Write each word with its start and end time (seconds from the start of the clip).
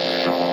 Et 0.00 0.47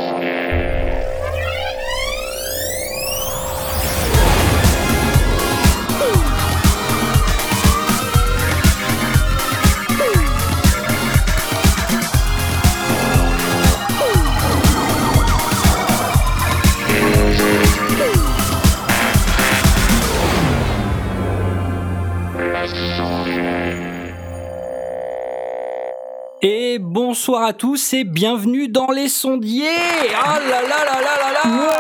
à 27.45 27.53
tous 27.53 27.93
et 27.93 28.03
bienvenue 28.03 28.67
dans 28.69 28.89
les 28.89 29.07
sondiers 29.07 29.67
Ah 30.15 30.39
là 30.39 30.63
là 30.63 30.83
là 30.83 30.99
là 30.99 31.15
là 31.21 31.31
là 31.43 31.73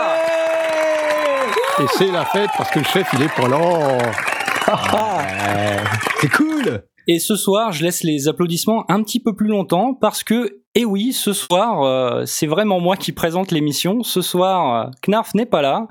Et 1.81 1.87
c'est 1.97 2.11
la 2.11 2.23
fête 2.23 2.51
parce 2.55 2.69
que 2.69 2.77
le 2.77 2.85
chef 2.85 3.07
il 3.13 3.23
est 3.23 3.35
pas 3.35 3.47
là. 3.47 3.97
C'est 6.21 6.29
cool 6.29 6.83
Et 7.07 7.17
ce 7.17 7.35
soir, 7.35 7.71
je 7.71 7.83
laisse 7.83 8.03
les 8.03 8.27
applaudissements 8.27 8.85
un 8.89 9.01
petit 9.01 9.19
peu 9.19 9.35
plus 9.35 9.47
longtemps 9.47 9.95
parce 9.95 10.23
que, 10.23 10.59
eh 10.75 10.85
oui, 10.85 11.13
ce 11.13 11.33
soir, 11.33 11.81
euh, 11.81 12.25
c'est 12.27 12.45
vraiment 12.45 12.79
moi 12.79 12.95
qui 12.95 13.11
présente 13.11 13.49
l'émission. 13.49 14.03
Ce 14.03 14.21
soir, 14.21 14.75
euh, 14.75 14.91
Knarf 15.01 15.33
n'est 15.33 15.47
pas 15.47 15.63
là. 15.63 15.87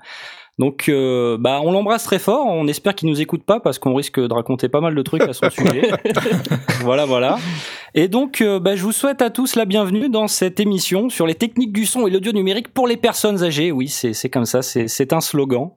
Donc, 0.58 0.88
euh, 0.88 1.36
bah, 1.38 1.60
on 1.62 1.72
l'embrasse 1.72 2.04
très 2.04 2.18
fort. 2.20 2.46
On 2.46 2.68
espère 2.68 2.94
qu'il 2.94 3.08
nous 3.08 3.20
écoute 3.20 3.44
pas 3.44 3.58
parce 3.58 3.78
qu'on 3.78 3.94
risque 3.94 4.20
de 4.20 4.32
raconter 4.32 4.68
pas 4.68 4.80
mal 4.80 4.94
de 4.94 5.02
trucs 5.02 5.22
à 5.22 5.32
son 5.32 5.50
sujet. 5.50 5.90
voilà, 6.80 7.06
voilà. 7.06 7.38
Et 7.94 8.06
donc, 8.08 8.40
euh, 8.40 8.60
bah, 8.60 8.76
je 8.76 8.82
vous 8.82 8.92
souhaite 8.92 9.20
à 9.20 9.30
tous 9.30 9.56
la 9.56 9.64
bienvenue 9.64 10.08
dans 10.08 10.28
cette 10.28 10.60
émission 10.60 11.08
sur 11.08 11.26
les 11.26 11.34
techniques 11.34 11.72
du 11.72 11.86
son 11.86 12.06
et 12.06 12.10
l'audio 12.10 12.32
numérique 12.32 12.72
pour 12.72 12.86
les 12.86 12.96
personnes 12.96 13.42
âgées. 13.42 13.72
Oui, 13.72 13.88
c'est 13.88 14.12
c'est 14.12 14.30
comme 14.30 14.44
ça. 14.44 14.62
C'est 14.62 14.86
c'est 14.86 15.12
un 15.12 15.20
slogan. 15.20 15.70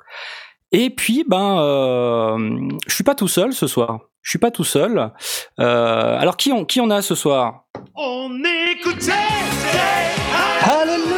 Et 0.72 0.90
puis, 0.90 1.23
ben, 1.28 1.60
euh, 1.62 2.70
je 2.88 2.94
suis 2.94 3.04
pas 3.04 3.16
tout 3.16 3.28
seul 3.28 3.54
ce 3.54 3.68
soir. 3.68 4.02
Je 4.22 4.30
suis 4.30 4.40
pas 4.40 4.52
tout 4.52 4.66
seul. 4.66 5.12
Euh, 5.60 6.20
alors, 6.20 6.38
qui 6.38 6.52
on 6.52 6.66
qui 6.66 6.82
on 6.82 6.90
a 6.90 7.02
ce 7.02 7.16
soir? 7.16 7.64
On 7.96 8.30
écoutait 8.73 9.12
Alléluia 10.64 11.17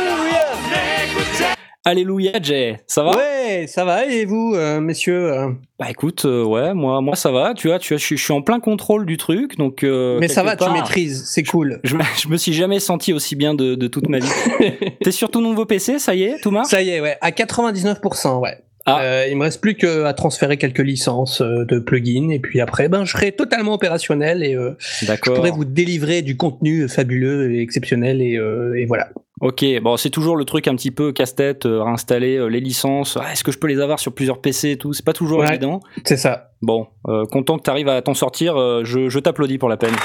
Alléluia, 1.89 2.33
Jay. 2.39 2.77
Ça 2.85 3.01
va? 3.01 3.17
Ouais, 3.17 3.65
ça 3.65 3.83
va, 3.83 4.05
et 4.05 4.23
vous, 4.25 4.53
euh, 4.55 4.79
messieurs 4.79 5.33
euh? 5.33 5.47
Bah 5.79 5.87
écoute, 5.89 6.23
euh, 6.25 6.43
ouais, 6.43 6.75
moi, 6.75 7.01
moi 7.01 7.15
ça 7.15 7.31
va. 7.31 7.55
Tu 7.55 7.67
vois, 7.67 7.79
tu 7.79 7.93
vois, 7.93 7.97
je 7.97 8.05
suis- 8.05 8.15
je 8.17 8.23
suis 8.23 8.31
en 8.31 8.43
plein 8.43 8.59
contrôle 8.59 9.07
du 9.07 9.17
truc, 9.17 9.57
donc. 9.57 9.83
euh, 9.83 10.19
Mais 10.19 10.27
ça 10.27 10.43
va, 10.43 10.51
quelque 10.51 10.59
tu 10.59 10.65
part, 10.65 10.73
maîtrises, 10.75 11.23
c'est 11.25 11.41
cool. 11.41 11.79
Je, 11.83 11.95
me- 11.95 12.03
je 12.21 12.27
me 12.27 12.37
suis 12.37 12.53
jamais 12.53 12.79
senti 12.79 13.11
aussi 13.11 13.35
bien 13.35 13.55
de, 13.55 13.73
de 13.73 13.87
toute 13.87 14.07
ma 14.07 14.19
vie. 14.19 14.29
T'es 15.03 15.09
sur 15.09 15.31
ton 15.31 15.41
nouveau 15.41 15.65
PC, 15.65 15.97
ça 15.97 16.13
y 16.13 16.21
est, 16.25 16.39
tout 16.43 16.51
marche 16.51 16.67
Ça 16.69 16.79
y 16.83 16.89
est, 16.89 17.01
ouais, 17.01 17.17
à 17.21 17.31
99%, 17.31 18.39
ouais. 18.39 18.59
Ah. 18.85 19.25
Il 19.27 19.35
me 19.37 19.43
reste 19.43 19.59
plus 19.61 19.73
qu'à 19.75 20.13
transférer 20.13 20.57
quelques 20.57 20.79
licences 20.79 21.41
de 21.41 21.79
plugins 21.79 22.29
et 22.29 22.39
puis 22.39 22.59
après, 22.61 22.87
ben, 22.87 23.03
je 23.03 23.11
serai 23.11 23.31
totalement 23.31 23.73
opérationnel 23.73 24.43
et 24.43 24.55
je 24.79 25.31
pourrai 25.31 25.51
vous 25.51 25.65
délivrer 25.65 26.21
du 26.23 26.37
contenu 26.37 26.87
fabuleux 26.87 27.51
et 27.53 27.61
exceptionnel 27.61 28.19
et, 28.21 28.39
et 28.77 28.85
voilà. 28.85 29.09
Ok, 29.41 29.63
bon, 29.81 29.95
c'est 29.95 30.09
toujours 30.09 30.35
le 30.35 30.43
truc 30.43 30.67
un 30.67 30.75
petit 30.75 30.91
peu 30.91 31.13
casse-tête, 31.13 31.65
euh, 31.65 31.81
réinstaller 31.81 32.35
euh, 32.37 32.47
les 32.47 32.59
licences. 32.59 33.17
Ah, 33.21 33.31
Est-ce 33.31 33.43
que 33.43 33.51
je 33.53 33.57
peux 33.57 33.67
les 33.67 33.79
avoir 33.79 33.97
sur 33.99 34.13
plusieurs 34.13 34.41
PC 34.41 34.71
et 34.71 34.77
tout? 34.77 34.91
C'est 34.91 35.05
pas 35.05 35.13
toujours 35.13 35.39
Ouais. 35.39 35.47
évident. 35.49 35.79
C'est 36.03 36.17
ça. 36.17 36.49
Bon, 36.61 36.87
euh, 37.07 37.25
content 37.25 37.57
que 37.57 37.63
t'arrives 37.63 37.87
à 37.87 38.01
t'en 38.01 38.13
sortir. 38.13 38.57
euh, 38.57 38.81
je 38.83 39.07
je 39.07 39.17
t'applaudis 39.19 39.57
pour 39.57 39.69
la 39.69 39.77
peine. 39.77 39.95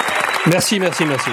Merci, 0.46 0.78
merci, 0.78 1.04
merci. 1.04 1.30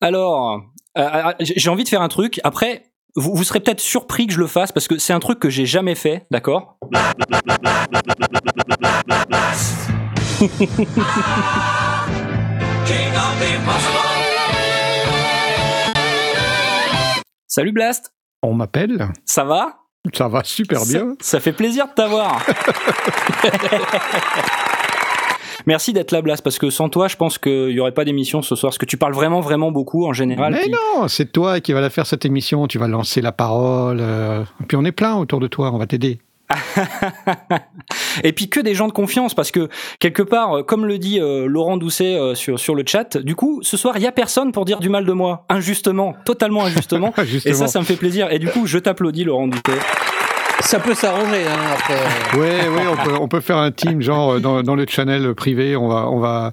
Alors, 0.00 0.60
euh, 0.98 1.00
euh, 1.02 1.32
j'ai 1.38 1.54
j'ai 1.56 1.70
envie 1.70 1.84
de 1.84 1.88
faire 1.88 2.02
un 2.02 2.08
truc. 2.08 2.40
Après, 2.42 2.82
vous, 3.14 3.34
vous 3.36 3.44
serez 3.44 3.60
peut-être 3.60 3.80
surpris 3.80 4.26
que 4.26 4.32
je 4.32 4.40
le 4.40 4.48
fasse 4.48 4.72
parce 4.72 4.88
que 4.88 4.98
c'est 4.98 5.12
un 5.12 5.20
truc 5.20 5.38
que 5.38 5.50
j'ai 5.50 5.66
jamais 5.66 5.94
fait, 5.94 6.26
d'accord? 6.32 6.78
Salut 17.54 17.72
Blast, 17.72 18.14
On 18.42 18.54
m'appelle. 18.54 19.08
ça 19.26 19.44
va? 19.44 19.80
Ça 20.14 20.26
va 20.26 20.42
super 20.42 20.86
bien. 20.86 21.16
Ça, 21.20 21.38
fait 21.38 21.52
plaisir 21.52 21.86
de 21.86 21.92
t'avoir. 21.92 22.42
Merci 25.66 25.92
d'être 25.92 26.12
là, 26.12 26.22
Blast, 26.22 26.42
parce 26.42 26.58
que 26.58 26.70
sans 26.70 26.88
toi, 26.88 27.08
je 27.08 27.16
pense 27.16 27.36
qu'il 27.36 27.66
n'y 27.68 27.78
aurait 27.78 27.92
pas 27.92 28.06
d'émission 28.06 28.40
ce 28.40 28.54
soir, 28.56 28.70
parce 28.70 28.78
que 28.78 28.86
tu 28.86 28.96
parles 28.96 29.12
vraiment, 29.12 29.40
vraiment 29.40 29.70
beaucoup 29.70 30.06
en 30.06 30.14
général. 30.14 30.54
Mais 30.54 30.62
puis- 30.62 30.70
non, 30.70 31.08
c'est 31.08 31.30
toi 31.30 31.60
qui 31.60 31.74
vas 31.74 31.82
la 31.82 31.90
faire 31.90 32.06
cette 32.06 32.24
émission. 32.24 32.66
Tu 32.68 32.78
vas 32.78 32.88
lancer 32.88 33.20
la 33.20 33.32
parole. 33.32 33.98
euh, 34.00 34.44
et 34.62 34.64
puis 34.66 34.78
on 34.78 34.84
est 34.86 34.92
plein 34.92 35.16
autour 35.16 35.38
de 35.38 35.46
toi. 35.46 35.70
On 35.74 35.78
va 35.78 35.86
t'aider. 35.86 36.20
Et 38.24 38.32
puis 38.32 38.48
que 38.48 38.60
des 38.60 38.74
gens 38.74 38.88
de 38.88 38.92
confiance, 38.92 39.34
parce 39.34 39.50
que 39.50 39.68
quelque 39.98 40.22
part, 40.22 40.58
euh, 40.58 40.62
comme 40.62 40.86
le 40.86 40.98
dit 40.98 41.20
euh, 41.20 41.46
Laurent 41.46 41.76
Doucet 41.76 42.14
euh, 42.14 42.34
sur, 42.34 42.58
sur 42.58 42.74
le 42.74 42.84
chat, 42.86 43.16
du 43.16 43.34
coup, 43.34 43.60
ce 43.62 43.76
soir, 43.76 43.96
il 43.96 44.02
y 44.02 44.06
a 44.06 44.12
personne 44.12 44.52
pour 44.52 44.64
dire 44.64 44.80
du 44.80 44.88
mal 44.88 45.04
de 45.04 45.12
moi, 45.12 45.44
injustement, 45.48 46.14
totalement 46.24 46.64
injustement. 46.66 47.12
Et 47.44 47.54
ça, 47.54 47.66
ça 47.66 47.78
me 47.80 47.84
fait 47.84 47.96
plaisir. 47.96 48.30
Et 48.30 48.38
du 48.38 48.48
coup, 48.48 48.66
je 48.66 48.78
t'applaudis, 48.78 49.24
Laurent 49.24 49.48
Doucet. 49.48 49.78
Ça 50.60 50.78
peut 50.78 50.94
s'arranger 50.94 51.44
hein, 51.48 51.74
après. 51.74 52.38
Ouais, 52.38 52.68
ouais, 52.68 52.86
on 52.88 53.04
peut, 53.04 53.14
on 53.20 53.28
peut 53.28 53.40
faire 53.40 53.56
un 53.56 53.72
team 53.72 54.00
genre 54.00 54.40
dans, 54.40 54.62
dans 54.62 54.76
le 54.76 54.86
channel 54.88 55.34
privé. 55.34 55.74
On 55.74 55.88
va, 55.88 56.08
on 56.08 56.20
va 56.20 56.52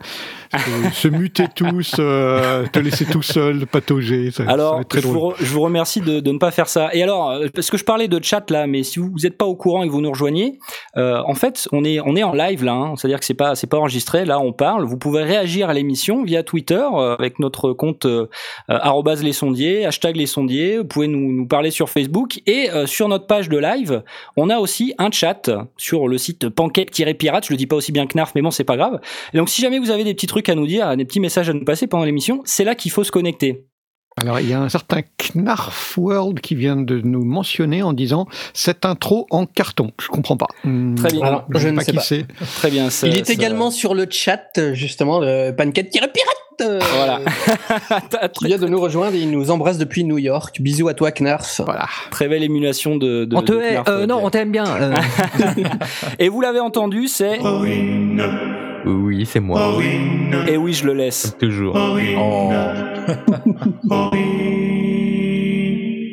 se, 0.58 0.94
se 0.94 1.08
muter 1.08 1.46
tous, 1.54 1.96
euh, 2.00 2.66
te 2.72 2.80
laisser 2.80 3.06
tout 3.06 3.22
seul, 3.22 3.66
patauger. 3.68 4.32
Ça, 4.32 4.46
ça 4.46 4.52
Alors, 4.52 4.80
être 4.82 4.88
très 4.88 5.02
je 5.02 5.08
vous, 5.08 5.20
re- 5.20 5.36
je 5.40 5.46
vous 5.46 5.62
remercie 5.62 6.02
de, 6.02 6.20
de 6.20 6.32
ne 6.32 6.38
pas 6.38 6.52
faire 6.52 6.68
ça. 6.70 6.90
Et 6.94 7.04
alors, 7.04 7.32
euh, 7.32 7.48
parce 7.54 7.70
que 7.70 7.78
je 7.78 7.84
parlais 7.84 8.08
de 8.08 8.24
chat 8.24 8.50
là, 8.52 8.68
mais 8.68 8.84
si 8.84 9.00
vous 9.00 9.14
n'êtes 9.24 9.38
pas 9.38 9.46
au 9.46 9.56
courant 9.56 9.84
et 9.84 9.88
que 9.88 9.92
vous 9.92 10.02
nous 10.02 10.10
rejoignez, 10.12 10.60
euh, 10.98 11.22
en 11.26 11.34
fait, 11.36 11.68
on 11.72 11.84
est, 11.84 12.00
on 12.00 12.16
est 12.16 12.24
en 12.24 12.34
live 12.34 12.64
là. 12.64 12.74
hein. 12.74 12.94
C'est-à-dire 12.96 13.20
que 13.20 13.26
c'est 13.26 13.34
pas, 13.34 13.56
c'est 13.56 13.68
pas 13.68 13.78
enregistré. 13.78 14.26
Là, 14.26 14.40
on 14.40 14.54
parle. 14.54 14.86
Vous 14.86 14.98
pouvez 14.98 15.24
réagir 15.24 15.70
à 15.70 15.74
l'émission 15.74 16.24
via 16.24 16.44
Twitter 16.44 16.82
euh, 16.94 17.16
avec 17.18 17.40
notre 17.40 17.74
compte 17.74 18.06
euh, 18.06 18.28
euh, 18.70 18.78
arrobase 18.82 19.24
les 19.24 19.34
sondiers, 19.34 19.86
hashtag 19.86 20.16
les 20.16 20.26
sondiers. 20.26 20.78
Vous 20.78 20.86
pouvez 20.86 21.08
nous, 21.08 21.32
nous 21.32 21.48
parler 21.48 21.72
sur 21.72 21.90
Facebook 21.90 22.40
et 22.48 22.70
euh, 22.72 22.86
sur 22.86 23.08
notre 23.08 23.28
page 23.28 23.50
de 23.50 23.58
live, 23.58 24.04
on 24.38 24.50
a 24.50 24.58
aussi 24.58 24.94
un 24.98 25.12
chat 25.12 25.50
sur 25.78 26.08
le 26.08 26.18
site 26.18 26.50
pancake-pirate. 26.50 27.46
Je 27.46 27.52
le 27.54 27.58
dis 27.58 27.68
pas 27.68 27.76
aussi 27.76 27.92
bien 27.92 28.08
que 28.08 28.18
Narf, 28.18 28.32
mais 28.36 28.42
bon, 28.42 28.52
c'est 28.52 28.64
pas 28.64 28.78
grave. 28.78 29.00
Et 29.34 29.38
donc, 29.38 29.50
si 29.50 29.62
jamais 29.62 29.80
vous 29.80 29.92
avez 29.92 30.04
des 30.04 30.14
petits 30.14 30.28
trucs 30.28 30.39
à 30.48 30.56
nous 30.56 30.68
dire, 30.68 30.96
des 30.96 31.04
petits 31.06 31.20
messages 31.20 31.50
à 31.50 31.54
nous 31.54 31.66
passer 31.66 31.88
pendant 31.88 32.06
l'émission, 32.06 32.42
c'est 32.46 32.64
là 32.64 32.76
qu'il 32.76 32.92
faut 32.92 33.04
se 33.04 33.12
connecter. 33.12 33.66
Alors, 34.22 34.40
il 34.42 34.50
y 34.50 34.54
a 34.54 34.60
un 34.60 34.68
certain 34.70 35.00
Knarf 35.34 35.98
World 35.98 36.42
qui 36.42 36.54
vient 36.54 36.76
de 36.76 37.00
nous 37.00 37.24
mentionner 37.24 37.84
en 37.84 37.94
disant 37.94 38.28
cette 38.54 38.86
intro 38.86 39.28
en 39.30 39.46
carton. 39.46 39.92
Je 40.02 40.08
comprends 40.08 40.36
pas. 40.36 40.48
Hmm, 40.66 40.96
Très 40.96 41.10
bien. 41.10 41.22
Alors, 41.26 41.46
je 41.50 41.58
sais 41.60 41.72
ne 41.72 41.78
pas 41.78 41.84
sais 41.84 41.92
qui 41.92 41.98
pas. 41.98 42.04
c'est. 42.04 42.26
Très 42.58 42.70
bien. 42.70 42.90
ça- 42.90 43.08
Il 43.08 43.16
est 43.16 43.26
ça- 43.26 43.32
également 43.34 43.72
sur 43.72 43.94
le 43.96 44.08
chat, 44.10 44.74
justement, 44.74 45.20
le 45.22 45.52
Pancake-Pirate 45.52 46.10
euh, 46.62 46.80
Voilà. 46.96 47.22
qui 48.34 48.48
vient 48.48 48.58
de 48.58 48.68
nous 48.68 48.82
rejoindre 48.82 49.16
et 49.16 49.20
il 49.20 49.32
nous 49.32 49.52
embrasse 49.52 49.78
depuis 49.78 50.04
New 50.04 50.18
York. 50.18 50.58
Bisous 50.60 50.90
à 50.90 50.94
toi, 50.94 51.12
Knarf. 51.12 51.62
Voilà. 51.64 51.86
Très 52.12 52.28
belle 52.28 52.44
émulation 52.44 52.98
de. 52.98 53.24
de 53.24 53.34
on 53.38 53.42
te 53.42 53.54
de. 53.54 53.60
Knarf, 53.60 53.88
Euh, 53.88 54.06
non, 54.06 54.20
on 54.22 54.30
t'aime 54.30 54.52
bien. 54.52 54.66
euh. 54.68 54.96
Et 56.20 56.28
vous 56.28 56.42
l'avez 56.42 56.60
entendu, 56.60 57.08
c'est. 57.08 57.40
Oui, 58.90 59.26
c'est 59.26 59.40
moi. 59.40 59.78
Et 60.48 60.58
oui, 60.58 60.74
je 60.74 60.86
le 60.86 60.94
laisse. 60.94 61.36
Toujours. 61.40 61.76
Oh. 61.76 62.50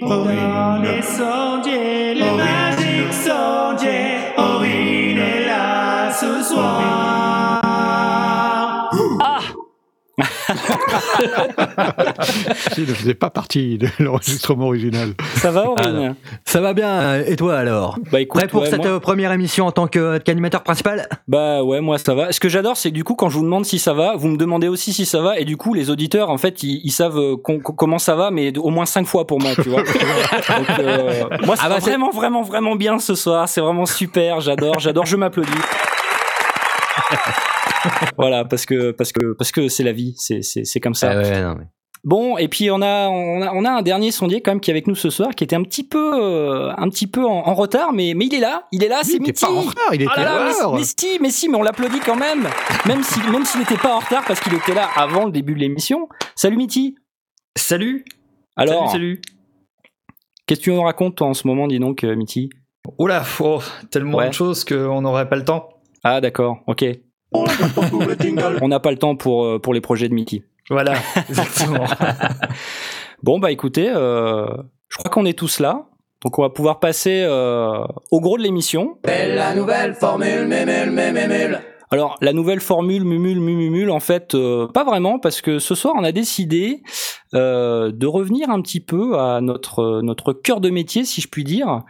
Dans 0.00 0.78
les 0.82 1.02
sondiers, 1.02 2.14
le 2.14 2.36
magique 2.36 3.12
sondier, 3.12 4.34
Aurine 4.36 5.18
est 5.18 5.46
là 5.46 6.10
ce 6.12 6.42
soir. 6.42 7.05
Il 12.78 12.84
ne 12.88 12.94
faisait 12.94 13.14
pas 13.14 13.30
partie 13.30 13.78
de 13.78 13.88
l'enregistrement 13.98 14.66
original. 14.66 15.14
Ça 15.36 15.50
va, 15.50 15.68
Aurine 15.70 16.14
Ça 16.44 16.60
va 16.60 16.72
bien. 16.74 16.88
euh, 16.88 17.24
Et 17.26 17.36
toi 17.36 17.56
alors? 17.56 17.98
Bah 18.10 18.20
écoute, 18.20 18.40
Prêt 18.40 18.48
pour 18.48 18.62
ouais, 18.62 18.70
cette 18.70 18.78
moi- 18.78 18.88
euh, 18.88 19.00
première 19.00 19.32
émission 19.32 19.66
en 19.66 19.72
tant 19.72 19.86
que- 19.86 20.18
qu'animateur 20.18 20.62
principal? 20.62 21.08
Bah 21.28 21.62
ouais, 21.62 21.80
moi 21.80 21.98
ça 21.98 22.14
va. 22.14 22.32
Ce 22.32 22.40
que 22.40 22.48
j'adore, 22.48 22.76
c'est 22.76 22.90
que 22.90 22.94
du 22.94 23.04
coup, 23.04 23.14
quand 23.14 23.28
je 23.28 23.36
vous 23.38 23.44
demande 23.44 23.64
si 23.64 23.78
ça 23.78 23.92
va, 23.94 24.14
vous 24.16 24.28
me 24.28 24.36
demandez 24.36 24.68
aussi 24.68 24.92
si 24.92 25.06
ça 25.06 25.20
va, 25.20 25.38
et 25.38 25.44
du 25.44 25.56
coup, 25.56 25.74
les 25.74 25.90
auditeurs, 25.90 26.30
en 26.30 26.38
fait, 26.38 26.62
ils, 26.62 26.80
ils 26.84 26.90
savent 26.90 27.18
euh, 27.18 27.36
comment 27.36 27.98
ça 27.98 28.14
va, 28.16 28.30
mais 28.30 28.56
au 28.58 28.70
moins 28.70 28.86
cinq 28.86 29.06
fois 29.06 29.26
pour 29.26 29.40
moi, 29.40 29.50
tu 29.54 29.68
vois. 29.68 29.82
Donc, 29.82 30.78
euh, 30.80 31.24
moi, 31.44 31.56
ça 31.56 31.62
Ah 31.66 31.68
bah, 31.68 31.74
va 31.76 31.80
c'est- 31.80 31.90
vraiment, 31.90 32.10
vraiment, 32.10 32.42
vraiment 32.42 32.76
bien 32.76 32.98
ce 32.98 33.14
soir. 33.14 33.48
C'est 33.48 33.60
vraiment 33.60 33.86
super. 33.86 34.40
J'adore, 34.40 34.78
j'adore. 34.78 35.06
Je 35.06 35.16
m'applaudis. 35.16 35.50
voilà, 38.18 38.44
parce 38.44 38.66
que 38.66 38.90
parce 38.92 39.12
que 39.12 39.32
parce 39.34 39.52
que 39.52 39.68
c'est 39.68 39.84
la 39.84 39.92
vie, 39.92 40.14
c'est 40.16 40.42
c'est 40.42 40.64
c'est 40.64 40.80
comme 40.80 40.94
ça. 40.94 41.10
Ah 41.12 41.16
ouais, 41.18 41.42
non, 41.42 41.54
mais- 41.58 41.66
Bon, 42.04 42.38
et 42.38 42.46
puis 42.46 42.70
on 42.70 42.80
a, 42.82 43.08
on 43.08 43.42
a, 43.42 43.52
on 43.52 43.64
a 43.64 43.70
un 43.70 43.82
dernier 43.82 44.12
sondier 44.12 44.40
quand 44.40 44.52
même 44.52 44.60
qui 44.60 44.70
est 44.70 44.74
avec 44.74 44.86
nous 44.86 44.94
ce 44.94 45.10
soir, 45.10 45.34
qui 45.34 45.42
était 45.42 45.56
un 45.56 45.64
petit 45.64 45.82
peu, 45.82 46.12
euh, 46.22 46.70
un 46.76 46.88
petit 46.88 47.08
peu 47.08 47.24
en, 47.24 47.48
en 47.48 47.54
retard, 47.54 47.92
mais, 47.92 48.14
mais 48.14 48.26
il 48.26 48.34
est 48.34 48.38
là, 48.38 48.68
il 48.70 48.84
est 48.84 48.88
là, 48.88 49.00
Il 49.02 49.06
c'est 49.06 49.14
était 49.16 49.22
Mitty. 49.26 49.44
pas 49.44 49.50
en 49.50 49.60
retard, 49.62 49.92
il 49.94 50.02
était 50.02 50.12
Ah 50.14 50.22
là 50.22 50.44
mais, 50.44 50.78
mais 50.78 50.84
si, 50.84 51.18
mais 51.20 51.30
si, 51.30 51.48
mais 51.48 51.56
on 51.56 51.62
l'applaudit 51.64 51.98
quand 51.98 52.14
même, 52.14 52.46
même 52.86 53.02
si, 53.02 53.18
même 53.28 53.44
s'il 53.44 53.58
n'était 53.58 53.76
pas 53.78 53.96
en 53.96 53.98
retard 53.98 54.22
parce 54.24 54.38
qu'il 54.38 54.54
était 54.54 54.74
là 54.74 54.88
avant 54.94 55.24
le 55.24 55.32
début 55.32 55.54
de 55.54 55.58
l'émission. 55.58 56.08
Salut 56.36 56.56
Mitty. 56.56 56.94
Salut 57.56 58.04
Alors, 58.54 58.88
Salut, 58.92 58.92
salut 58.92 59.20
qu'est-ce 60.46 60.60
que 60.60 60.64
tu 60.64 60.70
nous 60.72 60.82
racontes 60.82 61.16
toi, 61.16 61.26
en 61.26 61.34
ce 61.34 61.48
moment, 61.48 61.66
dis 61.66 61.80
donc, 61.80 62.04
euh, 62.04 62.14
Mitty 62.14 62.50
Oula, 62.98 63.24
oh, 63.40 63.58
tellement 63.90 64.18
Ouais. 64.18 64.28
de 64.28 64.32
choses 64.32 64.62
qu'on 64.64 65.00
n'aurait 65.02 65.28
pas 65.28 65.34
le 65.36 65.44
temps. 65.44 65.70
Ah, 66.04 66.20
d'accord, 66.20 66.58
ok. 66.68 66.84
On 68.62 68.68
n'a 68.68 68.80
pas 68.80 68.90
le 68.90 68.98
temps 68.98 69.16
pour, 69.16 69.44
euh, 69.44 69.58
pour 69.58 69.74
les 69.74 69.80
projets 69.80 70.08
de 70.08 70.14
Mitty. 70.14 70.44
Voilà, 70.70 70.94
exactement. 71.28 71.86
Bon, 73.22 73.38
bah 73.38 73.50
écoutez, 73.50 73.88
euh, 73.88 74.46
je 74.88 74.98
crois 74.98 75.10
qu'on 75.10 75.24
est 75.24 75.36
tous 75.36 75.58
là. 75.58 75.86
Donc 76.22 76.38
on 76.38 76.42
va 76.42 76.50
pouvoir 76.50 76.80
passer 76.80 77.22
euh, 77.26 77.84
au 78.10 78.20
gros 78.20 78.36
de 78.36 78.42
l'émission. 78.42 78.98
La 79.04 79.54
nouvelle 79.54 79.94
formule, 79.94 80.46
mémule, 80.46 80.90
mémule. 80.90 81.60
Alors 81.90 82.16
la 82.20 82.32
nouvelle 82.32 82.60
formule 82.60 83.04
mumule 83.04 83.40
mumumule 83.40 83.90
en 83.90 84.00
fait 84.00 84.34
euh, 84.34 84.66
pas 84.66 84.84
vraiment 84.84 85.18
parce 85.20 85.40
que 85.40 85.60
ce 85.60 85.74
soir 85.76 85.94
on 85.96 86.02
a 86.02 86.10
décidé 86.10 86.82
euh, 87.34 87.92
de 87.92 88.06
revenir 88.06 88.50
un 88.50 88.60
petit 88.60 88.80
peu 88.80 89.18
à 89.18 89.40
notre 89.40 89.80
euh, 89.80 90.02
notre 90.02 90.32
cœur 90.32 90.60
de 90.60 90.70
métier 90.70 91.04
si 91.04 91.20
je 91.20 91.28
puis 91.28 91.44
dire 91.44 91.82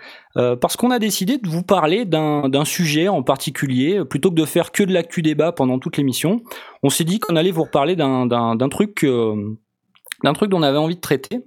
parce 0.61 0.77
qu'on 0.77 0.91
a 0.91 0.99
décidé 0.99 1.39
de 1.39 1.49
vous 1.49 1.63
parler 1.63 2.05
d'un 2.05 2.51
d'un 2.51 2.67
sujet 2.67 3.09
en 3.09 3.23
particulier 3.23 4.05
plutôt 4.05 4.29
que 4.29 4.35
de 4.35 4.45
faire 4.45 4.71
que 4.71 4.83
de 4.83 4.93
l'actu 4.93 5.23
débat 5.23 5.51
pendant 5.51 5.79
toute 5.79 5.97
l'émission 5.97 6.43
on 6.83 6.91
s'est 6.91 7.05
dit 7.05 7.21
qu'on 7.21 7.37
allait 7.37 7.53
vous 7.53 7.63
reparler 7.63 7.97
d'un 7.97 8.27
d'un 8.27 8.55
d'un 8.55 8.69
truc 8.69 9.07
d'un 9.07 10.33
truc 10.35 10.51
dont 10.51 10.59
on 10.59 10.63
avait 10.63 10.77
envie 10.77 10.97
de 10.97 11.01
traiter 11.01 11.41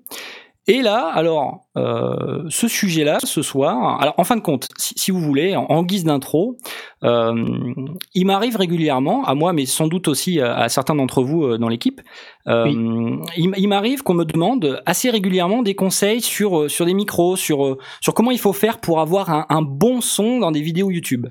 et 0.70 0.84
là, 0.84 1.08
alors, 1.16 1.66
euh, 1.78 2.44
ce 2.50 2.68
sujet-là, 2.68 3.18
ce 3.24 3.42
soir, 3.42 4.00
alors 4.00 4.14
en 4.18 4.24
fin 4.24 4.36
de 4.36 4.42
compte, 4.42 4.68
si, 4.78 4.94
si 4.96 5.10
vous 5.10 5.20
voulez, 5.20 5.56
en, 5.56 5.64
en 5.64 5.82
guise 5.82 6.04
d'intro, 6.04 6.58
euh, 7.04 7.34
il 8.14 8.28
m'arrive 8.28 8.56
régulièrement, 8.56 9.26
à 9.26 9.34
moi, 9.34 9.52
mais 9.52 9.66
sans 9.66 9.88
doute 9.88 10.08
aussi 10.08 10.40
à, 10.40 10.56
à 10.56 10.70
certains 10.70 10.94
d'entre 10.94 11.24
vous 11.24 11.44
euh, 11.44 11.58
dans 11.58 11.70
l'équipe, 11.70 12.02
euh, 12.48 12.68
il, 13.36 13.52
il 13.58 13.68
m'arrive 13.68 14.04
qu'on 14.04 14.14
me 14.14 14.26
demande 14.26 14.80
assez 14.86 15.10
régulièrement 15.10 15.64
des 15.64 15.74
conseils 15.74 16.22
sur, 16.22 16.70
sur 16.70 16.86
des 16.86 16.94
micros, 16.94 17.36
sur, 17.36 17.78
sur 18.00 18.14
comment 18.14 18.30
il 18.30 18.40
faut 18.40 18.54
faire 18.54 18.80
pour 18.80 19.00
avoir 19.00 19.32
un, 19.32 19.48
un 19.50 19.64
bon 19.64 20.02
son 20.02 20.38
dans 20.38 20.52
des 20.52 20.62
vidéos 20.62 20.92
YouTube. 20.92 21.26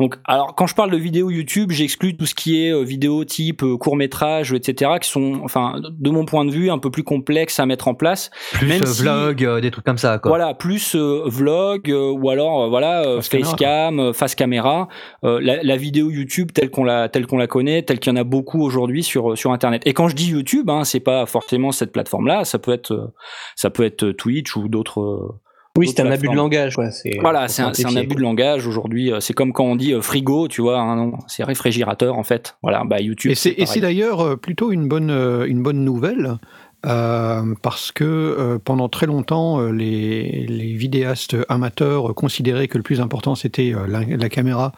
Donc, 0.00 0.16
alors, 0.24 0.54
quand 0.54 0.66
je 0.66 0.74
parle 0.74 0.90
de 0.90 0.96
vidéos 0.96 1.30
YouTube, 1.30 1.70
j'exclus 1.70 2.16
tout 2.16 2.24
ce 2.24 2.34
qui 2.34 2.64
est 2.64 2.72
euh, 2.72 2.82
vidéo 2.82 3.24
type 3.24 3.62
euh, 3.62 3.76
court 3.76 3.96
métrage, 3.96 4.52
etc., 4.54 4.92
qui 5.00 5.10
sont, 5.10 5.40
enfin, 5.44 5.74
de 5.78 6.10
mon 6.10 6.24
point 6.24 6.46
de 6.46 6.50
vue, 6.50 6.70
un 6.70 6.78
peu 6.78 6.90
plus 6.90 7.04
complexes 7.04 7.60
à 7.60 7.66
mettre 7.66 7.86
en 7.86 7.94
place. 7.94 8.30
Plus 8.54 8.66
Même 8.66 8.82
euh, 8.82 8.86
si- 8.86 9.02
vlog, 9.02 9.44
euh, 9.44 9.60
des 9.60 9.70
trucs 9.70 9.84
comme 9.84 9.98
ça, 9.98 10.18
quoi. 10.18 10.30
Voilà, 10.30 10.54
plus 10.54 10.96
vlog 10.96 11.92
ou 11.94 12.30
alors 12.30 12.68
voilà 12.70 13.02
Face 13.16 13.28
facecam, 13.28 14.14
face 14.14 14.34
caméra, 14.34 14.88
la, 15.22 15.62
la 15.62 15.76
vidéo 15.76 16.10
YouTube 16.10 16.50
telle 16.52 16.70
qu'on 16.70 16.84
la 16.84 17.08
telle 17.08 17.26
qu'on 17.26 17.36
la 17.36 17.46
connaît, 17.46 17.82
telle 17.82 17.98
qu'il 17.98 18.12
y 18.12 18.16
en 18.16 18.20
a 18.20 18.24
beaucoup 18.24 18.62
aujourd'hui 18.62 19.02
sur 19.02 19.36
sur 19.36 19.52
internet. 19.52 19.82
Et 19.84 19.92
quand 19.92 20.08
je 20.08 20.16
dis 20.16 20.30
YouTube, 20.30 20.70
hein, 20.70 20.84
c'est 20.84 21.00
pas 21.00 21.26
forcément 21.26 21.72
cette 21.72 21.92
plateforme-là, 21.92 22.44
ça 22.44 22.58
peut 22.58 22.72
être 22.72 23.12
ça 23.54 23.68
peut 23.70 23.84
être 23.84 24.12
Twitch 24.12 24.56
ou 24.56 24.68
d'autres. 24.68 25.38
Oui, 25.78 25.88
c'est 25.88 26.00
un 26.00 26.10
abus 26.10 26.28
de 26.28 26.34
langage. 26.34 26.76
Voilà, 27.20 27.46
c'est 27.46 27.62
un, 27.62 27.96
abus 27.96 28.16
de 28.16 28.20
langage 28.20 28.66
aujourd'hui. 28.66 29.12
euh, 29.12 29.20
C'est 29.20 29.34
comme 29.34 29.52
quand 29.52 29.64
on 29.64 29.76
dit 29.76 29.92
euh, 29.92 30.02
frigo, 30.02 30.48
tu 30.48 30.62
vois, 30.62 30.80
hein, 30.80 30.96
non, 30.96 31.12
c'est 31.28 31.44
réfrigérateur 31.44 32.18
en 32.18 32.24
fait. 32.24 32.56
Voilà, 32.62 32.82
bah 32.84 33.00
YouTube. 33.00 33.30
Et 33.30 33.34
c'est 33.36 33.50
et 33.50 33.52
pareil. 33.52 33.66
c'est 33.68 33.80
d'ailleurs 33.80 34.20
euh, 34.20 34.36
plutôt 34.36 34.72
une 34.72 34.88
bonne, 34.88 35.10
euh, 35.10 35.46
une 35.46 35.62
bonne 35.62 35.84
nouvelle. 35.84 36.38
Euh, 36.86 37.54
parce 37.60 37.92
que 37.92 38.04
euh, 38.04 38.58
pendant 38.58 38.88
très 38.88 39.06
longtemps, 39.06 39.60
euh, 39.60 39.70
les, 39.70 40.46
vidéastes 40.74 41.36
amateurs 41.50 42.14
considéraient 42.14 42.68
que 42.68 42.78
le 42.78 42.82
plus 42.82 43.02
important 43.02 43.34
c'était 43.34 43.74
la, 43.86 44.28
caméra 44.30 44.72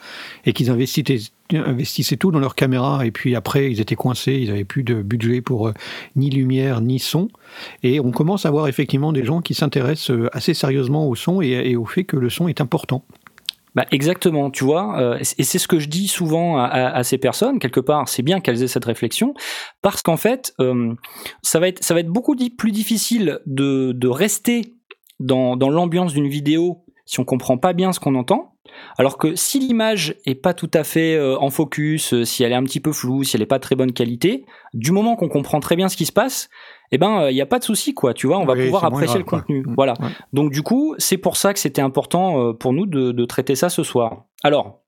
et 0.44 0.52
qu'ils 0.52 0.70
investissaient, 0.70 2.16
tout 2.16 2.32
dans 2.32 2.40
leur 2.40 2.56
caméra 2.56 3.06
et 3.06 3.12
puis 3.12 3.36
après 3.36 3.70
ils 3.70 3.80
étaient 3.80 3.94
coincés, 3.94 4.34
ils 4.34 4.48
n'avaient 4.48 4.64
plus 4.64 4.82
de 4.82 5.00
budget 5.00 5.40
pour 5.42 5.72
ni 6.16 6.30
lumière 6.30 6.80
ni 6.80 6.98
son. 6.98 7.28
Et 7.84 8.00
on 8.00 8.10
commence 8.10 8.46
à 8.46 8.50
voir 8.50 8.66
effectivement 8.66 9.12
des 9.12 9.24
gens 9.24 9.40
qui 9.40 9.54
s'intéressent 9.54 10.16
assez 10.32 10.54
sérieusement 10.54 11.08
au 11.08 11.14
son 11.14 11.40
et 11.40 11.76
au 11.76 11.84
fait 11.84 12.04
que 12.04 12.16
le 12.16 12.30
son 12.30 12.48
est 12.48 12.60
important. 12.60 13.04
Bah 13.74 13.86
exactement, 13.90 14.50
tu 14.50 14.64
vois, 14.64 15.00
euh, 15.00 15.18
et 15.18 15.44
c'est 15.44 15.58
ce 15.58 15.66
que 15.66 15.78
je 15.78 15.88
dis 15.88 16.06
souvent 16.06 16.58
à, 16.58 17.02
ces 17.04 17.16
personnes 17.16 17.58
quelque 17.58 17.80
part. 17.80 18.08
C'est 18.08 18.22
bien 18.22 18.40
qu'elles 18.40 18.62
aient 18.62 18.68
cette 18.68 18.84
réflexion 18.84 19.34
parce 19.80 20.02
qu'en 20.02 20.18
fait, 20.18 20.54
ça 21.42 21.58
va 21.58 21.68
être 21.68 21.82
ça 21.82 21.94
va 21.94 22.00
être 22.00 22.08
beaucoup 22.08 22.36
plus 22.58 22.70
difficile 22.70 23.40
de, 23.46 23.92
de 23.92 24.08
rester 24.08 24.74
dans, 25.20 25.56
dans 25.56 25.70
l'ambiance 25.70 26.12
d'une 26.12 26.28
vidéo 26.28 26.81
si 27.04 27.20
on 27.20 27.24
comprend 27.24 27.58
pas 27.58 27.72
bien 27.72 27.92
ce 27.92 28.00
qu'on 28.00 28.14
entend. 28.14 28.54
Alors 28.96 29.18
que 29.18 29.34
si 29.34 29.58
l'image 29.58 30.16
est 30.24 30.34
pas 30.34 30.54
tout 30.54 30.70
à 30.72 30.84
fait 30.84 31.14
euh, 31.16 31.36
en 31.38 31.50
focus, 31.50 32.14
euh, 32.14 32.24
si 32.24 32.42
elle 32.44 32.52
est 32.52 32.56
un 32.56 32.62
petit 32.64 32.80
peu 32.80 32.92
floue, 32.92 33.22
si 33.24 33.36
elle 33.36 33.42
est 33.42 33.46
pas 33.46 33.58
très 33.58 33.74
bonne 33.74 33.92
qualité, 33.92 34.44
du 34.72 34.92
moment 34.92 35.16
qu'on 35.16 35.28
comprend 35.28 35.60
très 35.60 35.76
bien 35.76 35.88
ce 35.88 35.96
qui 35.96 36.06
se 36.06 36.12
passe, 36.12 36.48
eh 36.92 36.98
ben 36.98 37.28
il 37.28 37.36
y 37.36 37.40
a 37.40 37.46
pas 37.46 37.58
de 37.58 37.64
souci 37.64 37.92
quoi. 37.92 38.14
Tu 38.14 38.26
vois, 38.26 38.38
on 38.38 38.44
va 38.44 38.54
Oui, 38.54 38.64
pouvoir 38.64 38.84
apprécier 38.84 39.06
grave, 39.06 39.18
le 39.18 39.24
quoi. 39.24 39.40
contenu. 39.40 39.62
Mm. 39.66 39.74
Voilà. 39.76 39.94
Ouais. 40.00 40.08
Donc 40.32 40.52
du 40.52 40.62
coup, 40.62 40.94
c'est 40.98 41.18
pour 41.18 41.36
ça 41.36 41.52
que 41.52 41.58
c'était 41.58 41.82
important 41.82 42.38
euh, 42.40 42.52
pour 42.52 42.72
nous 42.72 42.86
de, 42.86 43.12
de 43.12 43.24
traiter 43.24 43.56
ça 43.56 43.68
ce 43.68 43.82
soir. 43.82 44.24
Alors, 44.44 44.80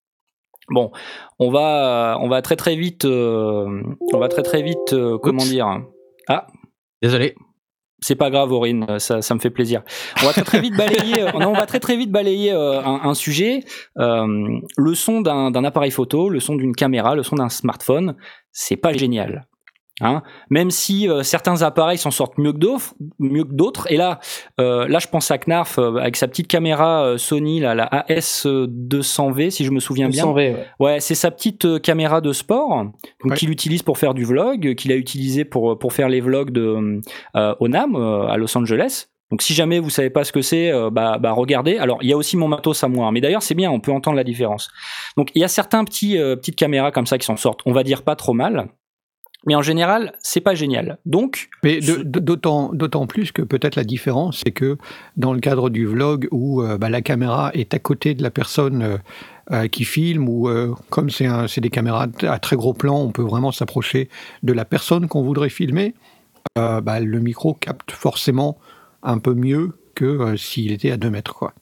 bon, 0.71 0.91
on 1.39 1.51
va, 1.51 2.17
on 2.21 2.29
va 2.29 2.41
très 2.43 2.57
très 2.57 2.77
vite, 2.77 3.05
euh, 3.05 3.83
on 4.13 4.19
va 4.19 4.29
très 4.29 4.43
très 4.43 4.63
vite, 4.63 4.93
euh, 4.93 5.19
comment 5.19 5.43
Oups. 5.43 5.51
dire? 5.51 5.83
Ah, 6.29 6.47
Désolé. 7.03 7.35
C'est 8.05 8.17
pas 8.17 8.29
grave, 8.29 8.53
Aurine, 8.53 8.99
ça, 8.99 9.23
ça 9.23 9.35
me 9.35 9.41
fait 9.41 9.49
plaisir. 9.49 9.83
On 10.23 10.27
va 10.27 10.33
très 10.35 10.61
vite 10.61 10.77
balayer, 10.77 11.23
euh, 11.23 11.31
on 11.33 11.55
va 11.55 11.65
très 11.65 11.81
très 11.81 11.97
vite 11.97 12.11
balayer 12.11 12.53
euh, 12.53 12.83
un, 12.85 13.15
sujet. 13.15 13.61
Euh, 13.99 14.61
le 14.77 14.95
son 14.95 15.23
d'un 15.23 15.65
appareil 15.65 15.91
photo, 15.91 16.29
le 16.29 16.39
son 16.39 16.55
d'une 16.55 16.75
caméra, 16.77 17.15
le 17.15 17.23
son 17.23 17.37
d'un 17.37 17.49
smartphone, 17.49 18.15
c'est 18.53 18.77
pas 18.77 18.93
génial. 18.93 19.47
Hein 20.01 20.23
Même 20.51 20.71
si 20.73 21.09
euh, 21.09 21.23
certains 21.23 21.63
appareils 21.63 21.99
s'en 21.99 22.11
sortent 22.11 22.37
mieux 22.37 22.53
que 22.53 22.59
d'autres, 22.59 22.95
mieux 23.21 23.45
que 23.45 23.53
d'autres. 23.53 23.91
Et 23.93 23.97
là, 23.97 24.19
euh, 24.61 24.89
là, 24.89 24.99
je 24.99 25.07
pense 25.07 25.31
à 25.31 25.39
Knarf 25.39 25.79
euh, 25.79 25.97
avec 25.99 26.17
sa 26.17 26.27
petite 26.27 26.49
caméra 26.49 27.05
euh, 27.05 27.17
Sony, 27.19 27.61
là, 27.61 27.77
la 27.77 27.87
AS200V, 28.09 29.51
si 29.51 29.65
je 29.65 29.71
me 29.71 29.81
souviens 29.81 30.09
bien. 30.09 30.25
200 30.25 30.33
V, 30.35 30.51
ouais. 30.51 30.67
Ouais, 30.81 31.01
c'est 31.01 31.15
sa 31.15 31.31
petite 31.31 31.65
euh, 31.65 31.79
caméra 31.79 32.21
de 32.21 32.33
sport 32.33 32.85
donc, 32.85 32.95
Ouais. 33.25 33.37
qu'il 33.37 33.51
utilise 33.51 33.83
pour 33.83 33.99
faire 33.99 34.15
du 34.15 34.25
vlog, 34.25 34.75
qu'il 34.75 34.91
a 34.93 34.97
utilisé 34.97 35.45
pour 35.45 35.79
pour 35.79 35.93
faire 35.93 36.09
les 36.09 36.21
vlogs 36.21 36.51
de 36.51 37.01
euh, 37.37 37.55
au 37.61 37.69
NAM 37.69 37.95
euh, 37.95 38.27
à 38.27 38.37
Los 38.37 38.57
Angeles. 38.59 39.07
Donc 39.31 39.43
si 39.43 39.55
jamais 39.55 39.79
vous 39.79 39.91
savez 39.91 40.11
pas 40.11 40.23
ce 40.25 40.33
que 40.33 40.43
c'est, 40.43 40.71
euh, 40.71 40.91
bah, 40.91 41.19
bah 41.19 41.33
regardez. 41.33 41.79
Alors 41.79 41.99
il 42.03 42.09
y 42.09 42.13
a 42.13 42.17
aussi 42.17 42.37
mon 42.37 42.47
matos 42.49 42.83
à 42.85 42.89
moi, 42.89 43.07
hein. 43.07 43.13
mais 43.13 43.21
d'ailleurs 43.21 43.43
c'est 43.43 43.55
bien, 43.55 43.71
on 43.71 43.81
peut 43.81 43.93
entendre 43.93 44.17
la 44.17 44.25
différence. 44.25 44.71
Donc 45.17 45.31
il 45.35 45.41
y 45.41 45.45
a 45.45 45.49
certains 45.49 45.85
petits 45.85 46.19
euh, 46.19 46.37
petites 46.37 46.57
caméras 46.57 46.91
comme 46.91 47.07
ça 47.07 47.17
qui 47.17 47.27
s'en 47.27 47.37
sortent. 47.37 47.61
On 47.65 47.73
va 47.73 47.83
dire 47.85 48.03
pas 48.03 48.17
trop 48.17 48.33
mal, 48.35 48.69
mais 49.47 49.55
en 49.55 49.63
général 49.63 50.13
c'est 50.21 50.41
pas 50.41 50.55
génial. 50.55 50.99
Donc 51.07 51.49
Mais 51.63 51.81
d'autant 52.05 52.73
d'autant 52.73 53.07
plus 53.07 53.33
que 53.33 53.43
peut-être 53.43 53.77
la 53.77 53.85
différence, 53.85 54.43
c'est 54.45 54.53
que 54.53 54.77
dans 55.17 55.33
le 55.33 55.41
cadre 55.41 55.71
du 55.71 55.87
vlog 55.87 56.29
où 56.31 56.63
euh, 56.63 56.79
bah, 56.79 56.89
la 56.89 57.03
caméra 57.03 57.51
est 57.55 57.75
à 57.75 57.79
côté 57.79 58.15
de 58.15 58.23
la 58.23 58.31
personne 58.31 58.83
euh, 58.83 58.97
euh, 59.53 59.69
qui 59.69 59.85
filme, 59.85 60.29
ou 60.29 60.49
euh, 60.49 60.75
comme 60.91 61.11
c'est 61.11 61.61
des 61.61 61.71
caméras 61.71 62.07
à 62.23 62.39
très 62.39 62.57
gros 62.57 62.73
plan, 62.73 62.99
on 62.99 63.11
peut 63.13 63.23
vraiment 63.23 63.53
s'approcher 63.53 64.09
de 64.43 64.53
la 64.55 64.65
personne 64.65 65.07
qu'on 65.09 65.23
voudrait 65.23 65.51
filmer, 65.51 65.95
euh, 66.59 66.81
bah, 66.81 67.01
le 67.01 67.21
micro 67.21 67.53
capte 67.55 67.91
forcément 67.93 68.59
un 69.03 69.19
peu 69.19 69.35
mieux 69.35 69.73
que 69.95 70.35
s'il 70.37 70.73
était 70.73 70.91
à 70.91 70.97
2 70.97 71.11
mètres. 71.11 71.35
Quoi. 71.35 71.53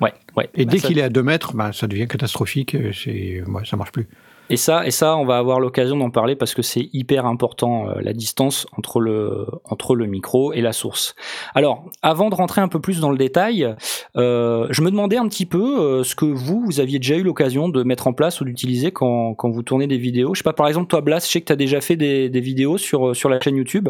ouais, 0.00 0.14
ouais. 0.36 0.48
Et 0.54 0.64
Bah, 0.64 0.72
dès 0.72 0.78
ça- 0.78 0.88
qu'il 0.88 0.98
est 0.98 1.02
à 1.02 1.10
2 1.10 1.22
mètres, 1.22 1.54
bah, 1.54 1.70
ça 1.74 1.86
devient 1.86 2.08
catastrophique, 2.08 2.74
c'est, 2.94 3.42
ouais, 3.46 3.62
ça 3.66 3.76
marche 3.76 3.92
plus. 3.92 4.08
Et 4.50 4.56
ça, 4.56 4.86
et 4.86 4.90
ça, 4.90 5.16
on 5.16 5.24
va 5.24 5.38
avoir 5.38 5.60
l'occasion 5.60 5.96
d'en 5.96 6.10
parler 6.10 6.36
parce 6.36 6.54
que 6.54 6.62
c'est 6.62 6.88
hyper 6.92 7.26
important 7.26 7.88
euh, 7.88 8.00
la 8.00 8.12
distance 8.12 8.66
entre 8.76 9.00
le 9.00 9.46
entre 9.64 9.94
le 9.94 10.06
micro 10.06 10.52
et 10.52 10.60
la 10.60 10.72
source. 10.72 11.14
Alors, 11.54 11.84
avant 12.02 12.30
de 12.30 12.34
rentrer 12.34 12.60
un 12.60 12.68
peu 12.68 12.80
plus 12.80 13.00
dans 13.00 13.10
le 13.10 13.18
détail, 13.18 13.74
euh, 14.16 14.66
je 14.70 14.82
me 14.82 14.90
demandais 14.90 15.18
un 15.18 15.28
petit 15.28 15.46
peu 15.46 15.80
euh, 15.80 16.04
ce 16.04 16.14
que 16.14 16.24
vous 16.24 16.62
vous 16.64 16.80
aviez 16.80 16.98
déjà 16.98 17.16
eu 17.16 17.22
l'occasion 17.22 17.68
de 17.68 17.82
mettre 17.82 18.06
en 18.06 18.12
place 18.12 18.40
ou 18.40 18.44
d'utiliser 18.44 18.90
quand 18.90 19.34
quand 19.34 19.50
vous 19.50 19.62
tournez 19.62 19.86
des 19.86 19.98
vidéos. 19.98 20.34
Je 20.34 20.38
sais 20.38 20.44
pas, 20.44 20.52
par 20.52 20.68
exemple, 20.68 20.88
toi, 20.88 21.00
Blas, 21.00 21.20
je 21.26 21.30
sais 21.30 21.40
que 21.40 21.46
tu 21.46 21.52
as 21.52 21.56
déjà 21.56 21.80
fait 21.80 21.96
des, 21.96 22.30
des 22.30 22.40
vidéos 22.40 22.78
sur 22.78 23.14
sur 23.14 23.28
la 23.28 23.40
chaîne 23.40 23.56
YouTube. 23.56 23.88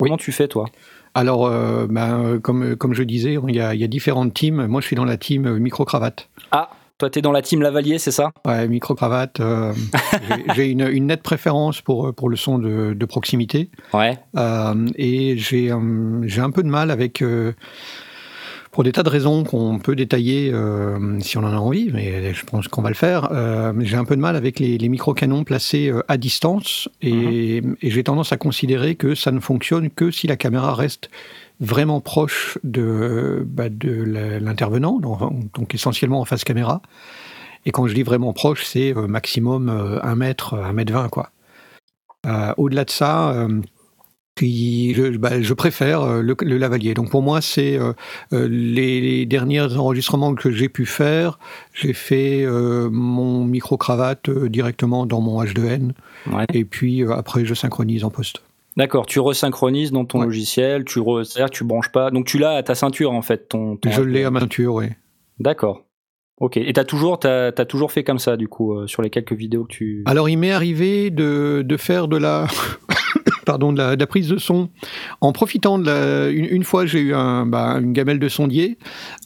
Oui. 0.00 0.08
Comment 0.08 0.16
tu 0.16 0.30
fais, 0.32 0.46
toi? 0.46 0.66
Alors, 1.14 1.50
ben, 1.88 2.38
comme, 2.40 2.76
comme 2.76 2.94
je 2.94 3.02
disais, 3.02 3.36
il 3.48 3.56
y, 3.56 3.60
a, 3.60 3.74
il 3.74 3.80
y 3.80 3.84
a 3.84 3.88
différentes 3.88 4.32
teams. 4.32 4.66
Moi, 4.66 4.80
je 4.80 4.86
suis 4.86 4.94
dans 4.94 5.04
la 5.04 5.16
team 5.16 5.46
euh, 5.46 5.58
micro-cravate. 5.58 6.28
Ah, 6.52 6.70
toi, 6.98 7.08
t'es 7.10 7.22
dans 7.22 7.32
la 7.32 7.42
team 7.42 7.62
Lavalier, 7.62 7.98
c'est 7.98 8.10
ça? 8.10 8.32
Ouais, 8.46 8.66
micro-cravate. 8.68 9.40
euh, 9.40 9.72
j'ai- 10.56 10.68
une, 10.70 10.86
une 10.88 11.06
nette 11.06 11.22
préférence 11.22 11.80
pour, 11.80 12.12
pour 12.14 12.28
le 12.28 12.36
son 12.36 12.58
de, 12.58 12.92
de 12.94 13.06
proximité. 13.06 13.70
Ouais. 13.94 14.18
Euh, 14.36 14.74
et 14.96 15.38
j'ai 15.38 15.70
euh, 15.70 15.76
un 16.38 16.50
peu 16.50 16.62
de 16.62 16.68
mal 16.68 16.90
avec, 16.90 17.22
euh, 17.22 17.52
pour 18.72 18.84
des 18.84 18.92
tas 18.92 19.02
de 19.02 19.08
raisons 19.08 19.44
qu'on 19.44 19.78
peut 19.78 19.96
détailler 19.96 20.50
euh, 20.52 21.18
si 21.20 21.38
on 21.38 21.42
en 21.42 21.52
a 21.52 21.56
envie, 21.56 21.90
mais 21.92 22.32
je 22.34 22.44
pense 22.44 22.68
qu'on 22.68 22.82
va 22.82 22.90
le 22.90 22.94
faire. 22.94 23.28
euh, 23.32 23.72
j'ai 23.80 23.96
un 23.96 24.04
peu 24.04 24.14
de 24.14 24.20
mal 24.20 24.36
avec 24.36 24.58
les, 24.60 24.76
les 24.78 24.88
micro-canons 24.88 25.42
placés 25.44 25.88
euh, 25.90 26.02
à 26.08 26.16
distance. 26.16 26.88
Et, 27.00 27.58
et 27.58 27.90
j'ai 27.90 28.04
tendance 28.04 28.32
à 28.32 28.36
considérer 28.36 28.94
que 28.94 29.14
ça 29.14 29.32
ne 29.32 29.40
fonctionne 29.40 29.88
que 29.90 30.10
si 30.10 30.26
la 30.26 30.36
caméra 30.36 30.74
reste 30.74 31.10
vraiment 31.60 32.00
proche 32.00 32.58
de, 32.64 33.44
bah, 33.46 33.68
de 33.68 33.90
l'intervenant, 34.40 34.98
donc, 35.00 35.74
essentiellement 35.74 36.20
en 36.20 36.24
face 36.24 36.44
caméra. 36.44 36.82
Et 37.66 37.70
quand 37.72 37.86
je 37.88 37.94
dis 37.94 38.02
vraiment 38.04 38.32
proche, 38.32 38.64
c'est 38.64 38.96
euh, 38.96 39.06
maximum 39.08 39.68
euh, 39.68 39.98
1 40.02 40.14
mètre, 40.14 40.54
1 40.54 40.72
mètre 40.72 40.92
20, 40.92 41.08
quoi. 41.08 41.30
Euh, 42.26 42.52
Au-delà 42.56 42.84
de 42.84 42.90
ça, 42.90 43.30
euh, 43.32 43.60
Qui, 44.36 44.94
je, 44.94 45.16
bah, 45.18 45.42
je 45.42 45.52
préfère 45.52 46.02
euh, 46.02 46.22
le, 46.22 46.36
le 46.42 46.58
lavalier. 46.58 46.94
Donc 46.94 47.10
pour 47.10 47.22
moi, 47.22 47.40
c'est 47.40 47.76
euh, 47.76 47.92
euh, 48.32 48.46
les, 48.48 49.00
les 49.00 49.26
derniers 49.26 49.76
enregistrements 49.76 50.34
que 50.36 50.52
j'ai 50.52 50.68
pu 50.68 50.86
faire. 50.86 51.40
J'ai 51.74 51.92
fait 51.92 52.44
euh, 52.44 52.88
mon 52.88 53.44
micro-cravate 53.44 54.28
euh, 54.28 54.48
directement 54.48 55.06
dans 55.06 55.20
mon 55.20 55.42
H2N. 55.42 55.90
Ouais. 56.26 56.44
Et 56.52 56.64
puis 56.64 57.02
euh, 57.02 57.12
après, 57.16 57.44
je 57.44 57.54
synchronise 57.54 58.04
en 58.04 58.10
poste. 58.10 58.42
D'accord, 58.78 59.04
tu 59.06 59.18
resynchronises 59.20 59.92
dans 59.92 60.04
ton 60.06 60.20
Ouais. 60.20 60.24
logiciel, 60.26 60.84
tu 60.84 61.00
re... 61.00 61.26
c'est-à-dire 61.26 61.50
que 61.50 61.56
tu 61.56 61.64
branches 61.64 61.92
pas. 61.92 62.10
Donc 62.10 62.24
tu 62.26 62.38
l'as 62.38 62.52
à 62.52 62.62
ta 62.62 62.74
ceinture 62.74 63.12
en 63.12 63.20
fait. 63.22 63.48
Ton, 63.48 63.76
ton- 63.76 63.90
Je 63.90 64.00
l'ai 64.00 64.24
à 64.24 64.30
ma 64.30 64.40
ceinture, 64.40 64.74
oui. 64.76 64.86
D'accord. 65.40 65.84
Ok. 66.40 66.56
Et 66.56 66.72
t'as 66.72 66.84
toujours, 66.84 67.18
t'as, 67.18 67.50
t'as 67.50 67.64
toujours 67.64 67.90
fait 67.90 68.04
comme 68.04 68.20
ça 68.20 68.36
du 68.36 68.46
coup 68.48 68.72
euh, 68.74 68.86
sur 68.86 69.02
les 69.02 69.10
quelques 69.10 69.32
vidéos 69.32 69.64
que 69.64 69.72
tu. 69.72 70.02
Alors, 70.06 70.28
il 70.28 70.36
m'est 70.38 70.52
arrivé 70.52 71.10
de, 71.10 71.62
de 71.66 71.76
faire 71.76 72.06
de 72.06 72.16
la, 72.16 72.46
pardon, 73.48 73.72
de 73.72 73.78
la, 73.78 73.96
de 73.96 74.00
la 74.00 74.06
prise 74.06 74.28
de 74.28 74.36
son 74.36 74.68
en 75.22 75.32
profitant 75.32 75.78
de 75.78 75.86
la. 75.86 76.28
Une, 76.28 76.44
une 76.44 76.64
fois, 76.64 76.84
j'ai 76.84 77.00
eu 77.00 77.14
un, 77.14 77.46
bah, 77.46 77.78
une 77.80 77.94
gamelle 77.94 78.18
de 78.18 78.28
sondier 78.28 78.76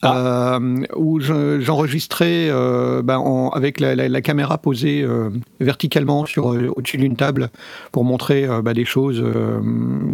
euh, 0.05 0.77
où 0.95 1.19
je- 1.19 1.59
j'enregistrais 1.59 2.47
euh, 2.49 3.01
bah, 3.03 3.19
avec 3.53 3.81
la, 3.81 4.21
caméra 4.21 4.57
posée 4.57 5.01
euh, 5.03 5.29
verticalement 5.59 6.25
sur 6.25 6.45
au-dessus 6.45 6.97
d'une 6.97 7.17
table 7.17 7.49
pour 7.91 8.05
montrer 8.05 8.47
bah, 8.63 8.73
des 8.73 8.85
choses 8.85 9.21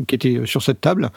qui 0.07 0.15
étaient 0.15 0.41
sur 0.45 0.63
cette 0.63 0.81
table. 0.81 1.11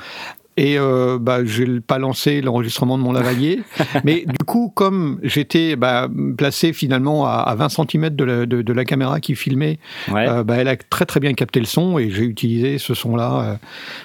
Et 0.58 0.78
euh, 0.78 1.18
bah, 1.18 1.44
j'ai 1.44 1.80
pas 1.80 1.98
lancé 1.98 2.42
l'enregistrement 2.42 2.98
de 2.98 3.02
mon 3.02 3.12
lavalier. 3.12 3.62
Mais 4.04 4.24
du 4.26 4.44
coup, 4.44 4.70
comme 4.74 5.18
j'étais 5.22 5.76
bah, 5.76 6.08
placé 6.36 6.72
finalement 6.74 7.24
à, 7.26 7.36
à 7.36 7.54
20 7.54 7.68
cm 7.70 8.10
de 8.10 8.24
la, 8.24 8.46
de, 8.46 8.60
de 8.60 8.72
la 8.74 8.84
caméra 8.84 9.18
qui 9.20 9.34
filmait, 9.34 9.78
Ouais. 10.10 10.28
euh, 10.28 10.44
bah, 10.44 10.56
elle 10.58 10.68
a 10.68 10.76
très 10.76 11.06
très 11.06 11.20
bien 11.20 11.32
capté 11.32 11.58
le 11.60 11.64
son 11.66 11.98
et 11.98 12.10
j'ai 12.10 12.24
utilisé 12.24 12.76
ce 12.78 12.92
son-là. 12.92 13.58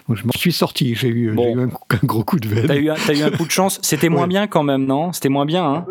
euh, 0.10 0.14
je 0.16 0.24
m'en 0.24 0.32
suis 0.38 0.54
sorti. 0.54 0.96
J'ai 0.96 1.10
eu, 1.10 1.32
Bon. 1.32 1.44
j'ai 1.44 1.62
eu 1.62 1.64
un, 1.66 1.70
gros 2.06 2.24
coup 2.24 2.40
de 2.40 2.48
veine. 2.48 2.66
T'as 2.66 2.76
eu, 2.78 2.86
eu 3.20 3.24
un 3.24 3.32
coup 3.32 3.46
de 3.46 3.52
chance. 3.52 3.80
C'était 3.82 4.08
moins 4.10 4.22
Ouais. 4.22 4.28
bien 4.28 4.48
quand 4.48 4.64
même, 4.64 4.86
non? 4.86 5.12
C'était 5.12 5.30
moins 5.30 5.46
bien, 5.46 5.66
hein? 5.66 5.86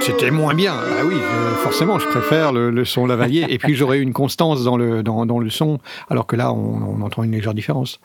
C'était 0.00 0.30
moins 0.30 0.54
bien. 0.54 0.72
Ah 0.74 1.04
oui, 1.06 1.14
euh, 1.14 1.54
forcément, 1.56 1.98
je 1.98 2.06
préfère 2.06 2.52
le, 2.52 2.70
le 2.70 2.84
son 2.84 3.06
lavalier. 3.06 3.46
et 3.48 3.58
puis 3.58 3.74
j'aurais 3.74 3.98
eu 3.98 4.02
une 4.02 4.12
constance 4.14 4.64
dans 4.64 4.76
le, 4.76 5.02
dans, 5.02 5.26
dans 5.26 5.38
le 5.38 5.50
son, 5.50 5.78
alors 6.08 6.26
que 6.26 6.36
là, 6.36 6.52
on, 6.52 6.96
on 6.98 7.02
entend 7.02 7.22
une 7.22 7.32
légère 7.32 7.54
différence. 7.54 8.00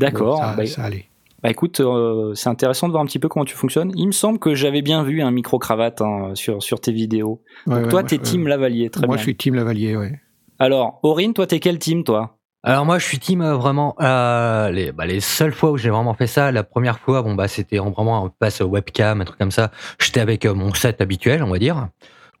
D'accord. 0.00 0.38
Ça, 0.38 0.54
Bah, 0.56 0.66
ça 0.66 0.84
allait. 0.84 1.06
bah, 1.42 1.50
écoute, 1.50 1.80
euh, 1.80 2.34
c'est 2.34 2.48
intéressant 2.48 2.86
de 2.88 2.92
voir 2.92 3.02
un 3.02 3.06
petit 3.06 3.18
peu 3.18 3.28
comment 3.28 3.44
tu 3.44 3.54
fonctionnes. 3.54 3.92
Il 3.96 4.06
me 4.06 4.12
semble 4.12 4.38
que 4.38 4.54
j'avais 4.54 4.82
bien 4.82 5.02
vu 5.04 5.22
un 5.22 5.30
micro 5.30 5.58
cravate 5.58 6.00
hein, 6.02 6.32
sur 6.34 6.62
sur 6.62 6.80
tes 6.80 6.92
vidéos. 6.92 7.42
Ouais, 7.66 7.74
Donc 7.76 7.84
ouais, 7.84 7.90
toi, 7.90 8.00
moi, 8.00 8.08
t'es 8.08 8.18
team 8.18 8.46
lavalier, 8.48 8.90
très 8.90 9.06
Moi, 9.06 9.16
bien. 9.16 9.18
je 9.18 9.22
suis 9.22 9.36
team 9.36 9.54
lavalier, 9.54 9.96
ouais. 9.96 10.20
Alors, 10.58 11.00
Aurine, 11.02 11.32
toi, 11.32 11.46
t'es 11.46 11.58
quel 11.60 11.78
team, 11.78 12.04
toi? 12.04 12.36
Alors 12.62 12.84
moi, 12.84 12.98
je 12.98 13.06
suis 13.06 13.18
team 13.18 13.40
euh, 13.40 13.54
vraiment. 13.56 13.96
euh, 14.02 14.70
les, 14.70 14.92
bah, 14.92 15.06
les 15.06 15.20
seules 15.20 15.52
fois 15.54 15.70
où 15.70 15.78
j'ai 15.78 15.88
vraiment 15.88 16.12
fait 16.12 16.26
ça, 16.26 16.52
la 16.52 16.62
première 16.62 16.98
fois, 16.98 17.22
bon 17.22 17.34
bah 17.34 17.48
c'était 17.48 17.78
en 17.78 17.90
vraiment 17.90 18.26
un 18.26 18.30
passe 18.38 18.60
webcam, 18.60 19.22
un 19.22 19.24
truc 19.24 19.38
comme 19.38 19.50
ça. 19.50 19.70
J'étais 19.98 20.20
avec 20.20 20.44
euh, 20.44 20.52
mon 20.52 20.74
set 20.74 21.00
habituel, 21.00 21.42
on 21.42 21.48
va 21.48 21.58
dire. 21.58 21.88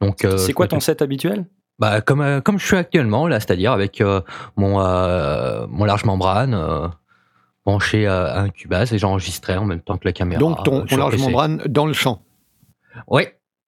Donc 0.02 0.26
euh, 0.26 0.36
C'est 0.36 0.52
quoi 0.52 0.66
ton 0.68 0.78
set 0.80 1.00
habituel? 1.00 1.46
Bah 1.78 2.02
comme 2.02 2.20
euh, 2.20 2.42
comme 2.42 2.58
je 2.58 2.66
suis 2.66 2.76
actuellement 2.76 3.26
là, 3.28 3.40
c'est-à-dire 3.40 3.72
avec 3.72 4.02
euh, 4.02 4.20
mon 4.58 4.78
euh, 4.82 5.66
mon 5.70 5.86
large 5.86 6.04
membrane 6.04 6.90
euh, 7.66 7.70
branché 7.70 8.06
à, 8.06 8.40
un 8.40 8.48
Cubase 8.48 8.92
et 8.92 8.98
j'enregistrais 8.98 9.56
en 9.56 9.64
même 9.64 9.80
temps 9.80 9.98
que 9.98 10.06
la 10.06 10.12
caméra. 10.12 10.40
Donc, 10.40 10.62
ton, 10.64 10.82
euh, 10.82 10.84
ton 10.84 10.96
large 10.96 11.12
PC. 11.12 11.24
membrane 11.24 11.62
dans 11.68 11.86
le 11.86 11.92
champ. 11.92 12.22
Oui. 13.06 13.24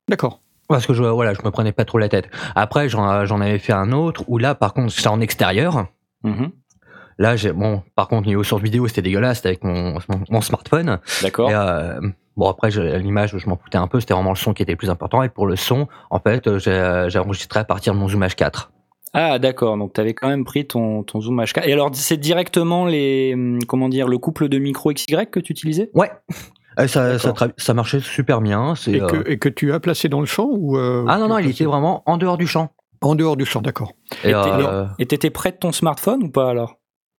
D'accord. 0.08 0.40
Parce 0.68 0.86
que 0.86 0.94
je 0.94 1.02
voilà, 1.02 1.34
je 1.34 1.40
me 1.44 1.50
prenais 1.50 1.72
pas 1.72 1.84
trop 1.84 1.98
la 1.98 2.08
tête. 2.08 2.30
Après, 2.54 2.88
j'en 2.88 3.40
avais 3.40 3.58
fait 3.58 3.72
un 3.72 3.92
autre 3.92 4.24
où 4.28 4.38
là, 4.38 4.54
par 4.54 4.72
contre, 4.74 4.92
c'était 4.92 5.08
en 5.08 5.20
extérieur. 5.20 5.86
Mhm. 6.24 6.50
Là, 7.18 7.36
j'ai 7.36 7.52
bon. 7.52 7.82
Par 7.94 8.08
contre, 8.08 8.26
niveau 8.26 8.42
source 8.42 8.62
vidéo, 8.62 8.88
c'était 8.88 9.02
dégueulasse 9.02 9.38
c'était 9.38 9.48
avec 9.48 9.64
mon, 9.64 9.98
mon, 10.08 10.24
mon 10.30 10.40
smartphone. 10.40 10.98
D'accord. 11.20 11.50
Euh, 11.50 12.00
bon, 12.36 12.48
après, 12.48 12.70
l'image, 12.70 13.36
je 13.36 13.48
m'en 13.48 13.56
foutais 13.56 13.76
un 13.76 13.86
peu. 13.86 14.00
C'était 14.00 14.14
vraiment 14.14 14.30
le 14.30 14.36
son 14.36 14.54
qui 14.54 14.62
était 14.62 14.72
le 14.72 14.78
plus 14.78 14.90
important. 14.90 15.22
Et 15.22 15.28
pour 15.28 15.46
le 15.46 15.56
son, 15.56 15.88
en 16.10 16.18
fait, 16.20 16.46
euh, 16.46 16.58
j'ai 16.58 17.06
j'ai 17.08 17.18
enregistré 17.18 17.60
à 17.60 17.64
partir 17.64 17.92
de 17.92 17.98
mon 17.98 18.08
Zoom 18.08 18.24
H4. 18.24 18.68
Ah, 19.14 19.38
d'accord. 19.38 19.76
Donc, 19.76 19.92
t'avais 19.92 20.14
quand 20.14 20.28
même 20.28 20.44
pris 20.44 20.66
ton, 20.66 21.02
ton 21.02 21.20
Zoom 21.20 21.40
H4. 21.40 21.62
Et 21.68 21.72
alors, 21.72 21.90
c'est 21.92 22.16
directement 22.16 22.86
les, 22.86 23.32
hum, 23.34 23.58
comment 23.68 23.88
dire, 23.88 24.08
le 24.08 24.18
couple 24.18 24.48
de 24.48 24.58
micro 24.58 24.92
XY 24.92 25.26
que 25.30 25.38
tu 25.40 25.52
utilisais? 25.52 25.90
Ouais. 25.94 26.10
Et 26.80 26.88
ça, 26.88 27.18
ça, 27.18 27.28
D'accord. 27.32 27.48
tra- 27.48 27.52
ça 27.58 27.74
marchait 27.74 28.00
super 28.00 28.40
bien. 28.40 28.74
C'est, 28.74 28.92
Et, 28.92 29.02
euh, 29.02 29.06
que, 29.06 29.30
et 29.30 29.38
que 29.38 29.50
tu 29.50 29.72
as 29.74 29.80
placé 29.80 30.08
dans 30.08 30.20
le 30.20 30.26
champ 30.26 30.48
ou 30.50 30.78
euh, 30.78 31.04
Ah 31.08 31.18
non, 31.18 31.28
non, 31.28 31.36
tu- 31.36 31.44
il 31.44 31.50
était 31.50 31.64
vraiment 31.66 32.02
en 32.06 32.16
dehors 32.16 32.38
du 32.38 32.46
champ. 32.46 32.70
En 33.02 33.14
dehors 33.14 33.36
du 33.36 33.44
champ, 33.44 33.60
d'accord. 33.60 33.92
Et, 34.24 34.32
euh, 34.34 34.86
t'étais 35.06 35.28
près 35.30 35.50
de 35.52 35.56
ton 35.56 35.72
smartphone 35.72 36.22
ou 36.22 36.30
pas 36.30 36.48
alors? 36.48 36.78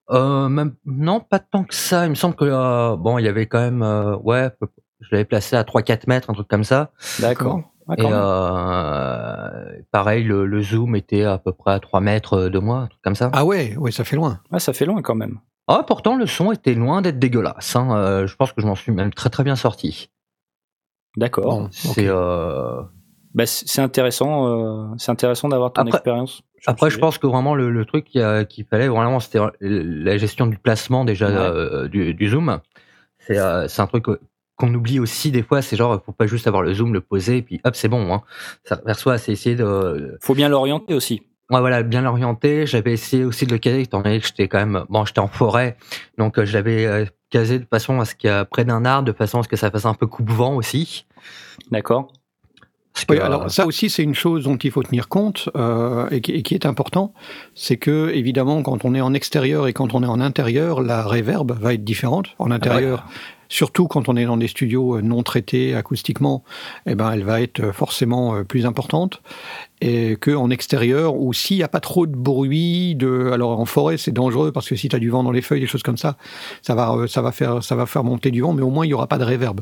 Euh, 0.10 0.50
même, 0.50 0.74
non, 0.86 1.20
pas 1.20 1.40
tant 1.40 1.64
que 1.64 1.76
ça. 1.76 2.06
Il 2.06 2.10
me 2.10 2.16
semble 2.16 2.36
que, 2.36 2.46
euh, 2.46 2.96
bon, 2.96 3.20
il 3.20 3.26
y 3.26 3.28
avait 3.28 3.46
quand 3.46 3.60
même, 3.60 3.84
euh, 3.84 4.16
ouais, 4.18 4.50
je 5.02 5.10
l'avais 5.12 5.26
placé 5.26 5.56
à 5.56 5.64
3-4 5.64 6.08
mètres, 6.08 6.30
un 6.30 6.34
truc 6.34 6.48
comme 6.48 6.64
ça. 6.64 6.92
D'accord. 7.20 7.62
Ah, 7.88 7.96
Et 7.98 8.04
euh, 8.06 9.82
pareil, 9.92 10.24
le, 10.24 10.46
le 10.46 10.62
zoom 10.62 10.96
était 10.96 11.24
à 11.24 11.38
peu 11.38 11.52
près 11.54 11.74
à 11.74 11.80
3 11.80 12.00
mètres 12.00 12.50
de 12.50 12.60
moi, 12.60 12.78
un 12.80 12.88
truc 12.88 13.02
comme 13.04 13.16
ça. 13.16 13.30
Ah 13.34 13.46
ouais, 13.46 13.76
ouais, 13.78 13.92
ça 13.92 14.04
fait 14.04 14.16
loin. 14.16 14.40
Ah, 14.52 14.60
ça 14.60 14.74
fait 14.74 14.86
loin 14.86 15.02
quand 15.02 15.16
même. 15.16 15.40
Ah, 15.68 15.84
pourtant, 15.86 16.16
le 16.16 16.26
son 16.26 16.52
était 16.52 16.74
loin 16.74 17.02
d'être 17.02 17.20
dégueulasse. 17.20 17.76
hein. 17.76 17.96
Euh, 17.96 18.28
je 18.28 18.36
pense 18.36 18.52
que 18.54 18.62
je 18.62 18.66
m'en 18.68 18.76
suis 18.76 18.92
même 18.92 19.14
très 19.14 19.30
très 19.30 19.44
bien 19.44 19.56
sorti. 19.56 20.10
D'accord. 21.18 21.44
Bon. 21.46 21.68
C'est 21.72 22.08
euh, 22.08 22.82
Bah, 23.34 23.46
c'est 23.46 23.82
intéressant. 23.82 24.48
euh, 24.48 24.88
c'est 24.98 25.12
intéressant 25.12 25.48
d'avoir 25.50 25.72
ton 25.74 25.82
Après- 25.84 25.98
expérience. 25.98 26.42
Après, 26.66 26.90
je 26.90 26.98
pense 26.98 27.18
que 27.18 27.28
vraiment 27.28 27.56
le, 27.56 27.70
le 27.70 27.84
truc 27.86 28.06
qu'il 28.06 28.66
fallait 28.70 28.88
vraiment, 28.88 29.20
c'était 29.20 29.40
la 29.60 30.18
gestion 30.18 30.48
du 30.48 30.58
placement 30.58 31.04
déjà 31.04 31.28
Ouais. 31.28 31.36
euh, 31.36 31.88
du, 31.90 32.14
du 32.14 32.30
zoom. 32.30 32.60
C'est 33.20 33.38
euh, 33.38 33.68
un 33.78 33.88
truc 33.88 34.06
qu'on 34.56 34.74
oublie 34.74 35.00
aussi 35.00 35.32
des 35.32 35.44
fois. 35.44 35.62
C'est 35.62 35.76
genre, 35.76 36.02
faut 36.06 36.12
pas 36.12 36.28
juste 36.28 36.48
avoir 36.48 36.64
le 36.64 36.74
zoom, 36.74 36.94
le 36.94 37.02
poser, 37.02 37.38
et 37.38 37.42
puis 37.42 37.62
hop, 37.64 37.76
c'est 37.76 37.88
bon. 37.88 38.14
Hein. 38.14 38.22
Ça 38.64 38.82
vers 38.86 38.98
soi, 38.98 39.18
c'est 39.18 39.32
essayer 39.32 39.56
de, 39.56 40.18
Faut 40.22 40.36
bien 40.36 40.50
l'orienter 40.50 40.94
aussi. 40.94 41.22
ouais, 41.50 41.60
voilà, 41.60 41.84
bien 41.84 42.02
l'orienter. 42.02 42.66
J'avais 42.66 42.94
essayé 42.94 43.24
aussi 43.24 43.46
de 43.46 43.52
le 43.52 43.58
caser, 43.58 43.82
étant 43.82 44.02
donné 44.02 44.20
que 44.20 44.28
j'étais 44.28 44.48
quand 44.48 44.60
même, 44.60 44.86
bon, 44.90 45.06
j'étais 45.06 45.20
en 45.20 45.28
forêt, 45.28 45.78
donc 46.18 46.38
euh, 46.38 46.46
je 46.46 46.54
l'avais 46.54 46.86
euh, 46.86 47.06
casé 47.30 47.60
de 47.60 47.66
façon 47.66 48.00
à 48.00 48.06
ce 48.06 48.16
qu'il 48.16 48.30
y 48.30 48.34
a 48.34 48.46
près 48.46 48.66
d'un 48.66 48.86
arbre, 48.86 49.08
de 49.08 49.14
façon 49.14 49.40
à 49.40 49.44
ce 49.44 49.48
que 49.48 49.56
ça 49.56 49.72
fasse 49.72 49.86
un 49.86 49.96
peu 49.96 50.08
coupe-vent 50.08 50.56
aussi. 50.56 51.06
D'accord. 51.72 52.12
Oui, 53.10 53.18
euh, 53.18 53.26
alors 53.26 53.50
ça 53.50 53.66
aussi 53.66 53.90
c'est 53.90 54.04
une 54.04 54.14
chose 54.14 54.44
dont 54.44 54.56
il 54.56 54.72
faut 54.72 54.84
tenir 54.84 55.10
compte 55.10 55.50
euh, 55.56 56.08
et, 56.12 56.22
qui, 56.22 56.32
et 56.32 56.44
qui 56.44 56.54
est 56.54 56.66
important, 56.66 57.14
c'est 57.56 57.78
que 57.78 58.12
évidemment 58.14 58.62
quand 58.62 58.86
on 58.86 58.94
est 58.94 59.02
en 59.02 59.14
extérieur 59.14 59.68
et 59.68 59.74
quand 59.74 59.94
on 59.94 60.04
est 60.04 60.08
en 60.08 60.20
intérieur, 60.22 60.82
la 60.82 61.04
réverb 61.04 61.52
va 61.60 61.74
être 61.74 61.84
différente. 61.84 62.28
En 62.40 62.52
intérieur, 62.52 63.06
surtout 63.54 63.88
quand 63.88 64.10
on 64.10 64.16
est 64.18 64.26
dans 64.26 64.38
des 64.38 64.48
studios 64.48 64.98
euh, 64.98 65.02
non 65.02 65.22
traités 65.24 65.76
acoustiquement, 65.76 66.44
eh 66.88 66.96
ben 66.96 67.12
elle 67.12 67.24
va 67.24 67.40
être 67.42 67.72
forcément 67.72 68.36
euh, 68.36 68.44
plus 68.44 68.66
importante 68.66 69.22
et 69.80 70.18
que 70.20 70.32
en 70.32 70.50
extérieur 70.50 71.16
où 71.16 71.34
s'il 71.34 71.58
n'y 71.58 71.64
a 71.64 71.68
pas 71.68 71.80
trop 71.80 72.08
de 72.08 72.16
bruit 72.16 72.96
de 72.96 73.30
alors 73.32 73.60
en 73.60 73.66
forêt 73.66 73.98
c'est 73.98 74.12
dangereux 74.12 74.52
parce 74.52 74.68
que 74.70 74.76
si 74.76 74.90
tu 74.90 74.96
as 74.96 75.00
du 75.00 75.10
vent 75.10 75.24
dans 75.24 75.32
les 75.32 75.42
feuilles 75.42 75.62
des 75.62 75.68
choses 75.68 75.84
comme 75.84 75.98
ça 75.98 76.18
ça 76.62 76.74
va 76.74 76.94
euh, 76.94 77.08
ça 77.08 77.22
va 77.22 77.32
faire 77.32 77.64
ça 77.64 77.76
va 77.76 77.86
faire 77.86 78.04
monter 78.04 78.32
du 78.32 78.42
vent 78.42 78.54
mais 78.54 78.64
au 78.64 78.70
moins 78.72 78.86
il 78.86 78.90
y 78.90 78.94
aura 78.94 79.08
pas 79.08 79.18
de 79.20 79.24
réverb 79.26 79.62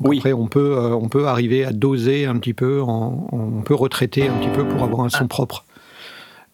donc 0.00 0.08
Oui. 0.10 0.18
Après, 0.18 0.32
on 0.32 0.48
peut, 0.48 0.76
euh, 0.76 0.90
on 0.96 1.08
peut 1.08 1.28
arriver 1.28 1.64
à 1.64 1.70
doser 1.72 2.26
un 2.26 2.36
petit 2.38 2.52
peu, 2.52 2.82
en- 2.82 3.28
on 3.30 3.62
peut 3.62 3.76
retraiter 3.76 4.26
un 4.26 4.34
petit 4.40 4.50
peu 4.50 4.66
pour 4.66 4.82
avoir 4.82 5.02
un 5.06 5.08
son 5.08 5.28
propre. 5.28 5.64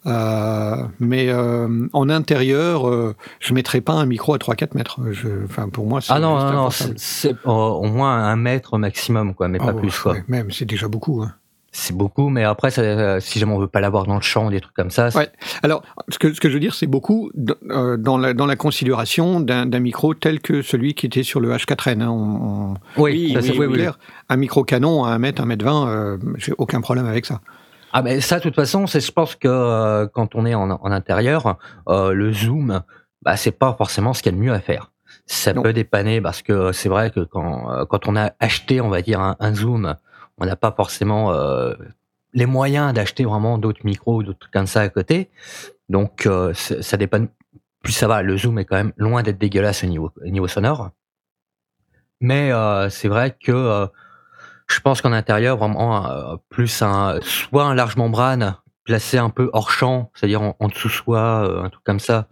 Euh, 0.06 0.76
mais 0.98 1.28
euh, 1.28 1.86
en 1.92 2.08
intérieur, 2.08 2.88
euh, 2.88 3.14
je 3.38 3.52
mettrai 3.54 3.80
pas 3.80 3.92
un 3.92 4.06
micro 4.06 4.34
à 4.34 4.38
3-4 4.38 4.74
mètres. 4.74 4.98
Je, 5.12 5.28
enfin, 5.44 5.68
pour 5.68 5.86
moi, 5.86 6.00
c'est 6.00 6.12
Ah 6.12 6.20
non, 6.20 6.38
non, 6.38 6.52
non, 6.52 6.70
c'est 6.96 7.30
euh, 7.32 7.34
au 7.50 7.84
moins 7.84 8.16
un 8.24 8.36
mètre 8.36 8.78
maximum, 8.78 9.34
quoi, 9.34 9.48
mais 9.48 9.58
Ah 9.60 9.66
pas 9.66 9.72
plus, 9.74 9.98
quoi. 9.98 10.12
ouais, 10.12 10.24
même, 10.28 10.50
c'est 10.50 10.64
déjà 10.64 10.88
beaucoup. 10.88 11.22
hein. 11.22 11.32
C'est 11.72 11.94
beaucoup, 11.96 12.30
mais 12.30 12.42
après, 12.42 12.72
ça, 12.72 12.80
euh, 12.80 13.20
si 13.20 13.38
jamais 13.38 13.52
on 13.52 13.58
veut 13.60 13.68
pas 13.68 13.80
l'avoir 13.80 14.04
dans 14.04 14.16
le 14.16 14.20
champ 14.22 14.50
des 14.50 14.60
trucs 14.60 14.74
comme 14.74 14.90
ça, 14.90 15.10
c'est- 15.12 15.18
Ouais. 15.18 15.28
Alors, 15.62 15.82
ce 16.08 16.18
que, 16.18 16.32
ce 16.34 16.40
que 16.40 16.48
je 16.48 16.54
veux 16.54 16.60
dire, 16.60 16.74
c'est 16.74 16.88
beaucoup 16.88 17.30
euh, 17.70 17.96
dans, 17.96 18.18
la, 18.18 18.34
dans 18.34 18.46
la 18.46 18.56
considération 18.56 19.38
d'un 19.38 19.66
d'un 19.66 19.78
micro 19.78 20.12
tel 20.14 20.40
que 20.40 20.62
celui 20.62 20.94
qui 20.94 21.06
était 21.06 21.22
sur 21.22 21.38
le 21.38 21.52
H4n. 21.52 22.00
hein. 22.02 22.08
On- 22.10 22.72
on- 22.72 22.74
oui, 23.00 23.32
ça, 23.34 23.40
oui, 23.40 23.50
oui, 23.52 23.58
oui, 23.60 23.66
oui. 23.66 23.74
clair. 23.74 23.98
Un 24.28 24.36
micro 24.36 24.64
canon 24.64 25.04
à 25.04 25.10
1 25.10 25.18
mètre, 25.18 25.42
1 25.42 25.46
mètre 25.46 25.64
20, 25.64 25.88
euh, 25.88 26.18
j'ai 26.38 26.54
aucun 26.58 26.80
problème 26.80 27.06
avec 27.06 27.24
ça. 27.24 27.40
Ah 27.92 28.02
ben 28.02 28.20
ça, 28.20 28.38
de 28.38 28.42
toute 28.42 28.54
façon, 28.54 28.86
c'est, 28.86 29.00
je 29.00 29.12
pense 29.12 29.34
que 29.34 29.48
euh, 29.48 30.06
quand 30.06 30.34
on 30.34 30.46
est 30.46 30.54
en, 30.54 30.70
en 30.70 30.92
intérieur, 30.92 31.58
euh, 31.88 32.12
le 32.12 32.32
zoom, 32.32 32.82
bah 33.22 33.36
c'est 33.36 33.50
pas 33.52 33.74
forcément 33.74 34.12
ce 34.14 34.22
qu'il 34.22 34.32
y 34.32 34.34
a 34.34 34.38
de 34.38 34.42
mieux 34.42 34.52
à 34.52 34.60
faire. 34.60 34.92
Ça 35.26 35.52
Non. 35.52 35.62
peut 35.62 35.72
dépanner 35.72 36.20
parce 36.20 36.42
que 36.42 36.72
c'est 36.72 36.88
vrai 36.88 37.10
que 37.10 37.20
quand 37.20 37.70
euh, 37.72 37.84
quand 37.84 38.06
on 38.08 38.16
a 38.16 38.32
acheté, 38.40 38.80
on 38.80 38.88
va 38.88 39.02
dire 39.02 39.20
un, 39.20 39.36
un 39.40 39.54
zoom, 39.54 39.96
on 40.38 40.46
n'a 40.46 40.56
pas 40.56 40.72
forcément 40.72 41.32
euh, 41.32 41.74
les 42.32 42.46
moyens 42.46 42.92
d'acheter 42.94 43.24
vraiment 43.24 43.58
d'autres 43.58 43.84
micros 43.84 44.16
ou 44.16 44.22
d'autres 44.22 44.38
trucs 44.40 44.52
comme 44.52 44.66
ça 44.68 44.80
à 44.82 44.88
côté. 44.88 45.30
Donc 45.88 46.26
euh, 46.26 46.52
ça 46.54 46.96
dépanne. 46.96 47.28
Plus 47.82 47.92
ça 47.92 48.06
va, 48.08 48.22
le 48.22 48.36
zoom 48.36 48.58
est 48.58 48.64
quand 48.66 48.76
même 48.76 48.92
loin 48.98 49.22
d'être 49.22 49.38
dégueulasse 49.38 49.82
au 49.84 49.86
niveau 49.86 50.12
au 50.24 50.28
niveau 50.28 50.46
sonore. 50.48 50.90
Mais 52.20 52.52
euh, 52.52 52.90
c'est 52.90 53.08
vrai 53.08 53.30
que 53.42 53.52
euh, 53.52 53.86
je 54.70 54.80
pense 54.80 55.02
qu'en 55.02 55.12
intérieur, 55.12 55.56
vraiment, 55.56 56.06
euh, 56.06 56.36
plus 56.48 56.82
un, 56.82 57.18
soit 57.22 57.64
un 57.64 57.74
large 57.74 57.96
membrane 57.96 58.56
placé 58.84 59.18
un 59.18 59.30
peu 59.30 59.50
hors 59.52 59.70
champ, 59.70 60.10
c'est-à-dire 60.14 60.42
en, 60.42 60.56
en 60.58 60.68
dessous 60.68 60.88
soi, 60.88 61.18
euh, 61.44 61.62
un 61.64 61.68
truc 61.70 61.84
comme 61.84 62.00
ça, 62.00 62.28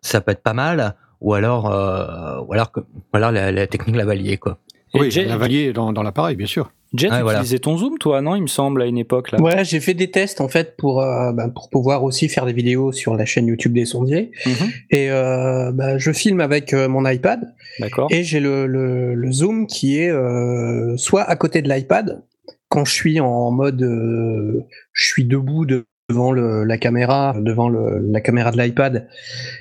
ça 0.00 0.20
peut 0.20 0.32
être 0.32 0.42
pas 0.42 0.54
mal, 0.54 0.94
ou 1.20 1.34
alors, 1.34 1.70
euh, 1.70 2.40
ou 2.46 2.52
alors, 2.52 2.72
que- 2.72 2.80
ou 2.80 3.02
alors 3.16 3.30
la, 3.30 3.52
la 3.52 3.66
technique 3.66 3.96
lavalier, 3.96 4.38
quoi. 4.38 4.58
Et 4.94 5.00
Oui, 5.00 5.10
Jet, 5.10 5.24
la 5.24 5.36
valier 5.36 5.72
dans, 5.72 5.92
dans 5.92 6.02
l'appareil, 6.02 6.36
bien 6.36 6.46
sûr. 6.46 6.70
Jet, 6.94 7.08
tu 7.08 7.22
voilà. 7.22 7.38
utilisais 7.38 7.58
ton 7.58 7.78
zoom, 7.78 7.96
toi, 7.98 8.20
non 8.20 8.36
Il 8.36 8.42
me 8.42 8.46
semble 8.46 8.82
à 8.82 8.86
une 8.86 8.98
époque 8.98 9.32
là. 9.32 9.40
Ouais, 9.40 9.64
j'ai 9.64 9.80
fait 9.80 9.94
des 9.94 10.10
tests 10.10 10.40
en 10.40 10.48
fait 10.48 10.76
pour 10.76 11.00
euh, 11.00 11.32
bah, 11.32 11.48
pour 11.48 11.70
pouvoir 11.70 12.04
aussi 12.04 12.28
faire 12.28 12.44
des 12.44 12.52
vidéos 12.52 12.92
sur 12.92 13.16
la 13.16 13.24
chaîne 13.24 13.46
YouTube 13.46 13.72
des 13.72 13.86
sondiers. 13.86 14.30
Mhm, 14.46 14.70
Et 14.90 15.10
euh, 15.10 15.72
bah, 15.72 15.96
je 15.98 16.12
filme 16.12 16.40
avec 16.40 16.74
euh, 16.74 16.88
mon 16.88 17.08
iPad 17.08 17.54
D'accord. 17.80 18.08
et 18.10 18.22
j'ai 18.24 18.40
le, 18.40 18.66
le, 18.66 19.14
le 19.14 19.32
zoom 19.32 19.66
qui 19.66 19.98
est 19.98 20.10
euh, 20.10 20.96
soit 20.98 21.22
à 21.22 21.36
côté 21.36 21.62
de 21.62 21.68
l'iPad 21.72 22.22
quand 22.68 22.84
je 22.84 22.92
suis 22.92 23.20
en 23.20 23.50
mode 23.50 23.82
euh, 23.82 24.64
je 24.92 25.06
suis 25.06 25.24
debout 25.24 25.64
de- 25.66 25.86
devant 26.12 26.30
le, 26.32 26.64
la 26.64 26.76
caméra 26.78 27.34
devant 27.38 27.68
le, 27.68 27.98
la 28.10 28.20
caméra 28.20 28.50
de 28.52 28.58
l'iPad. 28.60 29.08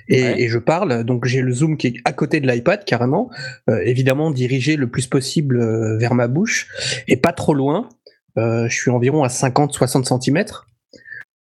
Et, 0.07 0.21
Ouais. 0.23 0.41
et 0.41 0.47
je 0.49 0.59
parle. 0.59 1.03
Donc 1.03 1.25
j'ai 1.25 1.41
le 1.41 1.51
zoom 1.53 1.77
qui 1.77 1.87
est 1.87 1.93
à 2.05 2.13
côté 2.13 2.39
de 2.41 2.47
l'iPad 2.47 2.83
carrément. 2.85 3.29
Euh, 3.69 3.79
évidemment 3.85 4.29
dirigé 4.31 4.75
le 4.75 4.87
plus 4.87 5.07
possible 5.07 5.55
euh, 5.59 5.97
vers 5.97 6.13
ma 6.13 6.27
bouche. 6.27 6.67
Et 7.07 7.17
pas 7.17 7.33
trop 7.33 7.53
loin 7.53 7.87
Euh, 8.37 8.67
je 8.69 8.75
suis 8.81 8.91
environ 8.91 9.23
à 9.23 9.27
50-60 9.27 10.05
cm 10.21 10.45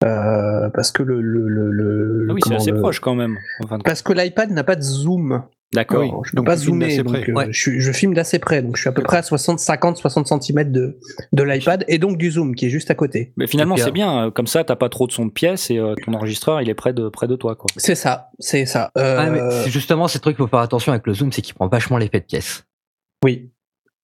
parce 0.01 0.91
que 0.93 1.03
le, 1.03 1.21
le, 1.21 1.47
le, 1.49 1.71
le- 1.71 2.27
Ah 2.31 2.35
oui, 2.35 2.41
c'est 2.47 2.55
assez 2.55 2.73
proche 2.73 3.01
quand 3.01 3.15
même. 3.15 3.37
en 3.63 3.67
fin 3.69 3.79
parce 3.79 4.03
que 4.03 4.13
l'iPad 4.13 4.51
n'a 4.51 4.65
pas 4.65 4.77
de 4.77 4.83
zoom 4.83 5.43
D'accord. 5.73 6.01
Oui. 6.01 6.11
je 6.25 6.31
peux 6.33 6.37
donc 6.39 6.47
pas 6.47 6.57
zoomer, 6.57 6.87
d'assez 6.89 7.03
donc 7.05 7.13
près. 7.21 7.31
euh, 7.31 7.35
Ouais. 7.35 7.47
je, 7.53 7.61
suis- 7.61 7.81
je 7.81 7.93
filme 7.93 8.13
d'assez 8.13 8.41
près, 8.41 8.61
donc 8.61 8.75
je 8.77 8.81
suis 8.81 8.89
à 8.89 8.93
peu 8.93 9.03
près 9.05 9.19
à 9.19 9.23
60, 9.23 9.61
50, 9.61 9.97
60 9.99 10.43
cm 10.43 10.73
de, 10.73 10.99
de 11.33 11.43
l'iPad 11.45 11.85
et 11.87 11.99
donc 11.99 12.17
du 12.19 12.31
zoom 12.33 12.57
qui 12.57 12.67
est 12.67 12.71
juste 12.71 12.91
à 12.91 12.95
côté. 12.97 13.33
Mais 13.37 13.47
finalement, 13.47 13.77
c'est 13.77 13.93
bien. 13.93 14.27
euh, 14.27 14.31
Comme 14.33 14.49
ça, 14.49 14.65
t'as 14.65 14.75
pas 14.75 14.89
trop 14.89 15.07
de 15.07 15.13
son 15.13 15.27
de 15.27 15.31
pièce 15.31 15.71
et 15.71 15.79
euh, 15.79 15.95
ton 16.05 16.13
enregistreur, 16.15 16.61
il 16.61 16.69
est 16.69 16.75
près 16.75 16.93
de 16.93 17.09
près 17.09 17.29
de 17.29 17.37
toi, 17.37 17.55
quoi. 17.55 17.69
C'est 17.77 17.95
ça, 17.95 18.31
c'est 18.41 18.67
ça. 18.67 18.91
Euh, 18.99 19.19
Ouais, 19.19 19.31
mais 19.31 19.41
c'est 19.63 19.71
justement, 19.71 20.09
ces 20.09 20.19
trucs, 20.19 20.37
faut 20.39 20.47
faire 20.49 20.59
attention 20.59 20.91
avec 20.93 21.07
le 21.07 21.15
zoom, 21.15 21.31
c'est 21.31 21.43
qu'il 21.43 21.55
prend 21.55 21.69
vachement 21.69 21.99
l'effet 21.99 22.19
de 22.21 22.25
pièce. 22.27 22.65
oui, 23.25 23.51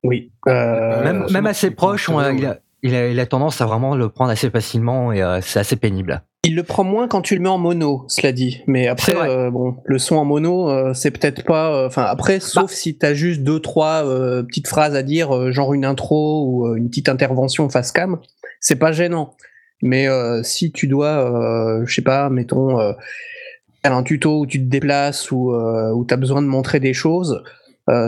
oui. 0.05 0.31
Euh, 0.47 1.03
même, 1.03 1.27
même 1.33 1.47
assez 1.47 1.73
proche, 1.73 2.09
on 2.09 2.19
a- 2.19 2.31
il, 2.33 2.47
a, 2.47 2.59
il, 2.87 2.95
a, 2.95 3.09
il 3.09 3.21
a 3.21 3.27
tendance 3.27 3.61
à 3.61 3.67
vraiment 3.67 3.95
le 3.97 4.09
prendre 4.09 4.31
assez 4.31 4.51
facilement 4.51 5.13
et 5.13 5.23
euh, 5.23 5.41
c'est 5.43 5.59
assez 5.59 5.77
pénible. 5.77 6.23
il 6.45 6.55
le 6.55 6.63
prend 6.63 6.85
moins 6.85 7.09
quand 7.09 7.23
tu 7.23 7.35
le 7.35 7.41
mets 7.41 7.49
en 7.49 7.59
mono, 7.59 8.05
cela 8.09 8.33
dit. 8.33 8.63
Mais 8.67 8.87
après, 8.89 9.15
euh, 9.17 9.51
bon, 9.51 9.77
le 9.85 9.99
son 9.99 10.17
en 10.17 10.25
mono, 10.25 10.71
euh, 10.71 10.95
c'est 10.95 11.11
peut-être 11.11 11.45
pas. 11.45 11.87
Enfin, 11.87 12.05
après, 12.05 12.41
sauf 12.41 12.71
si 12.71 12.97
t'as 12.97 13.15
juste 13.15 13.43
deux, 13.43 13.61
trois 13.61 14.05
petites 14.47 14.69
phrases 14.69 14.95
à 14.95 15.03
dire, 15.03 15.53
genre 15.53 15.75
une 15.75 15.85
intro 15.85 16.47
ou 16.47 16.77
une 16.77 16.89
petite 16.89 17.09
intervention 17.09 17.69
face 17.69 17.93
cam, 17.93 18.19
c'est 18.61 18.77
pas 18.77 18.93
gênant. 18.93 19.35
Mais 19.83 20.07
si 20.43 20.73
tu 20.73 20.87
dois, 20.87 21.83
je 21.85 21.95
sais 21.95 22.03
pas, 22.03 22.31
mettons, 22.31 22.79
faire 23.87 23.97
un 23.97 24.03
tuto 24.03 24.41
où 24.41 24.47
tu 24.47 24.59
te 24.59 24.69
déplaces 24.69 25.31
ou 25.31 25.53
euh, 25.53 25.93
où 25.93 26.05
t'as 26.05 26.17
besoin 26.17 26.43
de 26.43 26.49
montrer 26.49 26.81
des 26.81 26.93
choses, 26.93 27.43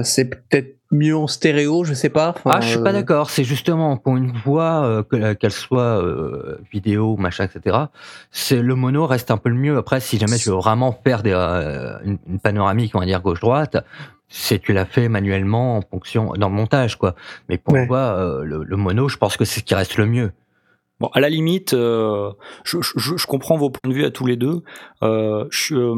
c'est 0.02 0.24
peut-être 0.24 0.77
mieux 0.90 1.16
en 1.16 1.26
stéréo, 1.26 1.84
je 1.84 1.92
sais 1.94 2.08
pas. 2.08 2.30
Enfin, 2.30 2.50
Ah, 2.54 2.60
je 2.60 2.68
suis 2.68 2.82
pas 2.82 2.90
euh, 2.90 2.92
d'accord. 2.94 3.30
C'est 3.30 3.44
justement 3.44 3.96
pour 3.96 4.16
une 4.16 4.32
voix, 4.32 4.84
euh, 4.84 5.02
que- 5.02 5.34
qu'elle 5.34 5.52
soit 5.52 6.02
euh, 6.02 6.58
vidéo, 6.72 7.16
machin, 7.16 7.44
etc. 7.44 7.76
C'est 8.30 8.62
le 8.62 8.74
mono 8.74 9.06
reste 9.06 9.30
un 9.30 9.36
peu 9.36 9.50
le 9.50 9.54
mieux. 9.56 9.76
Après, 9.76 10.00
si 10.00 10.18
jamais 10.18 10.38
tu 10.38 10.48
veux 10.48 10.56
vraiment 10.56 10.92
faire 11.04 11.22
des, 11.22 11.32
euh, 11.34 11.98
une, 12.04 12.18
une 12.26 12.38
panoramique, 12.40 12.94
on 12.94 13.00
va 13.00 13.06
dire 13.06 13.20
gauche 13.20 13.40
droite, 13.40 13.76
c'est 14.28 14.58
tu 14.60 14.72
l'as 14.72 14.86
fait 14.86 15.08
manuellement 15.08 15.76
en 15.76 15.82
fonction 15.82 16.32
dans 16.38 16.48
le 16.48 16.54
montage, 16.54 16.96
quoi. 16.96 17.14
Mais 17.48 17.58
pour 17.58 17.74
Ouais. 17.74 17.82
une 17.82 17.88
voix, 17.88 18.16
euh, 18.18 18.42
le, 18.44 18.62
le 18.64 18.76
mono, 18.76 19.08
je 19.08 19.16
pense 19.18 19.36
que 19.36 19.44
c'est 19.44 19.60
ce 19.60 19.64
qui 19.64 19.74
reste 19.74 19.96
le 19.98 20.06
mieux. 20.06 20.32
Bon, 21.00 21.08
à 21.14 21.20
la 21.20 21.28
limite, 21.28 21.74
euh, 21.74 22.30
je, 22.64 22.78
je- 22.80 23.16
je 23.16 23.26
comprends 23.26 23.56
vos 23.56 23.70
points 23.70 23.88
de 23.90 23.94
vue 23.94 24.04
à 24.04 24.10
tous 24.10 24.26
les 24.26 24.36
deux. 24.36 24.62
Euh, 25.02 25.46
je- 25.50 25.74
euh, 25.76 25.94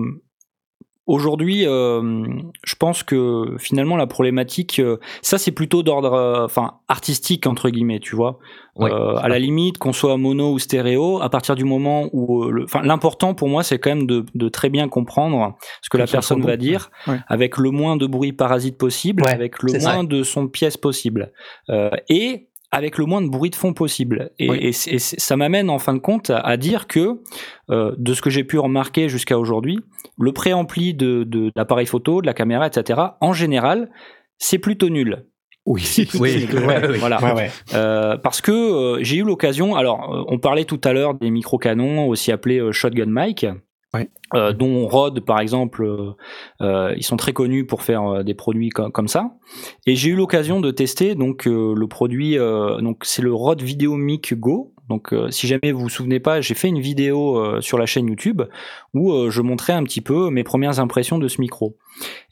Aujourd'hui, 1.06 1.66
euh, 1.66 2.24
je 2.64 2.74
pense 2.76 3.02
que 3.02 3.56
finalement 3.58 3.96
la 3.96 4.06
problématique, 4.06 4.78
euh, 4.78 4.98
ça 5.22 5.38
c'est 5.38 5.50
plutôt 5.50 5.82
d'ordre, 5.82 6.12
euh, 6.12 6.44
enfin 6.44 6.74
artistique 6.88 7.46
entre 7.46 7.68
guillemets, 7.70 7.98
tu 7.98 8.14
vois. 8.14 8.38
Ouais, 8.76 8.92
Euh, 8.92 9.16
à 9.16 9.28
la 9.28 9.38
limite, 9.38 9.78
qu'on 9.78 9.92
soit 9.92 10.16
mono 10.16 10.52
ou 10.52 10.58
stéréo, 10.60 11.20
à 11.20 11.28
partir 11.28 11.54
du 11.56 11.64
moment 11.64 12.08
où, 12.12 12.44
euh, 12.44 12.62
enfin 12.64 12.82
l'important 12.82 13.34
pour 13.34 13.48
moi, 13.48 13.62
c'est 13.64 13.78
quand 13.78 13.90
même 13.90 14.06
de, 14.06 14.24
de 14.34 14.48
très 14.48 14.68
bien 14.70 14.88
comprendre 14.88 15.56
ce 15.82 15.90
que 15.90 15.96
la 15.98 16.06
personne 16.06 16.40
bon, 16.42 16.46
va 16.46 16.56
dire, 16.56 16.90
ouais. 17.08 17.18
avec 17.26 17.56
le 17.56 17.70
moins 17.70 17.96
de 17.96 18.06
bruit 18.06 18.32
parasite 18.32 18.78
possible, 18.78 19.24
Ouais, 19.24 19.32
avec 19.32 19.62
le 19.62 19.80
ça. 19.80 19.94
moins 19.94 20.04
de 20.04 20.22
son 20.22 20.44
de 20.44 20.48
pièce 20.50 20.76
possible, 20.76 21.32
euh, 21.70 21.90
et 22.08 22.49
avec 22.72 22.98
le 22.98 23.04
moins 23.04 23.20
de 23.22 23.28
bruit 23.28 23.50
de 23.50 23.56
fond 23.56 23.72
possible. 23.72 24.30
Et, 24.38 24.48
Oui. 24.48 24.58
et 24.60 24.72
c'est- 24.72 24.92
et 24.92 24.98
c'est- 24.98 25.18
ça 25.18 25.36
m'amène 25.36 25.70
en 25.70 25.78
fin 25.78 25.92
de 25.94 25.98
compte 25.98 26.30
à, 26.30 26.38
à 26.38 26.56
dire 26.56 26.86
que, 26.86 27.20
euh, 27.70 27.92
de 27.98 28.14
ce 28.14 28.22
que 28.22 28.30
j'ai 28.30 28.44
pu 28.44 28.58
remarquer 28.58 29.08
jusqu'à 29.08 29.38
aujourd'hui, 29.38 29.80
le 30.18 30.32
préampli 30.32 30.94
de, 30.94 31.24
de 31.24 31.50
l'appareil 31.56 31.86
photo, 31.86 32.20
de 32.20 32.26
la 32.26 32.34
caméra, 32.34 32.66
etc., 32.68 33.00
en 33.20 33.32
général, 33.32 33.90
c'est 34.38 34.58
plutôt 34.58 34.88
nul. 34.88 35.26
Oui, 35.66 35.82
Oui, 36.18 36.20
ouais, 36.20 36.40
oui. 36.90 36.96
Voilà. 36.98 37.22
Ouais, 37.22 37.32
ouais. 37.34 37.50
Euh, 37.74 38.16
parce 38.16 38.40
que 38.40 38.50
euh, 38.50 38.98
j'ai 39.02 39.16
eu 39.16 39.24
l'occasion. 39.24 39.76
Alors, 39.76 40.14
euh, 40.14 40.24
on 40.28 40.38
parlait 40.38 40.64
tout 40.64 40.80
à 40.84 40.92
l'heure 40.92 41.14
des 41.14 41.30
micro-canons, 41.30 42.06
aussi 42.08 42.32
appelés 42.32 42.58
euh, 42.60 42.72
shotgun 42.72 43.06
mic, 43.08 43.46
Euh, 44.34 44.52
dont 44.52 44.86
Rode, 44.86 45.20
par 45.20 45.40
exemple, 45.40 45.82
euh, 45.82 46.12
euh, 46.62 46.94
ils 46.96 47.02
sont 47.02 47.16
très 47.16 47.32
connus 47.32 47.66
pour 47.66 47.82
faire 47.82 48.22
des 48.22 48.34
produits 48.34 48.68
co- 48.68 48.90
comme 48.90 49.08
ça. 49.08 49.32
Et 49.86 49.96
j'ai 49.96 50.10
eu 50.10 50.14
l'occasion 50.14 50.60
de 50.60 50.70
tester 50.70 51.14
donc 51.16 51.46
le 51.46 51.86
produit. 51.86 52.36
donc 52.36 53.02
c'est 53.02 53.22
le 53.22 53.34
Rode 53.34 53.62
Video 53.62 53.96
Mic 53.96 54.34
Go. 54.34 54.72
Donc, 54.88 55.14
si 55.30 55.46
jamais 55.46 55.70
vous 55.70 55.82
vous 55.82 55.88
souvenez 55.88 56.18
pas, 56.18 56.40
j'ai 56.40 56.54
fait 56.54 56.66
une 56.68 56.80
vidéo 56.80 57.60
sur 57.60 57.78
la 57.78 57.86
chaîne 57.86 58.08
YouTube 58.08 58.42
où 58.92 59.30
je 59.30 59.40
montrais 59.40 59.72
un 59.72 59.84
petit 59.84 60.00
peu 60.00 60.30
mes 60.30 60.42
premières 60.42 60.80
impressions 60.80 61.18
de 61.18 61.28
ce 61.28 61.40
micro. 61.40 61.76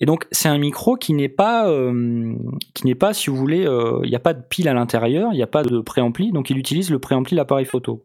Et 0.00 0.06
donc, 0.06 0.26
c'est 0.30 0.48
un 0.48 0.58
micro 0.58 0.96
qui 0.96 1.12
n'est 1.12 1.28
pas, 1.28 1.68
euh, 1.68 2.34
qui 2.74 2.86
n'est 2.86 2.94
pas, 2.94 3.12
si 3.12 3.30
vous 3.30 3.36
voulez, 3.36 3.66
euh, 3.66 4.00
il 4.04 4.10
n'y 4.10 4.16
a 4.16 4.20
pas 4.20 4.32
de 4.32 4.42
pile 4.48 4.68
à 4.68 4.74
l'intérieur, 4.74 5.30
il 5.32 5.36
n'y 5.36 5.42
a 5.42 5.46
pas 5.48 5.62
de 5.62 5.80
préampli, 5.80 6.32
donc 6.32 6.50
il 6.50 6.58
utilise 6.58 6.90
le 6.90 6.98
préampli 6.98 7.34
de 7.34 7.36
l'appareil 7.36 7.64
photo. 7.66 8.04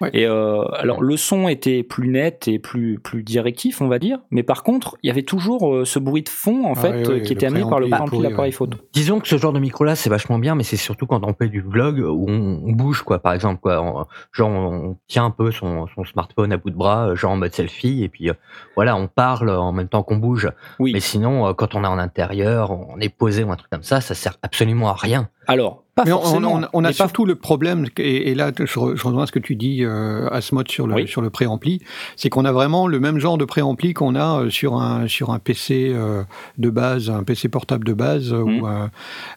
Ouais. 0.00 0.10
Et 0.12 0.26
euh, 0.26 0.62
alors, 0.74 1.02
le 1.02 1.16
son 1.16 1.48
était 1.48 1.82
plus 1.82 2.08
net 2.08 2.48
et 2.48 2.58
plus, 2.58 2.98
plus 2.98 3.22
directif, 3.22 3.80
on 3.80 3.88
va 3.88 3.98
dire, 3.98 4.18
mais 4.30 4.42
par 4.42 4.62
contre, 4.62 4.96
il 5.02 5.08
y 5.08 5.10
avait 5.10 5.22
toujours 5.22 5.74
euh, 5.74 5.84
ce 5.84 5.98
bruit 5.98 6.22
de 6.22 6.28
fond, 6.28 6.64
en 6.66 6.72
Ah 6.76 6.80
fait, 6.80 7.08
euh, 7.08 7.20
qui 7.20 7.32
était 7.32 7.46
amené 7.46 7.64
par 7.68 7.80
le 7.80 7.88
préampli 7.88 8.18
de 8.18 8.22
l'appareil 8.22 8.50
ouais. 8.50 8.56
photo. 8.56 8.78
Disons 8.92 9.18
que 9.20 9.28
ce 9.28 9.36
genre 9.36 9.52
de 9.52 9.58
micro-là, 9.60 9.96
c'est 9.96 10.10
vachement 10.10 10.38
bien, 10.38 10.54
mais 10.54 10.62
c'est 10.62 10.76
surtout 10.76 11.06
quand 11.06 11.24
on 11.24 11.34
fait 11.34 11.48
du 11.48 11.60
vlog 11.60 11.98
où 11.98 12.26
on, 12.28 12.62
on 12.64 12.72
bouge, 12.72 13.02
quoi. 13.02 13.18
Par 13.18 13.32
exemple, 13.32 13.60
quoi. 13.60 13.82
On- 13.82 14.04
genre, 14.32 14.50
on 14.50 14.96
tient 15.08 15.24
un 15.24 15.30
peu 15.30 15.50
son, 15.50 15.86
son 15.94 16.04
smartphone 16.04 16.52
à 16.52 16.56
bout 16.56 16.70
de 16.70 16.76
bras, 16.76 17.08
euh, 17.08 17.16
genre 17.16 17.32
en 17.32 17.36
mode 17.36 17.52
selfie, 17.54 18.04
et 18.04 18.08
puis 18.08 18.30
euh, 18.30 18.34
voilà, 18.76 18.96
on 18.96 19.08
parle 19.08 19.50
en 19.50 19.72
même 19.72 19.88
temps 19.88 20.02
qu'on 20.02 20.16
bouge. 20.16 20.48
Oui. 20.78 20.89
Mais 20.92 21.00
sinon, 21.00 21.46
euh, 21.48 21.52
quand 21.54 21.74
on 21.74 21.84
est 21.84 21.86
en 21.88 21.98
intérieur, 21.98 22.70
on 22.70 22.98
est 23.00 23.08
posé 23.08 23.44
ou 23.44 23.50
un 23.52 23.56
truc 23.56 23.70
comme 23.70 23.82
ça, 23.82 24.00
ça 24.00 24.14
sert 24.14 24.36
absolument 24.42 24.88
à 24.90 24.94
rien. 24.94 25.28
Alors, 25.46 25.82
pas 25.96 26.04
Mais 26.04 26.12
on, 26.12 26.20
forcément. 26.20 26.54
on- 26.54 26.68
on 26.72 26.84
a 26.84 26.88
mais 26.88 26.88
pas- 26.88 26.92
surtout 26.92 27.24
le 27.24 27.34
problème, 27.34 27.86
et, 27.98 28.30
et 28.30 28.34
là 28.36 28.52
je, 28.56 28.64
re- 28.64 28.94
je 28.96 29.02
rejoins 29.02 29.26
ce 29.26 29.32
que 29.32 29.40
tu 29.40 29.56
dis, 29.56 29.84
euh, 29.84 30.28
Asmod, 30.30 30.70
sur 30.70 30.86
le, 30.86 30.94
Oui. 30.94 31.08
sur 31.08 31.22
le 31.22 31.30
préampli, 31.30 31.82
c'est 32.16 32.28
qu'on 32.28 32.44
a 32.44 32.52
vraiment 32.52 32.86
le 32.86 33.00
même 33.00 33.18
genre 33.18 33.36
de 33.36 33.44
préampli 33.44 33.92
qu'on 33.92 34.14
a 34.14 34.42
euh, 34.42 34.50
sur 34.50 34.74
un, 34.80 35.08
sur 35.08 35.30
un 35.30 35.38
PC 35.40 35.90
euh, 35.92 36.22
de 36.58 36.70
base, 36.70 37.10
un 37.10 37.24
PC 37.24 37.48
portable 37.48 37.84
de 37.84 37.92
base. 37.94 38.32
où, 38.32 38.48
euh, 38.66 38.86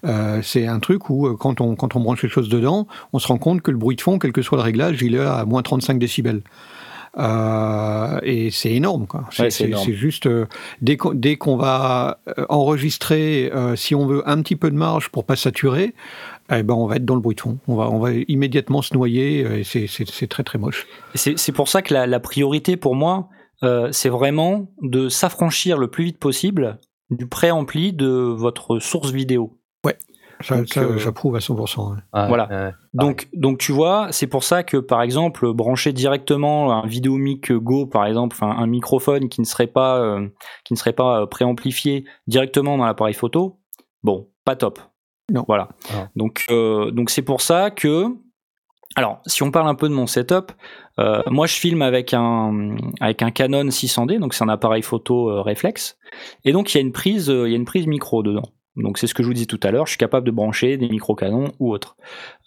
euh, 0.05 0.39
c'est 0.43 0.67
un 0.67 0.79
truc 0.79 1.09
où 1.09 1.35
quand 1.37 1.59
on, 1.61 1.75
quand 1.75 1.95
on 1.95 1.99
branche 2.01 2.21
quelque 2.21 2.31
chose 2.33 2.49
dedans, 2.49 2.87
on 3.13 3.19
se 3.19 3.27
rend 3.27 3.37
compte 3.39 3.61
que 3.61 3.71
le 3.71 3.77
bruit 3.77 3.95
de 3.95 4.01
fond, 4.01 4.19
quel 4.19 4.31
que 4.33 4.41
soit 4.43 4.57
le 4.57 4.63
réglage, 4.63 5.01
il 5.01 5.15
est 5.15 5.19
à 5.19 5.45
moins 5.45 5.63
35 5.63 5.97
décibels. 5.97 6.41
Euh, 7.19 8.19
et 8.23 8.49
c'est 8.51 8.71
énorme, 8.71 9.05
quoi. 9.07 9.25
C'est 9.31 9.43
Ouais, 9.43 9.49
c'est 9.51 9.57
c'est- 9.63 9.69
énorme. 9.69 9.85
c'est 9.85 9.93
juste 9.93 10.25
euh, 10.25 10.45
dès 10.81 10.97
qu'on 10.97 11.13
dès 11.13 11.35
qu'on 11.35 11.57
va 11.57 12.19
euh, 12.37 12.45
enregistrer, 12.49 13.51
euh, 13.53 13.75
si 13.75 13.93
on 13.95 14.05
veut 14.07 14.27
un 14.27 14.41
petit 14.41 14.55
peu 14.55 14.71
de 14.71 14.75
marge 14.75 15.09
pour 15.09 15.23
pas 15.25 15.35
saturer, 15.35 15.93
eh 16.51 16.63
ben 16.63 16.73
on 16.73 16.87
va 16.87 16.95
être 16.97 17.05
dans 17.05 17.15
le 17.15 17.21
bruit 17.21 17.35
de 17.35 17.41
fond. 17.41 17.57
On 17.67 17.75
va 17.75 17.89
on 17.89 17.99
va 17.99 18.11
immédiatement 18.13 18.81
se 18.81 18.93
noyer 18.93 19.39
et 19.59 19.63
c'est 19.63 20.27
très 20.27 20.43
très 20.43 20.57
moche. 20.57 20.87
C'est 21.15 21.51
pour 21.51 21.67
ça 21.67 21.81
que 21.81 21.93
la, 21.93 22.07
la 22.07 22.19
priorité 22.19 22.77
pour 22.77 22.95
moi, 22.95 23.29
c'est 23.91 24.09
vraiment 24.09 24.67
de 24.81 25.07
s'affranchir 25.07 25.77
le 25.77 25.87
plus 25.87 26.03
vite 26.05 26.17
possible 26.19 26.79
du 27.11 27.27
préampli 27.27 27.93
de 27.93 28.07
votre 28.07 28.79
source 28.79 29.11
vidéo. 29.11 29.57
Euh, 29.85 29.91
j'approuve 30.43 31.35
à 31.35 31.39
100%. 31.39 31.91
ouais. 31.93 31.97
Voilà. 32.27 32.47
Euh, 32.51 32.71
Donc, 32.93 33.27
donc 33.33 33.57
tu 33.57 33.71
vois, 33.71 34.07
c'est 34.11 34.27
pour 34.27 34.43
ça 34.43 34.63
que 34.63 34.77
par 34.77 35.01
exemple 35.01 35.51
brancher 35.53 35.93
directement 35.93 36.71
un 36.83 36.85
Vidéomic 36.85 37.51
Go 37.51 37.85
par 37.85 38.05
exemple, 38.05 38.35
enfin 38.39 38.55
un 38.57 38.67
microphone 38.67 39.29
qui 39.29 39.41
ne 39.41 39.45
serait 39.45 39.67
pas 39.67 39.99
euh, 39.99 40.27
qui 40.63 40.73
ne 40.73 40.77
serait 40.77 40.93
pas 40.93 41.21
euh, 41.21 41.25
préamplifié 41.25 42.05
directement 42.27 42.77
dans 42.77 42.85
l'appareil 42.85 43.13
photo, 43.13 43.59
bon, 44.03 44.27
pas 44.45 44.55
top. 44.55 44.79
Non. 45.31 45.45
Voilà. 45.47 45.69
Non. 45.93 46.07
Donc 46.15 46.41
euh, 46.51 46.91
donc 46.91 47.09
c'est 47.09 47.21
pour 47.21 47.41
ça 47.41 47.71
que 47.71 48.05
alors 48.95 49.21
si 49.25 49.41
on 49.41 49.49
parle 49.49 49.67
un 49.67 49.75
peu 49.75 49.89
de 49.89 49.93
mon 49.93 50.05
setup, 50.05 50.51
euh, 50.99 51.23
moi 51.27 51.47
je 51.47 51.55
filme 51.55 51.81
avec 51.81 52.13
un 52.13 52.75
avec 52.99 53.23
un 53.23 53.31
Canon 53.31 53.63
600D, 53.69 54.19
donc 54.19 54.35
c'est 54.35 54.43
un 54.43 54.49
appareil 54.49 54.83
photo 54.83 55.29
euh, 55.31 55.41
réflexe, 55.41 55.97
et 56.45 56.51
donc 56.51 56.71
il 56.73 56.77
y 56.77 56.79
a 56.79 56.81
une 56.81 56.91
prise 56.91 57.29
euh, 57.31 57.47
il 57.47 57.51
y 57.51 57.55
a 57.55 57.57
une 57.57 57.65
prise 57.65 57.87
micro 57.87 58.21
dedans. 58.21 58.43
Donc 58.75 58.97
c'est 58.97 59.07
ce 59.07 59.13
que 59.13 59.21
je 59.21 59.27
vous 59.27 59.33
disais 59.33 59.45
tout 59.45 59.59
à 59.63 59.71
l'heure, 59.71 59.85
je 59.85 59.91
suis 59.91 59.97
capable 59.99 60.25
de 60.25 60.31
brancher 60.31 60.77
des 60.77 60.89
micro 60.89 61.13
canons 61.15 61.51
ou 61.59 61.71
autres. 61.71 61.95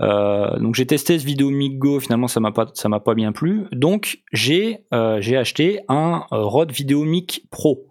Euh, 0.01 0.59
donc 0.59 0.75
j'ai 0.75 0.87
testé 0.87 1.19
ce 1.19 1.25
vidéo 1.25 1.51
Go, 1.79 2.01
finalement 2.01 2.27
ça 2.27 2.41
m'a 2.41 2.51
pas 2.51 2.67
m'a 2.89 3.01
pas 3.01 3.15
bien 3.15 3.33
plu. 3.33 3.67
Donc 3.73 4.19
j'ai 4.33 4.81
euh, 4.93 5.21
acheté 5.39 5.81
un 5.89 6.25
euh, 6.33 6.43
Rode 6.43 6.73
Videomic 6.73 7.47
Pro. 7.51 7.87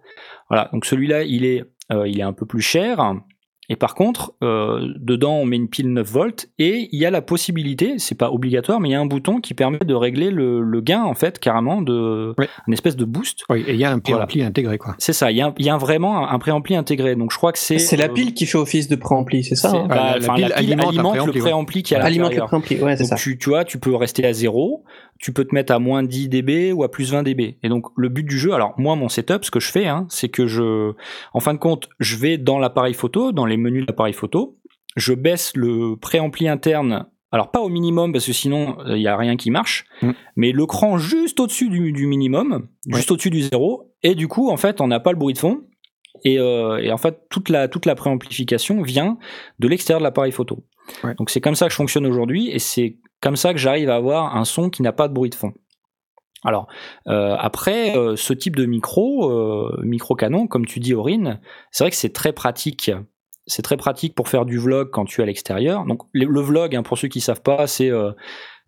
Voilà, 0.50 0.68
donc 0.72 0.84
celui-là 0.84 1.24
il 1.24 1.44
il 1.90 2.18
est 2.18 2.22
un 2.22 2.32
peu 2.32 2.46
plus 2.46 2.62
cher. 2.62 3.14
Et 3.68 3.76
par 3.76 3.94
contre, 3.94 4.32
euh, 4.44 4.92
dedans 4.96 5.34
on 5.38 5.44
met 5.44 5.56
une 5.56 5.68
pile 5.68 5.92
9 5.92 6.06
volts 6.08 6.48
et 6.58 6.88
il 6.92 6.98
y 7.00 7.04
a 7.06 7.10
la 7.10 7.22
possibilité, 7.22 7.94
c'est 7.98 8.14
pas 8.16 8.30
obligatoire, 8.30 8.80
mais 8.80 8.88
il 8.90 8.92
y 8.92 8.94
a 8.94 9.00
un 9.00 9.06
bouton 9.06 9.40
qui 9.40 9.54
permet 9.54 9.78
de 9.78 9.94
régler 9.94 10.30
le, 10.30 10.60
le 10.60 10.80
gain 10.80 11.02
en 11.02 11.14
fait 11.14 11.38
carrément 11.38 11.82
de 11.82 12.34
Oui. 12.38 12.46
une 12.66 12.72
espèce 12.72 12.96
de 12.96 13.04
boost. 13.04 13.40
Oui, 13.50 13.64
et 13.66 13.72
il 13.74 13.78
y 13.80 13.84
a 13.84 13.90
un 13.90 14.00
Voilà. 14.04 14.26
préampli 14.26 14.42
intégré, 14.42 14.78
quoi. 14.78 14.94
C'est 14.98 15.12
ça, 15.12 15.30
il 15.30 15.36
y 15.36 15.42
a, 15.42 15.52
y 15.58 15.68
a 15.68 15.74
un- 15.74 15.78
vraiment 15.78 16.28
un, 16.28 16.32
un 16.34 16.38
préampli 16.38 16.76
intégré. 16.76 17.16
Donc 17.16 17.32
je 17.32 17.36
crois 17.38 17.52
que 17.52 17.58
c'est 17.58 17.78
C'est 17.78 17.96
la 17.96 18.04
euh, 18.06 18.08
pile 18.08 18.34
qui 18.34 18.46
fait 18.46 18.58
office 18.58 18.88
de 18.88 18.96
préampli, 18.96 19.42
c'est 19.44 19.56
ça 19.56 19.70
hein 19.72 19.86
bah, 19.88 19.96
Ah, 19.98 20.18
la- 20.18 20.34
pile 20.34 20.48
la 20.48 20.56
pile 20.56 20.72
alimente 20.80 21.26
le 21.26 21.32
préampli, 21.40 21.78
ouais. 21.78 21.82
qui 21.82 21.94
à 21.94 22.04
Alimente 22.04 22.34
le 22.34 22.42
préampli, 22.42 22.78
ouais, 22.80 22.96
c'est 22.96 23.02
Donc 23.04 23.10
ça. 23.10 23.16
tu, 23.16 23.36
tu 23.38 23.48
vois, 23.50 23.64
tu 23.64 23.78
peux 23.78 23.94
rester 23.96 24.24
à 24.26 24.32
0, 24.32 24.84
tu 25.18 25.32
peux 25.32 25.44
te 25.44 25.54
mettre 25.54 25.72
à 25.72 25.78
moins 25.78 26.02
10 26.02 26.28
dB 26.28 26.72
ou 26.72 26.82
à 26.84 26.90
plus 26.90 27.12
20 27.12 27.22
dB. 27.22 27.58
Et 27.62 27.68
donc 27.68 27.86
le 27.96 28.08
but 28.08 28.24
du 28.24 28.38
jeu, 28.38 28.52
alors 28.52 28.74
moi 28.78 28.96
mon 28.96 29.08
setup, 29.08 29.44
ce 29.44 29.50
que 29.50 29.60
je 29.60 29.70
fais, 29.70 29.86
hein, 29.86 30.06
c'est 30.10 30.28
que 30.28 30.46
je, 30.46 30.92
en 31.32 31.40
fin 31.40 31.54
de 31.54 31.58
compte, 31.58 31.88
je 32.00 32.16
vais 32.16 32.38
dans 32.38 32.58
l'appareil 32.58 32.94
photo, 32.94 33.32
dans 33.32 33.46
les 33.46 33.56
menus 33.56 33.82
de 33.82 33.86
l'appareil 33.88 34.12
photo, 34.12 34.58
je 34.96 35.12
baisse 35.14 35.52
le 35.54 35.96
préampli 35.96 36.48
interne. 36.48 37.06
Alors 37.32 37.50
pas 37.50 37.60
au 37.60 37.68
minimum 37.68 38.12
parce 38.12 38.24
que 38.24 38.32
sinon 38.32 38.78
il 38.86 39.02
y 39.02 39.08
a 39.08 39.16
rien 39.16 39.36
qui 39.36 39.50
marche, 39.50 39.84
Mm. 40.00 40.10
mais 40.36 40.52
le 40.52 40.64
cran 40.66 40.96
juste 40.98 41.40
au-dessus 41.40 41.68
du, 41.68 41.92
du 41.92 42.06
minimum, 42.06 42.68
juste 42.86 43.10
au-dessus 43.10 43.30
du 43.30 43.42
zéro, 43.42 43.92
et 44.02 44.14
du 44.14 44.28
coup 44.28 44.48
en 44.50 44.56
fait 44.56 44.80
on 44.80 44.86
n'a 44.86 45.00
pas 45.00 45.12
le 45.12 45.18
bruit 45.18 45.34
de 45.34 45.38
fond. 45.38 45.62
Et, 46.24 46.38
euh, 46.38 46.78
et 46.78 46.90
en 46.92 46.96
fait 46.96 47.28
toute 47.28 47.50
la 47.50 47.68
toute 47.68 47.84
la 47.84 47.94
préamplification 47.94 48.80
vient 48.82 49.18
de 49.58 49.68
l'extérieur 49.68 50.00
de 50.00 50.04
l'appareil 50.04 50.32
photo. 50.32 50.64
Ouais. 51.04 51.14
Donc 51.18 51.28
c'est 51.30 51.40
comme 51.42 51.54
ça 51.56 51.66
que 51.66 51.72
je 51.72 51.76
fonctionne 51.76 52.06
aujourd'hui 52.06 52.48
et 52.50 52.58
c'est 52.58 52.96
comme 53.20 53.36
ça 53.36 53.52
que 53.52 53.58
j'arrive 53.58 53.90
à 53.90 53.96
avoir 53.96 54.36
un 54.36 54.44
son 54.44 54.70
qui 54.70 54.82
n'a 54.82 54.92
pas 54.92 55.08
de 55.08 55.14
bruit 55.14 55.30
de 55.30 55.34
fond. 55.34 55.52
Alors 56.44 56.68
euh, 57.08 57.34
après 57.38 57.96
euh, 57.96 58.14
ce 58.16 58.32
type 58.32 58.56
de 58.56 58.66
micro, 58.66 59.30
euh, 59.30 59.80
micro 59.82 60.14
canon, 60.14 60.46
comme 60.46 60.66
tu 60.66 60.80
dis 60.80 60.94
Aurine, 60.94 61.40
c'est 61.70 61.84
vrai 61.84 61.90
que 61.90 61.96
c'est 61.96 62.12
très 62.12 62.32
pratique. 62.32 62.90
C'est 63.46 63.62
très 63.62 63.76
pratique 63.76 64.14
pour 64.14 64.28
faire 64.28 64.44
du 64.44 64.58
vlog 64.58 64.90
quand 64.90 65.04
tu 65.04 65.20
es 65.20 65.24
à 65.24 65.26
l'extérieur. 65.26 65.84
Donc 65.84 66.02
le, 66.12 66.40
vlog, 66.40 66.74
hein, 66.74 66.82
pour 66.82 66.98
ceux 66.98 67.08
qui 67.08 67.20
savent 67.20 67.42
pas, 67.42 67.66
c'est 67.66 67.90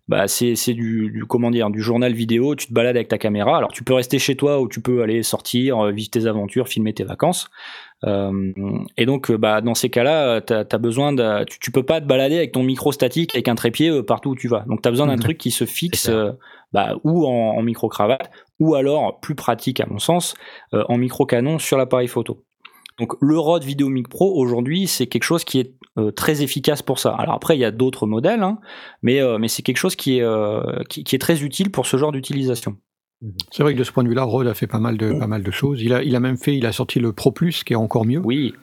bah, 0.07 0.27
c'est 0.27 0.73
du, 0.73 1.11
du 1.11 1.25
comment 1.25 1.51
dire 1.51 1.69
du 1.69 1.81
journal 1.81 2.13
vidéo. 2.13 2.55
Tu 2.55 2.67
te 2.67 2.73
balades 2.73 2.95
avec 2.95 3.09
ta 3.09 3.17
caméra. 3.17 3.57
Alors 3.57 3.71
tu 3.71 3.83
peux 3.83 3.93
rester 3.93 4.19
chez 4.19 4.35
toi 4.35 4.61
ou 4.61 4.69
tu 4.69 4.81
peux 4.81 5.01
aller 5.01 5.21
sortir, 5.21 5.83
vivre 5.91 6.09
tes 6.09 6.27
aventures, 6.27 6.67
filmer 6.69 6.93
tes 6.93 7.03
vacances. 7.03 7.49
Euh, 8.05 8.51
et 8.97 9.05
donc, 9.05 9.29
euh, 9.29 9.37
bah, 9.37 9.61
dans 9.61 9.75
ces 9.75 9.89
cas-là, 9.89 10.41
tu 10.41 10.53
as, 10.53 10.77
besoin 10.77 11.11
de. 11.13 11.43
Tu, 11.45 11.59
tu 11.59 11.71
peux 11.71 11.83
pas 11.83 11.99
te 12.01 12.05
balader 12.05 12.37
avec 12.37 12.51
ton 12.53 12.63
micro 12.63 12.91
statique, 12.91 13.35
avec 13.35 13.47
un 13.47 13.55
trépied 13.55 13.89
euh, 13.89 14.03
partout 14.03 14.29
où 14.31 14.35
tu 14.35 14.47
vas. 14.47 14.63
Donc, 14.67 14.81
tu 14.81 14.87
as 14.87 14.91
besoin 14.91 15.07
d'un 15.07 15.15
Mhm. 15.15 15.19
truc 15.21 15.37
qui 15.37 15.51
se 15.51 15.65
fixe, 15.65 16.07
euh, 16.09 16.31
bah, 16.71 16.95
ou 17.03 17.25
en, 17.25 17.57
en 17.57 17.61
micro-cravate, 17.61 18.31
ou 18.59 18.75
alors, 18.75 19.19
plus 19.19 19.35
pratique 19.35 19.79
à 19.81 19.85
mon 19.87 19.99
sens, 19.99 20.33
euh, 20.73 20.83
en 20.87 20.97
micro-canon 20.97 21.59
sur 21.59 21.77
l'appareil 21.77 22.07
photo. 22.07 22.43
Donc, 22.99 23.13
le 23.21 23.39
Rode 23.39 23.63
VideoMic 23.63 24.09
Pro, 24.09 24.33
aujourd'hui, 24.37 24.85
c'est 24.87 25.07
quelque 25.07 25.23
chose 25.23 25.45
qui 25.45 25.59
est 25.59 25.73
euh, 25.97 26.11
très 26.11 26.41
efficace 26.41 26.81
pour 26.81 26.99
ça. 26.99 27.15
Alors, 27.17 27.33
après, 27.33 27.55
il 27.57 27.59
y 27.59 27.65
a 27.65 27.71
d'autres 27.71 28.05
modèles, 28.07 28.43
hein, 28.43 28.59
mais, 29.01 29.21
euh, 29.21 29.37
mais 29.37 29.47
c'est 29.47 29.61
quelque 29.63 29.77
chose 29.77 29.95
qui 29.95 30.17
est, 30.19 30.21
euh, 30.21 30.61
qui, 30.89 31.03
qui 31.03 31.15
est 31.15 31.19
très 31.19 31.43
utile 31.43 31.71
pour 31.71 31.85
ce 31.85 31.97
genre 31.97 32.11
d'utilisation. 32.11 32.77
C'est 33.51 33.63
vrai 33.63 33.73
que 33.73 33.79
de 33.79 33.83
ce 33.83 33.91
point 33.91 34.03
de 34.03 34.09
vue-là, 34.09 34.23
Rode 34.23 34.47
a 34.47 34.53
fait 34.53 34.67
pas 34.67 34.79
mal 34.79 34.97
de, 34.97 35.11
pas 35.13 35.27
mal 35.27 35.43
de 35.43 35.51
choses. 35.51 35.81
Il 35.81 35.93
a, 35.93 36.03
il 36.03 36.15
a 36.15 36.19
même 36.19 36.37
fait, 36.37 36.55
il 36.55 36.65
a 36.65 36.71
sorti 36.71 36.99
le 36.99 37.11
Pro 37.13 37.31
Plus, 37.31 37.63
qui 37.63 37.73
est 37.73 37.75
encore 37.75 38.05
mieux. 38.05 38.21
Oui. 38.23 38.53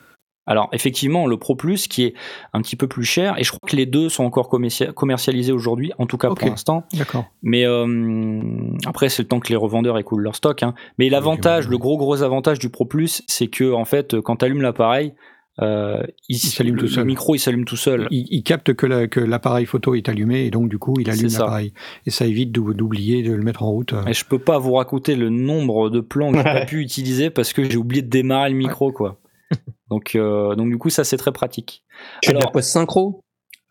Alors 0.49 0.69
effectivement, 0.73 1.27
le 1.27 1.37
Pro 1.38 1.57
Plus 1.57 1.88
qui 1.88 2.05
est 2.05 2.14
un 2.53 2.62
petit 2.62 2.77
peu 2.77 2.87
plus 2.87 3.05
cher, 3.05 3.35
et 3.37 3.42
je 3.42 3.51
crois 3.51 3.69
que 3.69 3.75
les 3.75 3.85
deux 3.85 4.09
sont 4.09 4.23
encore 4.25 4.49
commercia- 4.49 4.92
commercialisés 4.92 5.53
aujourd'hui, 5.53 5.90
en 5.99 6.07
tout 6.07 6.19
cas 6.19 6.29
pour 6.29 6.49
l'instant. 6.49 6.85
D'accord. 6.95 7.25
Mais 7.42 7.66
euh, 7.66 8.40
après, 8.87 9.09
c'est 9.09 9.23
le 9.23 9.29
temps 9.29 9.40
que 9.40 9.49
les 9.49 9.57
revendeurs 9.57 9.99
écoulent 9.99 10.23
leur 10.23 10.37
stock. 10.37 10.62
hein. 10.62 10.75
Mais 10.99 11.09
l'avantage, 11.09 11.64
oui, 11.64 11.71
oui. 11.71 11.73
le 11.73 11.79
gros 11.79 11.99
gros 11.99 12.23
avantage 12.23 12.61
du 12.61 12.71
Pro 12.71 12.85
Plus, 12.85 13.25
c'est 13.27 13.49
que 13.49 13.73
en 13.73 13.85
fait, 13.85 14.21
quand 14.21 14.37
tu 14.37 14.45
allumes 14.45 14.62
l'appareil, 14.62 15.14
euh, 15.62 16.03
il, 16.29 16.37
s'allume 16.38 16.75
le, 16.75 16.81
tout 16.81 16.87
le 16.87 16.90
seul. 16.92 17.05
micro 17.07 17.35
il 17.35 17.38
s'allume 17.38 17.64
tout 17.64 17.77
seul. 17.77 18.09
Il, 18.11 18.27
il 18.31 18.42
capte 18.42 18.75
que 18.75 18.87
la- 18.87 19.07
que 19.09 19.21
l'appareil 19.21 19.64
photo 19.66 19.95
est 19.95 20.09
allumé 20.09 20.45
et 20.45 20.51
donc 20.51 20.69
du 20.69 20.79
coup 20.79 20.95
il 21.01 21.09
allume 21.09 21.29
C'est 21.31 21.37
ça. 21.37 21.40
l'appareil. 21.45 21.73
Et 22.05 22.11
ça 22.11 22.27
évite 22.27 22.53
d'ou- 22.53 22.75
d'oublier 22.75 23.23
de 23.23 23.33
le 23.33 23.42
mettre 23.42 23.62
en 23.62 23.71
route. 23.71 23.95
Et 24.07 24.12
je 24.12 24.25
peux 24.25 24.38
pas 24.38 24.59
vous 24.59 24.75
raconter 24.75 25.16
le 25.16 25.31
nombre 25.31 25.88
de 25.90 26.01
plans 26.01 26.31
que 26.33 26.38
j'ai 26.38 26.45
pas 26.45 26.64
pu 26.66 26.81
utiliser 26.83 27.31
parce 27.31 27.53
que 27.53 27.64
j'ai 27.64 27.77
oublié 27.77 28.03
de 28.03 28.09
démarrer 28.11 28.51
le 28.51 28.57
micro, 28.57 28.92
quoi. 28.92 29.19
Donc, 29.90 30.16
euh, 30.16 30.55
donc 30.57 30.69
du 30.71 30.77
coup, 30.79 30.90
ça 30.90 31.05
c'est 31.05 31.16
très 31.16 31.33
pratique. 31.33 31.85
Tu 32.23 32.27
fais 32.29 32.33
de 32.33 32.38
la 32.38 32.42
Alors- 32.42 32.53
pause 32.53 32.64
synchro? 32.64 33.23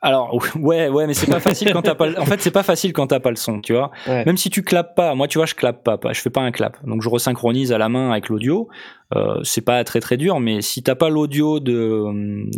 Alors 0.05 0.33
ouais, 0.59 0.87
ouais, 0.87 1.07
mais 1.07 1.13
c'est 1.15 1.29
pas 1.29 1.39
facile 1.39 1.73
quand 1.73 1.81
t'as 1.81 1.95
pas. 1.95 2.07
le- 2.07 2.19
En 2.19 2.25
fait, 2.25 2.39
c'est 2.39 2.51
pas 2.51 2.61
facile 2.63 2.93
quand 2.93 3.07
t'as 3.07 3.19
pas 3.19 3.31
le 3.31 3.35
son, 3.35 3.59
tu 3.59 3.73
vois. 3.73 3.89
Ouais. 4.07 4.23
Même 4.25 4.37
si 4.37 4.49
tu 4.49 4.61
clapes 4.63 4.95
pas, 4.95 5.15
moi 5.15 5.27
tu 5.27 5.37
vois, 5.39 5.45
je 5.47 5.55
clappe 5.55 5.83
pas, 5.83 5.97
pas- 5.97 6.13
je 6.13 6.21
fais 6.21 6.29
pas 6.29 6.41
un 6.41 6.51
clap. 6.51 6.77
Donc 6.85 7.01
je 7.01 7.09
resynchronise 7.09 7.71
à 7.73 7.77
la 7.77 7.89
main 7.89 8.11
avec 8.11 8.29
l'audio. 8.29 8.67
Euh, 9.15 9.39
c'est 9.43 9.61
pas 9.65 9.83
très 9.83 9.99
très 9.99 10.17
dur, 10.17 10.39
mais 10.39 10.61
si 10.61 10.83
t'as 10.83 10.95
pas 10.95 11.09
l'audio 11.09 11.59
de 11.59 12.05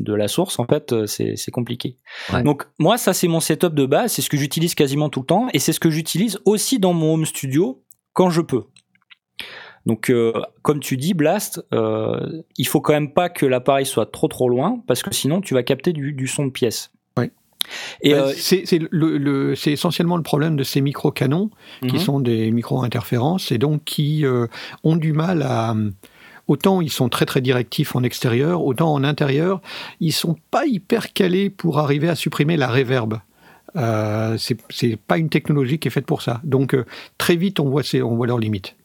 de 0.01 0.13
la 0.13 0.27
source, 0.27 0.60
en 0.60 0.65
fait, 0.65 0.93
c'est 1.05 1.36
c'est 1.38 1.51
compliqué. 1.51 1.97
Ouais. 2.33 2.43
Donc 2.43 2.65
moi, 2.79 2.97
ça 2.97 3.13
c'est 3.13 3.27
mon 3.29 3.39
setup 3.39 3.73
de 3.73 3.86
base, 3.86 4.12
c'est 4.13 4.21
ce 4.21 4.29
que 4.29 4.38
j'utilise 4.38 4.75
quasiment 4.75 5.10
tout 5.10 5.21
le 5.21 5.25
temps, 5.27 5.47
et 5.53 5.60
c'est 5.60 5.71
ce 5.73 5.79
que 5.79 5.89
j'utilise 5.89 6.39
aussi 6.45 6.79
dans 6.79 6.93
mon 6.93 7.13
home 7.13 7.25
studio 7.25 7.81
quand 8.13 8.29
je 8.29 8.41
peux. 8.41 8.63
Donc, 9.86 10.10
euh, 10.10 10.33
comme 10.63 10.81
tu 10.81 10.97
dis, 10.97 11.13
Blast, 11.13 11.65
euh, 11.73 12.19
il 12.57 12.67
faut 12.67 12.81
quand 12.81 12.91
même 12.91 13.13
pas 13.13 13.29
que 13.29 13.45
l'appareil 13.45 13.86
soit 13.86 14.05
trop 14.12 14.27
trop 14.27 14.49
loin, 14.49 14.81
parce 14.86 15.01
que 15.01 15.13
sinon 15.13 15.39
tu 15.39 15.53
vas 15.53 15.63
capter 15.63 15.93
du, 15.93 16.12
du 16.12 16.27
son 16.27 16.45
de 16.45 16.51
pièce. 16.51 16.91
Et 18.01 18.13
Euh, 18.13 18.27
euh, 18.27 18.33
c'est 18.35 18.65
c'est 18.65 18.79
le- 18.91 19.17
le- 19.17 19.55
c'est 19.55 19.71
essentiellement 19.71 20.17
le 20.17 20.23
problème 20.23 20.55
de 20.55 20.63
ces 20.63 20.79
micro-canons 20.81 21.49
qui 21.81 21.93
mhm. 21.95 21.99
sont 21.99 22.19
des 22.19 22.51
micro-interférences 22.51 23.51
et 23.51 23.57
donc 23.57 23.83
qui 23.83 24.25
euh, 24.25 24.47
ont 24.83 24.95
du 24.95 25.13
mal 25.13 25.41
à. 25.41 25.75
Autant 26.47 26.79
ils 26.79 26.91
sont 26.91 27.09
très 27.09 27.25
très 27.25 27.41
directifs 27.41 27.93
en 27.97 28.03
extérieur, 28.03 28.63
autant 28.63 28.93
en 28.93 29.03
intérieur, 29.03 29.59
ils 29.99 30.13
sont 30.13 30.37
pas 30.49 30.65
hyper 30.65 31.11
calés 31.11 31.49
pour 31.49 31.77
arriver 31.79 32.07
à 32.07 32.15
supprimer 32.15 32.55
la 32.55 32.67
réverb. 32.67 33.19
Euh, 33.75 34.37
c'est 34.37 34.95
pas 34.95 35.17
une 35.17 35.27
technologie 35.29 35.77
qui 35.77 35.89
est 35.89 35.91
faite 35.91 36.05
pour 36.05 36.21
ça. 36.21 36.39
Donc 36.45 36.73
euh, 36.73 36.85
très 37.17 37.35
vite 37.35 37.59
on 37.59 37.69
voit, 37.69 37.83
ces- 37.83 38.01
on 38.01 38.15
voit 38.15 38.27
leurs 38.27 38.39
limites. 38.39 38.77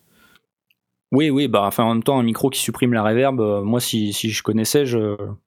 Oui, 1.12 1.30
oui, 1.30 1.46
bah 1.46 1.62
enfin 1.64 1.84
en 1.84 1.94
même 1.94 2.02
temps 2.02 2.18
un 2.18 2.22
micro 2.24 2.50
qui 2.50 2.58
supprime 2.58 2.94
la 2.94 3.02
reverb, 3.04 3.38
euh, 3.40 3.62
moi 3.62 3.80
si, 3.80 4.12
si 4.12 4.30
je 4.30 4.42
connaissais, 4.42 4.84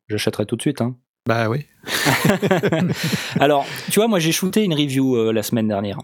j'achèterais 0.07 0.45
tout 0.45 0.55
de 0.55 0.61
suite. 0.61 0.79
Hein. 0.79 0.95
Bah 1.27 1.49
oui. 1.49 1.65
Alors, 3.39 3.65
tu 3.91 3.99
vois, 3.99 4.07
moi 4.07 4.19
j'ai 4.19 4.31
shooté 4.31 4.63
une 4.63 4.73
review 4.73 5.15
euh, 5.15 5.31
la 5.33 5.43
semaine 5.43 5.67
dernière. 5.67 5.97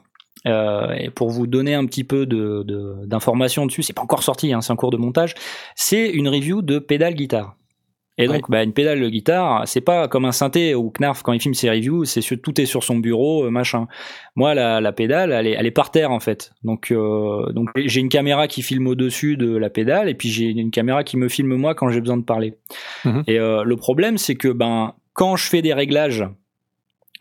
Euh, 0.47 0.91
et 0.97 1.09
pour 1.11 1.29
vous 1.29 1.45
donner 1.45 1.75
un 1.75 1.85
petit 1.85 2.03
peu 2.03 2.25
de- 2.25 2.63
de- 2.65 3.05
d'informations 3.05 3.65
dessus, 3.67 3.83
c'est 3.83 3.93
pas 3.93 4.01
encore 4.01 4.23
sorti, 4.23 4.51
hein, 4.53 4.61
c'est 4.61 4.71
en 4.73 4.75
cours 4.75 4.89
de 4.89 4.97
montage. 4.97 5.35
C'est 5.75 6.09
une 6.09 6.27
review 6.27 6.61
de 6.63 6.79
pédale 6.79 7.13
guitare. 7.13 7.55
Et 8.17 8.27
donc, 8.27 8.49
bah, 8.51 8.61
une 8.63 8.73
pédale 8.73 8.99
de 9.01 9.09
guitare, 9.09 9.63
c'est 9.67 9.81
pas 9.81 10.07
comme 10.07 10.25
un 10.25 10.31
synthé 10.31 10.75
ou 10.75 10.91
Knarf 10.91 11.23
quand 11.23 11.31
il 11.33 11.41
filme 11.41 11.53
ses 11.55 11.69
reviews, 11.71 12.05
c'est 12.05 12.21
sur, 12.21 12.39
tout 12.39 12.59
est 12.59 12.65
sur 12.65 12.83
son 12.83 12.97
bureau, 12.97 13.45
euh, 13.45 13.49
machin. 13.49 13.87
Moi, 14.35 14.53
la, 14.53 14.81
la 14.81 14.91
pédale, 14.91 15.31
elle 15.31 15.47
est, 15.47 15.51
elle 15.51 15.65
est 15.65 15.71
par 15.71 15.89
terre 15.91 16.11
en 16.11 16.19
fait. 16.19 16.51
Donc, 16.63 16.91
euh, 16.91 17.51
donc 17.53 17.69
j'ai 17.75 17.99
une 18.01 18.09
caméra 18.09 18.47
qui 18.47 18.61
filme 18.63 18.85
au-dessus 18.87 19.37
de 19.37 19.55
la 19.55 19.69
pédale, 19.69 20.09
et 20.09 20.13
puis 20.13 20.29
j'ai 20.29 20.45
une 20.49 20.71
caméra 20.71 21.03
qui 21.03 21.17
me 21.17 21.29
filme 21.29 21.55
moi 21.55 21.73
quand 21.73 21.89
j'ai 21.89 22.01
besoin 22.01 22.17
de 22.17 22.23
parler. 22.23 22.55
Mhm. 23.05 23.23
Et 23.27 23.39
euh, 23.39 23.63
le 23.63 23.75
problème, 23.77 24.17
c'est 24.17 24.35
que 24.35 24.49
ben 24.49 24.93
quand 25.13 25.35
je 25.35 25.45
fais 25.47 25.61
des 25.61 25.73
réglages, 25.73 26.25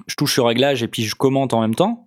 je 0.06 0.14
touche 0.14 0.32
sur 0.34 0.46
réglage 0.46 0.82
et 0.82 0.88
puis 0.88 1.02
je 1.04 1.14
commente 1.14 1.52
en 1.54 1.60
même 1.60 1.74
temps. 1.74 2.06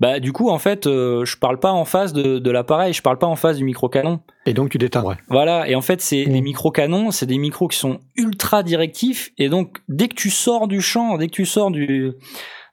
Bah 0.00 0.20
du 0.20 0.32
coup 0.32 0.48
en 0.48 0.60
fait 0.60 0.86
euh, 0.86 1.24
je 1.24 1.36
parle 1.36 1.58
pas 1.58 1.72
en 1.72 1.84
face 1.84 2.12
de, 2.12 2.38
de 2.38 2.50
l'appareil, 2.52 2.92
je 2.92 3.02
parle 3.02 3.18
pas 3.18 3.26
en 3.26 3.34
face 3.34 3.56
du 3.56 3.64
micro 3.64 3.88
canon. 3.88 4.20
Et 4.46 4.54
donc 4.54 4.70
tu 4.70 4.78
déteindrais. 4.78 5.16
Voilà 5.26 5.68
et 5.68 5.74
en 5.74 5.82
fait 5.82 6.00
c'est 6.00 6.24
Mm. 6.24 6.30
les 6.30 6.40
micro 6.40 6.70
canons, 6.70 7.10
c'est 7.10 7.26
des 7.26 7.36
micros 7.38 7.66
qui 7.66 7.78
sont 7.78 7.98
ultra 8.14 8.62
directifs 8.62 9.32
et 9.38 9.48
donc 9.48 9.78
dès 9.88 10.06
que 10.06 10.14
tu 10.14 10.30
sors 10.30 10.68
du 10.68 10.80
champ, 10.80 11.16
dès 11.18 11.26
que 11.26 11.32
tu 11.32 11.44
sors 11.46 11.72
du 11.72 12.12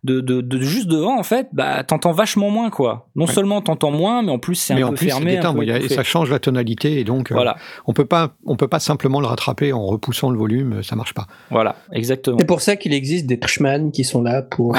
de, 0.06 0.22
de, 0.22 0.42
de 0.42 0.60
juste 0.62 0.88
devant 0.88 1.20
en 1.20 1.24
fait, 1.24 1.48
bah 1.52 1.84
t'entends 1.84 2.12
vachement 2.14 2.50
moins 2.50 2.70
quoi. 2.70 3.08
Non 3.16 3.26
Ouais. 3.26 3.32
seulement 3.34 3.62
t'entends 3.62 3.92
moins, 3.92 4.22
mais 4.22 4.32
en 4.32 4.40
plus 4.40 4.56
c'est 4.56 4.74
Mais 4.76 4.84
un 4.84 4.90
peu 4.92 4.96
fermé. 4.98 5.38
un 5.38 5.54
peu 5.54 5.60
a- 5.72 5.80
et 5.80 5.90
ça 5.90 6.04
change 6.04 6.30
la 6.32 6.40
tonalité 6.40 7.00
et 7.00 7.04
donc 7.04 7.32
euh, 7.32 7.36
Voilà, 7.36 7.58
on 7.88 7.94
peut 7.94 8.06
pas 8.06 8.34
on 8.46 8.56
peut 8.56 8.68
pas 8.68 8.80
simplement 8.80 9.20
le 9.20 9.28
rattraper 9.28 9.74
en 9.74 9.86
repoussant 9.86 10.30
le 10.30 10.38
volume, 10.38 10.84
ça 10.84 10.96
marche 10.96 11.14
pas. 11.14 11.28
voilà, 11.50 11.76
exactement. 11.92 12.38
C'est 12.40 12.46
pour 12.46 12.62
ça 12.62 12.76
qu'il 12.76 12.94
existe 12.94 13.26
des 13.26 13.40
Trashman 13.40 13.92
qui 13.92 14.04
sont 14.04 14.22
là 14.22 14.42
pour. 14.42 14.76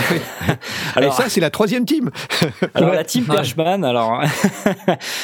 Alors- 0.95 1.13
et 1.13 1.15
ça 1.17 1.29
c'est 1.29 1.41
la 1.41 1.51
troisième 1.51 1.85
team. 1.85 2.11
Alors 2.75 2.93
la 2.93 3.05
team 3.05 3.25
Perchman, 3.25 3.85
alors 3.85 4.23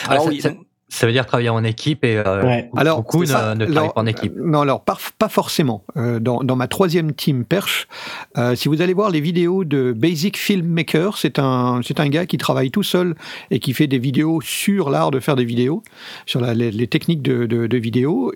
alors 0.08 0.24
ça- 0.24 0.28
oui, 0.30 0.40
ça- 0.40 0.48
donc, 0.50 0.58
Ça 0.94 1.07
veut 1.07 1.12
dire 1.12 1.24
travailler 1.24 1.48
en 1.48 1.64
équipe 1.64 2.05
et 2.05 2.18
euh, 2.18 2.42
Ouais. 2.44 2.70
Alors, 2.76 2.98
beaucoup 2.98 3.22
ne, 3.22 3.26
ça, 3.26 3.55
ne 3.55 3.64
travaillent 3.64 3.92
pas 3.94 4.00
en 4.02 4.07
équipe. 4.07 4.35
euh, 4.37 4.42
Non, 4.44 4.61
alors 4.61 4.83
pas, 4.85 4.98
pas 5.18 5.31
forcément. 5.31 5.85
Euh, 5.96 6.20
dans, 6.20 6.40
dans 6.44 6.55
ma 6.55 6.68
troisième 6.68 7.12
team 7.14 7.46
Perche, 7.46 7.88
euh, 8.37 8.55
si 8.55 8.68
vous 8.68 8.83
allez 8.83 8.92
voir 8.92 9.09
les 9.09 9.20
vidéos 9.22 9.64
de 9.64 9.92
Basic 9.96 10.37
Filmmaker, 10.37 11.16
c'est 11.16 11.38
un, 11.38 11.81
c'est 11.83 11.98
un 11.98 12.09
gars 12.11 12.26
qui 12.26 12.37
travaille 12.37 12.70
tout 12.70 12.83
seul 12.83 13.14
et 13.50 13.59
qui 13.59 13.72
fait 13.72 13.87
des 13.87 13.98
vidéos 13.98 14.40
sur 14.42 14.90
l'art 14.90 15.11
de 15.11 15.18
faire 15.18 15.35
des 15.35 15.46
vidéos, 15.46 15.83
sur 16.26 16.40
la- 16.42 16.52
les, 16.52 16.70
les 16.70 16.87
techniques 16.88 17.22
de, 17.22 17.46
de, 17.46 17.66
de 17.66 17.76
vidéo. 17.78 18.33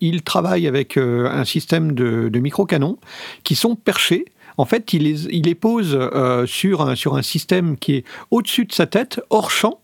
Il 0.00 0.22
travaille 0.22 0.66
avec 0.66 0.98
un 0.98 1.44
système 1.46 1.92
de, 1.92 2.28
de 2.28 2.38
micro-canons 2.40 2.98
qui 3.42 3.54
sont 3.54 3.74
perchés. 3.74 4.26
En 4.58 4.66
fait, 4.66 4.92
il 4.92 5.04
les, 5.04 5.24
il 5.34 5.44
les 5.44 5.54
pose 5.54 5.96
euh, 5.98 6.44
sur, 6.46 6.82
un, 6.82 6.94
sur 6.94 7.16
un 7.16 7.22
système 7.22 7.76
qui 7.78 7.94
est 7.96 8.04
au-dessus 8.30 8.66
de 8.66 8.72
sa 8.72 8.86
tête, 8.86 9.20
hors 9.30 9.50
champ, 9.50 9.80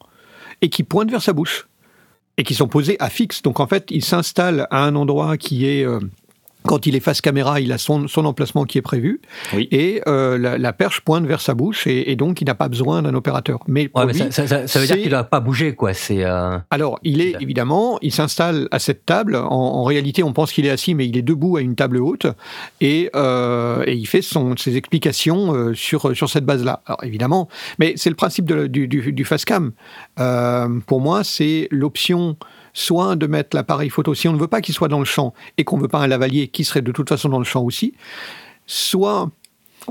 et 0.60 0.68
qui 0.68 0.82
pointe 0.82 1.10
vers 1.10 1.22
sa 1.22 1.32
bouche 1.32 1.68
et 2.42 2.44
qui 2.44 2.54
sont 2.54 2.66
posés 2.66 2.96
à 2.98 3.08
fixe. 3.08 3.40
Donc 3.42 3.60
en 3.60 3.68
fait, 3.68 3.86
il 3.90 4.04
s'installe 4.04 4.66
à 4.72 4.82
un 4.82 4.96
endroit 4.96 5.36
qui 5.36 5.64
est 5.68 5.86
euh, 5.86 6.00
quand 6.66 6.86
il 6.86 6.94
est 6.96 7.00
face 7.00 7.20
caméra, 7.20 7.60
il 7.60 7.72
a 7.72 7.78
son, 7.78 8.08
son 8.08 8.24
emplacement 8.24 8.64
qui 8.64 8.78
est 8.78 8.82
prévu 8.82 9.20
Oui. 9.54 9.68
et 9.70 10.00
euh, 10.06 10.38
la, 10.38 10.58
la 10.58 10.72
perche 10.72 11.00
pointe 11.00 11.24
vers 11.26 11.40
sa 11.40 11.54
bouche 11.54 11.86
et, 11.86 12.10
et 12.10 12.16
donc 12.16 12.40
il 12.40 12.44
n'a 12.46 12.54
pas 12.54 12.68
besoin 12.68 13.02
d'un 13.02 13.14
opérateur. 13.14 13.60
Mais, 13.66 13.88
pour 13.88 14.00
Ouais, 14.00 14.06
mais 14.06 14.12
lui, 14.12 14.18
ça, 14.20 14.30
ça- 14.30 14.46
ça- 14.46 14.66
ça 14.66 14.78
veut 14.80 14.86
dire 14.86 14.96
qu'il 14.98 15.10
doit 15.10 15.24
pas 15.24 15.40
bouger, 15.40 15.74
quoi. 15.74 15.92
C'est 15.94 16.24
euh, 16.24 16.58
alors, 16.70 16.98
il 17.02 17.20
est 17.20 17.34
évidemment, 17.40 17.98
il 18.02 18.12
s'installe 18.12 18.68
à 18.70 18.78
cette 18.78 19.04
table. 19.06 19.36
En, 19.36 19.48
en 19.50 19.84
réalité, 19.84 20.22
on 20.22 20.32
pense 20.32 20.52
qu'il 20.52 20.66
est 20.66 20.70
assis, 20.70 20.94
mais 20.94 21.06
il 21.06 21.16
est 21.16 21.22
debout 21.22 21.56
à 21.56 21.60
une 21.60 21.74
table 21.74 21.98
haute 21.98 22.26
et, 22.80 23.10
euh, 23.16 23.82
et 23.86 23.94
il 23.94 24.06
fait 24.06 24.22
son, 24.22 24.56
ses 24.56 24.76
explications 24.76 25.72
sur, 25.74 26.16
sur 26.16 26.28
cette 26.30 26.44
base-là. 26.44 26.82
Alors, 26.86 27.02
évidemment, 27.04 27.48
mais 27.78 27.94
c'est 27.96 28.10
le 28.10 28.16
principe 28.16 28.44
de- 28.46 28.66
du, 28.66 28.88
du, 28.88 29.12
du 29.12 29.24
Fastcam. 29.24 29.72
Euh, 30.20 30.68
pour 30.86 31.00
moi, 31.00 31.24
c'est 31.24 31.68
l'option 31.70 32.36
soit 32.72 33.16
de 33.16 33.26
mettre 33.26 33.54
l'appareil 33.56 33.90
photo, 33.90 34.14
si 34.14 34.28
on 34.28 34.32
ne 34.32 34.38
veut 34.38 34.46
pas 34.48 34.60
qu'il 34.60 34.74
soit 34.74 34.88
dans 34.88 34.98
le 34.98 35.04
champ 35.04 35.34
et 35.58 35.64
qu'on 35.64 35.76
ne 35.76 35.82
veut 35.82 35.88
pas 35.88 35.98
un 36.00 36.06
lavalier 36.06 36.48
qui 36.48 36.64
serait 36.64 36.82
de 36.82 36.92
toute 36.92 37.08
façon 37.08 37.28
dans 37.28 37.38
le 37.38 37.44
champ 37.44 37.62
aussi, 37.62 37.94
soit 38.66 39.30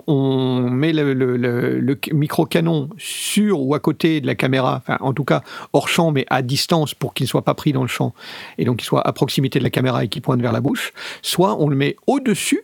on 0.08 0.70
met 0.70 0.94
le, 0.94 1.14
le- 1.14 1.36
le- 1.36 1.80
le 1.80 1.98
micro-canon 2.14 2.90
sur 2.98 3.60
ou 3.62 3.76
à 3.76 3.80
côté 3.80 4.22
de 4.22 4.26
la 4.28 4.36
caméra, 4.36 4.78
enfin, 4.82 4.98
en 5.02 5.14
tout 5.14 5.26
cas 5.26 5.44
hors 5.74 5.90
champ, 5.90 6.12
mais 6.12 6.26
à 6.30 6.42
distance 6.42 6.94
pour 6.94 7.14
qu'il 7.14 7.26
ne 7.26 7.30
soit 7.30 7.42
pas 7.44 7.54
pris 7.56 7.74
dans 7.74 7.82
le 7.82 7.90
champ, 7.90 8.14
et 8.58 8.64
donc 8.66 8.78
qu'il 8.78 8.86
soit 8.86 9.06
à 9.06 9.12
proximité 9.12 9.60
de 9.60 9.64
la 9.66 9.70
caméra 9.70 10.04
et 10.04 10.08
qu'il 10.08 10.22
pointe 10.22 10.42
vers 10.42 10.54
la 10.54 10.62
bouche, 10.62 10.94
soit 11.22 11.58
on 11.62 11.68
le 11.68 11.76
met 11.76 11.98
au-dessus, 12.08 12.64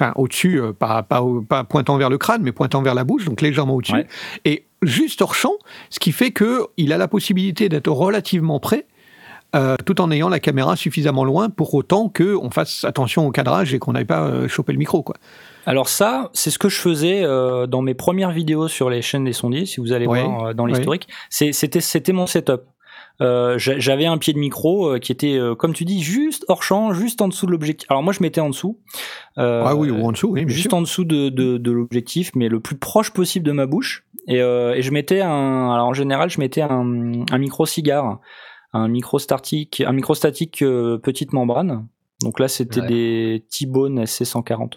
enfin 0.00 0.12
au-dessus, 0.16 0.60
euh, 0.60 0.72
pas, 0.72 1.02
pas, 1.04 1.22
au- 1.22 1.42
pas 1.42 1.62
pointant 1.62 1.96
vers 1.96 2.10
le 2.10 2.18
crâne, 2.18 2.42
mais 2.42 2.52
pointant 2.52 2.82
vers 2.82 2.94
la 2.96 3.04
bouche, 3.04 3.24
donc 3.24 3.40
légèrement 3.40 3.76
au-dessus, 3.76 3.92
Ouais. 3.94 4.06
et 4.44 4.64
juste 4.82 5.22
hors 5.22 5.36
champ, 5.36 5.54
ce 5.90 6.00
qui 6.00 6.10
fait 6.10 6.32
qu'il 6.32 6.92
a 6.92 6.98
la 6.98 7.08
possibilité 7.08 7.68
d'être 7.68 7.88
relativement 7.90 8.58
près, 8.58 8.84
euh, 9.56 9.76
tout 9.86 10.00
en 10.00 10.10
ayant 10.10 10.28
la 10.28 10.40
caméra 10.40 10.76
suffisamment 10.76 11.24
loin 11.24 11.48
pour 11.50 11.72
autant 11.74 12.08
qu'on 12.08 12.50
fasse 12.50 12.84
attention 12.84 13.26
au 13.26 13.30
cadrage 13.30 13.72
et 13.74 13.78
qu'on 13.78 13.92
n'aille 13.92 14.04
pas 14.04 14.22
euh, 14.26 14.48
choper 14.48 14.72
le 14.72 14.78
micro. 14.78 15.02
Quoi. 15.02 15.16
Alors 15.66 15.88
ça, 15.88 16.30
c'est 16.34 16.50
ce 16.50 16.58
que 16.58 16.68
je 16.68 16.78
faisais 16.80 17.22
euh, 17.22 17.66
dans 17.66 17.82
mes 17.82 17.94
premières 17.94 18.30
vidéos 18.30 18.68
sur 18.68 18.90
les 18.90 19.02
chaînes 19.02 19.24
des 19.24 19.32
sondiers, 19.32 19.66
si 19.66 19.80
vous 19.80 19.92
allez 19.92 20.06
voir 20.06 20.54
dans 20.54 20.64
l'historique. 20.66 21.08
C'était 21.30 21.80
c'était 21.80 22.12
mon 22.12 22.26
setup. 22.26 22.62
Euh, 23.20 23.58
j'a- 23.58 23.78
J'avais 23.80 24.06
un 24.06 24.16
pied 24.16 24.32
de 24.32 24.38
micro 24.38 24.86
euh, 24.94 24.98
qui 25.00 25.10
était, 25.10 25.36
euh, 25.36 25.56
comme 25.56 25.72
tu 25.74 25.84
dis, 25.84 26.00
juste 26.02 26.44
hors 26.46 26.62
champ, 26.62 26.92
juste 26.92 27.20
en 27.20 27.26
dessous 27.26 27.46
de 27.46 27.50
l'objectif. 27.50 27.90
Alors 27.90 28.02
moi, 28.04 28.12
je 28.12 28.22
mettais 28.22 28.40
en 28.40 28.48
dessous. 28.48 28.78
Ah 29.36 29.74
oui, 29.74 29.90
ou 29.90 30.04
en 30.04 30.12
dessous, 30.12 30.28
oui, 30.30 30.44
bien 30.44 30.54
juste 30.54 30.68
sûr. 30.70 30.78
en 30.78 30.82
dessous 30.82 31.04
de, 31.04 31.28
de, 31.28 31.58
de 31.58 31.72
l'objectif, 31.72 32.30
mais 32.36 32.48
le 32.48 32.60
plus 32.60 32.76
proche 32.76 33.10
possible 33.12 33.44
de 33.44 33.50
ma 33.52 33.66
bouche. 33.66 34.04
Et, 34.28 34.36
et 34.36 34.82
je 34.82 34.90
mettais 34.92 35.20
un, 35.22 35.72
alors 35.72 35.86
en 35.88 35.94
général, 35.94 36.30
je 36.30 36.38
mettais 36.38 36.60
un, 36.60 37.24
un 37.30 37.38
micro 37.38 37.66
cigare, 37.66 38.20
un 38.72 38.88
micro 38.88 39.18
statique, 39.18 39.82
un 39.86 39.92
micro 39.92 40.14
statique 40.14 40.62
euh, 40.62 40.98
petite 40.98 41.32
membrane. 41.32 41.86
Donc 42.22 42.40
là, 42.40 42.48
c'était 42.48 42.80
Ouais. 42.80 42.86
des 42.88 43.46
T-Bone 43.50 44.02
SC140. 44.04 44.74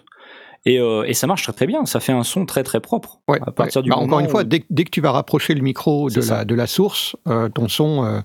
Et, 0.64 0.78
euh, 0.78 1.02
et 1.04 1.12
ça 1.14 1.26
marche 1.26 1.42
très 1.42 1.52
très 1.52 1.66
bien. 1.66 1.84
Ça 1.86 1.98
fait 1.98 2.12
un 2.12 2.22
son 2.22 2.46
très 2.46 2.62
très 2.62 2.78
propre. 2.80 3.20
Ouais, 3.26 3.40
à 3.44 3.50
partir 3.50 3.80
ouais. 3.80 3.84
du 3.84 3.90
Bah, 3.90 3.96
encore 3.96 4.20
une 4.20 4.28
fois, 4.28 4.44
dès, 4.44 4.64
dès 4.70 4.84
que 4.84 4.90
tu 4.90 5.00
vas 5.00 5.10
rapprocher 5.10 5.54
le 5.54 5.60
micro 5.60 6.08
de 6.08 6.20
la, 6.28 6.44
de 6.44 6.54
la 6.54 6.66
source, 6.68 7.16
euh, 7.26 7.48
ton 7.48 7.66
son, 7.68 8.04
euh, 8.04 8.20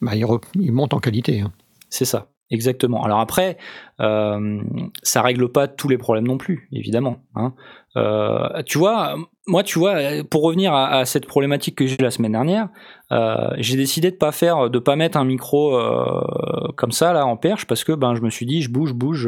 bah, 0.00 0.16
il, 0.16 0.24
re- 0.24 0.42
il 0.54 0.72
monte 0.72 0.94
en 0.94 0.98
qualité. 1.00 1.40
hein. 1.40 1.52
C'est 1.90 2.06
ça, 2.06 2.30
exactement. 2.50 3.04
Alors 3.04 3.20
après, 3.20 3.58
ça 5.02 5.22
règle 5.22 5.50
pas 5.50 5.68
tous 5.68 5.88
les 5.88 5.98
problèmes 5.98 6.26
non 6.26 6.38
plus, 6.38 6.68
évidemment. 6.72 7.18
Hein. 7.34 7.54
Euh, 7.96 8.62
tu 8.64 8.78
vois, 8.78 9.16
moi, 9.46 9.62
tu 9.62 9.78
vois, 9.78 9.94
pour 10.28 10.42
revenir 10.42 10.72
à, 10.74 10.88
à 10.98 11.04
cette 11.04 11.26
problématique 11.26 11.76
que 11.76 11.86
j'ai 11.86 11.94
eu 11.94 12.02
la 12.02 12.10
semaine 12.10 12.32
dernière, 12.32 12.68
euh, 13.12 13.48
j'ai 13.58 13.76
décidé 13.76 14.10
de 14.10 14.16
pas 14.16 14.32
faire, 14.32 14.68
de 14.68 14.78
pas 14.78 14.96
mettre 14.96 15.16
un 15.16 15.24
micro 15.24 15.76
euh, 15.76 16.20
comme 16.76 16.92
ça 16.92 17.12
là 17.12 17.26
en 17.26 17.36
perche 17.36 17.66
parce 17.66 17.84
que 17.84 17.92
ben 17.92 18.14
je 18.14 18.20
me 18.20 18.30
suis 18.30 18.44
dit, 18.46 18.60
je 18.62 18.70
bouge, 18.70 18.92
bouge. 18.92 19.26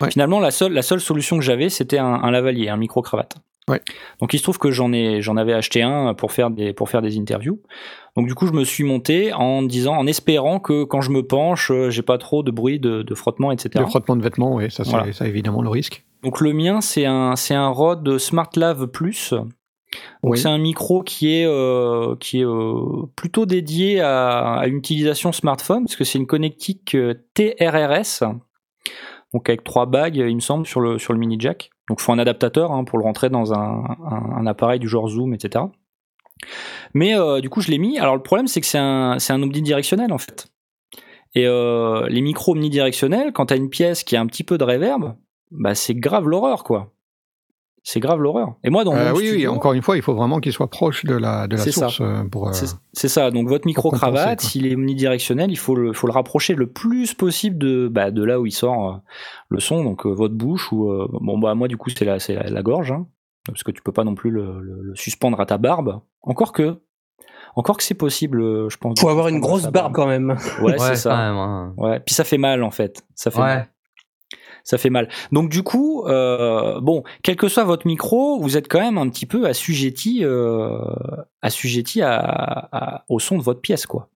Ouais. 0.00 0.10
Finalement, 0.10 0.40
la 0.40 0.50
seule, 0.50 0.72
la 0.72 0.82
seule 0.82 1.00
solution 1.00 1.36
que 1.38 1.42
j'avais, 1.42 1.68
c'était 1.68 1.98
un, 1.98 2.06
un 2.22 2.30
lavalier, 2.30 2.68
un 2.68 2.76
micro 2.76 3.02
cravate. 3.02 3.36
Ouais. 3.68 3.80
Donc 4.20 4.34
il 4.34 4.38
se 4.38 4.42
trouve 4.42 4.58
que 4.58 4.72
j'en 4.72 4.92
ai, 4.92 5.22
j'en 5.22 5.36
avais 5.36 5.52
acheté 5.52 5.82
un 5.82 6.14
pour 6.14 6.32
faire 6.32 6.50
des, 6.50 6.72
pour 6.72 6.90
faire 6.90 7.00
des 7.00 7.16
interviews. 7.16 7.60
Donc 8.16 8.26
du 8.26 8.34
coup, 8.34 8.46
je 8.48 8.52
me 8.52 8.64
suis 8.64 8.82
monté 8.84 9.32
en 9.32 9.62
disant, 9.62 9.94
en 9.96 10.06
espérant 10.08 10.58
que 10.58 10.82
quand 10.82 11.00
je 11.00 11.10
me 11.10 11.22
penche, 11.22 11.70
j'ai 11.88 12.02
pas 12.02 12.18
trop 12.18 12.42
de 12.42 12.50
bruit 12.50 12.80
de, 12.80 13.02
de 13.02 13.14
frottement, 13.14 13.52
etc. 13.52 13.70
Le 13.76 13.86
frottement 13.86 14.16
de 14.16 14.22
vêtements, 14.22 14.56
oui, 14.56 14.68
ça, 14.70 14.82
c'est 14.84 14.90
Voilà. 14.90 15.12
ça, 15.12 15.26
évidemment 15.28 15.62
le 15.62 15.68
risque. 15.68 16.04
Donc 16.22 16.40
le 16.40 16.52
mien, 16.52 16.80
c'est 16.80 17.06
un, 17.06 17.34
c'est 17.36 17.54
un 17.54 17.68
Rode 17.68 18.18
SmartLav 18.18 18.86
Plus. 18.88 19.32
Donc 19.32 20.32
Oui. 20.32 20.38
c'est 20.38 20.48
un 20.48 20.58
micro 20.58 21.02
qui 21.02 21.34
est, 21.34 21.46
euh, 21.46 22.16
qui 22.16 22.40
est 22.40 22.44
euh, 22.46 23.06
plutôt 23.16 23.44
dédié 23.44 24.00
à, 24.00 24.54
à 24.54 24.66
une 24.66 24.76
utilisation 24.76 25.32
smartphone 25.32 25.84
parce 25.84 25.96
que 25.96 26.04
c'est 26.04 26.18
une 26.18 26.26
connectique 26.26 26.94
euh, 26.94 27.14
TRRS. 27.34 28.24
Donc 29.34 29.48
avec 29.48 29.64
trois 29.64 29.86
bagues, 29.86 30.16
il 30.16 30.34
me 30.34 30.40
semble, 30.40 30.66
sur 30.66 30.80
le, 30.80 30.98
sur 30.98 31.12
le 31.12 31.18
mini 31.18 31.36
jack. 31.38 31.70
Donc 31.88 31.98
il 32.00 32.04
faut 32.04 32.12
un 32.12 32.18
adaptateur 32.18 32.72
hein, 32.72 32.84
pour 32.84 32.98
le 32.98 33.04
rentrer 33.04 33.28
dans 33.28 33.52
un, 33.52 33.84
un- 34.06 34.36
un 34.38 34.46
appareil 34.46 34.78
du 34.78 34.88
genre 34.88 35.08
Zoom, 35.08 35.34
etc. 35.34 35.64
Mais 36.94 37.14
euh, 37.14 37.40
du 37.40 37.48
coup, 37.50 37.60
je 37.60 37.70
l'ai 37.70 37.78
mis. 37.78 37.98
Alors 37.98 38.14
le 38.16 38.22
problème, 38.22 38.46
c'est 38.46 38.60
que 38.60 38.66
c'est 38.66 38.78
un, 38.78 39.18
c'est 39.18 39.32
un 39.32 39.42
omnidirectionnel 39.42 40.12
en 40.12 40.18
fait. 40.18 40.46
Et 41.34 41.46
euh, 41.46 42.06
les 42.08 42.20
micros 42.20 42.52
omnidirectionnels, 42.52 43.32
quand 43.32 43.46
tu 43.46 43.54
as 43.54 43.56
une 43.56 43.70
pièce 43.70 44.04
qui 44.04 44.16
a 44.16 44.20
un 44.20 44.26
petit 44.26 44.44
peu 44.44 44.58
de 44.58 44.64
reverb, 44.64 45.14
bah 45.52 45.74
c'est 45.74 45.94
grave 45.94 46.28
l'horreur 46.28 46.64
quoi. 46.64 46.90
C'est 47.84 47.98
grave 47.98 48.20
l'horreur. 48.22 48.54
Et 48.62 48.70
moi 48.70 48.84
dans 48.84 48.94
Euh, 48.94 49.10
mon 49.10 49.16
oui, 49.16 49.28
oui, 49.34 49.48
encore 49.48 49.72
une 49.72 49.82
fois, 49.82 49.96
il 49.96 50.02
faut 50.02 50.14
vraiment 50.14 50.38
qu'il 50.38 50.52
soit 50.52 50.70
proche 50.70 51.04
de 51.04 51.16
la, 51.16 51.48
de 51.48 51.56
la 51.56 51.62
C'est 51.62 51.72
ça. 51.72 51.88
source 51.88 52.00
euh, 52.00 52.22
pour. 52.30 52.46
euh, 52.48 52.52
c'est 52.92 53.08
ça. 53.08 53.32
Donc 53.32 53.48
votre 53.48 53.66
micro 53.66 53.90
cravate, 53.90 54.40
s'il 54.40 54.66
est 54.68 54.76
omnidirectionnel, 54.76 55.50
il 55.50 55.58
faut 55.58 55.74
le, 55.74 55.92
faut 55.92 56.06
le 56.06 56.12
rapprocher 56.12 56.54
le 56.54 56.68
plus 56.68 57.12
possible 57.14 57.58
de, 57.58 57.88
bah, 57.88 58.12
de 58.12 58.22
là 58.22 58.38
où 58.38 58.46
il 58.46 58.52
sort 58.52 58.88
euh, 58.88 58.96
le 59.48 59.58
son, 59.58 59.82
donc 59.82 60.06
euh, 60.06 60.10
votre 60.10 60.34
bouche 60.34 60.70
ou 60.70 60.90
euh, 60.92 61.08
bon 61.20 61.38
bah 61.40 61.56
moi 61.56 61.66
du 61.66 61.76
coup 61.76 61.90
c'est 61.90 62.04
la, 62.04 62.20
c'est 62.20 62.34
la, 62.34 62.44
la 62.44 62.62
gorge, 62.62 62.92
hein, 62.92 63.06
parce 63.46 63.64
que 63.64 63.72
tu 63.72 63.82
peux 63.82 63.90
pas 63.92 64.04
non 64.04 64.14
plus 64.14 64.30
le, 64.30 64.60
le- 64.60 64.80
le 64.82 64.94
suspendre 64.94 65.40
à 65.40 65.46
ta 65.46 65.58
barbe. 65.58 66.00
Encore 66.22 66.52
que, 66.52 66.80
encore 67.56 67.76
que 67.78 67.82
c'est 67.82 67.94
possible, 67.94 68.70
je 68.70 68.76
pense. 68.76 69.00
Faut 69.00 69.08
avoir 69.08 69.26
une 69.26 69.40
grosse 69.40 69.66
barbe 69.66 69.92
quand 69.92 70.06
même. 70.06 70.36
Ouais, 70.60 70.70
ouais, 70.70 70.78
c'est 70.78 70.88
quand 70.90 70.94
ça. 70.96 71.16
même, 71.16 71.36
hein. 71.36 71.74
Ouais. 71.76 71.98
Puis 71.98 72.14
ça 72.14 72.22
fait 72.22 72.38
mal 72.38 72.62
en 72.62 72.70
fait. 72.70 73.02
Ça 73.16 73.32
fait 73.32 73.40
mal. 73.40 73.68
Ça 74.64 74.78
fait 74.78 74.90
mal. 74.90 75.08
Donc 75.32 75.48
du 75.50 75.62
coup, 75.62 76.04
euh, 76.06 76.80
bon, 76.80 77.02
quel 77.22 77.36
que 77.36 77.48
soit 77.48 77.64
votre 77.64 77.86
micro, 77.86 78.40
vous 78.40 78.56
êtes 78.56 78.68
quand 78.68 78.80
même 78.80 78.98
un 78.98 79.08
petit 79.08 79.26
peu 79.26 79.46
assujetti, 79.46 80.24
euh, 80.24 80.78
assujetti 81.42 82.00
au 83.08 83.18
son 83.18 83.38
de 83.38 83.42
votre 83.42 83.60
pièce, 83.60 83.86
quoi. 83.86 84.08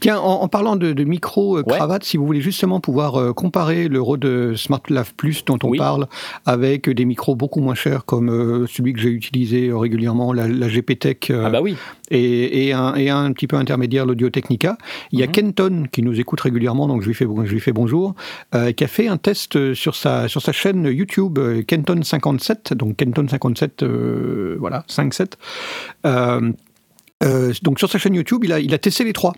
Tiens, 0.00 0.18
en, 0.18 0.42
en 0.42 0.48
parlant 0.48 0.76
de, 0.76 0.92
de 0.92 1.04
micro 1.04 1.58
euh, 1.58 1.62
Ouais. 1.66 1.76
cravate, 1.76 2.04
si 2.04 2.16
vous 2.16 2.24
voulez 2.26 2.40
justement 2.40 2.80
pouvoir 2.80 3.16
euh, 3.20 3.32
comparer 3.32 3.88
le 3.88 4.00
Rode 4.00 4.54
SmartLav 4.56 5.12
Plus 5.14 5.44
dont 5.44 5.58
on 5.62 5.68
Oui. 5.70 5.78
parle 5.78 6.06
avec 6.46 6.88
des 6.88 7.04
micros 7.04 7.34
beaucoup 7.36 7.60
moins 7.60 7.74
chers 7.74 8.04
comme 8.04 8.30
euh, 8.30 8.66
celui 8.66 8.92
que 8.92 9.00
j'ai 9.00 9.10
utilisé 9.10 9.68
euh, 9.68 9.76
régulièrement, 9.76 10.32
la, 10.32 10.48
la 10.48 10.68
GPTech 10.68 11.30
euh, 11.30 11.44
Ah 11.46 11.50
bah 11.50 11.60
oui. 11.60 11.76
et, 12.10 12.66
et 12.68 12.72
un, 12.72 12.94
et 12.94 13.10
un 13.10 13.30
petit 13.32 13.46
peu 13.46 13.56
intermédiaire, 13.56 14.06
l'Audio 14.06 14.30
Technica. 14.30 14.78
Il 15.12 15.18
y 15.18 15.22
a 15.22 15.26
Mhm. 15.26 15.32
Kenton 15.32 15.84
qui 15.92 16.02
nous 16.02 16.18
écoute 16.20 16.40
régulièrement, 16.40 16.88
donc 16.88 17.02
je 17.02 17.06
lui 17.08 17.14
fais, 17.14 17.26
je 17.44 17.52
lui 17.52 17.60
fais 17.60 17.72
bonjour, 17.72 18.14
euh, 18.54 18.72
qui 18.72 18.84
a 18.84 18.88
fait 18.88 19.08
un 19.08 19.16
test 19.16 19.74
sur 19.74 19.94
sa, 19.96 20.28
sur 20.28 20.40
sa 20.42 20.52
chaîne 20.52 20.84
YouTube 20.86 21.38
euh, 21.38 21.62
Kenton 21.62 22.00
57, 22.02 22.74
donc 22.74 22.96
Kenton 22.96 23.26
57, 23.28 23.82
euh, 23.82 24.56
voilà, 24.58 24.84
57. 24.86 25.36
Euh, 26.06 26.52
euh, 27.22 27.52
donc 27.62 27.78
sur 27.78 27.90
sa 27.90 27.98
chaîne 27.98 28.14
YouTube, 28.14 28.44
il 28.44 28.52
a, 28.52 28.60
il 28.60 28.72
a 28.72 28.78
testé 28.78 29.04
les 29.04 29.12
trois. 29.12 29.34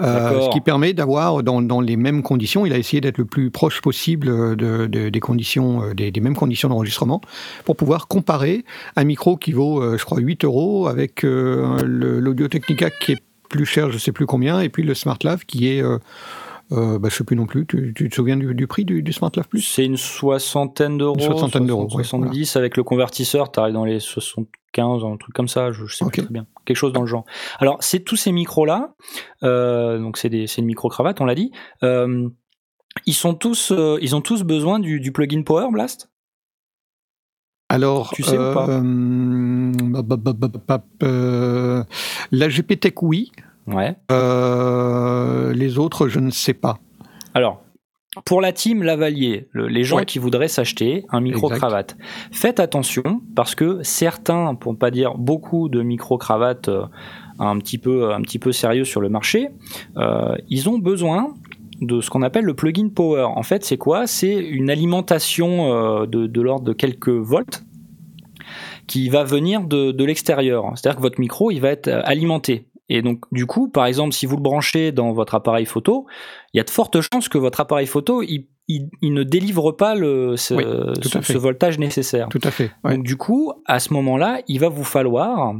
Euh, 0.00 0.40
ce 0.46 0.50
qui 0.50 0.60
permet 0.60 0.94
d'avoir 0.94 1.42
dans, 1.42 1.60
dans 1.60 1.80
les 1.80 1.96
mêmes 1.96 2.22
conditions, 2.22 2.64
il 2.64 2.72
a 2.72 2.78
essayé 2.78 3.00
d'être 3.00 3.18
le 3.18 3.24
plus 3.26 3.50
proche 3.50 3.80
possible 3.82 4.56
de, 4.56 4.86
de- 4.86 5.08
des 5.10 5.20
conditions, 5.20 5.82
euh, 5.82 5.94
des, 5.94 6.10
des 6.10 6.20
mêmes 6.20 6.34
conditions 6.36 6.68
d'enregistrement, 6.70 7.20
pour 7.64 7.76
pouvoir 7.76 8.08
comparer 8.08 8.64
un 8.96 9.04
micro 9.04 9.36
qui 9.36 9.52
vaut, 9.52 9.82
euh, 9.82 9.98
je 9.98 10.04
crois, 10.04 10.18
8 10.18 10.44
euros 10.44 10.86
avec 10.86 11.22
l'Audio 11.24 12.48
Technica 12.48 12.90
qui 12.90 13.12
est 13.12 13.22
plus 13.50 13.66
cher, 13.66 13.90
je 13.90 13.98
sais 13.98 14.12
plus 14.12 14.24
combien, 14.26 14.60
et 14.60 14.70
puis 14.70 14.82
le 14.82 14.94
SmartLav 14.94 15.44
qui 15.44 15.68
est 15.68 15.82
euh, 16.72 16.98
bah, 16.98 17.08
je 17.10 17.16
sais 17.16 17.24
plus 17.24 17.36
non 17.36 17.46
plus. 17.46 17.66
Tu, 17.66 17.92
tu 17.94 18.08
te 18.08 18.14
souviens 18.14 18.36
du, 18.36 18.54
du 18.54 18.66
prix 18.66 18.84
du, 18.84 19.02
du 19.02 19.12
Smart 19.12 19.30
Lave 19.36 19.48
Plus? 19.48 19.60
C'est 19.62 19.84
une 19.84 19.96
soixantaine 19.96 20.98
d'euros. 20.98 21.14
Une 21.16 21.22
soixantaine 21.22 21.66
d'euros, 21.66 21.84
ouais, 21.84 22.04
70 22.04 22.56
avec 22.56 22.76
le 22.76 22.82
convertisseur, 22.82 23.52
tu 23.52 23.60
arrives 23.60 23.74
dans 23.74 23.84
les 23.84 24.00
75, 24.00 25.04
un 25.04 25.16
truc 25.16 25.34
comme 25.34 25.48
ça, 25.48 25.70
je, 25.72 25.86
je 25.86 25.96
sais 25.96 26.04
plus 26.06 26.22
très 26.22 26.32
bien. 26.32 26.46
Quelque 26.64 26.76
chose 26.76 26.92
dans 26.92 27.02
le 27.02 27.06
genre. 27.06 27.24
Alors, 27.58 27.76
c'est 27.80 28.00
tous 28.00 28.16
ces 28.16 28.32
micros-là, 28.32 28.94
euh, 29.42 29.98
donc 29.98 30.16
c'est 30.18 30.28
des, 30.30 30.46
une 30.58 30.64
micro-cravate, 30.66 31.20
on 31.20 31.24
l'a 31.24 31.34
dit. 31.34 31.52
Euh, 31.82 32.28
ils 33.06 33.14
sont 33.14 33.34
tous, 33.34 33.72
euh, 33.72 33.98
ils 34.02 34.14
ont 34.16 34.20
tous 34.20 34.42
besoin 34.42 34.78
du, 34.78 35.00
du 35.00 35.12
plugin 35.12 35.42
Power 35.42 35.68
Blast? 35.70 36.10
Alors, 37.68 38.10
Tu 38.14 38.22
sais 38.22 38.38
ou 38.38 38.52
pas? 38.52 38.66
bah, 38.66 40.02
bah, 40.02 40.48
bah, 40.68 40.84
euh, 41.04 41.82
la 42.30 42.48
GPTech, 42.50 43.02
oui. 43.02 43.32
Ouais. 43.66 43.94
Euh, 44.10 45.52
les 45.52 45.78
autres, 45.78 46.08
je 46.08 46.18
ne 46.20 46.30
sais 46.30 46.54
pas. 46.54 46.78
Alors, 47.34 47.62
pour 48.26 48.40
la 48.40 48.52
team 48.52 48.82
Lavalier, 48.82 49.48
le- 49.52 49.68
les 49.68 49.84
gens 49.84 49.96
Ouais. 49.98 50.04
qui 50.04 50.18
voudraient 50.18 50.48
s'acheter 50.48 51.04
un 51.10 51.20
micro-cravate, 51.20 51.96
faites 52.30 52.60
attention 52.60 53.22
parce 53.34 53.54
que 53.54 53.78
certains, 53.82 54.54
pour 54.54 54.72
ne 54.72 54.78
pas 54.78 54.90
dire 54.90 55.14
beaucoup 55.16 55.68
de 55.68 55.80
micro-cravates 55.82 56.68
euh, 56.68 56.84
un, 57.38 57.58
petit 57.58 57.78
peu, 57.78 58.12
un 58.12 58.20
petit 58.20 58.38
peu 58.38 58.52
sérieux 58.52 58.84
sur 58.84 59.00
le 59.00 59.08
marché, 59.08 59.48
euh, 59.96 60.36
ils 60.48 60.68
ont 60.68 60.78
besoin 60.78 61.32
de 61.80 62.00
ce 62.00 62.10
qu'on 62.10 62.22
appelle 62.22 62.44
le 62.44 62.54
plugin 62.54 62.88
power. 62.90 63.22
En 63.34 63.42
fait, 63.42 63.64
c'est 63.64 63.78
quoi? 63.78 64.06
C'est 64.06 64.34
une 64.36 64.70
alimentation 64.70 66.04
de, 66.06 66.26
de 66.26 66.40
l'ordre 66.40 66.64
de 66.64 66.72
quelques 66.72 67.08
volts 67.08 67.64
qui 68.86 69.08
va 69.08 69.24
venir 69.24 69.62
de, 69.62 69.90
de 69.90 70.04
l'extérieur. 70.04 70.64
C'est-à-dire 70.74 70.96
que 70.96 71.02
votre 71.02 71.18
micro, 71.20 71.50
il 71.50 71.60
va 71.60 71.70
être 71.70 71.88
alimenté. 72.04 72.66
Et 72.94 73.02
donc, 73.02 73.20
du 73.32 73.46
coup, 73.46 73.68
par 73.68 73.86
exemple, 73.86 74.12
si 74.12 74.26
vous 74.26 74.36
le 74.36 74.42
branchez 74.42 74.92
dans 74.92 75.12
votre 75.12 75.34
appareil 75.34 75.64
photo, 75.66 76.06
il 76.52 76.58
y 76.58 76.60
a 76.60 76.64
de 76.64 76.70
fortes 76.70 76.98
chances 77.00 77.28
que 77.28 77.38
votre 77.38 77.60
appareil 77.60 77.86
photo, 77.86 78.22
il, 78.22 78.46
il- 78.68 78.90
il 79.00 79.14
ne 79.14 79.22
délivre 79.22 79.72
pas 79.72 79.94
le, 79.94 80.36
ce, 80.36 80.54
Oui, 80.54 80.64
voltage 81.38 81.78
nécessaire. 81.78 82.28
Tout 82.28 82.40
à 82.44 82.50
fait. 82.50 82.70
ouais. 82.84 82.96
Donc, 82.96 83.04
du 83.04 83.16
coup, 83.16 83.52
à 83.66 83.78
ce 83.80 83.92
moment-là, 83.94 84.40
il 84.48 84.58
va 84.60 84.68
vous 84.68 84.84
falloir, 84.84 85.54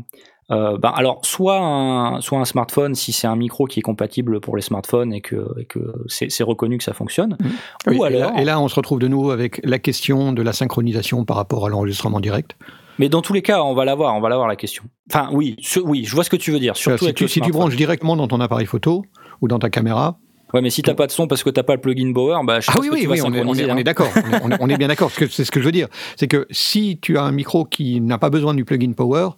euh, 0.50 0.76
ben, 0.76 0.92
alors, 0.94 1.24
soit 1.24 1.58
un, 1.58 2.20
soit 2.20 2.38
un 2.38 2.44
smartphone, 2.44 2.94
si 2.94 3.12
c'est 3.12 3.26
un 3.26 3.36
micro 3.36 3.64
qui 3.64 3.78
est 3.80 3.82
compatible 3.82 4.40
pour 4.40 4.54
les 4.56 4.62
smartphones 4.62 5.12
et 5.14 5.20
que, 5.22 5.46
et 5.58 5.64
que 5.64 5.80
c'est 6.08 6.42
reconnu 6.42 6.76
que 6.78 6.84
ça 6.84 6.92
fonctionne. 6.92 7.38
Oui, 7.86 7.96
Ou 7.96 8.04
et, 8.04 8.08
alors, 8.14 8.32
là, 8.34 8.40
et 8.40 8.44
là, 8.44 8.60
on 8.60 8.68
se 8.68 8.74
retrouve 8.74 8.98
de 8.98 9.08
nouveau 9.08 9.30
avec 9.30 9.60
la 9.64 9.78
question 9.78 10.32
de 10.32 10.42
la 10.42 10.52
synchronisation 10.52 11.24
par 11.24 11.36
rapport 11.36 11.64
à 11.66 11.68
l'enregistrement 11.70 12.20
direct. 12.20 12.56
Mais 13.02 13.08
dans 13.08 13.20
tous 13.20 13.32
les 13.32 13.42
cas, 13.42 13.62
on 13.64 13.74
va 13.74 13.84
l'avoir, 13.84 14.14
on 14.14 14.20
va 14.20 14.28
l'avoir 14.28 14.46
la 14.46 14.54
question. 14.56 14.84
Enfin, 15.10 15.28
oui, 15.32 15.56
ce- 15.60 15.80
oui, 15.80 16.04
je 16.04 16.14
vois 16.14 16.22
ce 16.22 16.30
que 16.30 16.36
tu 16.36 16.52
veux 16.52 16.60
dire. 16.60 16.76
Surtout 16.76 16.98
si, 16.98 17.04
avec 17.06 17.16
tu, 17.16 17.26
si 17.28 17.40
tu 17.40 17.50
branches 17.50 17.74
directement 17.74 18.14
dans 18.16 18.28
ton 18.28 18.40
appareil 18.40 18.66
photo 18.66 19.04
ou 19.40 19.48
dans 19.48 19.58
ta 19.58 19.70
caméra. 19.70 20.18
Ouais, 20.54 20.60
mais 20.60 20.70
si 20.70 20.82
t'as 20.82 20.94
pas 20.94 21.06
de 21.08 21.12
son 21.12 21.26
parce 21.26 21.42
que 21.42 21.50
t'as 21.50 21.62
pas 21.64 21.74
le 21.74 21.80
plugin 21.80 22.12
Power, 22.12 22.38
bah, 22.44 22.60
je 22.60 22.66
Ah 22.70 22.74
pense 22.74 22.82
oui, 22.82 22.88
que 22.90 22.94
oui, 22.94 23.00
tu 23.02 23.08
oui, 23.08 23.20
on 23.22 23.24
est, 23.24 23.28
on 23.28 23.32
synchroniser, 23.32 23.64
est- 23.64 23.70
on 23.70 23.74
hein. 23.74 23.76
est 23.78 23.84
d'accord. 23.84 24.08
On 24.44 24.50
est- 24.50 24.56
on 24.60 24.66
bien 24.66 24.86
d'accord. 24.88 25.10
C'est 25.10 25.44
ce 25.44 25.50
que 25.50 25.58
je 25.60 25.64
veux 25.64 25.72
dire. 25.72 25.88
C'est 26.16 26.28
que 26.28 26.46
si 26.50 26.98
tu 27.02 27.18
as 27.18 27.22
un 27.22 27.32
micro 27.32 27.64
qui 27.64 28.00
n'a 28.00 28.18
pas 28.18 28.30
besoin 28.30 28.54
du 28.54 28.64
plugin 28.64 28.92
Power, 28.92 29.30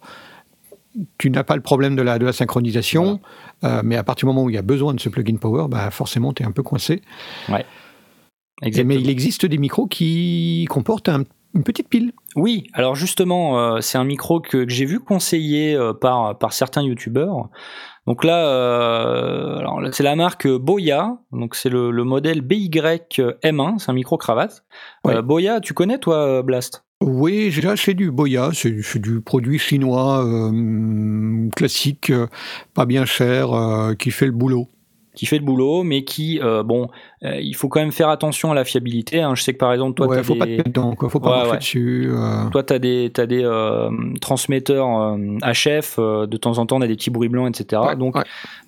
tu 1.17 1.29
n'as 1.29 1.43
pas 1.43 1.55
le 1.55 1.61
problème 1.61 1.95
de 1.95 2.01
la, 2.01 2.19
de 2.19 2.25
la 2.25 2.33
synchronisation. 2.33 3.19
Euh, 3.63 3.81
mais 3.83 3.95
à 3.95 4.03
partir 4.03 4.27
du 4.27 4.33
moment 4.33 4.43
où 4.43 4.49
il 4.49 4.55
y 4.55 4.59
a 4.59 4.61
besoin 4.61 4.93
de 4.93 4.99
ce 4.99 5.09
plugin 5.09 5.37
Power, 5.37 5.65
bah 5.69 5.89
forcément, 5.89 6.33
tu 6.33 6.43
es 6.43 6.45
un 6.45 6.51
peu 6.51 6.63
coincé. 6.63 7.01
Et- 7.49 7.53
Exactement. 8.61 8.87
mais 8.95 9.01
il 9.01 9.09
existe 9.09 9.45
des 9.45 9.57
micros 9.57 9.87
qui 9.87 10.65
comportent 10.69 11.09
un- 11.09 11.23
une 11.53 11.63
petite 11.63 11.87
pile. 11.89 12.11
Oui, 12.35 12.67
alors 12.73 12.95
justement, 12.95 13.57
euh, 13.59 13.79
c'est 13.79 13.97
un 13.97 14.03
micro 14.03 14.41
que, 14.41 14.65
que 14.65 14.69
j'ai 14.69 14.85
vu 14.85 14.99
conseiller 14.99 15.73
euh, 15.73 15.93
par, 15.93 16.37
par 16.37 16.51
certains 16.51 16.83
youtubeurs. 16.83 17.49
Donc 18.07 18.23
là, 18.23 18.47
euh, 18.47 19.61
là, 19.61 19.89
c'est 19.93 20.03
la 20.03 20.15
marque 20.15 20.47
Boya, 20.47 21.17
donc 21.31 21.55
c'est 21.55 21.69
le, 21.69 21.91
le 21.91 22.03
modèle 22.03 22.41
BY-M1, 22.41 23.79
c'est 23.79 23.89
un 23.89 23.93
micro 23.93 24.17
cravate. 24.17 24.65
Ouais. 25.05 25.15
Euh, 25.15 25.21
Boya, 25.21 25.61
tu 25.61 25.73
connais 25.73 25.97
toi 25.97 26.43
Blast? 26.43 26.83
Oui, 27.01 27.51
j'ai 27.51 27.67
acheté 27.67 27.93
du 27.93 28.11
Boya, 28.11 28.49
c'est 28.53 28.99
du 28.99 29.21
produit 29.21 29.59
chinois 29.59 30.25
classique, 31.55 32.11
pas 32.73 32.85
bien 32.85 33.05
cher, 33.05 33.49
qui 33.99 34.11
fait 34.11 34.25
le 34.25 34.31
boulot. 34.31 34.69
Qui 35.15 35.25
fait 35.25 35.37
le 35.39 35.43
boulot, 35.45 35.83
mais 35.83 36.03
qui, 36.03 36.39
euh, 36.41 36.61
bon, 36.63 36.89
euh, 37.23 37.39
il 37.39 37.55
faut 37.55 37.67
quand 37.69 37.79
même 37.79 37.91
faire 37.91 38.09
attention 38.09 38.51
à 38.51 38.55
la 38.55 38.63
fiabilité. 38.65 39.21
hein. 39.21 39.33
Je 39.35 39.41
sais 39.43 39.53
que 39.53 39.57
par 39.57 39.71
exemple, 39.73 39.95
toi, 39.95 40.07
ouais, 40.07 40.17
t'as 40.17 40.23
faut 40.23 40.33
des... 40.33 40.39
pas 40.39 40.45
te 40.45 40.51
mettre 40.51 40.63
dedans, 40.69 40.93
quoi. 40.95 41.09
faut 41.09 41.19
pas 41.19 41.49
Ouais, 41.49 41.57
dessus. 41.57 42.09
euh. 42.11 42.49
Toi, 42.51 42.63
tu 42.63 42.73
as 42.73 42.79
des, 42.79 43.09
t'as 43.13 43.25
des 43.25 43.43
transmetteurs 44.21 45.17
HF, 45.43 45.99
de 45.99 46.37
temps 46.37 46.57
en 46.57 46.65
temps, 46.65 46.77
on 46.77 46.81
a 46.81 46.87
des 46.87 46.95
petits 46.95 47.09
bruits 47.09 47.29
blancs, 47.29 47.59
etc. 47.59 47.81
Donc, 47.97 48.15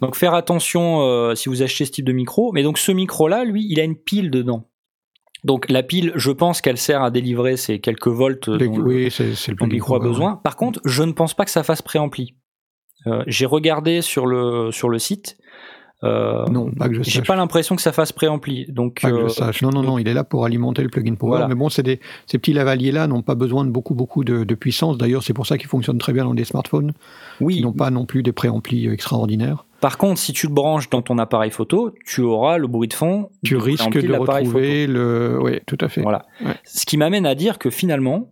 donc, 0.02 0.16
faire 0.16 0.34
attention 0.34 1.34
si 1.36 1.50
vous 1.50 1.62
achetez 1.64 1.86
ce 1.86 1.92
type 1.92 2.06
de 2.06 2.14
micro. 2.14 2.52
Mais 2.54 2.64
donc, 2.64 2.78
ce 2.78 2.92
micro-là, 2.92 3.44
lui, 3.44 3.66
il 3.70 3.80
a 3.80 3.84
une 3.84 3.96
pile 3.96 4.32
dedans. 4.32 4.68
Donc, 5.44 5.70
la 5.70 5.84
pile, 5.84 6.12
je 6.16 6.32
pense 6.32 6.62
qu'elle 6.62 6.78
sert 6.78 7.04
à 7.04 7.12
délivrer 7.12 7.58
ces 7.58 7.80
quelques 7.80 8.08
volts 8.08 8.48
Les- 8.48 8.68
dont, 8.68 8.80
oui, 8.80 9.10
c'est 9.12 9.24
le 9.26 9.30
dont 9.30 9.38
le 9.50 9.56
plugin 9.56 9.74
micro 9.74 9.96
a 9.96 10.00
besoin. 10.00 10.36
Par 10.44 10.56
contre, 10.56 10.80
je 10.84 11.04
ne 11.04 11.12
pense 11.12 11.34
pas 11.34 11.46
que 11.46 11.52
ça 11.52 11.64
fasse 11.64 11.82
préampli. 11.82 12.36
Euh, 13.06 13.24
J'ai 13.28 13.46
regardé 13.46 14.02
sur 14.02 14.26
le, 14.26 14.72
sur 14.72 14.90
le 14.90 14.98
site. 15.00 15.38
Euh. 16.04 16.46
Non, 16.48 16.70
pas 16.72 16.90
que 16.90 16.96
je 16.96 17.02
J'ai 17.04 17.22
pas 17.22 17.36
l'impression 17.36 17.76
que 17.76 17.82
ça 17.82 17.92
fasse 17.92 18.12
préampli. 18.12 18.66
Donc, 18.70 19.02
Pas 19.02 19.10
que 19.10 19.16
euh, 19.16 19.28
je 19.28 19.34
sache. 19.34 19.62
Non, 19.64 19.70
non, 19.70 19.82
non, 19.82 19.98
il 19.98 20.08
est 20.08 20.14
là 20.14 20.24
pour 20.24 20.46
alimenter 20.46 20.84
le 20.84 20.90
plugin 20.90 21.16
Power. 21.16 21.30
Voilà. 21.32 21.48
Mais 21.48 21.56
bon, 21.56 21.70
des, 21.84 22.00
ces 22.28 22.38
petits 22.38 22.54
lavaliers-là 22.54 23.08
n'ont 23.08 23.24
pas 23.24 23.36
besoin 23.36 23.66
de 23.66 23.72
beaucoup, 23.72 23.96
beaucoup 23.96 24.24
de, 24.24 24.44
de 24.44 24.56
puissance. 24.56 24.98
D'ailleurs, 24.98 25.24
c'est 25.24 25.34
pour 25.34 25.48
ça 25.48 25.58
qu'ils 25.58 25.70
fonctionnent 25.70 25.98
très 25.98 26.14
bien 26.14 26.26
dans 26.26 26.36
des 26.36 26.44
smartphones, 26.44 26.94
oui, 27.42 27.56
qui 27.56 27.62
n'ont 27.62 27.74
pas 27.74 27.90
non 27.90 28.06
plus 28.06 28.22
des 28.22 28.32
préamplis 28.32 28.88
euh, 28.88 28.94
extraordinaires. 28.94 29.66
Par 29.82 29.98
contre, 29.98 30.20
si 30.20 30.34
tu 30.34 30.48
le 30.48 30.54
branches 30.54 30.90
dans 30.90 31.02
ton 31.02 31.18
appareil 31.18 31.52
photo, 31.52 31.94
tu 32.06 32.22
auras 32.22 32.58
le 32.58 32.68
bruit 32.68 32.88
de 32.88 32.94
fond. 32.94 33.30
Tu 33.44 33.54
du 33.54 33.58
risques 33.58 33.98
de 34.00 34.14
retrouver 34.14 34.88
le. 34.88 35.40
Oui, 35.42 35.60
tout 35.66 35.78
à 35.82 35.88
fait. 35.88 36.02
Voilà. 36.02 36.26
Ouais. 36.44 36.56
Ce 36.64 36.86
qui 36.86 36.98
m'amène 36.98 37.26
à 37.26 37.36
dire 37.36 37.58
que 37.60 37.70
finalement, 37.70 38.30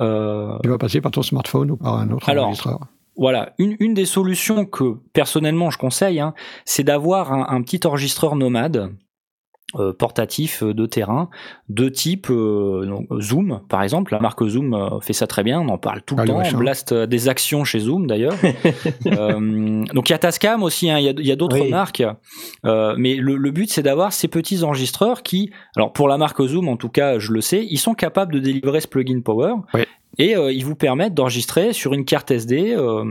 euh, 0.00 0.56
Tu 0.62 0.68
vas 0.68 0.78
passer 0.78 1.00
par 1.00 1.12
ton 1.12 1.22
smartphone 1.22 1.72
ou 1.72 1.76
par 1.76 1.98
un 1.98 2.10
autre 2.10 2.28
Alors, 2.28 2.46
enregistreur. 2.46 2.80
Voilà, 3.20 3.52
une, 3.58 3.76
une 3.78 3.94
des 3.94 4.06
solutions 4.06 4.64
que 4.64 4.94
personnellement 5.12 5.70
je 5.70 5.78
conseille, 5.78 6.18
hein, 6.18 6.34
c'est 6.64 6.82
d'avoir 6.84 7.32
un, 7.32 7.46
un 7.56 7.62
petit 7.62 7.86
enregistreur 7.86 8.34
nomade. 8.34 8.90
euh, 9.78 9.92
portatif 9.92 10.64
euh, 10.64 10.74
de 10.74 10.84
terrain 10.84 11.30
de 11.68 11.88
type 11.88 12.26
euh, 12.28 12.84
Zoom 13.20 13.60
par 13.68 13.84
exemple. 13.84 14.12
La 14.12 14.18
marque 14.18 14.44
Zoom 14.44 14.98
fait 15.00 15.12
ça 15.12 15.28
très 15.28 15.44
bien. 15.44 15.60
On 15.60 15.68
en 15.68 15.78
parle 15.78 16.02
tout 16.02 16.16
le 16.16 16.22
Ah, 16.22 16.26
temps. 16.26 16.42
on 16.54 16.58
blast 16.58 16.92
des 16.92 17.28
actions 17.28 17.62
chez 17.62 17.78
Zoom 17.78 18.08
d'ailleurs. 18.08 18.34
Euh, 19.06 19.84
donc 19.94 20.08
il 20.08 20.12
y 20.12 20.14
a 20.14 20.18
Tascam 20.18 20.62
aussi, 20.64 20.90
hein, 20.90 20.98
il 20.98 21.26
y 21.26 21.32
a, 21.32 21.36
d'autres 21.36 21.60
Oui. 21.60 21.70
marques, 21.70 22.02
mais 22.64 23.14
le, 23.14 23.36
le 23.36 23.50
but 23.52 23.70
c'est 23.70 23.82
d'avoir 23.82 24.12
ces 24.12 24.28
petits 24.28 24.62
enregistreurs 24.64 25.22
qui, 25.22 25.50
alors 25.76 25.92
pour 25.92 26.08
la 26.08 26.18
marque 26.18 26.42
Zoom 26.44 26.68
en 26.68 26.76
tout 26.76 26.88
cas, 26.88 27.18
je 27.20 27.32
le 27.32 27.40
sais, 27.40 27.64
ils 27.68 27.78
sont 27.78 27.94
capables 27.94 28.32
de 28.34 28.40
délivrer 28.40 28.80
ce 28.80 28.88
plugin 28.88 29.20
Power. 29.20 29.52
Oui. 29.74 29.82
Et 30.20 30.36
euh, 30.36 30.52
ils 30.52 30.64
vous 30.64 30.74
permettent 30.76 31.14
d'enregistrer 31.14 31.72
sur 31.72 31.92
une 31.94 32.04
carte 32.04 32.30
SD 32.30 32.74
euh, 32.76 33.04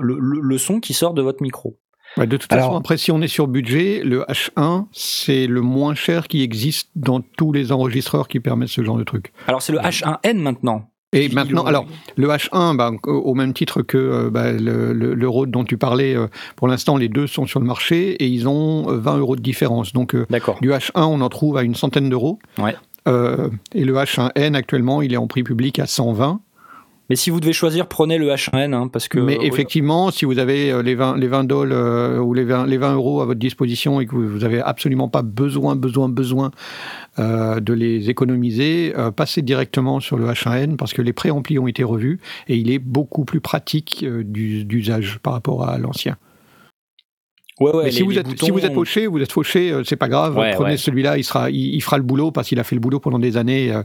le, 0.00 0.16
le- 0.18 0.40
le 0.40 0.58
son 0.58 0.80
qui 0.80 0.92
sort 0.94 1.14
de 1.14 1.22
votre 1.22 1.42
micro. 1.42 1.76
Ouais, 2.16 2.26
de 2.26 2.36
toute 2.36 2.52
Alors- 2.52 2.66
façon, 2.66 2.76
après, 2.78 2.96
si 2.96 3.12
on 3.12 3.22
est 3.22 3.28
sur 3.28 3.46
budget, 3.46 4.02
le 4.04 4.22
H1, 4.22 4.86
c'est 4.92 5.46
le 5.46 5.60
moins 5.60 5.94
cher 5.94 6.26
qui 6.26 6.42
existe 6.42 6.90
dans 6.96 7.20
tous 7.20 7.52
les 7.52 7.70
enregistreurs 7.70 8.26
qui 8.26 8.40
permettent 8.40 8.68
ce 8.70 8.82
genre 8.82 8.96
de 8.96 9.04
truc. 9.04 9.32
Alors 9.46 9.62
c'est 9.62 9.72
le 9.72 9.78
H1N 9.78 10.38
maintenant. 10.38 10.86
Et 11.12 11.28
maintenant, 11.28 11.64
alors, 11.64 11.86
le 12.16 12.28
H1, 12.28 12.76
bah, 12.76 12.92
au 13.04 13.34
même 13.34 13.52
titre 13.52 13.82
que 13.82 13.98
euh, 13.98 14.30
bah, 14.30 14.52
le, 14.52 14.92
le, 14.92 15.14
le 15.14 15.28
Rode 15.28 15.50
dont 15.50 15.64
tu 15.64 15.76
parlais, 15.76 16.14
pour 16.54 16.68
l'instant, 16.68 16.96
les 16.96 17.08
deux 17.08 17.26
sont 17.26 17.46
sur 17.46 17.58
le 17.58 17.66
marché 17.66 18.12
et 18.12 18.28
ils 18.28 18.46
ont 18.46 18.88
euh, 18.88 18.96
20 18.96 19.16
euros 19.18 19.34
de 19.34 19.40
différence. 19.42 19.92
Donc, 19.92 20.14
D'accord. 20.30 20.58
du 20.60 20.70
H1, 20.70 20.90
on 21.02 21.20
en 21.20 21.28
trouve 21.28 21.56
à 21.56 21.64
une 21.64 21.74
centaine 21.74 22.08
d'euros. 22.10 22.38
Ouais. 22.58 22.76
Euh, 23.08 23.48
et 23.74 23.84
le 23.84 23.94
H1N, 23.94 24.54
actuellement, 24.54 25.02
il 25.02 25.12
est 25.12 25.16
en 25.16 25.26
prix 25.26 25.42
public 25.42 25.78
à 25.78 25.86
120. 25.86 26.40
Mais 27.08 27.16
si 27.16 27.30
vous 27.30 27.40
devez 27.40 27.52
choisir, 27.52 27.88
prenez 27.88 28.18
le 28.18 28.28
H1N 28.28 28.72
hein, 28.72 28.86
parce 28.86 29.08
que. 29.08 29.18
Mais 29.18 29.36
euh, 29.36 29.42
effectivement, 29.42 30.12
si 30.12 30.24
vous 30.24 30.38
avez 30.38 30.70
euh, 30.70 30.80
les 30.80 30.94
20, 30.94 31.16
les 31.16 31.26
20 31.26 31.42
dollars 31.42 31.76
euh, 31.76 32.18
ou 32.20 32.34
les 32.34 32.44
20, 32.44 32.66
les 32.66 32.78
20 32.78 32.94
euros 32.94 33.20
à 33.20 33.24
votre 33.24 33.40
disposition 33.40 34.00
et 34.00 34.06
que 34.06 34.14
vous, 34.14 34.28
vous 34.28 34.44
avez 34.44 34.60
absolument 34.60 35.08
pas 35.08 35.22
besoin, 35.22 35.74
besoin, 35.74 36.08
besoin 36.08 36.52
euh, 37.18 37.58
de 37.58 37.72
les 37.72 38.10
économiser, 38.10 38.94
passez 39.16 39.42
directement 39.42 39.98
sur 39.98 40.18
le 40.18 40.26
H1N 40.28 40.76
parce 40.76 40.92
que 40.92 41.02
les 41.02 41.12
préamplis 41.12 41.58
ont 41.58 41.66
été 41.66 41.82
revus 41.82 42.20
et 42.46 42.56
il 42.56 42.70
est 42.70 42.78
beaucoup 42.78 43.24
plus 43.24 43.40
pratique 43.40 44.06
du- 44.08 44.64
d'usage 44.64 45.18
par 45.20 45.32
rapport 45.32 45.68
à 45.68 45.78
l'ancien. 45.78 46.16
Ouais, 47.60 47.72
ouais, 47.74 47.84
Mais 47.84 47.90
si, 47.90 48.02
vous 48.02 48.18
êtes, 48.18 48.26
boutons- 48.26 48.44
si 48.46 48.50
vous 48.50 48.64
êtes 48.64 48.74
fauché, 48.74 49.06
vous 49.06 49.20
êtes 49.20 49.30
fauché, 49.32 49.70
euh, 49.72 49.82
c'est 49.84 49.96
pas 49.96 50.08
grave. 50.08 50.36
Ouais, 50.36 50.52
Prenez 50.54 50.70
ouais. 50.72 50.76
celui-là, 50.76 51.18
il, 51.18 51.24
sera, 51.24 51.50
il, 51.50 51.74
il 51.74 51.80
fera 51.82 51.96
le 51.98 52.02
boulot 52.02 52.30
parce 52.30 52.48
qu'il 52.48 52.58
a 52.58 52.64
fait 52.64 52.74
le 52.74 52.80
boulot 52.80 53.00
pendant 53.00 53.18
des 53.18 53.36
années 53.36 53.72
euh, 53.72 53.82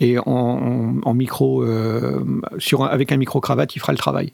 et 0.00 0.18
en, 0.18 0.24
en- 0.26 1.00
en 1.02 1.14
micro, 1.14 1.62
euh, 1.62 2.24
sur 2.58 2.82
un- 2.84 2.88
avec 2.88 3.12
un 3.12 3.16
micro 3.16 3.40
cravate, 3.40 3.76
il 3.76 3.78
fera 3.80 3.92
le 3.92 3.98
travail. 3.98 4.32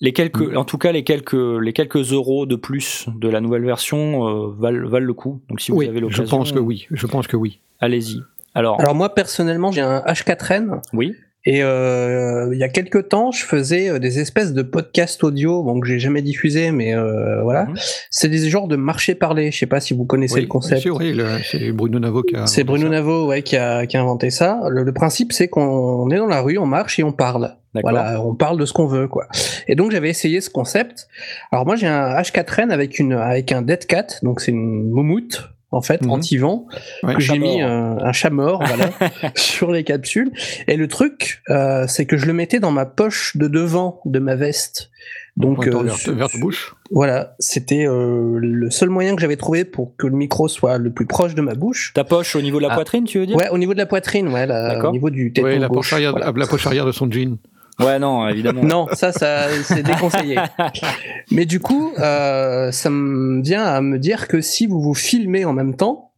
Les 0.00 0.12
quelques, 0.12 0.56
en 0.56 0.64
tout 0.64 0.78
cas, 0.78 0.92
les 0.92 1.02
quelques, 1.02 1.32
les 1.34 1.72
quelques 1.72 2.12
euros 2.12 2.46
de 2.46 2.54
plus 2.54 3.06
de 3.16 3.28
la 3.28 3.40
nouvelle 3.40 3.64
version 3.64 4.28
euh, 4.28 4.54
valent, 4.56 4.88
valent 4.88 5.06
le 5.06 5.12
coup. 5.14 5.40
Donc, 5.48 5.60
si 5.60 5.72
vous 5.72 5.78
oui, 5.78 5.88
avez 5.88 5.96
je 5.98 6.02
l'occasion, 6.02 6.24
pense 6.26 6.52
que 6.52 6.60
oui. 6.60 6.86
Je 6.92 7.06
pense 7.08 7.26
que 7.26 7.36
oui. 7.36 7.58
allez-y. 7.80 8.22
Alors, 8.54 8.80
Alors 8.80 8.94
moi 8.94 9.08
personnellement 9.14 9.70
j'ai 9.72 9.80
un 9.82 9.98
H4N 10.00 10.80
oui, 10.92 11.14
Et 11.50 11.62
euh, 11.62 12.50
il 12.52 12.58
y 12.58 12.62
a 12.62 12.68
quelques 12.68 13.08
temps, 13.08 13.32
je 13.32 13.42
faisais 13.42 13.88
euh, 13.88 13.98
des 13.98 14.18
espèces 14.18 14.52
de 14.52 14.60
podcasts 14.60 15.24
audio, 15.24 15.62
bon, 15.62 15.80
que 15.80 15.86
j'ai 15.88 15.98
jamais 15.98 16.20
diffusé, 16.20 16.72
mais 16.72 16.94
euh, 16.94 17.42
voilà. 17.42 17.64
Mhm. 17.64 17.74
C'est 18.10 18.28
des 18.28 18.50
genres 18.50 18.68
de 18.68 18.76
marché 18.76 19.14
parlé. 19.14 19.50
Je 19.50 19.56
sais 19.56 19.66
pas 19.66 19.80
si 19.80 19.94
vous 19.94 20.04
connaissez 20.04 20.34
Oui, 20.34 20.40
le 20.42 20.46
concept. 20.46 20.82
sûr, 20.82 20.98
oui, 20.98 21.18
c'est 21.50 21.72
Bruno 21.72 21.98
Navo 22.00 22.22
qui 22.22 22.36
a. 22.36 22.46
C'est 22.46 22.60
inventé 22.60 22.64
Bruno 22.64 22.84
ça. 22.84 22.90
Navo 22.90 23.26
ouais, 23.28 23.40
qui, 23.42 23.56
a, 23.56 23.86
qui 23.86 23.96
a 23.96 24.02
inventé 24.02 24.28
ça. 24.28 24.60
Le, 24.68 24.82
le 24.82 24.92
principe, 24.92 25.32
c'est 25.32 25.48
qu'on 25.48 26.10
est 26.10 26.18
dans 26.18 26.26
la 26.26 26.42
rue, 26.42 26.58
on 26.58 26.66
marche 26.66 26.98
et 26.98 27.02
on 27.02 27.12
parle. 27.12 27.54
Voilà, 27.82 28.20
on 28.22 28.34
parle 28.34 28.58
de 28.58 28.66
ce 28.66 28.74
qu'on 28.74 28.86
veut, 28.86 29.08
quoi. 29.08 29.26
Et 29.68 29.74
donc 29.74 29.90
j'avais 29.90 30.10
essayé 30.10 30.42
ce 30.42 30.50
concept. 30.50 31.08
Alors 31.50 31.64
moi 31.64 31.76
j'ai 31.76 31.86
un 31.86 32.14
H4n 32.14 32.70
avec 32.70 32.98
une 32.98 33.12
avec 33.14 33.52
un 33.52 33.62
Dead 33.62 33.86
Cat, 33.86 34.06
donc 34.22 34.40
c'est 34.40 34.50
une 34.50 34.90
moumoute 34.90 35.48
en 35.70 35.82
fait 35.82 36.02
Mhm. 36.02 36.10
anti-vent 36.10 36.66
Ouais. 37.02 37.14
que 37.14 37.20
j'ai 37.20 37.38
mis 37.38 37.60
un, 37.60 37.98
un 37.98 38.12
chat 38.12 38.30
mort 38.30 38.62
voilà 38.66 38.90
sur 39.34 39.70
les 39.70 39.84
capsules. 39.84 40.30
Et 40.66 40.76
le 40.76 40.88
truc, 40.88 41.42
euh, 41.50 41.84
c'est 41.86 42.06
que 42.06 42.16
je 42.16 42.26
le 42.26 42.32
mettais 42.32 42.58
dans 42.60 42.70
ma 42.70 42.86
poche 42.86 43.36
de 43.36 43.48
devant 43.48 44.00
de 44.04 44.18
ma 44.18 44.34
veste. 44.34 44.90
Donc 45.36 45.68
euh, 45.68 45.82
vers, 45.84 45.94
sur- 45.94 46.14
vers 46.16 46.28
ta 46.28 46.38
bouche. 46.38 46.74
voilà, 46.90 47.36
c'était 47.38 47.86
euh, 47.86 48.38
le 48.40 48.70
seul 48.70 48.88
moyen 48.90 49.14
que 49.14 49.20
j'avais 49.20 49.36
trouvé 49.36 49.64
pour 49.64 49.94
que 49.96 50.08
le 50.08 50.16
micro 50.16 50.48
soit 50.48 50.78
le 50.78 50.90
plus 50.90 51.06
proche 51.06 51.34
de 51.36 51.42
ma 51.42 51.54
bouche. 51.54 51.92
Ta 51.94 52.02
poche 52.02 52.34
au 52.34 52.42
niveau 52.42 52.58
de 52.58 52.64
la 52.64 52.72
Ah. 52.72 52.74
poitrine, 52.74 53.04
tu 53.04 53.18
veux 53.20 53.26
dire? 53.26 53.36
Ouais, 53.36 53.48
au 53.50 53.58
niveau 53.58 53.72
de 53.72 53.78
la 53.78 53.86
poitrine, 53.86 54.26
ouais, 54.28 54.46
la- 54.46 54.74
D'accord. 54.74 54.90
au 54.90 54.92
niveau 54.94 55.10
du 55.10 55.32
téton 55.32 55.46
Oui, 55.46 55.58
la 55.60 55.68
gauche. 55.68 55.76
poche, 55.76 55.92
arrière, 55.92 56.10
voilà. 56.10 56.32
la 56.34 56.46
poche 56.46 56.66
arrière 56.66 56.86
de 56.86 56.92
son 56.92 57.08
jean. 57.08 57.36
Ouais, 57.80 57.98
non, 57.98 58.28
évidemment. 58.28 58.62
Non, 58.64 58.86
ça, 58.92 59.12
ça, 59.12 59.48
c'est 59.62 59.82
déconseillé. 59.82 60.36
Mais 61.30 61.46
du 61.46 61.60
coup, 61.60 61.92
euh, 61.98 62.72
ça 62.72 62.90
me 62.90 63.42
vient 63.42 63.64
à 63.64 63.80
me 63.80 63.98
dire 63.98 64.26
que 64.26 64.40
si 64.40 64.66
vous 64.66 64.80
vous 64.80 64.94
filmez 64.94 65.44
en 65.44 65.52
même 65.52 65.76
temps, 65.76 66.08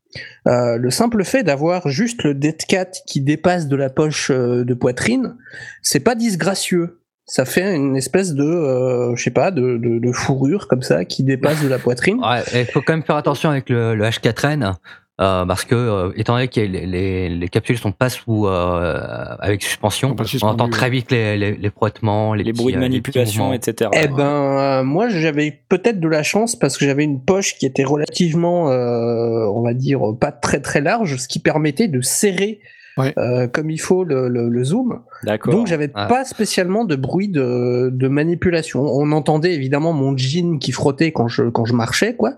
euh, 0.49 0.77
le 0.77 0.91
simple 0.91 1.25
fait 1.25 1.43
d'avoir 1.43 1.89
juste 1.89 2.25
le 2.25 2.35
dead 2.35 2.65
cat 2.67 2.91
qui 3.07 3.21
dépasse 3.21 3.69
de 3.69 3.77
la 3.77 3.91
poche 3.91 4.31
euh, 4.31 4.65
de 4.65 4.75
poitrine, 4.75 5.37
c'est 5.83 6.01
pas 6.01 6.15
disgracieux. 6.15 7.01
Ça 7.27 7.45
fait 7.45 7.77
une 7.77 7.95
espèce 7.95 8.35
de, 8.35 8.43
euh, 8.43 9.15
je 9.15 9.23
sais 9.23 9.31
pas, 9.31 9.53
de, 9.53 9.77
de, 9.77 10.01
de 10.01 10.13
fourrure 10.13 10.67
comme 10.67 10.83
ça 10.83 11.05
qui 11.05 11.23
dépasse 11.23 11.63
de 11.63 11.69
la 11.69 11.79
poitrine. 11.79 12.21
Ouais, 12.21 12.43
il 12.55 12.67
faut 12.67 12.81
quand 12.81 12.95
même 12.95 13.05
faire 13.05 13.17
attention 13.17 13.51
avec 13.51 13.69
le, 13.69 13.95
le 13.95 14.05
H4n. 14.05 14.75
Euh, 15.21 15.45
parce 15.45 15.65
que 15.65 15.75
euh, 15.75 16.13
étant 16.17 16.35
donné 16.35 16.49
que 16.49 16.61
les, 16.61 16.87
les, 16.87 17.29
les 17.29 17.49
capsules 17.49 17.77
sont 17.79 17.93
pas 17.93 18.09
sous 18.09 18.47
euh, 18.47 19.01
avec 19.39 19.63
suspension, 19.63 20.17
on 20.43 20.47
entend 20.47 20.69
très 20.69 20.89
vite 20.91 21.11
les, 21.11 21.37
les, 21.37 21.53
les 21.57 21.71
frottements, 21.71 22.35
les, 22.35 22.43
Les 22.45 22.53
petits, 22.53 22.63
bruits 22.63 22.73
de 22.75 22.79
euh, 22.79 22.81
manipulation, 22.83 23.53
etc. 23.53 23.91
Eh 23.95 24.09
ben, 24.09 24.21
euh, 24.25 24.83
moi, 24.85 25.09
j'avais 25.09 25.61
peut-être 25.69 26.01
de 26.01 26.09
la 26.09 26.23
chance 26.23 26.57
parce 26.57 26.79
que 26.79 26.85
j'avais 26.87 27.05
une 27.05 27.21
poche 27.21 27.57
qui 27.59 27.67
était 27.67 27.85
relativement, 27.85 28.71
euh, 28.71 29.47
on 29.55 29.63
va 29.63 29.75
dire, 29.75 30.01
pas 30.19 30.33
très 30.33 30.61
très 30.61 30.81
large, 30.81 31.17
ce 31.17 31.29
qui 31.29 31.39
permettait 31.39 31.89
de 31.89 32.01
serrer 32.01 32.61
Ouais. 32.97 33.15
euh, 33.19 33.47
comme 33.47 33.71
il 33.71 33.81
faut 33.81 34.03
le, 34.05 34.29
le- 34.29 34.49
le 34.49 34.65
zoom. 34.65 35.01
D'accord. 35.25 35.53
Donc, 35.53 35.67
j'avais 35.67 35.91
Ah. 35.95 36.07
pas 36.07 36.25
spécialement 36.25 36.85
de 36.85 36.97
bruit 36.97 37.29
de, 37.29 37.91
de 37.93 38.09
manipulation. 38.09 38.83
On 38.83 39.13
entendait 39.13 39.55
évidemment 39.55 39.93
mon 39.93 40.17
jean 40.17 40.59
qui 40.59 40.73
frottait 40.73 41.13
quand 41.13 41.29
je 41.29 41.45
quand 41.51 41.65
je 41.65 41.75
marchais, 41.75 42.15
quoi. 42.17 42.35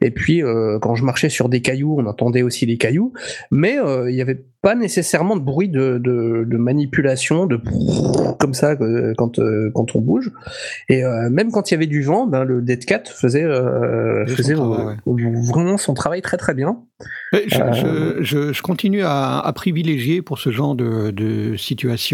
Et 0.00 0.10
puis, 0.10 0.42
euh, 0.42 0.78
quand 0.80 0.94
je 0.94 1.04
marchais 1.04 1.28
sur 1.28 1.48
des 1.48 1.60
cailloux, 1.60 1.96
on 1.98 2.06
entendait 2.06 2.42
aussi 2.42 2.64
les 2.66 2.76
cailloux. 2.78 3.12
Mais 3.50 3.78
euh, 3.78 4.10
il 4.10 4.16
y 4.16 4.22
avait 4.22 4.42
pas 4.62 4.74
nécessairement 4.74 5.36
de 5.36 5.42
bruit 5.42 5.68
de, 5.68 5.98
de, 5.98 6.44
de 6.44 6.56
manipulation, 6.56 7.46
de 7.46 7.60
comme 8.40 8.54
ça 8.54 8.72
euh, 8.80 9.12
quand 9.16 9.38
euh, 9.38 9.70
quand 9.74 9.94
on 9.94 10.00
bouge. 10.00 10.32
Et 10.88 11.04
euh, 11.04 11.30
même 11.30 11.50
quand 11.52 11.70
il 11.70 11.74
y 11.74 11.76
avait 11.76 11.86
du 11.86 12.02
vent, 12.02 12.26
ben, 12.26 12.42
le 12.44 12.62
Dead 12.62 12.84
Cat 12.84 13.02
faisait, 13.06 13.44
euh, 13.44 14.26
Faisait 14.26 14.56
son 14.56 14.72
euh, 14.88 14.94
vraiment 15.52 15.76
son 15.76 15.94
travail 15.94 16.20
très 16.22 16.36
très 16.36 16.54
bien. 16.54 16.78
Euh, 17.34 17.40
je- 17.46 18.16
je- 18.22 18.52
je 18.52 18.62
continue 18.62 19.02
à, 19.02 19.38
à 19.38 19.52
privilégier 19.52 20.22
pour 20.22 20.38
ce 20.38 20.50
genre 20.50 20.74
de, 20.74 21.10
de 21.10 21.56
situation, 21.56 22.05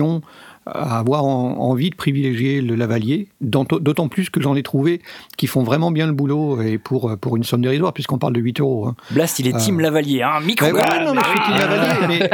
à 0.65 0.99
avoir 1.01 1.25
en- 1.25 1.57
envie 1.59 1.91
de 1.91 1.97
privilégier 1.97 2.61
le 2.61 2.77
lavalier, 2.77 3.27
d'autant 3.41 4.07
plus 4.09 4.31
que 4.31 4.41
j'en 4.41 4.55
ai 4.55 4.63
trouvé 4.63 5.03
qui 5.37 5.49
font 5.49 5.65
vraiment 5.65 5.91
bien 5.91 6.07
le 6.07 6.13
boulot 6.13 6.63
et 6.63 6.79
pour, 6.79 7.19
pour 7.21 7.37
une 7.37 7.43
somme 7.43 7.63
dérisoire, 7.63 7.93
puisqu'on 7.93 8.19
parle 8.19 8.33
de 8.33 8.41
8 8.41 8.61
euros. 8.61 8.87
hein. 8.87 8.95
Blast, 9.11 9.41
il 9.41 9.49
est 9.49 9.57
team 9.57 9.81
euh, 9.81 9.83
Lavalier, 9.83 10.23
hein, 10.23 10.39
micro. 10.45 10.67
Ouais, 10.67 10.73
ouais, 10.73 11.05
non, 11.05 11.15
mais 11.15 11.21
je 11.21 11.29
suis 11.29 11.41
team 11.41 11.55
Ah. 11.57 11.67
lavalier, 11.67 12.07
mais 12.09 12.31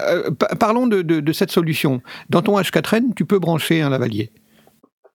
euh, 0.00 0.30
pa- 0.30 0.54
parlons 0.56 0.86
de, 0.86 1.02
de- 1.02 1.20
de 1.20 1.32
cette 1.32 1.50
solution. 1.50 2.00
Dans 2.30 2.40
ton 2.40 2.58
H4n, 2.58 3.12
tu 3.14 3.26
peux 3.26 3.38
brancher 3.38 3.82
un 3.82 3.90
lavalier. 3.90 4.30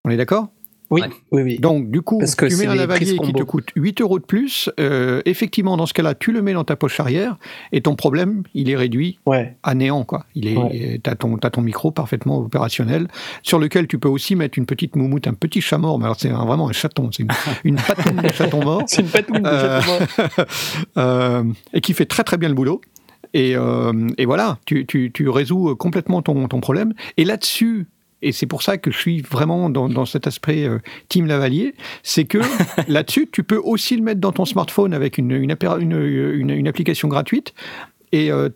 On 0.05 0.11
est 0.11 0.17
d'accord? 0.17 0.49
Oui, 0.93 1.01
Ouais. 1.01 1.09
oui, 1.31 1.41
oui. 1.41 1.59
Donc, 1.59 1.89
du 1.89 2.01
coup, 2.01 2.19
Parce 2.19 2.35
que 2.35 2.45
tu 2.45 2.55
mets 2.57 2.67
un 2.67 2.75
lavalier 2.75 3.17
qui 3.17 3.33
te 3.33 3.43
coûte 3.43 3.69
8 3.75 4.01
euros 4.01 4.19
de 4.19 4.23
plus. 4.25 4.69
euh, 4.79 5.21
effectivement, 5.25 5.75
dans 5.75 5.85
ce 5.87 5.93
cas-là, 5.93 6.13
tu 6.13 6.31
le 6.31 6.41
mets 6.41 6.53
dans 6.53 6.63
ta 6.63 6.75
poche 6.75 6.99
arrière 6.99 7.37
et 7.71 7.81
ton 7.81 7.95
problème, 7.95 8.43
il 8.53 8.69
est 8.69 8.75
réduit 8.75 9.19
Ouais. 9.25 9.57
à 9.63 9.73
néant. 9.75 10.03
Quoi. 10.03 10.25
Il 10.35 10.47
est, 10.47 10.55
Ouais. 10.57 10.99
t'as 11.01 11.15
ton, 11.15 11.61
micro 11.61 11.91
parfaitement 11.91 12.37
opérationnel, 12.39 13.07
sur 13.41 13.57
lequel 13.59 13.87
tu 13.87 13.97
peux 13.97 14.07
aussi 14.09 14.35
mettre 14.35 14.57
une 14.59 14.65
petite 14.65 14.95
moumoute, 14.95 15.25
un 15.27 15.33
petit 15.33 15.61
chat 15.61 15.77
mort. 15.77 15.97
Mais 15.97 16.05
alors, 16.05 16.19
c'est 16.19 16.29
vraiment 16.29 16.69
un 16.69 16.73
chaton. 16.73 17.09
C'est 17.11 17.23
une, 17.23 17.29
une 17.63 17.75
patine 17.77 18.17
de 18.21 18.29
chaton 18.31 18.63
mort. 18.63 18.83
C'est 18.87 19.01
une 19.01 19.07
patouille 19.07 19.41
de 19.41 19.47
Euh, 19.47 19.81
chaton. 19.81 20.43
euh, 20.97 21.43
et 21.73 21.81
qui 21.81 21.93
fait 21.93 22.05
très 22.05 22.23
très 22.23 22.37
bien 22.37 22.49
le 22.49 22.55
boulot. 22.55 22.81
Et, 23.33 23.55
euh, 23.55 24.07
et 24.19 24.25
voilà, 24.25 24.59
tu, 24.65 24.85
tu, 24.85 25.11
tu 25.11 25.27
résous 25.27 25.75
complètement 25.75 26.21
ton, 26.21 26.47
ton 26.47 26.59
problème. 26.59 26.93
Et 27.17 27.25
là-dessus, 27.25 27.87
et 28.23 28.31
c'est 28.31 28.45
pour 28.45 28.63
ça 28.63 28.77
que 28.77 28.89
je 28.91 28.97
suis 28.97 29.21
vraiment 29.21 29.69
dans, 29.69 29.89
dans 29.89 30.05
cet 30.05 30.27
aspect 30.27 30.65
euh, 30.65 30.79
Team 31.09 31.27
Lavalier, 31.27 31.75
c'est 32.01 32.25
que 32.25 32.39
là-dessus, 32.87 33.27
tu 33.31 33.43
peux 33.43 33.59
aussi 33.63 33.95
le 33.95 34.03
mettre 34.03 34.21
dans 34.21 34.31
ton 34.31 34.45
smartphone 34.45 34.93
avec 34.93 35.17
une, 35.17 35.31
une, 35.31 36.67
application 36.67 37.07
gratuite. 37.07 37.53
Et 38.11 38.31
euh, 38.31 38.49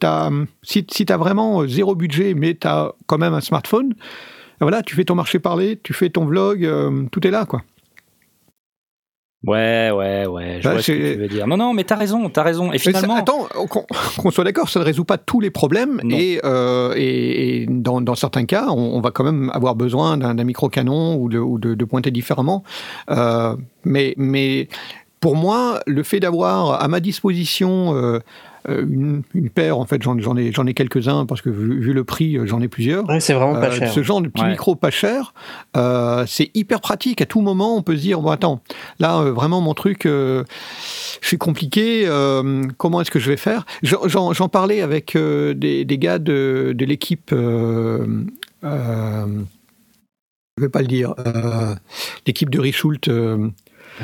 si, 0.64 0.86
si 0.90 1.06
tu 1.06 1.12
as 1.12 1.18
vraiment 1.18 1.62
euh, 1.62 1.68
zéro 1.68 1.96
budget, 1.96 2.34
mais 2.36 2.56
tu 2.56 2.68
as 2.68 2.94
quand 3.08 3.18
même 3.18 3.34
un 3.34 3.42
smartphone, 3.42 3.94
voilà, 4.62 4.82
tu 4.84 4.96
fais 4.96 5.04
ton 5.04 5.16
marché 5.16 5.40
parler, 5.40 5.80
tu 5.84 5.94
fais 5.94 6.10
ton 6.10 6.26
vlog, 6.26 6.64
euh, 6.66 7.04
tout 7.12 7.26
est 7.28 7.32
là, 7.32 7.46
quoi. 7.46 7.64
Ouais, 9.46 9.92
ouais, 9.94 10.26
ouais, 10.26 10.58
je 10.60 10.64
Bah, 10.64 10.74
vois 10.74 10.82
ce 10.82 10.92
que 10.92 11.14
tu 11.14 11.20
veux 11.20 11.28
dire. 11.28 11.46
Non, 11.48 11.58
non, 11.58 11.74
mais 11.74 11.84
t'as 11.84 11.96
raison, 11.96 12.28
t'as 12.30 12.42
raison. 12.44 12.74
Et 12.74 12.80
ça- 12.80 12.90
finalement, 12.90 13.16
attends, 13.18 13.48
qu'on 14.18 14.32
soit 14.32 14.44
d'accord, 14.44 14.68
ça 14.68 14.80
ne 14.80 14.86
résout 14.86 15.06
pas 15.06 15.18
tous 15.20 15.40
les 15.40 15.52
problèmes. 15.52 16.02
Non. 16.04 16.18
Et, 16.18 16.42
euh, 16.44 16.94
et, 16.98 17.62
et 17.64 17.66
dans, 17.70 18.02
dans 18.02 18.16
certains 18.16 18.46
cas, 18.46 18.66
on, 18.70 18.96
on 18.98 19.00
va 19.00 19.12
quand 19.12 19.24
même 19.24 19.52
avoir 19.54 19.76
besoin 19.76 20.18
d'un 20.18 20.34
d'un 20.34 20.44
micro-canon 20.44 21.16
ou 21.18 21.30
de, 21.30 21.38
ou 21.38 21.60
de, 21.60 21.76
de 21.76 21.86
pointer 21.86 22.10
différemment. 22.10 22.64
Euh, 23.12 23.56
mais, 23.86 24.16
mais 24.18 24.70
pour 25.20 25.36
moi, 25.36 25.82
le 25.86 26.02
fait 26.04 26.20
d'avoir 26.20 26.82
à 26.82 26.88
ma 26.88 27.00
disposition 27.00 27.96
euh, 27.96 28.20
une, 28.68 29.22
une 29.34 29.50
paire, 29.50 29.78
en 29.80 29.86
fait, 29.86 30.02
j'en 30.02 30.18
j'en 30.20 30.36
ai, 30.38 30.52
j'en 30.52 30.66
ai 30.68 30.74
quelques-uns 30.74 31.26
parce 31.26 31.42
que 31.42 31.50
vu, 31.50 31.80
vu 31.80 31.94
le 31.94 32.04
prix, 32.04 32.38
euh, 32.38 32.46
j'en 32.46 32.62
ai 32.62 32.68
plusieurs. 32.68 33.08
Ouais, 33.08 33.20
c'est 33.20 33.34
vraiment 33.34 33.54
pas 33.54 33.68
Euh, 33.68 33.72
cher. 33.72 33.92
Ce 33.92 34.04
genre 34.04 34.22
de 34.22 34.28
petit 34.28 34.44
Ouais. 34.44 34.52
micro 34.52 34.76
pas 34.76 34.90
cher, 34.92 35.34
euh, 35.76 36.26
c'est 36.28 36.52
hyper 36.54 36.82
pratique. 36.82 37.22
À 37.22 37.26
tout 37.26 37.42
moment, 37.42 37.76
on 37.78 37.82
peut 37.82 37.96
se 37.96 38.02
dire 38.02 38.20
bon 38.22 38.30
attends, 38.30 38.62
là 39.00 39.20
euh, 39.20 39.32
vraiment 39.32 39.62
mon 39.62 39.74
truc, 39.74 40.06
euh, 40.06 40.44
je 41.22 41.28
suis 41.28 41.38
compliqué. 41.38 42.04
euh, 42.08 42.64
comment 42.78 43.02
est-ce 43.02 43.12
que 43.12 43.20
je 43.20 43.30
vais 43.30 43.38
faire? 43.38 43.66
J'en- 43.84 44.08
J'en 44.08 44.34
j'en 44.34 44.50
parlais 44.50 44.82
avec 44.82 45.16
euh, 45.16 45.54
des, 45.54 45.86
des 45.86 45.98
gars 45.98 46.20
de, 46.20 46.74
de 46.76 46.86
l'équipe. 46.86 47.32
Euh, 47.34 48.06
euh, 48.64 49.26
je 50.58 50.64
vais 50.64 50.70
pas 50.70 50.82
le 50.82 50.88
dire. 50.88 51.14
euh, 51.20 51.76
l'équipe 52.26 52.50
de 52.50 52.60
Richult. 52.60 53.08
euh, 53.08 53.50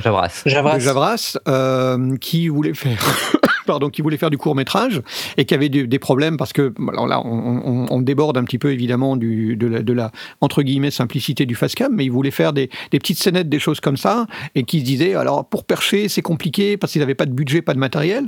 Javras. 0.02 0.44
de 0.76 0.80
Javras 0.80 1.38
euh, 1.48 2.18
qui 2.18 2.48
voulait 2.48 2.74
faire 2.74 2.98
pardon 3.66 3.90
qui 3.90 4.02
voulait 4.02 4.18
faire 4.18 4.30
du 4.30 4.38
court 4.38 4.56
métrage 4.56 5.02
et 5.38 5.46
qui 5.46 5.54
avait 5.54 5.70
des, 5.70 5.88
des 5.88 6.00
problèmes 6.00 6.36
parce 6.38 6.52
que 6.52 6.74
alors 6.92 7.08
là 7.08 7.22
on, 7.26 7.30
on- 7.66 7.86
on 7.90 8.02
déborde 8.02 8.38
un 8.38 8.44
petit 8.44 8.58
peu 8.58 8.72
évidemment 8.72 9.16
du, 9.16 9.56
de, 9.56 9.68
la, 9.68 9.82
de 9.82 9.94
la 9.94 10.12
entre 10.42 10.64
guillemets 10.64 10.92
simplicité 10.92 11.46
du 11.46 11.56
facecam 11.56 11.94
mais 11.96 12.04
il 12.06 12.12
voulait 12.12 12.32
faire 12.32 12.52
des, 12.54 12.70
des 12.92 13.00
petites 13.00 13.20
scénettes 13.20 13.50
des 13.50 13.60
choses 13.60 13.80
comme 13.80 13.98
ça 13.98 14.28
et 14.56 14.64
qui 14.64 14.80
se 14.82 14.86
disait 14.86 15.16
alors 15.16 15.46
pour 15.48 15.64
percher 15.64 16.10
c'est 16.10 16.22
compliqué 16.22 16.76
parce 16.78 16.92
qu'ils 16.92 17.00
n'avaient 17.02 17.16
pas 17.16 17.26
de 17.26 17.32
budget 17.34 17.62
pas 17.62 17.74
de 17.74 17.80
matériel 17.80 18.28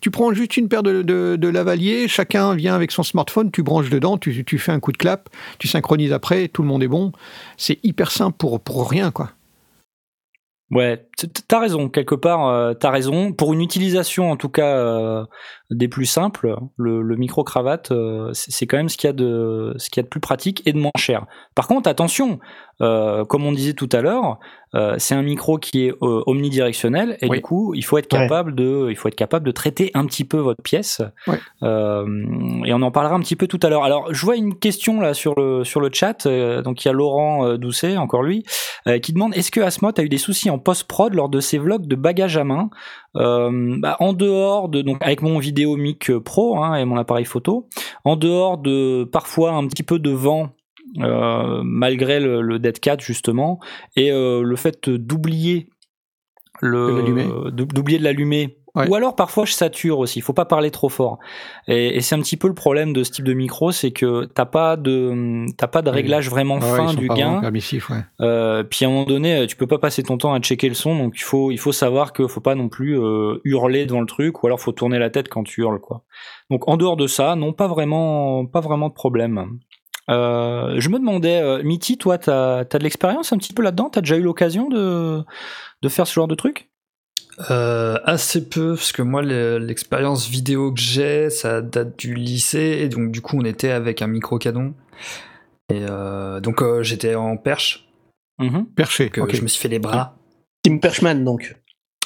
tu 0.00 0.12
prends 0.12 0.32
juste 0.32 0.56
une 0.56 0.68
paire 0.68 0.84
de, 0.84 1.02
de, 1.02 1.34
de 1.34 1.48
lavaliers, 1.48 2.06
chacun 2.06 2.54
vient 2.54 2.76
avec 2.76 2.92
son 2.92 3.02
smartphone, 3.02 3.50
tu 3.50 3.64
branches 3.64 3.90
dedans, 3.90 4.16
tu, 4.16 4.44
tu 4.44 4.56
fais 4.56 4.70
un 4.70 4.78
coup 4.78 4.92
de 4.92 4.96
clap, 4.96 5.28
tu 5.58 5.66
synchronises 5.66 6.12
après, 6.12 6.46
tout 6.46 6.62
le 6.62 6.68
monde 6.68 6.84
est 6.84 6.88
bon. 6.88 7.10
C'est 7.56 7.80
hyper 7.82 8.12
simple 8.12 8.36
pour, 8.38 8.60
pour 8.60 8.88
rien, 8.88 9.10
quoi. 9.10 9.32
Ouais, 10.70 11.08
t'as 11.48 11.60
raison, 11.60 11.88
quelque 11.88 12.14
part, 12.14 12.46
euh, 12.46 12.74
t'as 12.74 12.90
raison. 12.90 13.32
Pour 13.32 13.54
une 13.54 13.62
utilisation, 13.62 14.30
en 14.30 14.36
tout 14.36 14.50
cas, 14.50 14.76
euh, 14.76 15.24
des 15.70 15.88
plus 15.88 16.04
simples, 16.04 16.56
le, 16.76 17.00
le 17.00 17.16
micro-cravate, 17.16 17.90
euh, 17.90 18.30
c'est 18.34 18.50
c'est 18.50 18.66
quand 18.66 18.76
même 18.76 18.90
ce 18.90 18.98
qu'il 18.98 19.08
y, 19.08 19.10
a 19.10 19.14
de- 19.14 19.74
ce 19.78 19.88
qu'il 19.88 20.00
y 20.00 20.02
a 20.02 20.04
de 20.04 20.08
plus 20.08 20.20
pratique 20.20 20.62
et 20.66 20.74
de 20.74 20.78
moins 20.78 20.90
cher. 20.98 21.24
Par 21.54 21.68
contre, 21.68 21.88
attention, 21.88 22.38
euh, 22.82 23.24
comme 23.24 23.46
on 23.46 23.52
disait 23.52 23.72
tout 23.72 23.88
à 23.92 24.02
l'heure, 24.02 24.38
euh, 24.74 24.94
c'est 24.98 25.14
un 25.14 25.22
micro 25.22 25.58
qui 25.58 25.86
est 25.86 25.92
euh, 26.02 26.22
omnidirectionnel 26.26 27.16
et 27.20 27.28
Oui. 27.28 27.38
du 27.38 27.42
coup, 27.42 27.74
il 27.74 27.84
faut 27.84 27.98
être 27.98 28.12
Ouais. 28.12 28.20
capable 28.20 28.54
de, 28.54 28.88
il 28.90 28.96
faut 28.96 29.08
être 29.08 29.14
capable 29.14 29.46
de 29.46 29.50
traiter 29.50 29.90
un 29.94 30.04
petit 30.06 30.24
peu 30.24 30.38
votre 30.38 30.62
pièce. 30.62 31.02
Ouais. 31.26 31.38
Euh, 31.62 32.06
et 32.64 32.72
on 32.74 32.82
en 32.82 32.90
parlera 32.90 33.14
un 33.14 33.20
petit 33.20 33.36
peu 33.36 33.46
tout 33.46 33.60
à 33.62 33.68
l'heure. 33.68 33.84
Alors, 33.84 34.12
je 34.12 34.24
vois 34.24 34.36
une 34.36 34.54
question 34.58 35.00
là 35.00 35.14
sur 35.14 35.34
le 35.38 35.64
sur 35.64 35.80
le 35.80 35.90
chat. 35.92 36.26
euh, 36.26 36.62
donc, 36.62 36.84
il 36.84 36.88
y 36.88 36.90
a 36.90 36.92
Laurent 36.92 37.46
euh, 37.46 37.56
Doucet, 37.58 37.96
encore 37.96 38.22
lui, 38.22 38.44
euh, 38.86 38.98
qui 38.98 39.12
demande 39.12 39.34
est-ce 39.36 39.50
que 39.50 39.60
Asmod 39.60 39.98
a 39.98 40.02
eu 40.02 40.08
des 40.08 40.18
soucis 40.18 40.50
en 40.50 40.58
post-prod 40.58 41.14
lors 41.14 41.28
de 41.28 41.40
ses 41.40 41.58
vlogs 41.58 41.86
de 41.86 41.96
bagages 41.96 42.36
à 42.36 42.44
main? 42.44 42.70
Euh, 43.16 43.76
bah, 43.78 43.96
En 44.00 44.12
dehors 44.12 44.68
de 44.68 44.82
donc 44.82 44.98
avec 45.02 45.22
mon 45.22 45.38
Vidéomic 45.38 46.16
Pro 46.18 46.62
hein, 46.62 46.74
et 46.76 46.84
mon 46.84 46.96
appareil 46.96 47.24
photo, 47.24 47.66
en 48.04 48.16
dehors 48.16 48.58
de 48.58 49.04
parfois 49.10 49.52
un 49.52 49.66
petit 49.66 49.82
peu 49.82 49.98
de 49.98 50.10
vent 50.10 50.50
malgré 50.96 52.20
le, 52.20 52.40
le 52.42 52.58
Dead 52.58 52.78
Cat 52.80 52.96
justement, 53.00 53.60
et 53.96 54.10
euh, 54.12 54.42
le 54.42 54.56
fait 54.56 54.88
d'oublier 54.88 55.68
le 56.60 57.50
d'ou- 57.50 57.66
d'oublier 57.66 57.98
de 57.98 58.04
l'allumer. 58.04 58.56
Ouais. 58.74 58.86
Ou 58.88 58.94
alors 58.94 59.16
parfois 59.16 59.44
je 59.44 59.52
sature 59.54 59.98
aussi, 59.98 60.18
il 60.18 60.22
faut 60.22 60.34
pas 60.34 60.44
parler 60.44 60.70
trop 60.70 60.88
fort. 60.90 61.18
Et, 61.68 61.96
et 61.96 62.00
c'est 62.00 62.14
un 62.14 62.20
petit 62.20 62.36
peu 62.36 62.46
le 62.48 62.54
problème 62.54 62.92
de 62.92 63.02
ce 63.02 63.10
type 63.10 63.24
de 63.24 63.32
micro, 63.32 63.72
c'est 63.72 63.90
que 63.92 64.26
t'as 64.26 64.44
pas 64.44 64.76
de 64.76 65.46
t'as 65.56 65.66
pas 65.68 65.82
de 65.82 65.88
réglage 65.90 66.28
vraiment 66.28 66.56
Ouais, 66.56 66.60
fin 66.76 66.92
du 66.94 67.08
gain. 67.08 67.40
ouais. 67.90 67.96
Euh, 68.20 68.62
puis 68.62 68.84
à 68.84 68.88
un 68.88 68.90
moment 68.92 69.04
donné, 69.06 69.46
tu 69.48 69.56
peux 69.56 69.66
pas 69.66 69.78
passer 69.78 70.02
ton 70.02 70.16
temps 70.18 70.32
à 70.34 70.38
checker 70.40 70.68
le 70.68 70.74
son, 70.74 70.96
donc 70.96 71.14
il 71.16 71.22
faut 71.24 71.50
il 71.50 71.58
faut 71.58 71.72
savoir 71.72 72.12
que 72.12 72.26
faut 72.28 72.42
pas 72.42 72.54
non 72.54 72.68
plus 72.68 73.00
euh, 73.00 73.40
hurler 73.44 73.86
devant 73.86 74.00
le 74.00 74.06
truc, 74.06 74.42
ou 74.42 74.46
alors 74.46 74.60
faut 74.60 74.72
tourner 74.72 74.98
la 74.98 75.10
tête 75.10 75.28
quand 75.28 75.44
tu 75.44 75.62
hurles 75.62 75.80
quoi. 75.80 76.04
Donc 76.50 76.68
en 76.68 76.76
dehors 76.76 76.96
de 76.96 77.06
ça, 77.06 77.34
non 77.36 77.52
pas 77.54 77.68
vraiment 77.68 78.44
pas 78.46 78.60
vraiment 78.60 78.90
de 78.90 78.94
problème. 78.94 79.58
Euh, 80.10 80.80
je 80.80 80.88
me 80.88 80.98
demandais, 80.98 81.40
euh, 81.42 81.62
Mitty, 81.62 81.98
toi, 81.98 82.18
t'as 82.18 82.60
as 82.60 82.64
de 82.78 82.82
l'expérience 82.82 83.32
un 83.32 83.38
petit 83.38 83.52
peu 83.52 83.62
là-dedans? 83.62 83.90
T'as 83.90 84.00
déjà 84.00 84.16
eu 84.16 84.22
l'occasion 84.22 84.68
de 84.68 85.22
de 85.82 85.88
faire 85.88 86.06
ce 86.06 86.14
genre 86.14 86.28
de 86.28 86.34
truc? 86.34 86.70
Euh, 87.50 87.98
assez 88.04 88.48
peu, 88.48 88.74
parce 88.74 88.90
que 88.90 89.02
moi, 89.02 89.22
le- 89.22 89.58
l'expérience 89.58 90.26
vidéo 90.28 90.72
que 90.72 90.80
j'ai, 90.80 91.30
ça 91.30 91.60
date 91.62 91.96
du 91.98 92.14
lycée, 92.14 92.78
et 92.82 92.88
donc 92.88 93.12
du 93.12 93.20
coup, 93.20 93.36
on 93.38 93.44
était 93.44 93.70
avec 93.70 94.02
un 94.02 94.08
micro 94.08 94.38
canon. 94.38 94.74
Et 95.72 95.84
euh, 95.88 96.40
donc, 96.40 96.62
euh, 96.62 96.82
j'étais 96.82 97.14
en 97.14 97.36
perche, 97.36 97.84
Mhm. 98.40 98.66
Perché. 98.74 99.06
donc 99.06 99.18
euh, 99.18 99.22
ok. 99.24 99.34
je 99.36 99.42
me 99.42 99.48
suis 99.48 99.60
fait 99.60 99.68
les 99.68 99.78
bras. 99.78 100.16
Tim 100.64 100.78
Perchman, 100.78 101.22
donc. 101.24 101.56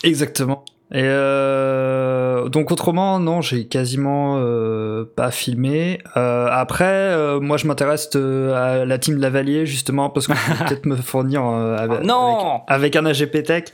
Exactement. 0.02 0.64
Et 0.94 1.00
euh, 1.04 2.50
donc 2.50 2.70
autrement, 2.70 3.18
non, 3.18 3.40
j'ai 3.40 3.66
quasiment 3.66 4.36
euh, 4.38 5.06
pas 5.16 5.30
filmé. 5.30 6.00
Euh, 6.18 6.48
après, 6.50 6.84
euh, 6.84 7.40
moi, 7.40 7.56
je 7.56 7.66
m'intéresse 7.66 8.10
euh, 8.14 8.52
à 8.52 8.84
la 8.84 8.98
team 8.98 9.16
Lavalier 9.16 9.64
justement 9.64 10.10
parce 10.10 10.26
que 10.26 10.34
je 10.34 10.52
vais 10.52 10.64
peut-être 10.68 10.84
me 10.84 10.96
fournir 10.96 11.46
euh, 11.46 11.76
avec, 11.78 12.00
Ah, 12.02 12.04
non 12.04 12.62
avec, 12.66 12.94
avec 12.94 12.96
un 12.96 13.06
AGP 13.06 13.42
Tech. 13.42 13.64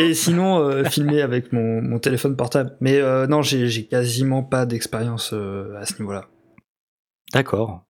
Et 0.00 0.14
sinon, 0.14 0.84
filmer 0.86 1.20
avec 1.20 1.52
mon, 1.52 1.82
mon 1.82 1.98
téléphone 2.00 2.34
portable. 2.34 2.76
Mais 2.80 2.96
euh, 2.96 3.28
non, 3.28 3.42
j'ai 3.42 3.68
j'ai 3.68 3.86
quasiment 3.86 4.42
pas 4.42 4.66
d'expérience 4.66 5.32
euh, 5.34 5.76
à 5.78 5.86
ce 5.86 6.00
niveau-là. 6.00 6.26
D'accord. 7.32 7.84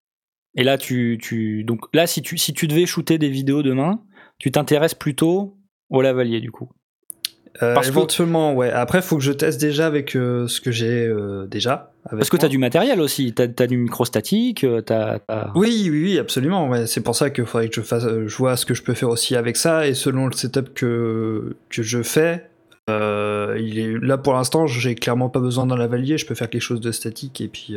Et 0.55 0.65
là, 0.65 0.77
tu, 0.77 1.19
tu 1.23 1.65
donc 1.65 1.87
là, 1.95 2.07
si 2.07 2.21
tu 2.21 2.37
si 2.37 2.53
tu 2.53 2.67
devais 2.67 2.85
shooter 2.85 3.17
des 3.17 3.31
vidéos 3.31 3.63
demain, 3.63 4.03
tu 4.39 4.51
t'intéresses 4.51 4.95
plutôt 4.95 5.57
au 5.89 6.03
lavalier 6.03 6.41
du 6.41 6.51
coup. 6.51 6.69
Euh, 7.63 7.75
Parce 7.75 7.89
que- 7.89 7.93
éventuellement, 7.93 8.55
ouais. 8.55 8.71
Après, 8.71 9.03
faut 9.03 9.17
que 9.17 9.23
je 9.23 9.33
teste 9.33 9.61
déjà 9.61 9.87
avec 9.87 10.15
euh, 10.17 10.47
ce 10.47 10.61
que 10.61 10.71
j'ai 10.71 11.05
euh, 11.07 11.47
déjà. 11.47 11.93
avec 12.05 12.19
Parce 12.19 12.31
que 12.31 12.37
moi. 12.37 12.41
t'as 12.43 12.49
du 12.49 12.59
matériel 12.59 13.01
aussi, 13.01 13.33
t'as 13.35 13.47
as 13.59 13.67
du 13.67 13.77
micro 13.77 14.05
statique, 14.05 14.65
t'as 14.87 15.19
t'as- 15.19 15.51
Oui, 15.57 15.89
oui, 15.91 16.03
oui, 16.05 16.19
absolument. 16.19 16.69
Ouais. 16.69 16.87
C'est 16.87 17.01
pour 17.03 17.17
ça 17.17 17.29
qu'il 17.31 17.45
faudrait 17.47 17.69
que 17.69 17.75
je 17.75 17.81
fasse, 17.81 18.05
je 18.09 18.37
vois 18.37 18.57
ce 18.57 18.65
que 18.65 18.75
je 18.75 18.83
peux 18.83 18.95
faire 18.95 19.09
aussi 19.11 19.35
avec 19.37 19.57
ça. 19.57 19.87
Et 19.87 19.95
selon 19.95 20.27
le 20.27 20.33
setup 20.33 20.73
que, 20.75 21.57
que 21.69 21.83
je 21.83 22.03
fais, 22.03 22.47
il 22.89 23.79
est 23.79 23.99
là 24.01 24.17
pour 24.19 24.33
l'instant, 24.35 24.67
j'ai 24.67 24.95
clairement 24.95 25.29
pas 25.29 25.41
besoin 25.41 25.67
d'un 25.67 25.77
lavalier. 25.77 26.19
Je 26.19 26.27
peux 26.27 26.35
faire 26.35 26.51
quelque 26.51 26.63
chose 26.63 26.81
de 26.81 26.93
statique 26.93 27.41
et 27.41 27.49
puis 27.49 27.77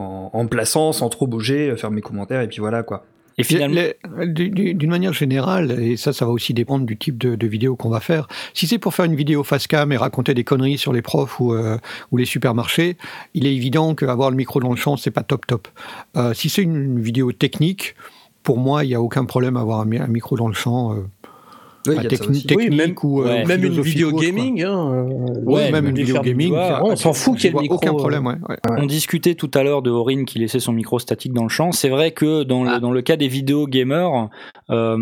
en, 0.00 0.30
en 0.32 0.46
plaçant, 0.46 0.92
sans 0.92 1.08
trop 1.08 1.26
bouger, 1.26 1.74
faire 1.76 1.90
mes 1.90 2.00
commentaires 2.02 2.40
et 2.40 2.48
puis 2.48 2.58
voilà 2.60 2.82
quoi. 2.82 3.04
Et 3.38 3.42
finalement, 3.42 3.82
D'une 4.26 4.90
manière 4.90 5.12
générale, 5.12 5.80
et 5.80 5.96
ça, 5.96 6.12
ça 6.12 6.24
va 6.24 6.30
aussi 6.30 6.54
dépendre 6.54 6.86
du 6.86 6.96
type 6.96 7.18
de, 7.18 7.34
de 7.34 7.46
vidéo 7.46 7.76
qu'on 7.76 7.88
va 7.88 8.00
faire. 8.00 8.28
Si 8.54 8.66
c'est 8.66 8.78
pour 8.78 8.94
faire 8.94 9.04
une 9.06 9.16
vidéo 9.16 9.42
face 9.42 9.66
cam 9.66 9.90
et 9.92 9.96
raconter 9.96 10.34
des 10.34 10.44
conneries 10.44 10.78
sur 10.78 10.92
les 10.92 11.02
profs 11.02 11.40
ou, 11.40 11.52
euh, 11.52 11.78
ou 12.12 12.16
les 12.16 12.24
supermarchés, 12.24 12.96
il 13.34 13.46
est 13.46 13.54
évident 13.54 13.94
qu'avoir 13.94 14.30
le 14.30 14.36
micro 14.36 14.60
dans 14.60 14.70
le 14.70 14.76
champ, 14.76 14.96
c'est 14.96 15.10
pas 15.10 15.22
top 15.22 15.46
top. 15.46 15.68
Euh, 16.16 16.32
si 16.34 16.48
c'est 16.48 16.62
une, 16.62 16.76
une 16.76 17.00
vidéo 17.00 17.32
technique, 17.32 17.94
pour 18.42 18.58
moi, 18.58 18.84
il 18.84 18.88
n'y 18.88 18.94
a 18.94 19.00
aucun 19.00 19.24
problème 19.24 19.56
à 19.56 19.60
avoir 19.60 19.80
un 19.80 20.06
micro 20.06 20.36
dans 20.36 20.48
le 20.48 20.54
champ. 20.54 20.94
euh, 20.94 21.02
Oui, 21.86 21.96
pas 21.96 22.00
il 22.00 22.04
y 22.04 22.06
a 22.06 22.10
de 22.10 22.16
ça 22.16 22.24
techni- 22.24 22.30
aussi. 22.30 22.46
technique 22.46 22.70
Oui, 22.70 22.76
même- 22.76 22.94
ou 23.02 23.22
euh, 23.22 23.24
ouais. 23.26 23.44
Même 23.44 23.64
une 23.64 23.80
vidéo 23.80 24.12
gaming. 24.12 24.62
Hein, 24.62 24.92
euh, 24.92 25.04
Ouais, 25.44 25.54
Ouais, 25.64 25.70
même 25.72 25.86
une 25.88 25.94
vidéo 25.96 26.20
gaming. 26.22 26.52
on 26.54 26.96
s'en 26.96 27.12
fout 27.12 27.36
qu'il 27.36 27.44
y 27.44 27.48
ait 27.48 27.52
le 27.56 27.60
micro, 27.62 27.76
Aucun 27.76 27.92
euh, 27.92 27.96
problème, 27.96 28.26
ouais. 28.26 28.34
ouais. 28.48 28.56
on 28.78 28.86
discutait 28.86 29.34
tout 29.34 29.50
à 29.54 29.62
l'heure 29.62 29.82
de 29.82 29.90
Aurine 29.90 30.24
qui 30.24 30.38
laissait 30.38 30.60
son 30.60 30.72
micro 30.72 30.98
statique 30.98 31.32
dans 31.32 31.42
le 31.42 31.48
champ. 31.48 31.72
C'est 31.72 31.88
vrai 31.90 32.12
que 32.12 32.42
dans 32.44 32.64
le, 32.64 32.70
Ah. 32.74 32.80
dans 32.80 32.90
le 32.92 33.02
cas 33.02 33.16
des 33.16 33.28
vidéos 33.28 33.66
gamers, 33.66 34.28
euh, 34.70 34.96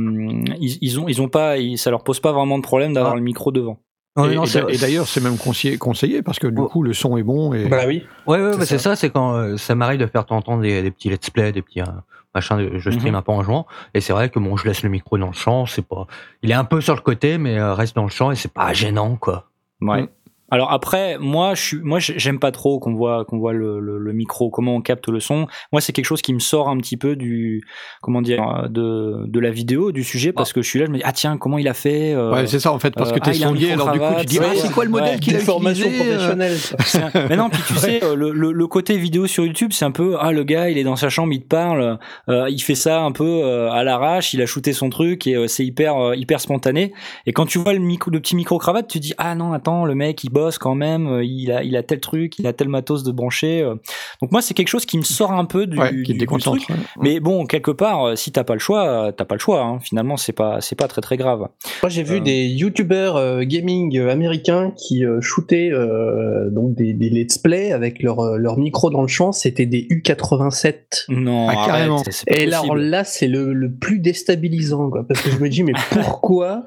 ils, 0.60 0.78
ils 0.80 1.00
ont 1.00 1.08
ils 1.08 1.20
ont 1.22 1.28
pas, 1.28 1.58
ils- 1.58 1.78
ça 1.78 1.90
leur 1.90 2.02
pose 2.04 2.20
pas 2.20 2.32
vraiment 2.32 2.58
de 2.58 2.62
problème 2.62 2.92
d'avoir 2.94 3.12
Ah. 3.12 3.16
le 3.16 3.22
micro 3.22 3.52
devant. 3.52 3.78
Non, 4.14 4.26
et 4.26 4.34
et 4.74 4.76
d'ailleurs, 4.76 5.08
c'est 5.08 5.22
même 5.22 5.38
conseillé, 5.38 5.78
conseillé 5.78 6.20
parce 6.20 6.38
que 6.38 6.46
du 6.46 6.60
Oh. 6.60 6.66
coup, 6.68 6.82
le 6.82 6.92
son 6.92 7.16
est 7.16 7.22
bon. 7.22 7.54
Et... 7.54 7.66
Bah 7.66 7.84
oui. 7.86 8.02
Ouais, 8.26 8.42
ouais, 8.42 8.52
C'est 8.58 8.66
c'est 8.66 8.78
ça. 8.78 8.90
ça, 8.90 8.96
c'est 8.96 9.08
quand 9.10 9.34
euh, 9.36 9.56
ça 9.56 9.74
m'arrive 9.74 10.00
de 10.00 10.06
faire 10.06 10.26
t'entendre 10.26 10.60
des, 10.62 10.82
des 10.82 10.90
petits 10.90 11.08
let's 11.08 11.30
play, 11.30 11.50
des 11.50 11.62
petits 11.62 11.80
euh, 11.80 11.84
machins, 12.34 12.56
de- 12.58 12.78
je 12.78 12.90
stream 12.90 13.10
Mhm. 13.12 13.18
un 13.18 13.22
peu 13.22 13.32
en 13.32 13.42
jouant, 13.42 13.66
et 13.94 14.00
c'est 14.00 14.12
vrai 14.12 14.28
que 14.30 14.38
bon, 14.38 14.56
je 14.56 14.66
laisse 14.66 14.82
le 14.82 14.88
micro 14.88 15.18
dans 15.18 15.26
le 15.28 15.32
champ, 15.32 15.66
c'est 15.66 15.86
pas, 15.86 16.06
il 16.42 16.50
est 16.50 16.54
un 16.54 16.64
peu 16.64 16.80
sur 16.80 16.94
le 16.94 17.00
côté, 17.00 17.38
mais 17.38 17.58
euh, 17.58 17.74
reste 17.74 17.94
dans 17.96 18.04
le 18.04 18.10
champ 18.10 18.30
et 18.30 18.36
c'est 18.36 18.52
pas 18.52 18.72
gênant, 18.72 19.16
quoi. 19.16 19.48
Ouais. 19.80 20.02
Mm. 20.02 20.08
Alors 20.52 20.70
après, 20.70 21.16
moi, 21.18 21.54
je 21.54 21.62
suis, 21.62 21.76
moi, 21.82 21.98
j'ai- 21.98 22.18
j'aime 22.18 22.38
pas 22.38 22.52
trop 22.52 22.78
qu'on 22.78 22.92
voit, 22.94 23.24
qu'on 23.24 23.38
voit 23.38 23.54
le, 23.54 23.80
le, 23.80 23.98
le 23.98 24.12
micro, 24.12 24.50
comment 24.50 24.76
on 24.76 24.80
capte 24.82 25.08
le 25.08 25.18
son. 25.18 25.46
Moi, 25.72 25.80
c'est 25.80 25.92
quelque 25.94 26.04
chose 26.04 26.20
qui 26.20 26.34
me 26.34 26.38
sort 26.40 26.68
un 26.68 26.76
petit 26.76 26.98
peu 26.98 27.16
du, 27.16 27.64
comment 28.02 28.20
dire, 28.20 28.42
euh, 28.46 28.68
de, 28.68 29.24
de 29.26 29.40
la 29.40 29.50
vidéo, 29.50 29.92
du 29.92 30.04
sujet, 30.04 30.32
parce 30.32 30.52
que 30.52 30.60
je 30.60 30.68
suis 30.68 30.78
là, 30.78 30.84
je 30.84 30.90
me 30.90 30.98
dis, 30.98 31.02
ah 31.06 31.12
tiens, 31.12 31.38
comment 31.38 31.56
il 31.56 31.66
a 31.68 31.72
fait 31.74 32.12
euh, 32.12 32.30
Ouais, 32.32 32.46
c'est 32.46 32.60
ça 32.60 32.70
en 32.70 32.78
fait, 32.78 32.94
parce 32.94 33.10
euh, 33.10 33.14
que 33.14 33.20
t'es 33.20 33.30
ah, 33.30 33.34
il 33.34 33.42
a 33.42 33.46
un 33.46 33.48
sondier, 33.48 33.72
alors 33.72 33.92
du 33.92 33.98
coup 33.98 34.04
tu 34.20 34.26
dis 34.26 34.38
ah 34.42 34.52
c'est 34.54 34.70
quoi 34.70 34.84
le 34.84 34.90
modèle 34.90 35.14
ouais, 35.14 35.20
qu'il 35.20 35.34
a 35.36 35.38
formation 35.38 35.86
utilisé 35.86 36.12
euh, 36.12 36.16
professionnelle. 36.18 37.26
Mais 37.30 37.36
non, 37.36 37.48
puis 37.48 37.62
tu 37.66 37.74
sais, 37.76 38.04
euh, 38.04 38.14
le, 38.14 38.30
le, 38.32 38.52
le 38.52 38.66
côté 38.66 38.98
vidéo 38.98 39.26
sur 39.26 39.46
YouTube, 39.46 39.70
c'est 39.72 39.86
un 39.86 39.90
peu, 39.90 40.16
ah 40.20 40.32
le 40.32 40.44
gars, 40.44 40.68
il 40.68 40.76
est 40.76 40.84
dans 40.84 40.96
sa 40.96 41.08
chambre, 41.08 41.32
il 41.32 41.40
te 41.42 41.48
parle, 41.48 41.98
euh, 42.28 42.46
il 42.50 42.60
fait 42.60 42.74
ça 42.74 43.00
un 43.02 43.12
peu 43.12 43.24
euh, 43.42 43.70
à 43.70 43.84
l'arrache, 43.84 44.34
il 44.34 44.42
a 44.42 44.46
shooté 44.46 44.74
son 44.74 44.90
truc 44.90 45.26
et 45.26 45.34
euh, 45.34 45.46
c'est 45.46 45.64
hyper 45.64 45.96
euh, 45.96 46.14
hyper 46.14 46.40
spontané. 46.40 46.92
Et 47.24 47.32
quand 47.32 47.46
tu 47.46 47.58
vois 47.58 47.72
le 47.72 47.78
micro, 47.78 48.10
le 48.10 48.20
petit 48.20 48.36
micro 48.36 48.58
cravate, 48.58 48.88
tu 48.88 48.98
dis 49.00 49.14
ah 49.16 49.34
non 49.34 49.54
attends, 49.54 49.86
le 49.86 49.94
mec 49.94 50.22
il 50.24 50.28
bosse 50.30 50.41
quand 50.58 50.74
même, 50.74 51.06
euh, 51.06 51.24
il 51.24 51.50
a 51.52 51.62
il 51.62 51.76
a 51.76 51.82
tel 51.82 52.00
truc, 52.00 52.38
il 52.38 52.46
a 52.46 52.52
tel 52.52 52.68
matos 52.68 53.02
de 53.02 53.12
brancher. 53.12 53.62
euh. 53.62 53.74
Donc 54.20 54.32
moi 54.32 54.42
c'est 54.42 54.54
quelque 54.54 54.68
chose 54.68 54.84
qui 54.86 54.98
me 54.98 55.02
sort 55.02 55.32
un 55.32 55.44
peu 55.44 55.66
du, 55.66 55.78
Ouais, 55.78 56.02
qui 56.02 56.16
truc. 56.26 56.62
Mais 57.00 57.20
bon, 57.20 57.46
quelque 57.46 57.70
part, 57.70 58.04
euh, 58.08 58.16
si 58.16 58.32
t'as 58.32 58.44
pas 58.44 58.54
le 58.54 58.58
choix, 58.60 59.12
t'as 59.16 59.24
pas 59.24 59.34
le 59.34 59.40
choix. 59.40 59.62
hein. 59.62 59.78
Finalement, 59.80 60.16
c'est 60.16 60.32
pas 60.32 60.60
c'est 60.60 60.76
pas 60.76 60.88
très 60.88 61.00
très 61.00 61.16
grave. 61.16 61.48
Moi, 61.82 61.88
j'ai 61.88 62.02
vu 62.02 62.20
des 62.20 62.46
youtubeurs 62.46 63.16
euh, 63.16 63.42
gaming 63.44 63.98
américains 64.00 64.72
qui 64.76 65.04
euh, 65.04 65.20
shootaient 65.20 65.70
euh, 65.72 66.50
donc 66.50 66.74
des, 66.74 66.92
des 66.92 67.10
let's 67.10 67.38
play 67.38 67.72
avec 67.72 68.02
leur, 68.02 68.38
leur 68.38 68.58
micro 68.58 68.90
dans 68.90 69.02
le 69.02 69.08
champ. 69.08 69.32
C'était 69.32 69.66
des 69.66 69.82
U87. 69.90 71.04
Non, 71.08 71.48
Ah, 71.48 71.52
arrête, 71.52 71.66
carrément. 71.66 72.02
Et 72.28 72.44
alors 72.46 72.74
là, 72.76 73.04
c'est 73.04 73.28
le, 73.28 73.52
le 73.52 73.70
plus 73.72 73.98
déstabilisant, 73.98 74.90
quoi, 74.90 75.04
parce 75.06 75.20
que 75.22 75.30
je 75.30 75.38
me 75.38 75.48
dis, 75.48 75.62
mais 75.62 75.72
pourquoi 75.90 76.64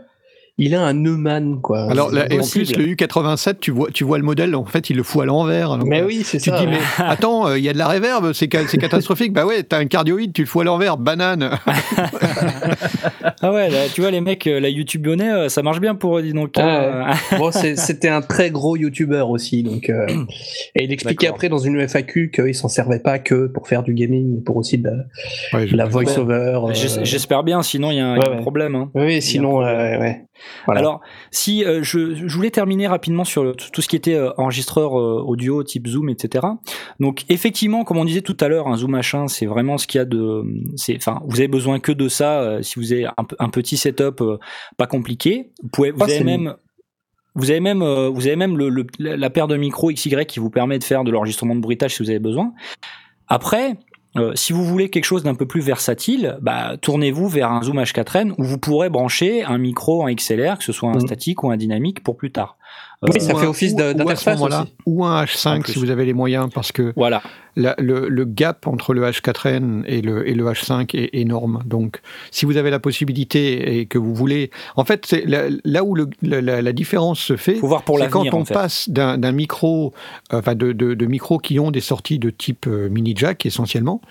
il 0.57 0.73
a 0.75 0.81
un 0.81 0.93
Neumann, 0.93 1.59
quoi 1.61 1.89
Alors 1.91 2.11
là, 2.11 2.25
et 2.31 2.39
en 2.39 2.47
plus 2.47 2.75
le 2.77 2.85
U87, 2.95 3.55
tu 3.59 3.71
vois, 3.71 3.89
tu 3.93 4.03
vois 4.05 4.17
le 4.17 4.23
modèle, 4.23 4.55
en 4.55 4.63
fait 4.65 4.89
il 4.89 4.95
le 4.95 5.03
fout 5.03 5.21
à 5.23 5.25
l'envers. 5.25 5.77
Mais 5.85 6.01
oui, 6.01 6.21
c'est 6.23 6.37
Tu 6.39 6.49
te 6.49 6.55
ça. 6.55 6.61
dis 6.61 6.67
mais 6.67 6.79
attends, 7.05 7.47
euh, 7.47 7.57
il 7.57 7.63
y 7.65 7.69
a 7.69 7.73
de 7.73 7.77
la 7.77 7.87
réverb, 7.87 8.31
c'est 8.33 8.49
ca- 8.51 8.67
c'est 8.67 8.77
catastrophique. 8.77 9.33
bah 9.33 9.45
ouais, 9.45 9.63
t'as 9.63 9.79
un 9.79 9.85
cardioïde, 9.85 10.31
tu 10.33 10.41
le 10.41 10.47
fous 10.47 10.61
à 10.61 10.63
l'envers, 10.63 10.97
banane. 10.97 11.49
Ah 13.41 13.51
ouais, 13.51 13.69
là, 13.69 13.85
tu 13.93 14.01
vois 14.01 14.11
les 14.11 14.21
mecs, 14.21 14.47
euh, 14.47 14.59
la 14.59 14.69
YouTube 14.69 15.05
euh, 15.07 15.49
ça 15.49 15.61
marche 15.61 15.79
bien 15.79 15.93
pour 15.95 16.17
eux, 16.17 16.21
dis 16.21 16.33
donc. 16.33 16.53
Ah 16.57 17.09
hein. 17.11 17.13
Bon, 17.37 17.51
c'était 17.51 18.07
un 18.09 18.21
très 18.21 18.49
gros 18.49 18.75
youtubeur 18.75 19.29
aussi, 19.29 19.61
donc 19.61 19.89
euh, 19.89 20.07
et 20.75 20.83
il 20.85 20.91
expliquait 20.91 21.27
après 21.27 21.49
dans 21.49 21.57
une 21.59 21.79
FAQ 21.87 22.31
qu'il 22.33 22.55
s'en 22.55 22.67
servait 22.69 22.99
pas 22.99 23.19
que 23.19 23.47
pour 23.47 23.67
faire 23.67 23.83
du 23.83 23.93
gaming, 23.93 24.35
mais 24.35 24.41
pour 24.41 24.57
aussi 24.57 24.77
de 24.77 24.89
la, 24.89 24.95
Ouais, 25.59 25.65
la 25.67 25.85
voice-over. 25.85 26.59
euh, 26.69 26.73
J'es- 26.73 27.03
J'espère 27.05 27.43
bien, 27.43 27.61
sinon 27.61 27.91
il 27.91 27.97
y 27.97 27.99
a 27.99 28.07
un, 28.07 28.15
il 28.15 28.21
y 28.21 28.25
a 28.25 28.29
Ouais, 28.29 28.33
un 28.33 28.37
ouais. 28.37 28.41
problème. 28.41 28.75
hein. 28.75 28.89
Oui, 28.95 29.21
sinon, 29.21 29.61
euh, 29.61 29.99
ouais. 29.99 30.21
Voilà. 30.65 30.79
Alors, 30.81 31.01
si 31.31 31.63
euh, 31.63 31.81
je, 31.83 32.13
je 32.27 32.35
voulais 32.35 32.51
terminer 32.51 32.87
rapidement 32.87 33.23
sur 33.23 33.43
le- 33.43 33.53
tout 33.53 33.81
ce 33.81 33.87
qui 33.87 33.95
était 33.95 34.15
euh, 34.15 34.31
enregistreur 34.37 34.99
euh, 34.99 35.21
audio 35.25 35.63
type 35.63 35.87
Zoom, 35.87 36.09
etc. 36.09 36.45
Donc, 36.99 37.23
effectivement, 37.29 37.83
comme 37.83 37.97
on 37.97 38.05
disait 38.05 38.21
tout 38.21 38.37
à 38.39 38.47
l'heure, 38.47 38.67
un 38.67 38.77
Zoom 38.77 38.91
machin, 38.91 39.27
c'est 39.27 39.45
vraiment 39.45 39.77
ce 39.77 39.87
qu'il 39.87 39.99
y 39.99 40.01
a 40.01 40.05
de, 40.05 40.43
enfin, 40.97 41.21
vous 41.25 41.37
avez 41.37 41.47
besoin 41.47 41.79
que 41.79 41.91
de 41.91 42.07
ça. 42.07 42.59
si 42.61 42.79
vous 42.79 42.91
avez 42.93 43.05
un, 43.39 43.49
petit 43.49 43.77
setup 43.77 44.21
pas 44.77 44.87
compliqué, 44.87 45.51
vous 45.63 45.69
pouvez, 45.69 45.91
vous 45.91 45.97
avez 46.03 46.23
même 46.23 46.55
vous 47.37 47.51
avez 47.51 47.59
même, 47.59 47.79
vous 47.83 48.27
avez 48.27 48.35
même 48.37 48.57
le, 48.57 48.69
le- 48.69 48.87
la 48.99 49.29
paire 49.29 49.47
de 49.47 49.57
micros 49.57 49.91
XY 49.91 50.25
qui 50.25 50.39
vous 50.39 50.49
permet 50.49 50.79
de 50.79 50.83
faire 50.85 51.03
de 51.03 51.11
l'enregistrement 51.11 51.55
de 51.55 51.59
bruitage 51.59 51.95
si 51.95 52.03
vous 52.03 52.09
avez 52.09 52.19
besoin. 52.19 52.53
Après, 53.27 53.75
euh, 54.17 54.31
si 54.35 54.53
vous 54.53 54.63
voulez 54.63 54.89
quelque 54.89 55.05
chose 55.05 55.23
d'un 55.23 55.35
peu 55.35 55.45
plus 55.45 55.61
versatile, 55.61 56.37
bah, 56.41 56.77
tournez-vous 56.81 57.27
vers 57.27 57.51
un 57.51 57.61
Zoom 57.61 57.79
H4n 57.79 58.33
où 58.37 58.43
vous 58.43 58.57
pourrez 58.57 58.89
brancher 58.89 59.43
un 59.43 59.57
micro 59.57 60.03
en 60.03 60.13
XLR, 60.13 60.57
que 60.57 60.63
ce 60.63 60.71
soit 60.71 60.89
un 60.89 60.93
Mhm. 60.93 61.01
statique 61.01 61.43
ou 61.43 61.51
un 61.51 61.57
dynamique 61.57 62.03
pour 62.03 62.15
plus 62.17 62.31
tard. 62.31 62.57
Oui, 63.01 63.19
ça 63.19 63.35
Ou 63.35 63.37
fait 63.37 63.45
office 63.45 63.75
d'interface. 63.75 64.39
Ou 64.85 65.05
un 65.05 65.21
En 65.21 65.23
H5 65.25 65.61
plus. 65.61 65.73
si 65.73 65.79
vous 65.79 65.89
avez 65.91 66.05
les 66.05 66.13
moyens, 66.13 66.49
parce 66.51 66.71
que 66.71 66.93
Voilà. 66.95 67.21
la- 67.55 67.75
le, 67.77 68.07
le 68.07 68.25
gap 68.25 68.65
entre 68.67 68.93
le 68.93 69.03
H4n 69.03 69.83
et 69.85 70.01
le, 70.01 70.27
et 70.27 70.33
le 70.33 70.45
H5 70.45 70.95
est 70.97 71.09
énorme. 71.13 71.61
Donc, 71.65 71.99
si 72.31 72.45
vous 72.45 72.57
avez 72.57 72.71
la 72.71 72.79
possibilité 72.79 73.77
et 73.79 73.85
que 73.85 73.97
vous 73.99 74.15
voulez, 74.15 74.49
en 74.75 74.85
fait, 74.85 75.05
c'est 75.05 75.25
là, 75.25 75.83
où 75.83 75.93
le- 75.93 76.09
la, 76.21 76.41
la- 76.41 76.61
la 76.61 76.73
différence 76.73 77.19
se 77.19 77.35
fait, 77.35 77.55
c'est 77.55 78.09
quand 78.09 78.25
on 78.33 78.41
en 78.41 78.45
fait. 78.45 78.53
passe 78.53 78.89
d'un 78.89 79.17
d'un 79.17 79.33
micro, 79.33 79.93
euh, 80.33 80.39
enfin 80.39 80.55
de, 80.55 80.71
de, 80.71 80.93
de 80.93 81.05
micros 81.05 81.37
qui 81.37 81.59
ont 81.59 81.71
des 81.71 81.81
sorties 81.81 82.17
de 82.17 82.29
type 82.29 82.65
euh, 82.67 82.89
mini 82.89 83.13
jack 83.15 83.45
essentiellement, 83.45 84.01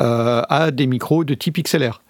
euh, 0.00 0.42
à 0.48 0.70
des 0.70 0.86
micros 0.86 1.24
de 1.24 1.34
type 1.34 1.58
XLR. 1.62 2.00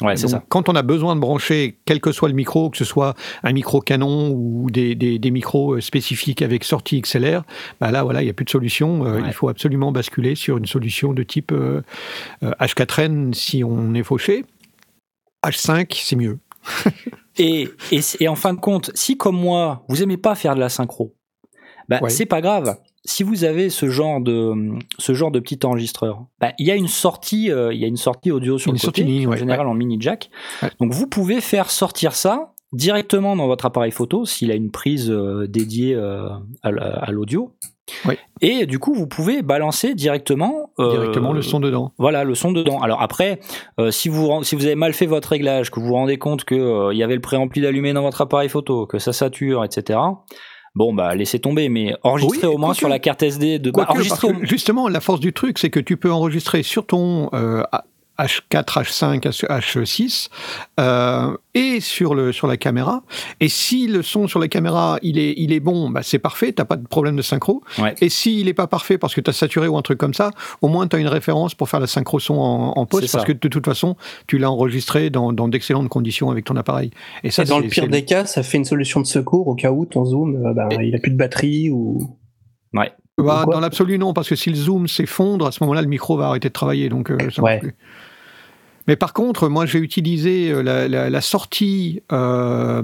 Ouais, 0.00 0.16
c'est 0.16 0.22
Donc, 0.22 0.30
ça. 0.30 0.44
Quand 0.48 0.68
on 0.68 0.74
a 0.74 0.82
besoin 0.82 1.14
de 1.14 1.20
brancher, 1.20 1.78
quel 1.84 2.00
que 2.00 2.10
soit 2.12 2.28
le 2.28 2.34
micro, 2.34 2.70
que 2.70 2.76
ce 2.78 2.84
soit 2.84 3.14
un 3.42 3.52
micro 3.52 3.80
canon 3.80 4.30
ou 4.34 4.70
des, 4.70 4.94
des, 4.94 5.18
des 5.18 5.30
micros 5.30 5.74
euh, 5.74 5.80
spécifiques 5.80 6.42
avec 6.42 6.64
sortie 6.64 7.00
XLR, 7.00 7.42
bah 7.80 7.90
là, 7.90 8.02
voilà, 8.02 8.22
il 8.22 8.24
n'y 8.24 8.30
a 8.30 8.34
plus 8.34 8.44
de 8.44 8.50
solution. 8.50 9.04
Euh, 9.06 9.20
Ouais. 9.20 9.26
Il 9.26 9.32
faut 9.32 9.48
absolument 9.48 9.92
basculer 9.92 10.34
sur 10.34 10.56
une 10.56 10.66
solution 10.66 11.12
de 11.12 11.22
type 11.22 11.52
euh, 11.52 11.82
euh, 12.42 12.52
H4n 12.60 13.34
si 13.34 13.62
on 13.64 13.92
est 13.94 14.02
fauché. 14.02 14.44
H5, 15.44 15.86
c'est 16.02 16.16
mieux. 16.16 16.38
Et, 17.38 17.68
et, 17.90 18.00
et 18.18 18.28
en 18.28 18.34
fin 18.34 18.52
de 18.52 18.58
compte, 18.60 18.90
si 18.94 19.16
comme 19.16 19.36
moi, 19.36 19.82
vous 19.88 20.02
aimez 20.02 20.18
pas 20.18 20.34
faire 20.34 20.54
de 20.54 20.60
la 20.60 20.68
synchro, 20.68 21.14
bah, 21.88 21.98
Ouais. 22.02 22.10
c'est 22.10 22.26
pas 22.26 22.40
grave. 22.42 22.76
Si 23.04 23.22
vous 23.22 23.44
avez 23.44 23.70
ce 23.70 23.88
genre 23.88 24.20
de 24.20 24.52
ce 24.98 25.14
genre 25.14 25.30
de 25.30 25.40
petit 25.40 25.58
enregistreur, 25.64 26.24
bah, 26.38 26.52
il 26.58 26.66
y 26.66 26.70
a 26.70 26.74
une 26.74 26.88
sortie, 26.88 27.50
euh, 27.50 27.72
il 27.72 27.80
y 27.80 27.84
a 27.84 27.88
une 27.88 27.96
sortie 27.96 28.30
audio 28.30 28.58
sur 28.58 28.70
Une 28.72 28.76
le 28.76 28.80
côté, 28.86 29.26
en 29.26 29.30
ouais, 29.30 29.38
général 29.38 29.66
en 29.66 29.74
mini 29.74 29.96
jack. 30.00 30.30
Ouais. 30.62 30.70
Donc 30.80 30.92
vous 30.92 31.06
pouvez 31.06 31.40
faire 31.40 31.70
sortir 31.70 32.14
ça 32.14 32.52
directement 32.72 33.36
dans 33.36 33.46
votre 33.46 33.64
appareil 33.66 33.90
photo 33.90 34.26
s'il 34.26 34.50
a 34.52 34.54
une 34.54 34.70
prise 34.70 35.10
euh, 35.10 35.46
dédiée 35.48 35.94
euh, 35.94 36.28
à, 36.62 36.70
la- 36.70 36.98
à 36.98 37.10
l'audio. 37.10 37.52
Et 38.40 38.66
du 38.66 38.78
coup, 38.78 38.94
vous 38.94 39.08
pouvez 39.08 39.42
balancer 39.42 39.94
directement 39.94 40.70
euh, 40.78 40.92
Directement 40.92 41.32
le 41.32 41.42
son 41.42 41.58
dedans. 41.58 41.90
voilà, 41.98 42.22
le 42.22 42.36
son 42.36 42.52
dedans. 42.52 42.78
Alors 42.80 43.02
après, 43.02 43.40
si, 43.90 44.08
vous, 44.08 44.44
si 44.44 44.54
vous 44.54 44.64
avez 44.66 44.76
mal 44.76 44.92
fait 44.92 45.06
votre 45.06 45.30
réglage, 45.30 45.72
que 45.72 45.80
vous 45.80 45.86
vous 45.86 45.94
rendez 45.94 46.16
compte 46.16 46.44
que 46.44 46.92
il 46.92 46.96
y 46.98 47.02
avait 47.02 47.16
le 47.16 47.20
préampli 47.20 47.60
d'allumé 47.60 47.92
dans 47.92 48.02
votre 48.02 48.20
appareil 48.20 48.48
photo, 48.48 48.86
que 48.86 49.00
ça 49.00 49.12
sature, 49.12 49.64
etc. 49.64 49.98
Bon, 50.76 50.94
bah 50.94 51.14
laissez 51.16 51.38
tomber, 51.40 51.68
mais 51.68 51.94
enregistrez 52.04 52.46
Oui, 52.46 52.54
au 52.54 52.58
moins 52.58 52.74
sur 52.74 52.88
la 52.88 52.98
carte 53.00 53.22
SD 53.22 53.58
de. 53.58 53.70
bah, 53.72 53.86
au- 54.28 54.44
justement, 54.44 54.88
la 54.88 55.00
force 55.00 55.18
du 55.20 55.32
truc, 55.32 55.58
c'est 55.58 55.70
que 55.70 55.80
tu 55.80 55.96
peux 55.96 56.12
enregistrer 56.12 56.62
sur 56.62 56.86
ton 56.86 57.28
euh, 57.34 57.62
H4, 58.24 58.82
H5, 58.82 59.20
H6 59.46 60.28
euh, 60.78 61.36
et 61.54 61.80
sur, 61.80 62.14
le, 62.14 62.32
sur 62.32 62.46
la 62.46 62.56
caméra. 62.56 63.02
Et 63.40 63.48
si 63.48 63.86
le 63.86 64.02
son 64.02 64.28
sur 64.28 64.38
la 64.38 64.48
caméra, 64.48 64.98
il 65.02 65.18
est, 65.18 65.34
il 65.36 65.52
est 65.52 65.60
bon, 65.60 65.90
bah, 65.90 66.02
c'est 66.02 66.18
parfait, 66.18 66.52
t'as 66.52 66.64
pas 66.64 66.76
de 66.76 66.86
problème 66.86 67.16
de 67.16 67.22
synchro. 67.22 67.62
Ouais. 67.78 67.94
Et 68.00 68.08
s'il 68.08 68.46
n'est 68.46 68.54
pas 68.54 68.66
parfait 68.66 68.98
parce 68.98 69.14
que 69.14 69.20
tu 69.20 69.30
as 69.30 69.32
saturé 69.32 69.68
ou 69.68 69.76
un 69.76 69.82
truc 69.82 69.98
comme 69.98 70.14
ça, 70.14 70.30
au 70.62 70.68
moins 70.68 70.86
tu 70.86 70.96
as 70.96 70.98
une 70.98 71.08
référence 71.08 71.54
pour 71.54 71.68
faire 71.68 71.80
la 71.80 71.86
synchro 71.86 72.18
son 72.20 72.34
en, 72.34 72.72
en 72.76 72.84
C'est 72.84 72.90
post 72.90 73.06
ça. 73.08 73.18
parce 73.18 73.26
que 73.26 73.32
de 73.32 73.48
toute 73.48 73.64
façon, 73.64 73.96
tu 74.26 74.38
l'as 74.38 74.50
enregistré 74.50 75.10
dans, 75.10 75.32
dans 75.32 75.48
d'excellentes 75.48 75.88
conditions 75.88 76.30
avec 76.30 76.44
ton 76.44 76.56
appareil. 76.56 76.90
Et 77.24 77.30
ça, 77.30 77.42
Et 77.42 77.46
dans 77.46 77.58
le 77.58 77.68
pire 77.68 77.88
des 77.88 78.04
cas, 78.04 78.24
ça 78.26 78.42
fait 78.42 78.58
une 78.58 78.64
solution 78.64 79.00
de 79.00 79.06
secours 79.06 79.48
au 79.48 79.54
cas 79.54 79.70
où 79.70 79.86
ton 79.86 80.04
zoom, 80.04 80.36
euh, 80.46 80.52
ben, 80.54 80.68
il 80.80 80.94
a 80.94 80.98
plus 80.98 81.10
de 81.10 81.16
batterie 81.16 81.70
ou. 81.70 82.16
Ouais. 82.74 82.92
Bah, 83.18 83.44
dans 83.50 83.60
l'absolu, 83.60 83.98
non, 83.98 84.14
parce 84.14 84.28
que 84.28 84.34
si 84.34 84.48
le 84.48 84.56
zoom 84.56 84.88
s'effondre, 84.88 85.46
à 85.46 85.52
ce 85.52 85.62
moment-là, 85.62 85.82
le 85.82 85.88
micro 85.88 86.16
va 86.16 86.28
arrêter 86.28 86.48
de 86.48 86.52
travailler. 86.54 86.88
Donc, 86.88 87.10
euh, 87.10 87.18
ça 87.30 87.42
Ouais. 87.42 87.60
Mais 88.90 88.96
par 88.96 89.12
contre, 89.12 89.48
moi, 89.48 89.66
j'ai 89.66 89.78
utilisé 89.78 90.50
euh, 90.50 90.62
la, 90.62 90.88
la- 90.88 91.08
la 91.10 91.20
sortie. 91.20 92.02
euh, 92.10 92.82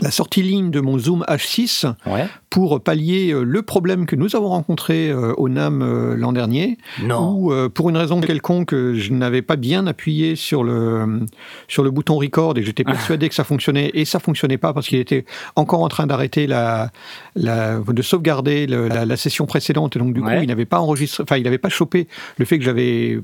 la 0.00 0.12
sortie 0.12 0.42
ligne 0.42 0.70
de 0.70 0.78
mon 0.80 0.96
Zoom 0.96 1.24
H6 1.28 1.92
Ouais. 2.06 2.26
pour 2.50 2.80
pallier 2.80 3.32
euh, 3.32 3.42
le 3.42 3.62
problème 3.62 4.06
que 4.06 4.14
nous 4.14 4.36
avons 4.36 4.48
rencontré 4.50 5.12
au 5.12 5.48
NAM 5.48 6.14
l'an 6.14 6.32
dernier, 6.32 6.78
où 7.02 7.52
pour 7.74 7.90
une 7.90 7.96
raison 7.96 8.20
quelconque, 8.20 8.70
je 8.74 9.12
n'avais 9.12 9.42
pas 9.42 9.56
bien 9.56 9.88
appuyé 9.88 10.36
sur 10.36 10.62
le, 10.62 11.26
sur 11.66 11.82
le 11.82 11.90
bouton 11.90 12.16
record 12.16 12.56
et 12.58 12.62
j'étais 12.62 12.84
persuadé 12.84 13.28
que 13.28 13.34
ça 13.34 13.42
fonctionnait 13.42 13.90
et 13.92 14.04
ça 14.04 14.20
fonctionnait 14.20 14.58
pas 14.58 14.72
parce 14.72 14.86
qu'il 14.86 15.00
était 15.00 15.24
encore 15.56 15.82
en 15.82 15.88
train 15.88 16.06
d'arrêter 16.06 16.46
la, 16.46 16.92
la, 17.34 17.80
de 17.80 18.02
sauvegarder 18.02 18.68
le- 18.68 18.86
la, 18.86 19.04
la 19.04 19.16
session 19.16 19.46
précédente 19.46 19.96
et 19.96 19.98
donc 19.98 20.14
du 20.14 20.20
coup 20.20 20.28
Ouais. 20.28 20.44
il 20.44 20.46
n'avait 20.48 20.64
pas 20.64 20.78
enregistré, 20.78 21.24
enfin 21.24 21.38
il 21.38 21.42
n'avait 21.42 21.58
pas 21.58 21.70
chopé 21.70 22.06
le 22.36 22.44
fait 22.44 22.58
que 22.58 22.64
j'avais 22.64 23.18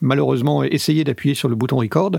malheureusement 0.00 0.62
essayé 0.64 1.04
d'appuyer 1.04 1.34
sur 1.34 1.48
le 1.48 1.54
bouton 1.54 1.76
record 1.76 2.12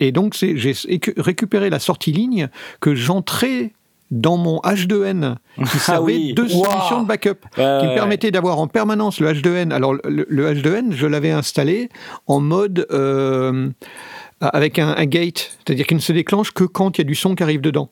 et 0.00 0.12
donc 0.12 0.34
j'ai 0.34 0.54
écu- 0.88 1.14
récupéré 1.16 1.70
la 1.70 1.78
sortie 1.78 2.12
ligne 2.12 2.48
que 2.80 2.94
j'entrais 2.94 3.72
dans 4.10 4.36
mon 4.38 4.58
H2N 4.60 5.36
qui 5.70 5.78
servait 5.78 6.14
Ah 6.14 6.18
oui. 6.18 6.32
de 6.34 6.42
Wow. 6.42 6.48
solution 6.64 7.02
de 7.02 7.06
backup 7.06 7.40
qui 7.54 7.60
me 7.60 7.94
permettait 7.94 8.30
d'avoir 8.30 8.58
en 8.58 8.66
permanence 8.66 9.20
le 9.20 9.30
H2N. 9.32 9.70
Alors, 9.70 9.92
le, 9.92 10.26
le 10.28 10.52
H2N, 10.54 10.92
je 10.92 11.06
l'avais 11.06 11.30
installé 11.30 11.90
en 12.26 12.40
mode 12.40 12.86
euh, 12.90 13.68
avec 14.40 14.78
un, 14.78 14.94
un 14.96 15.04
gate, 15.04 15.58
c'est-à-dire 15.58 15.86
qu'il 15.86 15.98
ne 15.98 16.02
se 16.02 16.12
déclenche 16.12 16.52
que 16.52 16.64
quand 16.64 16.96
il 16.96 17.02
y 17.02 17.04
a 17.04 17.04
du 17.04 17.14
son 17.14 17.34
qui 17.34 17.42
arrive 17.42 17.60
dedans. 17.60 17.90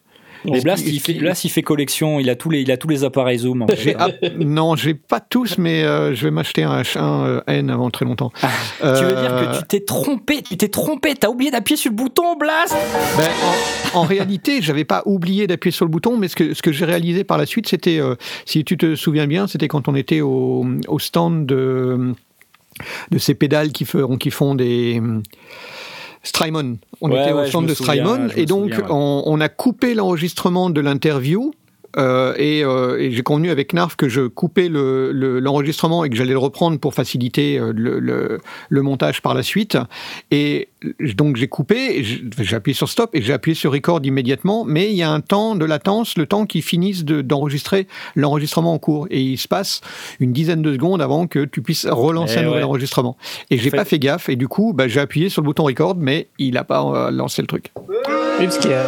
Mais 0.51 0.61
Blast, 0.61 0.87
il 0.87 1.01
fait, 1.01 1.15
qui- 1.15 1.19
Blast, 1.21 1.45
il 1.45 1.49
fait 1.51 1.63
collection, 1.63 2.21
il 2.21 2.29
a 2.31 2.35
tous 2.37 2.51
les, 2.51 2.61
il 2.63 2.71
a 2.71 2.77
tous 2.77 2.89
les 2.89 3.05
appareils 3.05 3.39
Zoom. 3.39 3.63
en 3.63 3.67
fait. 3.69 3.97
Ah, 3.99 4.09
non, 4.39 4.77
j'ai 4.77 4.95
pas 4.95 5.21
tous, 5.21 5.59
mais 5.59 5.83
euh, 5.85 6.15
je 6.15 6.25
vais 6.25 6.31
m'acheter 6.31 6.63
un 6.65 6.81
H1N 6.83 7.71
avant 7.71 7.91
très 7.91 8.05
longtemps. 8.05 8.33
Tu 8.41 8.47
veux 8.87 8.89
Euh, 8.89 9.21
dire 9.21 9.53
que 9.53 9.59
tu 9.59 9.67
t'es 9.67 9.81
trompé, 9.81 10.43
tu 10.43 10.57
t'es 10.57 10.69
trompé, 10.69 11.15
t'as 11.15 11.29
oublié 11.29 11.51
d'appuyer 11.51 11.77
sur 11.77 11.91
le 11.91 11.97
bouton, 11.97 12.37
Blast? 12.37 12.77
Ben, 13.17 13.29
en, 13.95 14.01
en 14.01 14.03
réalité, 14.05 14.61
j'avais 14.63 14.85
pas 14.85 15.03
oublié 15.07 15.47
d'appuyer 15.47 15.73
sur 15.73 15.85
le 15.85 15.91
bouton, 15.91 16.17
mais 16.17 16.29
ce 16.29 16.37
que, 16.37 16.55
ce 16.55 16.63
que 16.63 16.73
j'ai 16.73 16.85
réalisé 16.85 17.25
par 17.25 17.39
la 17.39 17.47
suite, 17.47 17.69
c'était, 17.69 17.99
euh, 18.01 18.15
si 18.45 18.65
tu 18.65 18.77
te 18.77 18.95
souviens 18.95 19.27
bien, 19.27 19.47
c'était 19.47 19.69
quand 19.69 19.89
on 19.89 19.95
était 19.95 20.21
au, 20.21 20.67
au 20.89 20.99
stand 20.99 21.47
de, 21.47 22.13
de 23.11 23.19
ces 23.19 23.35
pédales 23.35 23.73
qui 23.73 23.85
font, 23.85 24.17
qui 24.17 24.31
font 24.31 24.55
des. 24.55 25.01
Strymon. 26.27 26.79
On 27.01 27.11
Ouais, 27.11 27.23
était 27.23 27.33
au 27.33 27.61
me 27.63 27.69
de 27.69 27.75
Strymon, 27.75 28.29
et 28.37 28.47
donc 28.47 28.73
on 28.89 29.41
a 29.41 29.49
coupé 29.49 29.95
l'enregistrement 29.95 30.71
de 30.71 30.81
l'interview. 30.81 31.53
Euh, 31.99 32.35
et, 32.37 32.65
euh, 32.65 32.99
et 32.99 33.11
j'ai 33.13 33.23
convenu 33.23 33.51
avec 33.51 33.73
Narf 33.73 33.97
que 33.97 34.09
je 34.09 34.23
coupais 34.27 34.69
le- 34.69 35.13
le- 35.13 35.41
l'enregistrement 35.41 36.05
et 36.05 36.11
que 36.11 36.17
j'allais 36.17 36.33
le 36.33 36.39
reprendre 36.39 36.79
pour 36.79 36.95
faciliter 36.95 37.59
euh, 37.59 37.73
le, 37.75 38.83
montage 38.83 39.23
par 39.23 39.35
la 39.35 39.43
suite. 39.43 39.79
Et 40.31 40.69
donc 41.15 41.37
j'ai 41.37 41.49
coupé, 41.49 42.05
j'ai 42.39 42.57
appuyé 42.57 42.75
sur 42.75 42.89
stop 42.89 43.11
et 43.15 43.23
j'ai 43.23 43.33
appuyé 43.33 43.55
sur 43.55 43.73
record 43.73 44.01
immédiatement, 44.05 44.65
mais 44.65 44.91
il 44.91 44.97
y 44.97 45.03
a 45.03 45.11
un 45.11 45.21
temps 45.21 45.55
de 45.57 45.65
latence, 45.65 46.17
le 46.17 46.27
temps 46.27 46.47
qu'ils 46.47 46.63
finissent 46.63 47.05
de- 47.05 47.23
d'enregistrer 47.23 47.87
l'enregistrement 48.15 48.73
en 48.75 48.79
cours. 48.79 49.07
Et 49.11 49.21
il 49.21 49.39
se 49.39 49.49
passe 49.49 49.81
une 50.21 50.33
dizaine 50.33 50.63
de 50.63 50.73
secondes 50.73 51.03
avant 51.03 51.27
que 51.27 51.45
tu 51.45 51.63
puisses 51.63 51.87
relancer 51.87 52.35
Eh 52.37 52.41
un 52.41 52.45
nouvel 52.45 52.65
enregistrement. 52.65 53.17
Et 53.51 53.59
j'ai 53.59 53.71
pas 53.71 53.85
fait 53.85 53.99
gaffe, 53.99 54.29
et 54.29 54.37
du 54.37 54.49
coup, 54.49 54.73
bah, 54.73 54.89
j'ai 54.89 55.01
appuyé 55.01 55.29
sur 55.29 55.43
le 55.43 55.47
bouton 55.47 55.65
record, 55.65 55.97
mais 55.99 56.29
il 56.39 56.55
n'a 56.55 56.65
pas 56.65 56.85
euh, 56.85 57.11
lancé 57.11 57.43
le 57.43 57.49
truc. 57.49 57.73
Oui, 57.89 57.95
parce 58.41 58.59
qu'il 58.59 58.71
y 58.71 58.75
a, 58.75 58.85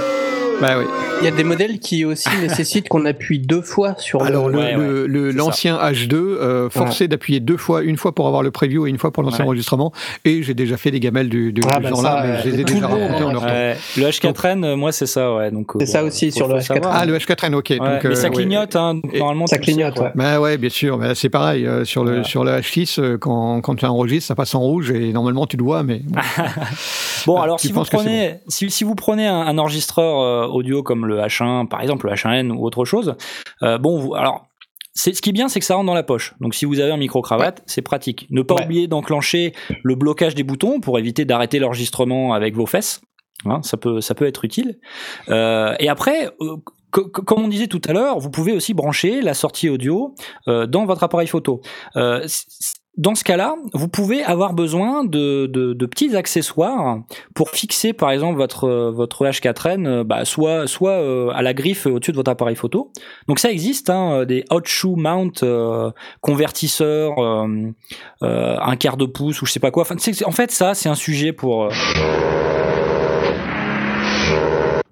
Bah 0.61 0.75
oui. 0.79 0.85
il 1.21 1.25
y 1.25 1.29
a 1.29 1.31
des 1.31 1.45
modèles 1.45 1.79
qui 1.79 2.05
aussi 2.05 2.29
nécessitent 2.43 2.89
qu'on 2.89 3.05
appuie 3.07 3.39
deux 3.39 3.63
fois 3.63 3.95
sur 3.99 4.23
Alors, 4.25 4.49
le. 4.49 4.55
le- 4.55 4.59
Ouais, 4.59 4.75
le- 4.75 5.07
le- 5.07 5.31
c'est 5.31 5.37
l'ancien 5.39 5.77
H2 5.79 6.15
euh, 6.15 6.69
forçait 6.71 7.07
d'appuyer 7.07 7.39
deux 7.39 7.57
fois, 7.57 7.83
une 7.83 7.97
fois 7.97 8.13
pour 8.13 8.27
avoir 8.27 8.43
le 8.43 8.51
preview 8.51 8.87
et 8.87 8.91
une 8.91 8.99
fois 8.99 9.13
pour 9.13 9.23
lancer 9.23 9.39
Ouais. 9.39 9.45
l'enregistrement. 9.45 9.93
Et 10.25 10.43
j'ai 10.43 10.55
déjà 10.55 10.77
fait 10.77 10.91
des 10.91 10.99
gamelles 11.01 11.29
du, 11.29 11.53
du 11.53 11.61
Ah, 11.71 11.79
bah 11.79 11.91
genre-là, 11.91 12.23
ça, 12.23 12.27
mais 12.27 12.43
je 12.43 12.49
les 12.57 12.61
ai 12.61 12.65
déjà 12.65 12.87
racontés 12.89 13.23
en 13.25 13.29
hein. 13.29 13.33
leur 13.33 13.43
temps. 13.43 13.47
Ouais. 13.49 13.77
Le 13.97 14.03
H4N, 14.07 14.65
euh, 14.65 14.77
moi, 14.77 14.91
c'est 14.91 15.07
ça, 15.07 15.33
ouais. 15.35 15.51
Donc, 15.53 15.77
euh, 15.77 15.79
C'est 15.81 15.87
ça 15.87 16.03
aussi 16.03 16.33
sur 16.33 16.49
le 16.49 16.61
savoir. 16.61 16.93
H4N. 16.93 16.99
Ah, 17.03 17.07
le 17.07 17.17
H4N, 17.19 17.55
ok. 17.55 17.67
Ouais, 17.71 17.79
donc, 17.79 17.89
mais 18.05 18.11
euh, 18.11 18.15
ça 18.17 18.29
ouais. 18.29 18.35
clignote, 18.35 18.75
hein. 18.77 19.01
Et 19.13 19.19
Normalement, 19.21 19.47
ça 19.47 19.59
clignote, 19.59 19.99
ouais. 20.01 20.11
Bah 20.17 20.41
ouais, 20.41 20.59
bien 20.59 20.71
sûr, 20.71 20.99
mais 20.99 21.15
c'est 21.15 21.29
pareil. 21.31 21.67
euh, 21.67 21.85
sur, 21.85 22.03
le, 22.05 22.11
Voilà. 22.11 22.25
sur 22.25 22.43
le 22.45 22.51
H6, 22.53 22.99
euh, 23.01 23.17
quand, 23.19 23.61
quand 23.61 23.77
tu 23.77 23.87
enregistres, 23.87 24.27
ça 24.27 24.35
passe 24.35 24.55
en 24.57 24.61
rouge 24.61 24.91
et 24.91 25.13
normalement 25.13 25.47
tu 25.47 25.57
le 25.57 25.63
vois, 25.65 25.83
mais 25.85 26.01
bon. 26.05 26.21
Ah, 27.37 27.43
alors 27.43 27.61
si 27.61 27.73
vous 27.73 27.83
prenez, 27.85 28.35
si, 28.47 28.71
si 28.71 28.85
vous 28.85 28.95
prenez 28.95 29.27
un, 29.27 29.59
enregistreur 29.59 30.48
audio 30.49 30.83
comme 30.83 31.07
le 31.07 31.19
H1, 31.19 31.69
par 31.69 31.81
exemple 31.83 32.07
le 32.09 32.15
H1N 32.15 32.51
ou 32.51 32.65
autre 32.65 32.85
chose, 32.85 33.15
euh, 33.63 33.79
bon, 33.79 33.99
vous, 33.99 34.15
alors. 34.15 34.45
C'est, 34.95 35.15
ce 35.15 35.23
qui 35.23 35.31
est 35.31 35.33
bien, 35.33 35.49
c'est 35.49 35.61
que 35.61 35.67
ça 35.67 35.77
rentre 35.77 35.87
dans 35.87 35.95
la 35.95 36.03
poche. 36.03 36.35
Donc, 36.41 36.57
si 36.57 36.65
vous 36.65 36.81
avez 36.81 36.91
un 36.91 36.97
micro-cravate, 36.97 37.63
c'est 37.67 37.83
pratique. 37.83 38.27
Ne 38.31 38.43
pas 38.43 38.57
Ouais. 38.57 38.65
oublier 38.65 38.89
d'enclencher 38.89 39.53
le 39.85 39.95
blocage 39.95 40.35
des 40.35 40.43
boutons 40.43 40.81
pour 40.81 40.99
éviter 40.99 41.25
d'arrêter 41.25 41.61
l'enregistrement 41.61 42.33
avec 42.33 42.57
vos 42.57 42.67
fesses. 42.67 43.01
Hein, 43.45 43.61
ça 43.63 43.77
peut, 43.77 44.01
ça 44.01 44.17
peut 44.17 44.27
être 44.27 44.45
utile. 44.45 44.81
Euh, 45.29 45.77
et 45.79 45.89
après, 45.89 46.27
euh, 46.41 46.57
co- 46.91 47.05
co- 47.11 47.23
comme 47.23 47.45
on 47.45 47.49
disait 47.49 47.69
tout 47.69 47.83
à 47.89 47.93
l'heure, 47.93 48.19
vous 48.19 48.31
pouvez 48.31 48.51
aussi 48.51 48.75
brancher 48.75 49.21
la 49.23 49.35
sortie 49.35 49.69
audio 49.69 50.17
euh, 50.49 50.67
dans 50.67 50.85
votre 50.85 51.05
appareil 51.05 51.29
photo. 51.29 51.61
Dans 52.97 53.15
ce 53.15 53.23
cas-là, 53.23 53.55
vous 53.75 53.87
pouvez 53.87 54.25
avoir 54.25 54.55
besoin 54.55 55.05
de, 55.05 55.47
de- 55.47 55.73
de 55.73 55.87
petits 55.87 56.17
accessoires 56.17 56.99
pour 57.33 57.51
fixer, 57.51 57.93
par 57.93 58.11
exemple, 58.11 58.37
votre 58.39 58.69
votre 58.91 59.25
H4n, 59.25 59.87
euh, 59.87 60.05
bah, 60.05 60.25
soit 60.25 60.67
soit 60.67 60.93
euh, 60.93 61.31
à 61.33 61.43
la 61.43 61.55
griffe 61.55 61.87
au-dessus 61.87 62.11
de 62.11 62.17
votre 62.17 62.31
appareil 62.33 62.57
photo. 62.57 62.91
Donc 63.29 63.39
ça 63.39 63.53
existe, 63.53 63.89
hein, 63.89 64.13
euh, 64.21 64.25
des 64.25 64.45
hot 64.51 64.63
shoe 64.65 64.97
mount 64.97 65.31
euh, 65.45 65.93
convertisseurs, 66.23 67.19
euh, 67.21 67.47
euh, 68.25 68.57
un 68.61 68.75
quart 68.75 68.97
de 68.97 69.07
pouce 69.07 69.43
ou 69.43 69.47
je 69.47 69.53
sais 69.53 69.61
pas 69.61 69.71
quoi. 69.71 69.85
En 70.25 70.33
fait, 70.33 70.51
ça, 70.51 70.75
c'est 70.75 70.89
un 70.89 70.95
sujet 70.97 71.33
pour 71.33 71.69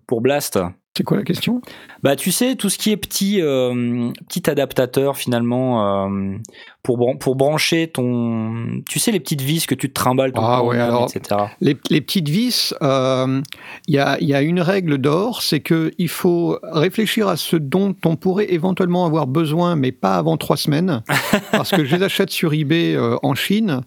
pour 0.07 0.21
Blast. 0.21 0.59
C'est 0.97 1.05
quoi 1.05 1.19
la 1.19 1.25
question? 1.25 1.61
Bah, 2.03 2.17
tu 2.17 2.33
sais, 2.33 2.55
tout 2.57 2.71
ce 2.71 2.79
qui 2.79 2.91
est 2.91 2.97
petit, 2.97 3.43
euh, 3.43 4.11
petit 4.31 4.49
adaptateur 4.49 5.19
finalement 5.19 6.07
euh, 6.09 6.37
pour, 6.83 6.97
bran- 6.97 7.17
pour 7.17 7.37
brancher 7.37 7.89
ton. 7.89 8.81
Tu 8.89 8.99
sais, 8.99 9.13
les 9.13 9.21
petites 9.21 9.43
vis 9.43 9.67
que 9.67 9.75
tu 9.75 9.91
te 9.91 9.93
trimbales 9.93 10.31
le 10.31 10.39
Ah 10.39 10.65
ouais, 10.65 10.79
alors- 10.79 11.11
etc. 11.15 11.39
Les, 11.61 11.77
les 11.91 12.01
petites 12.01 12.31
vis, 12.31 12.73
euh, 12.81 13.43
il 13.89 13.95
y, 13.95 13.99
a, 13.99 14.17
il 14.23 14.27
y 14.27 14.33
a 14.33 14.41
une 14.41 14.59
règle 14.63 14.97
d'or, 14.97 15.43
c'est 15.43 15.61
qu'il 15.61 16.09
faut 16.09 16.59
réfléchir 16.63 17.29
à 17.29 17.37
ce 17.37 17.57
dont 17.57 17.95
on 18.07 18.17
pourrait 18.17 18.51
éventuellement 18.51 19.05
avoir 19.05 19.27
besoin, 19.27 19.77
mais 19.77 19.93
pas 19.93 20.15
avant 20.17 20.39
trois 20.39 20.57
semaines, 20.57 21.03
parce 21.53 21.73
que 21.73 21.85
je 21.85 21.95
les 21.95 22.03
achète 22.05 22.31
sur 22.31 22.55
eBay 22.55 22.95
euh, 22.97 23.17
en 23.23 23.35
Chine. 23.35 23.83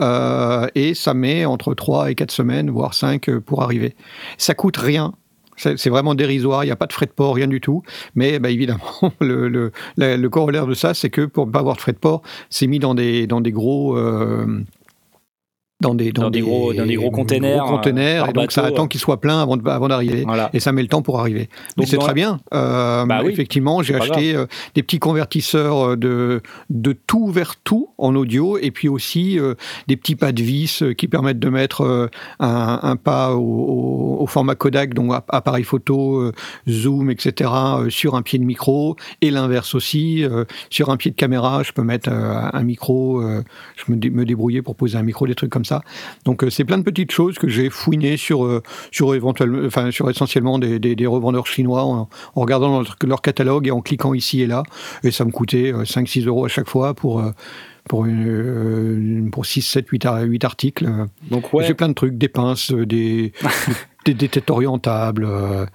euh, 0.00 0.66
et 0.74 0.94
ça 0.94 1.12
met 1.12 1.44
entre 1.44 1.74
3 1.74 2.10
et 2.10 2.14
4 2.14 2.30
semaines, 2.30 2.70
voire 2.70 2.94
5 2.94 3.28
euh, 3.28 3.40
pour 3.40 3.62
arriver. 3.62 3.94
Ça 4.38 4.54
coûte 4.54 4.78
rien. 4.78 5.12
C'est 5.56 5.88
vraiment 5.88 6.14
dérisoire, 6.14 6.64
il 6.64 6.68
n'y 6.68 6.72
a 6.72 6.76
pas 6.76 6.86
de 6.86 6.92
frais 6.92 7.06
de 7.06 7.12
port, 7.12 7.34
rien 7.34 7.46
du 7.46 7.60
tout. 7.60 7.82
Mais 8.14 8.38
bah, 8.38 8.50
évidemment, 8.50 8.80
le, 9.20 9.70
corollaire 10.28 10.66
de 10.66 10.74
ça, 10.74 10.94
c'est 10.94 11.10
que 11.10 11.26
pour 11.26 11.46
ne 11.46 11.52
pas 11.52 11.60
avoir 11.60 11.76
de 11.76 11.80
frais 11.80 11.92
de 11.92 11.98
port, 11.98 12.22
c'est 12.50 12.66
mis 12.66 12.78
dans 12.78 12.94
des, 12.94 13.26
dans 13.26 13.40
des 13.40 13.52
gros. 13.52 13.96
euh, 13.96 14.64
dans 15.84 15.94
des, 15.94 16.12
Dans 16.12 16.30
des 16.30 16.40
gros- 16.40 16.72
dans 16.72 16.86
des 16.86 16.94
gros 16.96 17.10
containers, 17.10 17.62
gros 17.64 17.76
containers, 17.76 18.24
euh, 18.24 18.28
et 18.30 18.32
donc 18.32 18.52
ça 18.52 18.62
attend 18.64 18.86
qu'ils 18.88 19.00
soient 19.00 19.20
pleins 19.20 19.40
avant 19.42 19.56
de- 19.58 19.68
avant 19.68 19.88
d'arriver. 19.88 20.22
Voilà. 20.26 20.48
Et 20.54 20.60
ça 20.60 20.72
met 20.72 20.80
le 20.82 20.88
temps 20.88 21.02
pour 21.02 21.20
arriver. 21.20 21.48
Mais 21.76 21.82
Donc, 21.82 21.88
c'est 21.88 21.98
très 21.98 22.14
bien. 22.14 22.40
Euh, 22.54 23.04
Bah 23.06 23.20
oui. 23.24 23.30
Effectivement, 23.32 23.82
j'ai 23.82 23.94
acheté 23.94 24.34
euh, 24.34 24.46
des 24.74 24.82
petits 24.82 24.98
convertisseurs 24.98 25.96
de, 25.96 26.40
de 26.70 26.92
tout 27.06 27.26
vers 27.28 27.56
tout 27.62 27.88
en 27.98 28.14
audio 28.14 28.56
et 28.58 28.70
puis 28.70 28.88
aussi 28.88 29.38
euh, 29.38 29.54
des 29.88 29.96
petits 29.96 30.16
pas 30.16 30.32
de 30.32 30.42
vis 30.42 30.82
qui 30.96 31.06
permettent 31.08 31.38
de 31.38 31.48
mettre 31.50 32.08
un, 32.40 32.78
un 32.82 32.96
pas 32.96 33.34
au, 33.34 33.40
au- 33.40 34.16
au 34.22 34.26
format 34.26 34.54
Kodak, 34.54 34.94
donc 34.94 35.12
app- 35.12 35.26
appareil 35.28 35.64
photo, 35.64 36.30
zoom, 36.68 37.10
etc., 37.10 37.50
sur 37.90 38.14
un 38.14 38.22
pied 38.22 38.38
de 38.38 38.44
micro 38.44 38.96
et 39.20 39.30
l'inverse 39.30 39.74
aussi. 39.74 40.24
sur 40.70 40.88
un 40.90 40.96
pied 40.96 41.10
de 41.10 41.16
caméra, 41.16 41.62
je 41.62 41.72
peux 41.72 41.82
mettre 41.82 42.08
un 42.10 42.62
micro, 42.62 43.20
je 43.22 43.92
me, 43.92 43.96
dé- 43.96 44.10
me 44.10 44.24
débrouiller 44.24 44.62
pour 44.62 44.76
poser 44.76 44.96
un 44.98 45.02
micro, 45.02 45.26
des 45.26 45.34
trucs 45.34 45.50
comme 45.50 45.64
ça. 45.64 45.73
Donc 46.24 46.42
euh, 46.44 46.50
c'est 46.50 46.64
plein 46.64 46.78
de 46.78 46.82
petites 46.82 47.10
choses 47.12 47.38
que 47.38 47.48
j'ai 47.48 47.70
fouinées 47.70 48.16
sur, 48.16 48.44
euh, 48.44 48.62
sur, 48.90 49.14
éventuellement, 49.14 49.66
enfin, 49.66 49.90
sur 49.90 50.08
essentiellement 50.10 50.58
des, 50.58 50.78
des- 50.78 50.96
des 50.96 51.06
revendeurs 51.06 51.46
chinois 51.46 51.84
en, 51.84 52.08
en 52.34 52.40
regardant 52.40 52.80
leur, 52.82 52.96
leur 53.06 53.22
catalogue 53.22 53.66
et 53.68 53.70
en 53.70 53.80
cliquant 53.80 54.14
ici 54.14 54.40
et 54.42 54.46
là. 54.46 54.62
Et 55.02 55.10
ça 55.10 55.24
me 55.24 55.30
coûtait 55.30 55.72
euh, 55.72 55.84
5-6 55.84 56.26
euros 56.26 56.44
à 56.44 56.48
chaque 56.48 56.68
fois 56.68 56.94
pour, 56.94 57.20
euh, 57.20 57.30
pour, 57.88 58.06
une, 58.06 58.24
euh, 58.26 59.28
pour 59.30 59.46
6, 59.46 59.62
7, 59.62 59.88
8, 59.88 60.06
ar- 60.06 60.22
8 60.22 60.44
articles. 60.44 60.86
Donc, 61.30 61.52
ouais. 61.52 61.64
J'ai 61.66 61.74
plein 61.74 61.88
de 61.88 61.94
trucs, 61.94 62.16
des 62.16 62.28
pinces, 62.28 62.72
euh, 62.72 62.86
des, 62.86 63.32
des, 64.06 64.14
des 64.14 64.28
têtes 64.28 64.50
orientables. 64.50 65.24
euh, 65.28 65.66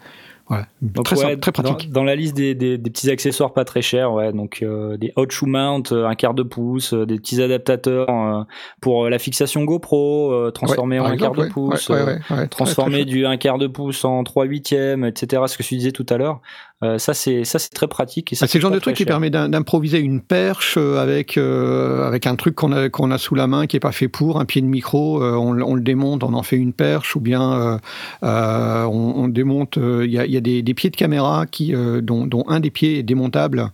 voilà. 0.49 0.65
Donc, 0.81 1.05
très, 1.05 1.15
ouais, 1.15 1.21
simple, 1.21 1.39
très 1.39 1.51
pratique. 1.51 1.91
Dans, 1.91 2.01
dans 2.01 2.03
la 2.03 2.15
liste 2.15 2.35
des, 2.35 2.55
des- 2.55 2.77
des 2.77 2.89
petits 2.89 3.09
accessoires 3.09 3.53
pas 3.53 3.63
très 3.65 3.81
chers, 3.81 4.11
ouais, 4.11 4.33
donc 4.33 4.59
euh, 4.61 4.97
des 4.97 5.13
hot 5.15 5.29
shoe 5.29 5.45
mount, 5.47 5.83
euh, 5.91 6.05
un 6.07 6.15
quart 6.15 6.33
de 6.33 6.43
pouce, 6.43 6.93
euh, 6.93 7.05
des 7.05 7.17
petits 7.17 7.41
adaptateurs 7.41 8.09
euh, 8.09 8.43
pour 8.81 9.05
euh, 9.05 9.09
la 9.09 9.19
fixation 9.19 9.63
GoPro, 9.63 10.31
euh, 10.33 10.51
transformé 10.51 10.99
Ouais, 10.99 11.05
en 11.05 11.09
un 11.11 11.17
quart 11.17 11.31
de 11.33 11.41
ouais, 11.43 11.49
pouce, 11.49 11.87
ouais, 11.89 11.95
ouais, 11.97 12.03
ouais, 12.03 12.13
ouais, 12.13 12.19
très, 12.35 12.47
transformer 12.47 12.97
très 13.03 13.05
du 13.05 13.25
un 13.25 13.37
quart 13.37 13.57
de 13.59 13.67
pouce 13.67 14.03
en 14.03 14.23
3 14.23 14.45
huitièmes, 14.45 15.05
etc. 15.05 15.43
Ce 15.47 15.57
que 15.57 15.63
tu 15.63 15.75
disais 15.75 15.91
tout 15.91 16.05
à 16.09 16.17
l'heure, 16.17 16.41
euh, 16.83 16.97
ça 16.97 17.13
c'est 17.13 17.43
ça 17.43 17.59
c'est 17.59 17.69
très 17.73 17.87
pratique. 17.87 18.31
Et 18.33 18.37
Ah, 18.39 18.47
c'est 18.47 18.57
le 18.57 18.61
genre 18.61 18.71
de 18.71 18.79
truc 18.79 18.95
qui 18.95 19.03
permet 19.05 19.29
d'im- 19.29 19.49
d'improviser 19.49 19.99
une 19.99 20.21
perche 20.21 20.75
euh, 20.77 20.97
avec, 20.97 21.37
euh, 21.37 22.07
avec 22.07 22.25
un 22.27 22.35
truc 22.35 22.55
qu'on 22.55 22.71
a, 22.71 22.89
qu'on 22.89 23.11
a 23.11 23.17
sous 23.17 23.35
la 23.35 23.47
main 23.47 23.67
qui 23.67 23.75
est 23.75 23.81
pas 23.81 23.91
fait 23.91 24.07
pour, 24.07 24.39
un 24.39 24.45
pied 24.45 24.61
de 24.61 24.67
micro, 24.67 25.21
euh, 25.23 25.33
on, 25.35 25.51
le- 25.51 25.63
on 25.63 25.75
le 25.75 25.81
démonte, 25.81 26.23
on 26.23 26.33
en 26.33 26.43
fait 26.43 26.55
une 26.57 26.73
perche, 26.73 27.15
ou 27.15 27.19
bien 27.19 27.79
on, 28.21 29.13
on 29.15 29.27
démonte, 29.27 29.77
il 29.77 30.09
y, 30.11 30.17
a, 30.19 30.25
il 30.25 30.31
y 30.31 30.37
a 30.37 30.41
des, 30.41 30.61
des 30.61 30.73
pieds 30.73 30.89
de 30.89 30.95
caméra 30.95 31.45
qui, 31.49 31.73
dont, 32.01 32.25
dont 32.25 32.43
un 32.47 32.59
des 32.59 32.71
pieds 32.71 32.99
est 32.99 33.03
démontable. 33.03 33.71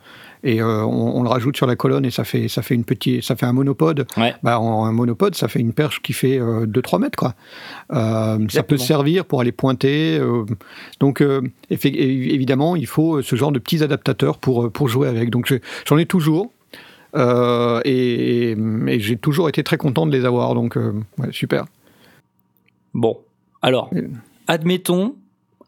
Et 0.48 0.62
euh, 0.62 0.84
on, 0.86 1.18
on 1.20 1.24
le 1.24 1.30
rajoute 1.30 1.58
sur 1.58 1.66
la 1.66 1.76
colonne 1.76 2.06
et 2.06 2.12
ça 2.12 2.24
fait, 2.24 2.48
ça 2.48 2.62
fait, 2.62 2.76
une 2.76 2.86
petite, 2.86 3.24
ça 3.24 3.36
fait 3.36 3.46
un 3.48 3.52
monopode. 3.54 4.06
Ouais. 4.16 4.34
Bah, 4.44 4.60
en 4.60 4.86
un 4.86 4.92
monopode, 4.92 5.34
ça 5.36 5.48
fait 5.48 5.60
une 5.60 5.74
perche 5.74 6.02
qui 6.04 6.14
fait 6.14 6.40
euh, 6.40 6.66
2-3 6.68 7.00
mètres. 7.02 7.18
Quoi. 7.18 7.34
Euh, 7.92 8.38
ça 8.50 8.62
peut 8.64 8.78
servir 8.78 9.26
pour 9.26 9.42
aller 9.42 9.52
pointer. 9.52 10.18
euh, 10.20 10.46
donc, 11.00 11.24
évidemment, 11.70 12.76
il 12.76 12.88
faut 12.88 13.22
ce 13.22 13.36
genre 13.36 13.52
de 13.52 13.60
petits 13.60 13.84
adaptateurs 13.84 14.38
pour, 14.38 14.72
pour 14.72 14.88
jouer 14.88 15.08
avec. 15.08 15.30
Donc, 15.32 15.48
je- 15.48 15.56
j'en 15.88 15.98
ai 15.98 16.06
toujours. 16.06 16.52
euh, 17.16 17.80
et 17.86 18.52
et 18.88 19.00
j'ai 19.00 19.16
toujours 19.18 19.48
été 19.50 19.64
très 19.64 19.78
content 19.78 20.06
de 20.06 20.12
les 20.12 20.26
avoir. 20.26 20.54
Donc, 20.54 20.76
euh, 20.78 20.92
ouais, 21.18 21.30
super. 21.32 21.66
Bon, 22.94 23.18
alors, 23.62 23.90
admettons, 24.48 25.16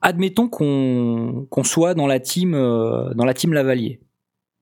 admettons 0.01 0.47
qu'on 0.49 1.47
qu'on 1.49 1.63
soit 1.63 1.93
dans 1.93 2.07
la 2.07 2.19
team, 2.19 2.53
euh, 2.53 3.13
dans 3.15 3.25
la 3.25 3.33
team 3.33 3.53
Lavalier. 3.53 3.99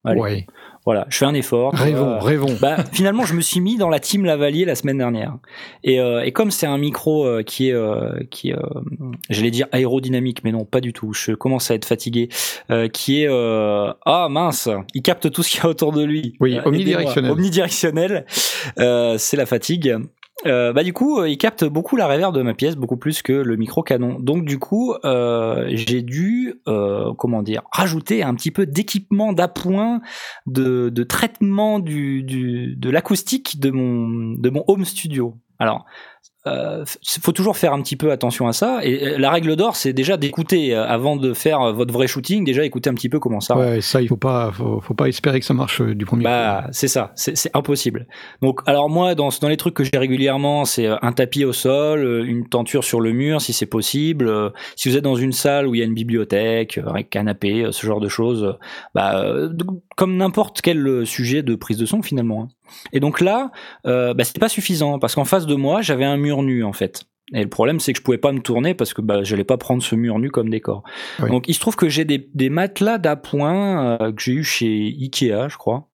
Allez, 0.05 0.21
Ouais. 0.21 0.45
Voilà, 0.85 1.07
je 1.09 1.17
fais 1.17 1.25
un 1.25 1.33
effort. 1.33 1.73
Rêvons, 1.73 2.11
Euh, 2.11 2.19
rêvons. 2.19 2.55
bah, 2.61 2.77
finalement, 2.91 3.25
je 3.25 3.33
me 3.33 3.41
suis 3.41 3.59
mis 3.59 3.75
dans 3.75 3.89
la 3.89 3.99
team 3.99 4.23
Lavalier 4.23 4.65
la 4.65 4.75
semaine 4.75 4.99
dernière. 4.99 5.33
Et, 5.83 5.99
euh, 5.99 6.21
et 6.23 6.31
comme 6.31 6.51
c'est 6.51 6.67
un 6.67 6.77
micro 6.77 7.25
euh, 7.25 7.41
qui 7.41 7.69
est, 7.69 7.73
euh, 7.73 8.11
qui 8.29 8.53
euh, 8.53 8.57
j'allais 9.31 9.49
dire 9.49 9.65
aérodynamique, 9.71 10.43
mais 10.43 10.51
non, 10.51 10.63
pas 10.63 10.81
du 10.81 10.93
tout. 10.93 11.11
Je 11.11 11.31
commence 11.31 11.71
à 11.71 11.73
être 11.73 11.85
fatigué. 11.85 12.29
euh, 12.69 12.87
qui 12.87 13.23
est, 13.23 13.27
euh, 13.27 13.91
ah 14.05 14.27
mince, 14.29 14.69
il 14.93 15.01
capte 15.01 15.31
tout 15.31 15.41
ce 15.41 15.49
qu'il 15.49 15.63
y 15.63 15.65
a 15.65 15.69
autour 15.69 15.91
de 15.91 16.03
lui. 16.03 16.35
Oui, 16.39 16.59
omnidirectionnel. 16.63 17.31
Omnidirectionnel. 17.31 18.25
Euh, 18.77 19.15
c'est 19.17 19.37
la 19.37 19.47
fatigue. 19.47 19.95
Euh, 20.45 20.73
bah 20.73 20.83
du 20.83 20.93
coup, 20.93 21.19
euh, 21.19 21.29
il 21.29 21.37
capte 21.37 21.63
beaucoup 21.63 21.95
la 21.95 22.07
reverb 22.07 22.35
de 22.35 22.41
ma 22.41 22.53
pièce, 22.53 22.75
beaucoup 22.75 22.97
plus 22.97 23.21
que 23.21 23.33
le 23.33 23.55
micro 23.55 23.81
canon. 23.81 24.19
Donc 24.19 24.45
du 24.45 24.59
coup, 24.59 24.93
euh, 25.03 25.65
j'ai 25.69 26.01
dû, 26.01 26.61
euh, 26.67 27.13
comment 27.13 27.41
dire, 27.41 27.63
rajouter 27.71 28.21
un 28.21 28.35
petit 28.35 28.51
peu 28.51 28.65
d'équipement 28.65 29.33
d'appoint, 29.33 30.01
de, 30.45 30.91
traitement 31.03 31.79
de 31.79 32.89
l'acoustique 32.89 33.59
de 33.59 33.71
mon 33.71 34.33
de 34.37 34.49
mon 34.49 34.63
home 34.67 34.85
studio. 34.85 35.37
Alors, 35.57 35.85
euh, 36.47 36.83
faut 37.21 37.31
toujours 37.31 37.57
faire 37.57 37.73
un 37.73 37.81
petit 37.81 37.95
peu 37.95 38.11
attention 38.11 38.47
à 38.47 38.53
ça. 38.53 38.79
Et 38.83 39.17
la 39.17 39.31
règle 39.31 39.55
d'or, 39.55 39.75
c'est 39.75 39.93
déjà 39.93 40.17
d'écouter 40.17 40.75
euh, 40.75 40.85
avant 40.85 41.15
de 41.15 41.33
faire 41.33 41.61
euh, 41.61 41.71
votre 41.71 41.93
vrai 41.93 42.07
shooting. 42.07 42.43
Déjà, 42.43 42.63
écouter 42.63 42.89
un 42.89 42.93
petit 42.93 43.09
peu 43.09 43.19
comment 43.19 43.39
ça. 43.39 43.57
Ouais, 43.57 43.81
ça, 43.81 44.01
il 44.01 44.07
faut 44.07 44.17
pas, 44.17 44.51
faut, 44.51 44.81
faut 44.81 44.93
pas 44.93 45.07
espérer 45.07 45.39
que 45.39 45.45
ça 45.45 45.53
marche 45.53 45.81
euh, 45.81 45.95
du 45.95 46.05
premier 46.05 46.23
coup. 46.23 46.29
Bah, 46.29 46.67
c'est 46.71 46.87
ça, 46.87 47.11
c'est 47.15 47.55
impossible. 47.55 48.07
Donc, 48.41 48.61
alors 48.65 48.89
moi, 48.89 49.15
dans, 49.15 49.29
dans 49.41 49.49
les 49.49 49.57
trucs 49.57 49.73
que 49.73 49.83
j'ai 49.83 49.97
régulièrement, 49.97 50.65
c'est 50.65 50.87
un 50.87 51.11
tapis 51.11 51.45
au 51.45 51.53
sol, 51.53 52.25
une 52.25 52.47
tenture 52.47 52.83
sur 52.83 53.01
le 53.01 53.11
mur, 53.11 53.41
si 53.41 53.53
c'est 53.53 53.65
possible. 53.65 54.31
Si 54.75 54.89
vous 54.89 54.97
êtes 54.97 55.03
dans 55.03 55.15
une 55.15 55.31
salle 55.31 55.67
où 55.67 55.75
il 55.75 55.79
y 55.79 55.81
a 55.81 55.85
une 55.85 55.93
bibliothèque, 55.93 56.79
un 56.85 57.03
canapé, 57.03 57.67
ce 57.71 57.85
genre 57.85 57.99
de 57.99 58.07
choses, 58.07 58.57
bah, 58.93 59.25
comme 59.95 60.17
n'importe 60.17 60.61
quel 60.61 60.85
euh, 60.87 61.05
sujet 61.05 61.41
de 61.43 61.55
prise 61.55 61.77
de 61.77 61.85
son 61.85 62.01
finalement. 62.01 62.43
hein. 62.43 62.47
Et 62.93 62.99
donc 62.99 63.21
là, 63.21 63.51
euh, 63.87 64.13
bah, 64.13 64.23
c'était 64.23 64.39
pas 64.39 64.49
suffisant 64.49 64.99
parce 64.99 65.15
qu'en 65.15 65.25
face 65.25 65.45
de 65.45 65.55
moi, 65.55 65.81
j'avais 65.81 66.05
un 66.05 66.17
mur 66.17 66.43
nu 66.43 66.63
en 66.63 66.73
fait. 66.73 67.03
Et 67.33 67.41
le 67.41 67.49
problème, 67.49 67.79
c'est 67.79 67.91
que 67.93 67.97
je 67.99 68.03
pouvais 68.03 68.19
pas 68.19 68.31
me 68.31 68.39
tourner 68.39 68.75
parce 68.75 68.93
que 68.93 69.01
bah, 69.01 69.23
j'allais 69.23 69.43
pas 69.43 69.57
prendre 69.57 69.81
ce 69.81 69.95
mur 69.95 70.19
nu 70.19 70.29
comme 70.29 70.49
décor. 70.49 70.83
Oui. 71.23 71.29
Donc, 71.29 71.47
il 71.47 71.55
se 71.55 71.59
trouve 71.59 71.75
que 71.75 71.89
j'ai 71.89 72.05
des, 72.05 72.29
des 72.35 72.49
matelas 72.49 72.99
d'appoint 72.99 73.97
euh, 73.99 74.11
que 74.11 74.21
j'ai 74.21 74.33
eu 74.33 74.43
chez 74.43 74.95
Ikea, 74.99 75.47
je 75.49 75.57
crois. 75.57 75.87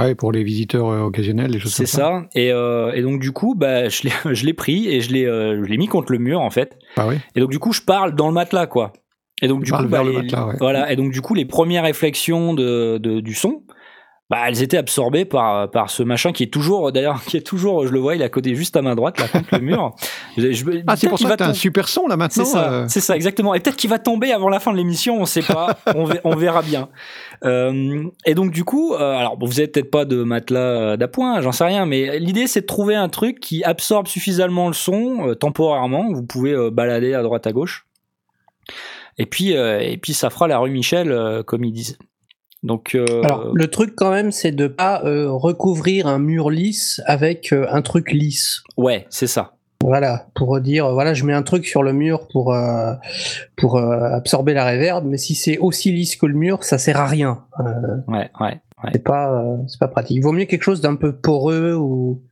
Ouais, 0.00 0.14
pour 0.14 0.32
les 0.32 0.42
visiteurs 0.42 0.88
euh, 0.88 1.00
occasionnels, 1.02 1.50
les 1.50 1.58
choses 1.58 1.74
C'est 1.74 1.82
comme 1.84 1.86
ça. 1.86 1.98
ça. 1.98 2.28
Et, 2.34 2.50
euh, 2.50 2.92
et 2.94 3.02
donc 3.02 3.20
du 3.20 3.32
coup, 3.32 3.54
bah, 3.54 3.88
je 3.90 4.44
l'ai, 4.46 4.54
pris 4.54 4.88
et 4.88 5.02
je 5.02 5.12
l'ai, 5.12 5.26
euh, 5.26 5.62
je 5.62 5.68
l'ai 5.68 5.76
mis 5.76 5.86
contre 5.86 6.12
le 6.12 6.18
mur 6.18 6.40
en 6.40 6.50
fait. 6.50 6.78
Ah 6.96 7.06
oui. 7.06 7.16
Et 7.36 7.40
donc 7.40 7.50
du 7.50 7.58
coup, 7.58 7.74
je 7.74 7.82
parle 7.82 8.14
dans 8.14 8.28
le 8.28 8.32
matelas 8.34 8.66
quoi. 8.66 8.94
Et 9.42 9.48
donc 9.48 9.64
du 9.64 9.72
coup, 9.72 9.84
bah, 9.86 10.02
les- 10.04 10.12
matelas, 10.12 10.46
ouais. 10.46 10.54
voilà. 10.60 10.90
Et 10.92 10.96
donc 10.96 11.12
du 11.12 11.20
coup, 11.20 11.34
les 11.34 11.44
premières 11.44 11.82
réflexions 11.84 12.54
de, 12.54 12.96
de- 12.98 13.20
du 13.20 13.34
son, 13.34 13.62
bah, 14.30 14.38
elles 14.46 14.62
étaient 14.62 14.78
absorbées 14.78 15.26
par 15.26 15.70
par 15.70 15.90
ce 15.90 16.02
machin 16.02 16.32
qui 16.32 16.44
est 16.44 16.52
toujours, 16.52 16.90
d'ailleurs, 16.90 17.22
qui 17.26 17.36
est 17.36 17.40
toujours, 17.46 17.86
je 17.86 17.92
le 17.92 17.98
vois, 17.98 18.14
il 18.14 18.22
est 18.22 18.24
à 18.24 18.28
côté 18.30 18.54
juste 18.54 18.76
à 18.76 18.82
main 18.82 18.94
droite 18.94 19.18
là 19.20 19.28
contre 19.28 19.48
le 19.52 19.60
mur. 19.66 19.94
Je- 20.38 20.52
je- 20.52 20.64
Ah, 20.86 20.96
c'est 20.96 21.08
pour 21.08 21.18
ça 21.18 21.30
que 21.32 21.34
t'as 21.34 21.48
un 21.48 21.54
super 21.54 21.86
son 21.88 22.06
là 22.06 22.16
maintenant. 22.16 22.44
c'est 22.44 22.50
ça, 22.50 22.72
euh. 22.72 22.84
c'est 22.88 23.00
ça, 23.00 23.14
exactement. 23.16 23.52
Et 23.54 23.60
peut-être 23.60 23.76
qu'il 23.76 23.90
va 23.90 23.98
tomber 23.98 24.32
avant 24.32 24.48
la 24.48 24.58
fin 24.60 24.72
de 24.72 24.76
l'émission, 24.78 25.20
on 25.20 25.26
sait 25.26 25.42
pas, 25.42 25.76
on, 25.94 26.04
ver- 26.04 26.20
on 26.24 26.34
verra 26.36 26.62
bien. 26.62 26.88
Euh, 27.44 28.04
et 28.24 28.34
donc 28.34 28.52
du 28.52 28.64
coup, 28.64 28.94
euh, 28.94 29.16
alors 29.16 29.36
bon, 29.36 29.46
vous 29.46 29.58
avez 29.58 29.68
peut-être 29.68 29.90
pas 29.90 30.04
de 30.04 30.22
matelas 30.22 30.96
d'appoint, 30.96 31.40
j'en 31.40 31.52
sais 31.52 31.64
rien, 31.64 31.84
mais 31.84 32.18
l'idée 32.20 32.46
c'est 32.46 32.60
de 32.62 32.66
trouver 32.66 32.94
un 32.94 33.08
truc 33.08 33.40
qui 33.40 33.64
absorbe 33.64 34.06
suffisamment 34.06 34.68
le 34.68 34.74
son 34.74 35.34
temporairement. 35.38 36.06
Vous 36.12 36.22
pouvez 36.22 36.54
balader 36.70 37.12
à 37.14 37.22
droite 37.22 37.46
à 37.46 37.52
gauche. 37.52 37.86
Et 39.18 39.26
puis, 39.26 39.56
euh, 39.56 39.78
et 39.80 39.96
puis 39.98 40.14
ça 40.14 40.30
fera 40.30 40.48
la 40.48 40.58
rue 40.58 40.70
Michel, 40.70 41.10
euh, 41.12 41.42
comme 41.42 41.64
ils 41.64 41.72
disent. 41.72 41.98
Donc, 42.62 42.94
euh, 42.94 43.04
Alors, 43.24 43.50
le 43.52 43.66
truc 43.68 43.94
quand 43.96 44.10
même, 44.10 44.30
c'est 44.30 44.52
de 44.52 44.68
pas 44.68 44.98
recouvrir 45.04 46.06
un 46.06 46.18
mur 46.18 46.48
lisse 46.50 47.00
avec 47.06 47.52
un 47.52 47.82
truc 47.82 48.12
lisse. 48.12 48.62
ouais, 48.76 49.06
c'est 49.10 49.26
ça. 49.26 49.54
Voilà, 49.82 50.28
pour 50.36 50.60
dire, 50.60 50.92
voilà, 50.92 51.12
je 51.12 51.24
mets 51.24 51.32
un 51.32 51.42
truc 51.42 51.66
sur 51.66 51.82
le 51.82 51.92
mur 51.92 52.28
pour 52.32 52.54
euh, 52.54 52.92
pour 53.56 53.78
euh, 53.78 54.12
absorber 54.12 54.54
la 54.54 54.64
réverb, 54.64 55.04
mais 55.04 55.16
si 55.16 55.34
c'est 55.34 55.58
aussi 55.58 55.90
lisse 55.90 56.14
que 56.14 56.26
le 56.26 56.34
mur, 56.34 56.62
ça 56.62 56.78
sert 56.78 57.00
à 57.00 57.06
rien. 57.06 57.42
Euh, 57.58 57.64
Ouais, 58.06 58.30
ouais, 58.40 58.60
ouais. 58.84 58.90
c'est 58.92 59.02
pas 59.02 59.42
c'est 59.66 59.80
pas 59.80 59.88
pratique. 59.88 60.16
Il 60.16 60.22
vaut 60.22 60.30
mieux 60.30 60.44
quelque 60.44 60.62
chose 60.62 60.80
d'un 60.82 60.94
peu 60.94 61.16
poreux 61.16 61.74
ou 61.74 62.22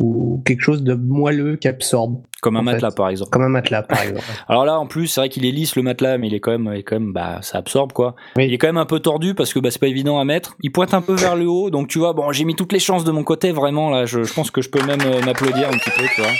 ou 0.00 0.40
quelque 0.44 0.60
chose 0.60 0.82
de 0.84 0.94
moelleux 0.94 1.56
qui 1.56 1.66
absorbe, 1.66 2.22
Comme 2.40 2.56
un 2.56 2.60
fait. 2.60 2.64
matelas, 2.72 2.90
par 2.92 3.08
exemple. 3.08 3.30
comme 3.30 3.42
un 3.42 3.48
matelas 3.48 3.82
par 3.82 4.00
exemple. 4.00 4.24
Alors 4.48 4.64
là, 4.64 4.78
en 4.78 4.86
plus, 4.86 5.08
c'est 5.08 5.20
vrai 5.20 5.28
qu'il 5.28 5.44
est 5.44 5.50
lisse 5.50 5.74
le 5.74 5.82
matelas, 5.82 6.18
mais 6.18 6.28
il 6.28 6.34
est 6.34 6.40
quand 6.40 6.52
même, 6.52 6.70
il 6.72 6.78
est 6.78 6.82
quand 6.84 7.00
même, 7.00 7.12
bah, 7.12 7.40
ça 7.42 7.58
absorbe 7.58 7.92
quoi. 7.92 8.14
Oui. 8.36 8.46
Il 8.46 8.54
est 8.54 8.58
quand 8.58 8.68
même 8.68 8.76
un 8.76 8.86
peu 8.86 9.00
tordu 9.00 9.34
parce 9.34 9.52
que 9.52 9.58
bah, 9.58 9.70
c'est 9.72 9.80
pas 9.80 9.88
évident 9.88 10.20
à 10.20 10.24
mettre. 10.24 10.56
Il 10.62 10.70
pointe 10.70 10.94
un 10.94 11.02
peu 11.02 11.14
vers 11.14 11.34
le 11.34 11.48
haut, 11.48 11.70
donc 11.70 11.88
tu 11.88 11.98
vois, 11.98 12.12
bon, 12.12 12.30
j'ai 12.30 12.44
mis 12.44 12.54
toutes 12.54 12.72
les 12.72 12.78
chances 12.78 13.02
de 13.04 13.10
mon 13.10 13.24
côté, 13.24 13.50
vraiment 13.50 13.90
là. 13.90 14.06
Je, 14.06 14.22
je 14.22 14.32
pense 14.32 14.50
que 14.52 14.62
je 14.62 14.70
peux 14.70 14.84
même 14.86 15.00
euh, 15.04 15.20
m'applaudir 15.24 15.68
un 15.68 15.72
petit 15.72 15.90
peu, 15.90 16.04
tu 16.14 16.20
vois. 16.20 16.30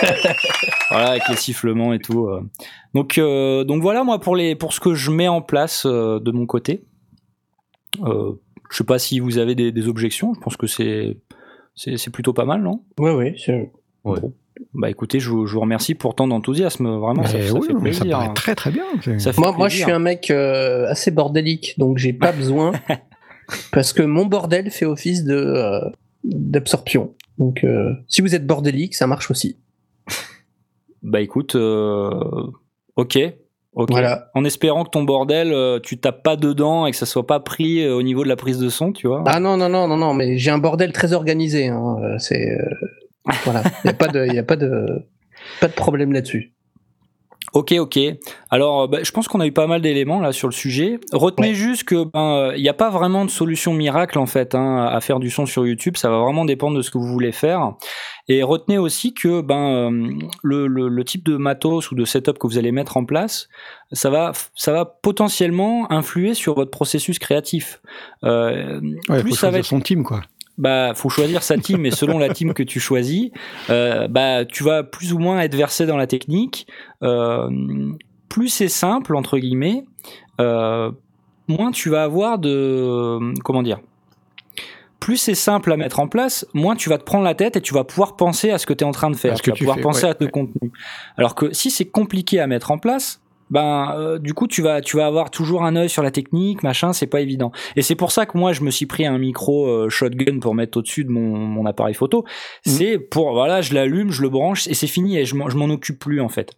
voilà, 0.90 1.08
avec 1.10 1.22
les 1.28 1.36
sifflements 1.36 1.92
et 1.92 1.98
tout. 1.98 2.26
euh. 2.28 2.40
Donc, 2.94 3.18
euh, 3.18 3.64
donc 3.64 3.82
voilà, 3.82 4.04
moi 4.04 4.20
pour 4.20 4.36
les, 4.36 4.54
pour 4.54 4.72
ce 4.72 4.78
que 4.78 4.94
je 4.94 5.10
mets 5.10 5.26
en 5.28 5.42
place 5.42 5.84
de 5.86 6.30
mon 6.30 6.46
côté. 6.46 6.84
Je 8.00 8.76
sais 8.76 8.84
pas 8.84 8.98
si 8.98 9.18
vous 9.18 9.38
avez 9.38 9.54
des, 9.54 9.72
des 9.72 9.88
objections. 9.88 10.34
Je 10.34 10.40
pense 10.40 10.56
que 10.56 10.66
c'est, 10.66 11.18
c'est, 11.78 11.96
c'est 11.96 12.10
plutôt 12.10 12.32
pas 12.32 12.44
mal, 12.44 12.60
non? 12.62 12.82
Oui, 12.98 13.10
oui. 13.12 13.34
c'est- 13.44 13.70
Bah 14.74 14.90
écoutez, 14.90 15.20
je 15.20 15.30
vous, 15.30 15.46
je 15.46 15.54
vous 15.54 15.60
remercie 15.60 15.94
pour 15.94 16.14
tant 16.16 16.26
d'enthousiasme, 16.26 16.88
vraiment. 16.98 17.24
Ça, 17.24 17.38
Mais 17.38 17.46
ça 17.46 17.54
oui, 17.54 17.66
fait 17.68 17.74
mais 17.74 17.92
ça 17.92 18.00
plaisir. 18.00 18.18
paraît 18.18 18.34
très 18.34 18.54
très 18.54 18.70
bien. 18.72 18.84
C'est- 19.02 19.18
Ça 19.20 19.32
fait 19.32 19.40
Moi, 19.40 19.52
moi, 19.52 19.68
je 19.68 19.76
suis 19.76 19.90
un 19.92 19.98
mec 20.00 20.30
euh, 20.30 20.86
assez 20.88 21.10
bordélique, 21.12 21.74
donc 21.78 21.98
j'ai 21.98 22.12
pas 22.12 22.32
besoin 22.42 22.72
parce 23.72 23.92
que 23.92 24.02
mon 24.02 24.26
bordel 24.26 24.70
fait 24.70 24.84
office 24.86 25.24
de 25.24 25.34
euh, 25.36 25.80
d'absorption. 26.24 27.14
Donc, 27.38 27.62
euh, 27.62 27.92
si 28.08 28.20
vous 28.20 28.34
êtes 28.34 28.46
bordélique, 28.46 28.94
ça 28.96 29.06
marche 29.06 29.30
aussi. 29.30 29.56
Bah 31.02 31.20
écoute, 31.20 31.54
euh, 31.54 32.10
ok. 32.96 33.18
Voilà. 33.88 34.30
En 34.34 34.44
espérant 34.44 34.84
que 34.84 34.90
ton 34.90 35.04
bordel, 35.04 35.52
euh, 35.52 35.78
tu 35.80 35.98
tapes 35.98 36.22
pas 36.22 36.36
dedans 36.36 36.86
et 36.86 36.90
que 36.90 36.96
ça 36.96 37.06
soit 37.06 37.26
pas 37.26 37.40
pris 37.40 37.84
euh, 37.84 37.94
au 37.94 38.02
niveau 38.02 38.24
de 38.24 38.28
la 38.28 38.36
prise 38.36 38.58
de 38.58 38.68
son, 38.68 38.92
tu 38.92 39.06
vois. 39.06 39.22
Ah 39.26 39.38
non, 39.38 39.56
non, 39.56 39.68
non, 39.68 39.86
non, 39.86 39.96
non, 39.96 40.14
mais 40.14 40.38
j'ai 40.38 40.50
un 40.50 40.58
bordel 40.58 40.92
très 40.92 41.12
organisé. 41.12 41.68
Hein. 41.68 41.96
euh, 42.02 42.16
C'est 42.18 42.50
euh, 42.50 42.68
voilà, 43.44 43.62
il 43.84 43.88
y 43.88 43.90
a 43.90 43.94
pas 43.94 44.08
de, 44.08 44.26
y 44.26 44.38
a 44.38 44.42
pas 44.42 44.56
de, 44.56 45.06
pas 45.60 45.68
de 45.68 45.72
problème 45.72 46.12
là-dessus. 46.12 46.52
Ok, 47.54 47.72
ok. 47.78 47.98
Alors, 48.50 48.82
euh, 48.82 48.86
bah, 48.86 48.98
je 49.02 49.10
pense 49.10 49.26
qu'on 49.28 49.40
a 49.40 49.46
eu 49.46 49.52
pas 49.52 49.66
mal 49.66 49.80
d'éléments 49.80 50.20
là 50.20 50.32
sur 50.32 50.48
le 50.48 50.52
sujet. 50.52 51.00
Retenez 51.12 51.48
Ouais. 51.48 51.54
juste 51.54 51.84
que 51.84 52.04
ben, 52.04 52.52
il 52.56 52.62
n'y 52.62 52.68
a 52.68 52.74
pas 52.74 52.90
vraiment 52.90 53.24
de 53.24 53.30
solution 53.30 53.72
miracle 53.72 54.18
en 54.18 54.26
fait 54.26 54.54
hein, 54.54 54.84
à 54.86 55.00
faire 55.00 55.18
du 55.18 55.30
son 55.30 55.46
sur 55.46 55.66
YouTube. 55.66 55.96
Ça 55.96 56.10
va 56.10 56.18
vraiment 56.18 56.44
dépendre 56.44 56.76
de 56.76 56.82
ce 56.82 56.90
que 56.90 56.98
vous 56.98 57.06
voulez 57.06 57.32
faire. 57.32 57.72
Et 58.28 58.42
retenez 58.42 58.76
aussi 58.78 59.14
que 59.14 59.40
ben 59.40 59.90
euh, 59.90 60.10
le, 60.42 60.66
le, 60.66 60.88
le 60.88 61.04
type 61.04 61.24
de 61.24 61.36
matos 61.38 61.90
ou 61.90 61.94
de 61.94 62.04
setup 62.04 62.38
que 62.38 62.46
vous 62.46 62.58
allez 62.58 62.72
mettre 62.72 62.96
en 62.98 63.04
place, 63.06 63.48
ça 63.92 64.10
va 64.10 64.32
ça 64.54 64.72
va 64.72 64.84
potentiellement 64.84 65.90
influer 65.90 66.34
sur 66.34 66.54
votre 66.54 66.70
processus 66.70 67.18
créatif. 67.18 67.80
Euh, 68.24 68.80
Ouais, 69.08 69.22
plus 69.22 69.32
ça 69.34 69.50
va 69.50 69.58
être 69.58 69.64
son 69.64 69.80
team 69.80 70.04
quoi. 70.04 70.20
Bah 70.58 70.92
faut 70.94 71.08
choisir 71.08 71.42
sa 71.42 71.56
team 71.56 71.86
et 71.86 71.90
selon 71.90 72.18
la 72.18 72.28
team 72.28 72.52
que 72.52 72.62
tu 72.62 72.80
choisis 72.80 73.30
euh, 73.70 74.08
bah 74.08 74.44
tu 74.44 74.64
vas 74.64 74.82
plus 74.82 75.12
ou 75.12 75.18
moins 75.18 75.40
être 75.40 75.54
versé 75.54 75.86
dans 75.86 75.96
la 75.96 76.06
technique 76.06 76.66
euh, 77.02 77.48
plus 78.28 78.48
c'est 78.48 78.68
simple 78.68 79.14
entre 79.16 79.38
guillemets 79.38 79.84
euh, 80.40 80.90
moins 81.46 81.70
tu 81.70 81.88
vas 81.90 82.02
avoir 82.02 82.38
de 82.38 83.18
comment 83.42 83.62
dire 83.62 83.80
plus 85.00 85.16
c'est 85.16 85.34
simple 85.34 85.72
à 85.72 85.76
mettre 85.76 86.00
en 86.00 86.08
place, 86.08 86.44
moins 86.54 86.74
tu 86.74 86.88
vas 86.88 86.98
te 86.98 87.04
prendre 87.04 87.24
la 87.24 87.34
tête 87.34 87.56
et 87.56 87.60
tu 87.60 87.72
vas 87.72 87.84
pouvoir 87.84 88.16
penser 88.16 88.50
à 88.50 88.58
ce 88.58 88.66
que 88.66 88.72
tu 88.72 88.82
es 88.82 88.86
en 88.86 88.90
train 88.90 89.10
de 89.10 89.16
faire. 89.16 89.32
À 89.32 89.36
ce 89.36 89.42
tu 89.42 89.46
que 89.46 89.52
vas 89.52 89.56
tu 89.56 89.64
pouvoir 89.64 89.76
fais, 89.76 89.82
penser 89.82 90.04
ouais, 90.04 90.10
à 90.10 90.14
ton 90.14 90.26
contenu. 90.26 90.72
Alors 91.16 91.34
que 91.34 91.52
si 91.54 91.70
c'est 91.70 91.86
compliqué 91.86 92.40
à 92.40 92.46
mettre 92.46 92.72
en 92.72 92.78
place, 92.78 93.20
ben 93.50 93.94
euh, 93.96 94.18
du 94.18 94.34
coup 94.34 94.46
tu 94.46 94.62
vas 94.62 94.80
tu 94.80 94.96
vas 94.96 95.06
avoir 95.06 95.30
toujours 95.30 95.64
un 95.64 95.76
œil 95.76 95.88
sur 95.88 96.02
la 96.02 96.10
technique, 96.10 96.62
machin, 96.62 96.92
c'est 96.92 97.06
pas 97.06 97.20
évident. 97.20 97.52
Et 97.76 97.82
c'est 97.82 97.94
pour 97.94 98.12
ça 98.12 98.26
que 98.26 98.36
moi 98.36 98.52
je 98.52 98.62
me 98.62 98.70
suis 98.70 98.86
pris 98.86 99.06
un 99.06 99.18
micro 99.18 99.66
euh, 99.66 99.88
shotgun 99.88 100.38
pour 100.40 100.54
mettre 100.54 100.78
au-dessus 100.78 101.04
de 101.04 101.10
mon, 101.10 101.36
mon 101.36 101.66
appareil 101.66 101.94
photo. 101.94 102.24
C'est 102.64 102.98
pour 102.98 103.32
voilà, 103.32 103.60
je 103.60 103.74
l'allume, 103.74 104.10
je 104.10 104.22
le 104.22 104.28
branche 104.28 104.66
et 104.66 104.74
c'est 104.74 104.86
fini 104.86 105.18
et 105.18 105.24
je 105.24 105.34
m'en 105.34 105.66
occupe 105.66 105.98
plus 105.98 106.20
en 106.20 106.28
fait. 106.28 106.56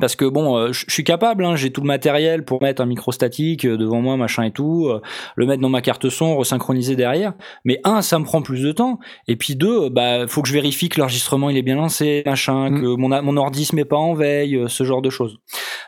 Parce 0.00 0.14
que 0.14 0.24
bon, 0.26 0.56
euh, 0.56 0.72
je 0.72 0.84
suis 0.88 1.02
capable, 1.02 1.44
hein, 1.44 1.56
j'ai 1.56 1.72
tout 1.72 1.80
le 1.80 1.86
matériel 1.86 2.44
pour 2.44 2.62
mettre 2.62 2.82
un 2.82 2.86
micro 2.86 3.10
statique 3.10 3.64
euh, 3.64 3.76
devant 3.76 4.00
moi, 4.00 4.16
machin 4.16 4.44
et 4.44 4.52
tout, 4.52 4.86
euh, 4.86 5.00
le 5.34 5.46
mettre 5.46 5.60
dans 5.60 5.70
ma 5.70 5.80
carte 5.80 6.08
son, 6.08 6.36
resynchroniser 6.36 6.94
derrière. 6.94 7.32
Mais 7.64 7.80
un, 7.84 8.02
ça 8.02 8.18
me 8.18 8.24
prend 8.24 8.40
plus 8.40 8.62
de 8.62 8.70
temps. 8.70 9.00
Et 9.26 9.36
puis 9.36 9.56
deux, 9.56 9.88
bah 9.88 10.28
faut 10.28 10.42
que 10.42 10.48
je 10.48 10.52
vérifie 10.52 10.88
que 10.88 11.00
l'enregistrement 11.00 11.50
il 11.50 11.56
est 11.56 11.62
bien 11.62 11.76
lancé, 11.76 12.22
machin, 12.26 12.68
Mm. 12.70 12.80
que 12.80 12.86
mon 12.96 13.22
mon 13.22 13.36
ordi 13.36 13.64
se 13.64 13.74
met 13.74 13.84
pas 13.84 13.96
en 13.96 14.14
veille, 14.14 14.64
ce 14.68 14.84
genre 14.84 15.02
de 15.02 15.10
choses. 15.10 15.38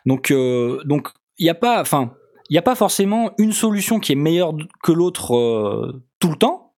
Donc 0.07 0.30
euh, 0.30 0.80
donc 0.84 1.09
il 1.38 1.46
y 1.46 1.51
a 1.51 1.55
pas, 1.55 1.80
enfin 1.80 2.12
il 2.48 2.59
a 2.59 2.62
pas 2.62 2.74
forcément 2.74 3.30
une 3.38 3.53
solution 3.53 4.01
qui 4.01 4.12
est 4.12 4.16
meilleure 4.16 4.55
que 4.82 4.92
l'autre 4.92 5.36
euh, 5.36 6.03
tout 6.18 6.30
le 6.30 6.36
temps. 6.36 6.74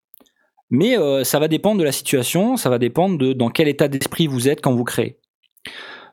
Mais 0.70 0.98
euh, 0.98 1.22
ça 1.22 1.38
va 1.38 1.48
dépendre 1.48 1.78
de 1.78 1.84
la 1.84 1.92
situation, 1.92 2.56
ça 2.56 2.70
va 2.70 2.78
dépendre 2.78 3.18
de 3.18 3.34
dans 3.34 3.50
quel 3.50 3.68
état 3.68 3.88
d'esprit 3.88 4.26
vous 4.26 4.48
êtes 4.48 4.62
quand 4.62 4.72
vous 4.74 4.84
créez. 4.84 5.18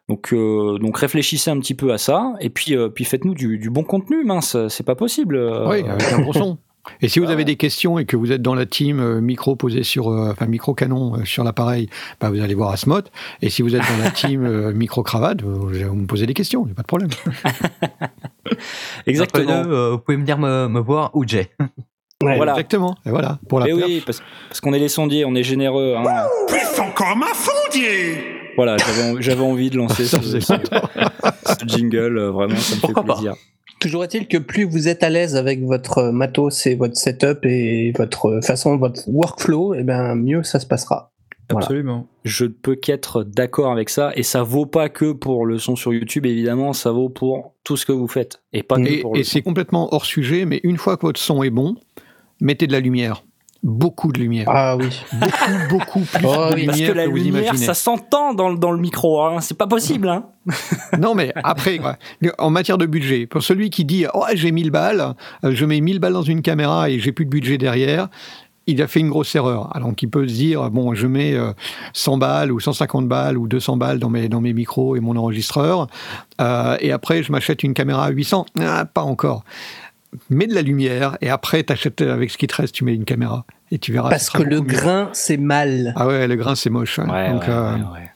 Donc, 0.10 0.34
euh, 0.34 0.78
donc 0.80 0.97
réfléchissez 0.97 1.49
un 1.51 1.60
petit 1.60 1.76
peu 1.76 1.93
à 1.93 1.97
ça, 1.97 2.34
et 2.41 2.49
puis, 2.49 2.76
euh, 2.76 2.89
puis 2.89 3.05
faites-nous 3.05 3.36
du, 3.36 3.57
du 3.60 3.70
bon 3.70 3.84
contenu, 3.84 4.26
mince, 4.26 4.57
c'est 4.68 4.86
pas 4.86 4.95
possible. 4.95 5.36
euh, 5.38 5.70
Oui, 5.70 5.84
avec 5.88 6.12
un 6.12 6.20
gros 6.22 6.34
son. 6.34 6.57
Et 7.01 7.07
si 7.10 7.20
vous 7.20 7.30
avez 7.30 7.43
des 7.45 7.55
questions 7.57 7.99
et 7.99 8.05
que 8.05 8.16
vous 8.18 8.32
êtes 8.32 8.41
dans 8.41 8.55
la 8.55 8.66
team 8.66 9.20
micro 9.20 9.55
posé 9.55 9.84
sur, 9.84 10.10
euh, 10.10 10.32
enfin 10.32 10.47
micro 10.47 10.74
canon 10.74 11.18
euh, 11.18 11.26
sur 11.26 11.43
l'appareil, 11.43 11.88
bah, 12.20 12.32
vous 12.32 12.39
allez 12.41 12.55
voir 12.55 12.72
Asmot. 12.72 13.01
Et 13.43 13.49
si 13.49 13.62
vous 13.62 13.76
êtes 13.76 13.82
dans 13.84 14.03
la 14.03 14.10
team 14.10 14.43
euh, 14.43 14.74
micro 14.76 15.03
cravate, 15.03 15.43
vous, 15.43 15.68
vous 15.68 15.95
me 15.95 16.07
posez 16.07 16.26
des 16.26 16.34
questions, 16.34 16.64
il 16.64 16.68
n'y 16.68 16.72
a 16.72 16.76
pas 16.76 16.82
de 16.82 16.88
problème. 16.88 17.10
Exactement. 19.05 19.62
Deux, 19.64 19.70
euh, 19.72 19.91
vous 19.91 19.99
pouvez 19.99 20.18
me 20.18 20.24
dire 20.26 20.38
me, 20.38 20.68
me 20.68 20.80
voir 20.80 21.12
où 21.14 21.24
j'ai. 21.28 21.49
Ouais. 22.24 22.36
Voilà. 22.38 22.53
Exactement. 22.53 22.95
Et 23.05 23.12
voilà 23.12 23.39
pour 23.47 23.60
la 23.60 23.68
Et 23.68 23.74
perf. 23.74 23.86
oui, 23.88 24.01
parce, 24.05 24.22
parce 24.49 24.60
qu'on 24.62 24.74
est 24.74 24.80
les 24.80 24.89
sondiers, 24.89 25.26
on 25.26 25.36
est 25.36 25.43
généreux. 25.43 25.95
hein. 25.97 26.03
Puissant 26.47 26.89
comme 26.95 27.24
un 27.24 27.34
fondier 27.34 28.18
Voilà, 28.60 28.76
j'avais 28.76 29.10
en- 29.10 29.22
j'avais 29.22 29.41
envie 29.41 29.70
de 29.70 29.78
lancer 29.78 30.03
ce, 30.05 30.18
jingle, 31.66 32.18
euh, 32.18 32.30
vraiment, 32.30 32.57
ça 32.57 32.76
me 32.76 32.93
fait 32.93 33.01
plaisir. 33.01 33.36
Toujours 33.80 34.03
est-il 34.03 34.28
que 34.28 34.38
plus 34.38 34.66
vous 34.66 34.89
êtes 34.89 35.01
à 35.01 35.10
l'aise 35.10 35.38
avec 35.38 35.64
votre 35.64 36.12
matos 36.12 36.68
et 36.68 36.76
votre 36.76 36.97
setup 36.97 37.45
et 37.45 37.93
votre 37.97 38.41
façon, 38.43 38.76
votre 38.76 39.07
workflow, 39.07 39.76
et 39.76 39.84
ben 39.84 40.14
mieux 40.16 40.43
ça 40.43 40.60
se 40.60 40.66
passera. 40.66 41.14
Voilà. 41.49 41.66
Absolument. 41.66 42.07
Je 42.26 42.43
ne 42.43 42.49
peux 42.49 42.76
qu'être 42.76 43.24
d'accord 43.24 43.72
avec 43.72 43.89
ça, 43.89 44.12
et 44.16 44.24
ça 44.24 44.43
vaut 44.43 44.66
pas 44.66 44.89
que 44.89 45.14
pour 45.14 45.45
le 45.45 45.57
son 45.57 45.78
sur 45.78 45.93
YouTube, 45.93 46.26
évidemment, 46.26 46.74
ça 46.74 46.91
vaut 46.91 47.07
pour 47.07 47.55
tout 47.64 47.78
ce 47.78 47.86
que 47.86 47.93
vous 47.93 48.10
faites, 48.10 48.41
et 48.51 48.62
pas 48.62 48.76
que 48.76 48.82
Et, 48.89 48.97
pour 48.99 49.16
et 49.16 49.24
c'est 49.24 49.41
complètement 49.41 49.93
hors 49.93 50.03
sujet, 50.05 50.43
mais 50.43 50.60
une 50.64 50.76
fois 50.76 50.97
que 50.97 51.03
votre 51.05 51.22
son 51.22 51.43
est 51.43 51.49
bon, 51.49 51.76
mettez 52.41 52.68
de 52.68 52.74
la 52.74 52.82
lumière. 52.82 53.24
Beaucoup 53.62 54.14
de 54.14 54.20
lumière. 54.20 54.45
Ah 54.49 54.78
oui. 54.78 54.88
Beaucoup, 55.14 55.68
beaucoup 55.70 55.99
plus 55.99 56.26
Oh 56.26 56.47
de 56.49 56.53
oui, 56.55 56.62
lumière 56.62 56.68
Parce 56.68 56.80
que 56.82 56.91
la 56.93 57.07
vous 57.07 57.16
lumière, 57.18 57.41
imaginez. 57.43 57.66
ça 57.66 57.74
s'entend 57.74 58.34
dans, 58.34 58.47
le- 58.49 58.57
dans 58.57 58.72
le 58.72 58.80
micro, 58.80 59.22
hein. 59.22 59.41
c'est 59.41 59.57
pas 59.57 59.68
possible. 59.68 60.07
Hein. 60.07 60.24
Non, 60.99 61.14
mais 61.14 61.34
après, 61.36 61.80
en 62.38 62.49
matière 62.49 62.78
de 62.78 62.86
budget, 62.86 63.28
pour 63.28 63.43
celui 63.43 63.70
qui 63.70 63.84
dit 63.86 64.05
Oh, 64.14 64.24
j'ai 64.34 64.51
1000 64.53 64.72
balles, 64.72 65.14
euh, 65.43 65.51
je 65.53 65.66
mets 65.66 65.82
1000 65.82 65.99
balles 65.99 66.14
dans 66.14 66.22
une 66.22 66.41
caméra 66.41 66.89
et 66.89 66.99
j'ai 66.99 67.12
plus 67.12 67.26
de 67.26 67.30
budget 67.30 67.57
derrière, 67.57 68.07
il 68.66 68.82
a 68.82 68.88
fait 68.88 68.99
une 69.01 69.10
grosse 69.10 69.36
erreur. 69.36 69.76
Alors 69.76 69.93
qu'il 69.95 70.10
peut 70.10 70.28
se 70.28 70.34
dire 70.34 70.70
Bon, 70.72 70.93
je 70.95 71.07
mets 71.07 71.34
euh, 71.34 71.51
100 71.93 72.18
balles 72.18 72.51
ou 72.53 72.60
150 72.62 73.07
balles 73.10 73.38
ou 73.38 73.47
200 73.49 73.76
balles 73.78 73.99
dans 73.99 74.10
mes, 74.10 74.30
dans 74.30 74.41
mes 74.41 74.53
micros 74.53 74.95
et 74.95 75.01
mon 75.01 75.18
enregistreur, 75.18 75.88
euh, 76.39 76.78
et 76.80 76.91
après, 76.93 77.24
je 77.24 77.32
m'achète 77.34 77.64
une 77.64 77.74
caméra 77.74 78.05
à 78.05 78.10
800. 78.10 78.45
Ah, 78.62 78.86
pas 78.86 79.01
encore. 79.03 79.43
Mets 80.30 80.47
de 80.47 80.55
la 80.55 80.62
lumière 80.64 81.18
et 81.22 81.30
après, 81.30 81.62
t'achètes 81.64 82.01
avec 82.01 82.32
ce 82.32 82.38
qui 82.38 82.47
te 82.47 82.55
reste, 82.55 82.74
tu 82.74 82.84
mets 82.84 82.95
une 82.95 83.05
caméra 83.05 83.45
et 83.72 83.78
tu 83.78 83.91
verras. 83.93 84.10
ce 84.10 84.14
Parce 84.16 84.30
que 84.32 84.41
le 84.41 84.62
mieux. 84.62 84.66
grain, 84.68 85.10
c'est 85.14 85.38
mal. 85.38 85.93
Ah 85.95 86.07
ouais, 86.07 86.28
le 86.28 86.36
grain, 86.36 86.55
c'est 86.55 86.72
moche. 86.72 86.97
hein. 86.99 87.07
Ouais, 87.10 87.30
Donc, 87.32 87.43
ouais, 87.43 87.49
euh, 87.49 87.76
ouais, 87.76 87.82
ouais. 87.93 88.09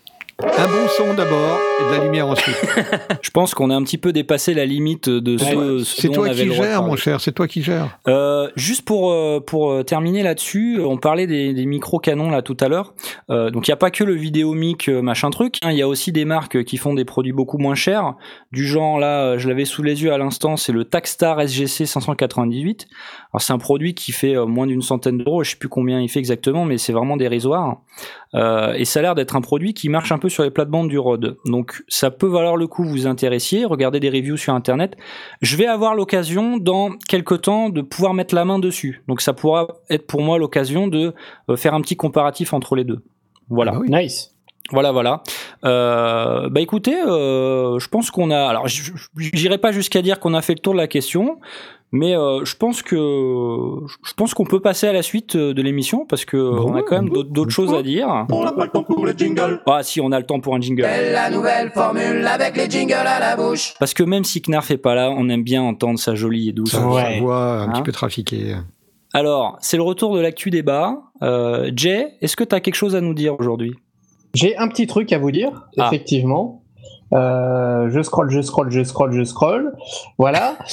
Un 0.45 0.67
bon 0.67 0.87
son 0.89 1.13
d'abord 1.13 1.59
et 1.79 1.85
de 1.85 1.97
la 1.97 2.03
lumière 2.03 2.27
ensuite. 2.27 2.55
Je 3.21 3.29
pense 3.29 3.53
qu'on 3.53 3.69
a 3.69 3.75
un 3.75 3.83
petit 3.83 3.97
peu 3.97 4.11
dépassé 4.11 4.53
la 4.53 4.65
limite 4.65 5.09
de 5.09 5.37
ce, 5.37 5.79
ce 5.79 6.01
C'est 6.01 6.09
toi 6.09 6.29
qui 6.29 6.53
gères, 6.53 6.83
mon 6.83 6.95
cher, 6.95 7.21
c'est 7.21 7.31
toi 7.31 7.47
qui 7.47 7.63
gères. 7.63 7.97
Euh, 8.07 8.49
juste 8.55 8.83
pour 8.83 9.11
euh, 9.11 9.39
pour 9.39 9.71
euh, 9.71 9.83
terminer 9.83 10.21
là-dessus, 10.23 10.81
on 10.81 10.97
parlait 10.97 11.27
des, 11.27 11.53
des 11.53 11.65
micro 11.65 11.99
canons 11.99 12.29
là 12.29 12.41
tout 12.41 12.57
à 12.59 12.67
l'heure. 12.67 12.93
Euh, 13.29 13.49
donc 13.51 13.67
il 13.67 13.71
y 13.71 13.73
a 13.73 13.77
pas 13.77 13.91
que 13.91 14.03
le 14.03 14.13
vidéomic 14.13 14.89
machin 14.89 15.29
truc, 15.29 15.57
hein, 15.63 15.71
il 15.71 15.77
y 15.77 15.81
a 15.81 15.87
aussi 15.87 16.11
des 16.11 16.25
marques 16.25 16.63
qui 16.63 16.77
font 16.77 16.93
des 16.93 17.05
produits 17.05 17.33
beaucoup 17.33 17.57
moins 17.57 17.75
chers, 17.75 18.15
du 18.51 18.67
genre 18.67 18.99
là, 18.99 19.37
je 19.37 19.47
l'avais 19.47 19.65
sous 19.65 19.83
les 19.83 20.03
yeux 20.03 20.11
à 20.11 20.17
l'instant, 20.17 20.57
c'est 20.57 20.73
le 20.73 20.83
Tacstar 20.85 21.41
SGC 21.47 21.85
598. 21.85 22.87
Alors 23.33 23.41
c'est 23.41 23.53
un 23.53 23.57
produit 23.57 23.93
qui 23.95 24.11
fait 24.11 24.35
moins 24.45 24.67
d'une 24.67 24.81
centaine 24.81 25.17
d'euros, 25.17 25.43
je 25.43 25.51
sais 25.51 25.57
plus 25.57 25.69
combien 25.69 25.99
il 25.99 26.09
fait 26.09 26.19
exactement, 26.19 26.65
mais 26.65 26.77
c'est 26.77 26.93
vraiment 26.93 27.17
dérisoire. 27.17 27.77
Euh, 28.35 28.73
et 28.73 28.85
ça 28.85 28.99
a 28.99 29.01
l'air 29.01 29.15
d'être 29.15 29.35
un 29.35 29.41
produit 29.41 29.73
qui 29.73 29.89
marche 29.89 30.11
un 30.11 30.17
peu 30.17 30.29
sur 30.29 30.43
les 30.43 30.51
plates-bandes 30.51 30.89
du 30.89 30.97
Rode. 30.97 31.37
Donc 31.45 31.83
ça 31.87 32.11
peut 32.11 32.27
valoir 32.27 32.57
le 32.57 32.67
coup 32.67 32.83
vous 32.83 33.07
intéressiez, 33.07 33.65
regardez 33.65 33.99
des 33.99 34.09
reviews 34.09 34.37
sur 34.37 34.53
internet. 34.53 34.95
Je 35.41 35.55
vais 35.55 35.67
avoir 35.67 35.95
l'occasion 35.95 36.57
dans 36.57 36.91
quelques 37.07 37.41
temps 37.41 37.69
de 37.69 37.81
pouvoir 37.81 38.13
mettre 38.13 38.35
la 38.35 38.45
main 38.45 38.59
dessus. 38.59 39.03
Donc 39.07 39.21
ça 39.21 39.33
pourra 39.33 39.67
être 39.89 40.07
pour 40.07 40.21
moi 40.21 40.37
l'occasion 40.37 40.87
de 40.87 41.13
euh, 41.49 41.55
faire 41.55 41.73
un 41.73 41.81
petit 41.81 41.95
comparatif 41.95 42.53
entre 42.53 42.75
les 42.75 42.83
deux. 42.83 43.03
Voilà. 43.49 43.73
Ah 43.75 43.79
oui. 43.79 43.89
Nice. 43.89 44.33
Voilà, 44.71 44.91
voilà. 44.91 45.21
Euh, 45.65 46.49
bah 46.49 46.61
écoutez, 46.61 46.95
euh, 46.95 47.79
je 47.79 47.87
pense 47.89 48.11
qu'on 48.11 48.31
a. 48.31 48.45
Alors, 48.45 48.67
j'irai 48.67 49.57
pas 49.57 49.71
jusqu'à 49.71 50.01
dire 50.01 50.19
qu'on 50.19 50.33
a 50.33 50.41
fait 50.41 50.53
le 50.53 50.59
tour 50.59 50.73
de 50.73 50.79
la 50.79 50.87
question, 50.87 51.39
Mais 51.95 52.17
euh, 52.17 52.43
je 52.43 52.55
pense 52.55 52.81
que 52.81 52.95
je 52.95 54.13
pense 54.17 54.33
qu'on 54.33 54.45
peut 54.45 54.59
passer 54.59 54.87
à 54.87 54.93
la 54.93 55.03
suite 55.03 55.35
euh, 55.35 55.53
de 55.53 55.61
l'émission 55.61 56.07
parce 56.07 56.25
que 56.25 56.37
on 56.37 56.75
a 56.75 56.81
quand 56.81 56.95
même 57.03 57.09
d'autres 57.09 57.51
choses 57.51 57.71
à 57.71 57.83
dire. 57.83 58.25
On 58.31 58.43
n'a 58.43 58.51
pas 58.51 58.65
le 58.65 58.71
temps 58.71 58.83
pour 58.83 59.05
les 59.05 59.13
jingles. 59.15 59.61
Ah 59.67 59.83
si, 59.83 60.01
on 60.01 60.11
a 60.11 60.19
le 60.19 60.25
temps 60.25 60.39
pour 60.39 60.55
un 60.55 60.59
jingle. 60.59 60.81
la 60.81 61.29
nouvelle 61.29 61.69
formule 61.69 62.25
avec 62.25 62.57
les 62.57 62.67
jingles 62.67 62.93
à 62.93 63.19
la 63.19 63.35
bouche. 63.37 63.75
Parce 63.79 63.93
que 63.93 64.01
même 64.03 64.23
si 64.23 64.41
Knarf 64.41 64.71
est 64.71 64.77
pas 64.77 64.95
là, 64.95 65.11
on 65.11 65.29
aime 65.29 65.43
bien 65.43 65.61
entendre 65.61 65.99
sa 65.99 66.15
jolie 66.15 66.49
et 66.49 66.51
douce. 66.51 66.73
Ouais. 66.73 67.19
voix 67.19 67.61
un 67.61 67.69
Hein 67.69 67.71
petit 67.73 67.83
peu 67.83 67.91
trafiquée. 67.91 68.55
Alors, 69.13 69.57
c'est 69.61 69.77
le 69.77 69.83
retour 69.83 70.15
de 70.15 70.19
l'actu 70.19 70.49
débat. 70.49 70.97
Euh, 71.21 71.69
Jay, 71.75 72.07
est-ce 72.21 72.35
que 72.35 72.43
tu 72.43 72.55
as 72.55 72.59
quelque 72.59 72.73
chose 72.73 72.95
à 72.95 73.01
nous 73.01 73.13
dire 73.13 73.35
aujourd'hui? 73.39 73.75
J'ai 74.33 74.57
un 74.57 74.67
petit 74.67 74.87
truc 74.87 75.13
à 75.13 75.19
vous 75.19 75.29
dire, 75.29 75.67
Ah. 75.77 75.85
effectivement. 75.87 76.62
Euh, 77.13 77.89
je 77.91 78.01
scroll, 78.01 78.29
je 78.31 78.41
scroll, 78.41 78.71
je 78.71 78.83
scroll, 78.83 79.13
je 79.13 79.23
scroll. 79.23 79.73
Voilà. 80.17 80.57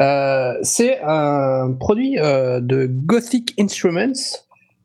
Euh, 0.00 0.54
c'est 0.62 0.98
un 1.02 1.76
produit 1.78 2.18
euh, 2.18 2.60
de 2.60 2.86
Gothic 2.86 3.52
Instruments 3.60 4.40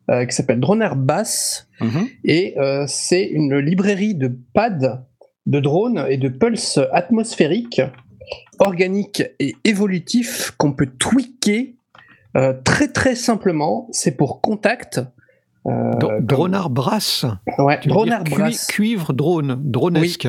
qui 0.09 0.35
s'appelle 0.35 0.59
Droner 0.59 0.89
Bass 0.93 1.69
Mhm. 1.79 2.07
et 2.25 2.55
c'est 2.87 3.23
une 3.23 3.57
librairie 3.57 4.13
de 4.13 4.37
pads, 4.53 5.05
de 5.45 5.59
drones 5.61 6.05
et 6.09 6.17
de 6.17 6.27
pulses 6.27 6.81
atmosphériques 6.91 7.81
organiques 8.59 9.23
et 9.39 9.55
évolutifs 9.63 10.51
qu'on 10.57 10.73
peut 10.73 10.89
tweaker 10.99 11.75
très 12.65 12.89
très 12.89 13.15
simplement. 13.15 13.87
C'est 13.91 14.17
pour 14.17 14.41
contact. 14.41 14.99
Euh, 15.67 15.91
Dro- 15.99 16.09
comme- 16.09 16.25
Dronard 16.25 16.69
brass. 16.69 17.25
Ouais, 17.57 17.79
Brass. 18.29 18.67
Cuivre 18.67 19.13
drone, 19.13 19.57
dronesque. 19.63 20.27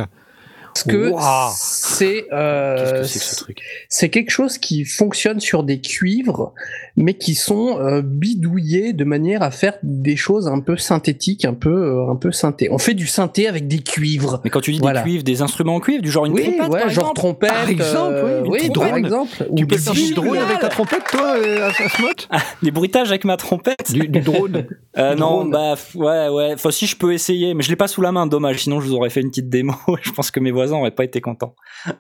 Parce 0.77 0.85
que 0.85 1.13
c'est 1.55 2.27
euh, 2.33 3.05
c'est 3.05 3.19
que 3.19 3.63
ce 3.89 4.07
quelque 4.07 4.31
chose 4.31 4.59
qui 4.59 4.85
fonctionne 4.85 5.41
sur 5.41 5.63
des 5.63 5.81
cuivres, 5.81 6.53
mais 6.97 7.15
qui 7.15 7.35
sont 7.35 7.79
euh, 7.81 8.03
bidouillés 8.03 8.93
de 8.93 9.05
manière 9.05 9.43
à 9.43 9.51
faire 9.51 9.75
des 9.83 10.17
choses 10.17 10.49
un 10.49 10.61
peu 10.61 10.77
synthétiques, 10.77 11.45
un 11.45 11.55
peu 11.55 11.71
euh, 11.71 12.11
un 12.11 12.17
peu 12.17 12.33
synthé. 12.33 12.69
On 12.71 12.79
fait 12.79 12.95
du 12.95 13.07
synthé 13.07 13.47
avec 13.49 13.69
des 13.69 13.79
cuivres. 13.79 14.41
Mais 14.45 14.51
quand 14.51 14.61
tu 14.61 14.73
dis 14.73 14.79
Voilà. 14.79 15.01
des 15.01 15.05
cuivres, 15.11 15.25
des 15.25 15.43
instruments 15.43 15.77
en 15.77 15.81
cuivre, 15.81 16.03
du 16.03 16.11
genre 16.11 16.27
une 16.27 16.33
oui, 16.33 16.43
trompette 16.43 16.73
ouais, 16.73 16.81
par 16.81 16.89
genre 16.91 17.05
exemple 17.05 17.17
trompette. 17.17 17.51
Par 17.51 17.69
exemple, 17.69 18.15
euh, 18.15 18.41
oui, 18.43 18.47
une 18.47 18.51
oui, 18.53 18.59
petite 18.59 18.75
par 18.75 18.85
drone. 18.89 18.99
exemple. 18.99 19.31
Tu 19.39 19.45
Ou 19.65 19.67
peux 19.67 19.77
des 19.77 19.79
faire 19.83 19.93
du 19.95 20.15
drone 20.15 20.39
avec 20.39 20.59
ta 20.61 20.69
trompette, 20.69 21.05
toi, 21.11 21.37
euh, 21.37 21.69
Asmod 21.69 22.15
Des 22.63 22.71
bruitages 22.71 23.09
avec 23.11 23.25
ma 23.25 23.37
trompette 23.37 23.93
du, 23.93 24.09
du 24.09 24.21
drone. 24.21 24.67
Euh, 24.99 25.13
Du 25.15 25.21
non, 25.21 25.45
drone. 25.45 25.51
bah 25.51 25.75
ouais, 25.95 26.29
ouais. 26.31 26.53
Enfin, 26.55 26.71
si 26.71 26.87
je 26.87 26.97
peux 26.97 27.13
essayer, 27.13 27.53
mais 27.53 27.63
je 27.63 27.69
l'ai 27.69 27.77
pas 27.77 27.87
sous 27.87 28.01
la 28.01 28.13
main, 28.13 28.27
dommage. 28.27 28.63
Sinon, 28.63 28.81
je 28.81 28.87
vous 28.89 28.95
aurais 28.95 29.11
fait 29.11 29.21
une 29.21 29.29
petite 29.29 29.51
démo. 29.51 29.75
je 30.03 30.11
pense 30.11 30.31
que 30.31 30.41
mes 30.41 30.51
voisins 30.67 30.81
auraient 30.81 30.95
pas 30.95 31.05
été 31.05 31.21
contents. 31.21 31.55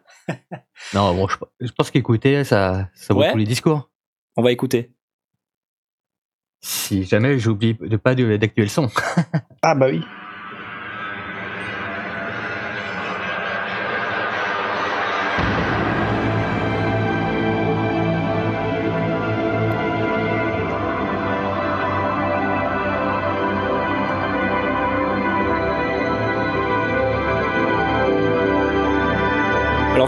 Non, 0.94 1.14
bon, 1.14 1.26
je, 1.28 1.36
je 1.66 1.72
pense 1.72 1.90
qu'écouter, 1.90 2.44
ça, 2.44 2.90
ça 2.94 3.14
vaut 3.14 3.20
Ouais. 3.20 3.32
tous 3.32 3.38
les 3.38 3.44
discours. 3.44 3.90
On 4.36 4.42
va 4.42 4.52
écouter. 4.52 4.92
Si 6.60 7.04
jamais 7.04 7.38
j'oublie 7.38 7.74
de 7.74 7.96
pas 7.96 8.14
le 8.62 8.68
son. 8.68 8.88
Ah 9.62 9.74
bah 9.74 9.86
oui. 9.88 10.02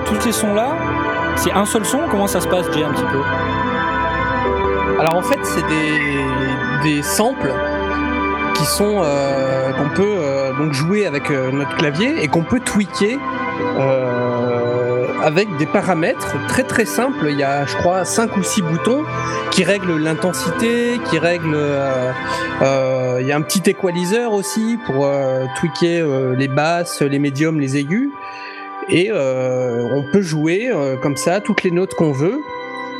Tous 0.05 0.21
ces 0.21 0.33
sons-là, 0.33 0.77
c'est 1.37 1.53
un 1.53 1.65
seul 1.65 1.85
son? 1.85 2.01
Comment 2.11 2.27
ça 2.27 2.41
se 2.41 2.49
passe, 2.49 2.67
Jay, 2.73 2.83
un 2.83 2.93
petit 2.93 3.05
peu? 3.05 3.21
Alors 4.99 5.15
en 5.15 5.23
fait, 5.23 5.39
c'est 5.43 5.67
des, 5.67 6.95
des 6.97 7.03
samples 7.03 7.53
qui 8.59 8.65
sont 8.65 9.01
euh, 9.05 9.71
qu'on 9.73 9.89
peut 9.91 10.17
euh, 10.19 10.53
donc 10.59 10.73
jouer 10.73 11.07
avec 11.07 11.31
euh, 11.31 11.53
notre 11.53 11.77
clavier 11.77 12.23
et 12.23 12.27
qu'on 12.29 12.43
peut 12.43 12.61
tweaker 12.61 13.19
avec 15.23 15.49
des 15.57 15.67
paramètres 15.67 16.35
très 16.49 16.63
très 16.63 16.85
simples. 16.85 17.27
Il 17.31 17.39
y 17.39 17.43
a, 17.43 17.67
je 17.67 17.77
crois, 17.77 18.05
cinq 18.05 18.37
ou 18.37 18.43
six 18.43 18.63
boutons 18.63 19.05
qui 19.51 19.65
règlent 19.65 19.97
l'intensité, 19.99 21.01
qui 21.11 21.19
règlent. 21.19 21.59
il 22.61 23.27
y 23.27 23.33
a 23.33 23.37
un 23.37 23.43
petit 23.43 23.69
équaliseur 23.69 24.33
aussi 24.33 24.79
pour 24.87 25.09
tweaker 25.57 26.35
les 26.37 26.49
basses, 26.49 27.03
les 27.03 27.19
médiums, 27.19 27.59
les 27.61 27.77
aigus. 27.77 28.11
Et 28.91 29.11
euh, 29.11 29.89
on 29.93 30.03
peut 30.11 30.23
jouer 30.23 30.71
euh, 30.73 30.97
comme 30.97 31.17
ça 31.17 31.41
toutes 31.41 31.63
les 31.63 31.71
notes 31.71 31.95
qu'on 31.95 32.13
veut 32.13 32.39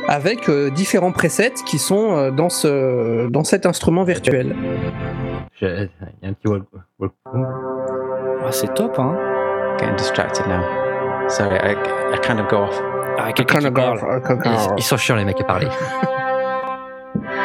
avec 0.07 0.47
euh, 0.49 0.69
différents 0.69 1.11
presets 1.11 1.53
qui 1.65 1.77
sont 1.79 2.15
euh, 2.15 2.31
dans, 2.31 2.49
ce, 2.49 3.27
dans 3.27 3.43
cet 3.43 3.65
instrument 3.65 4.03
virtuel. 4.03 4.55
Il 5.61 5.89
y 6.21 6.25
a 6.25 6.29
un 6.29 6.33
petit 6.33 6.63
Ah, 8.45 8.51
c'est 8.51 8.73
top, 8.73 8.97
hein 8.99 9.15
Getting 9.79 9.95
distracted 9.95 10.45
now. 10.47 10.61
Sorry, 11.29 11.57
I, 11.57 11.73
I 12.13 12.17
kind 12.21 12.39
of 12.39 12.47
go 12.49 12.57
off. 12.57 12.81
Ah, 13.17 13.31
quelqu'un 13.33 13.59
qui 13.59 13.71
parle. 13.71 13.99
Ils, 14.45 14.51
ils 14.77 14.83
sont 14.83 14.97
chiants, 14.97 15.15
les 15.15 15.25
mecs, 15.25 15.39
à 15.41 15.43
parler. 15.43 15.67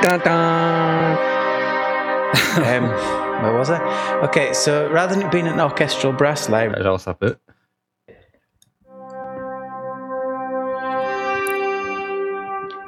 Tintin. 0.02 1.16
Um, 2.56 2.88
where 3.42 3.54
was 3.58 3.70
I? 3.70 3.80
Okay, 4.24 4.52
so 4.52 4.88
rather 4.92 5.14
than 5.14 5.26
it 5.26 5.30
being 5.32 5.46
an 5.46 5.60
orchestral 5.60 6.12
brass 6.12 6.48
library, 6.48 6.82
J'avance 6.82 7.08
un 7.08 7.14
peu. 7.14 7.36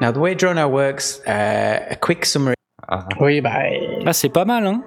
Now 0.00 0.10
the 0.12 0.18
way 0.20 0.34
Dronar 0.34 0.70
works, 0.70 1.20
uh, 1.26 1.90
a 1.90 1.96
quick 1.96 2.24
summary. 2.24 2.54
Ah, 2.88 3.04
Oui, 3.20 3.40
bah. 3.40 3.50
Ah, 4.06 4.12
c'est 4.12 4.28
pas 4.28 4.44
mal, 4.44 4.66
hein. 4.66 4.82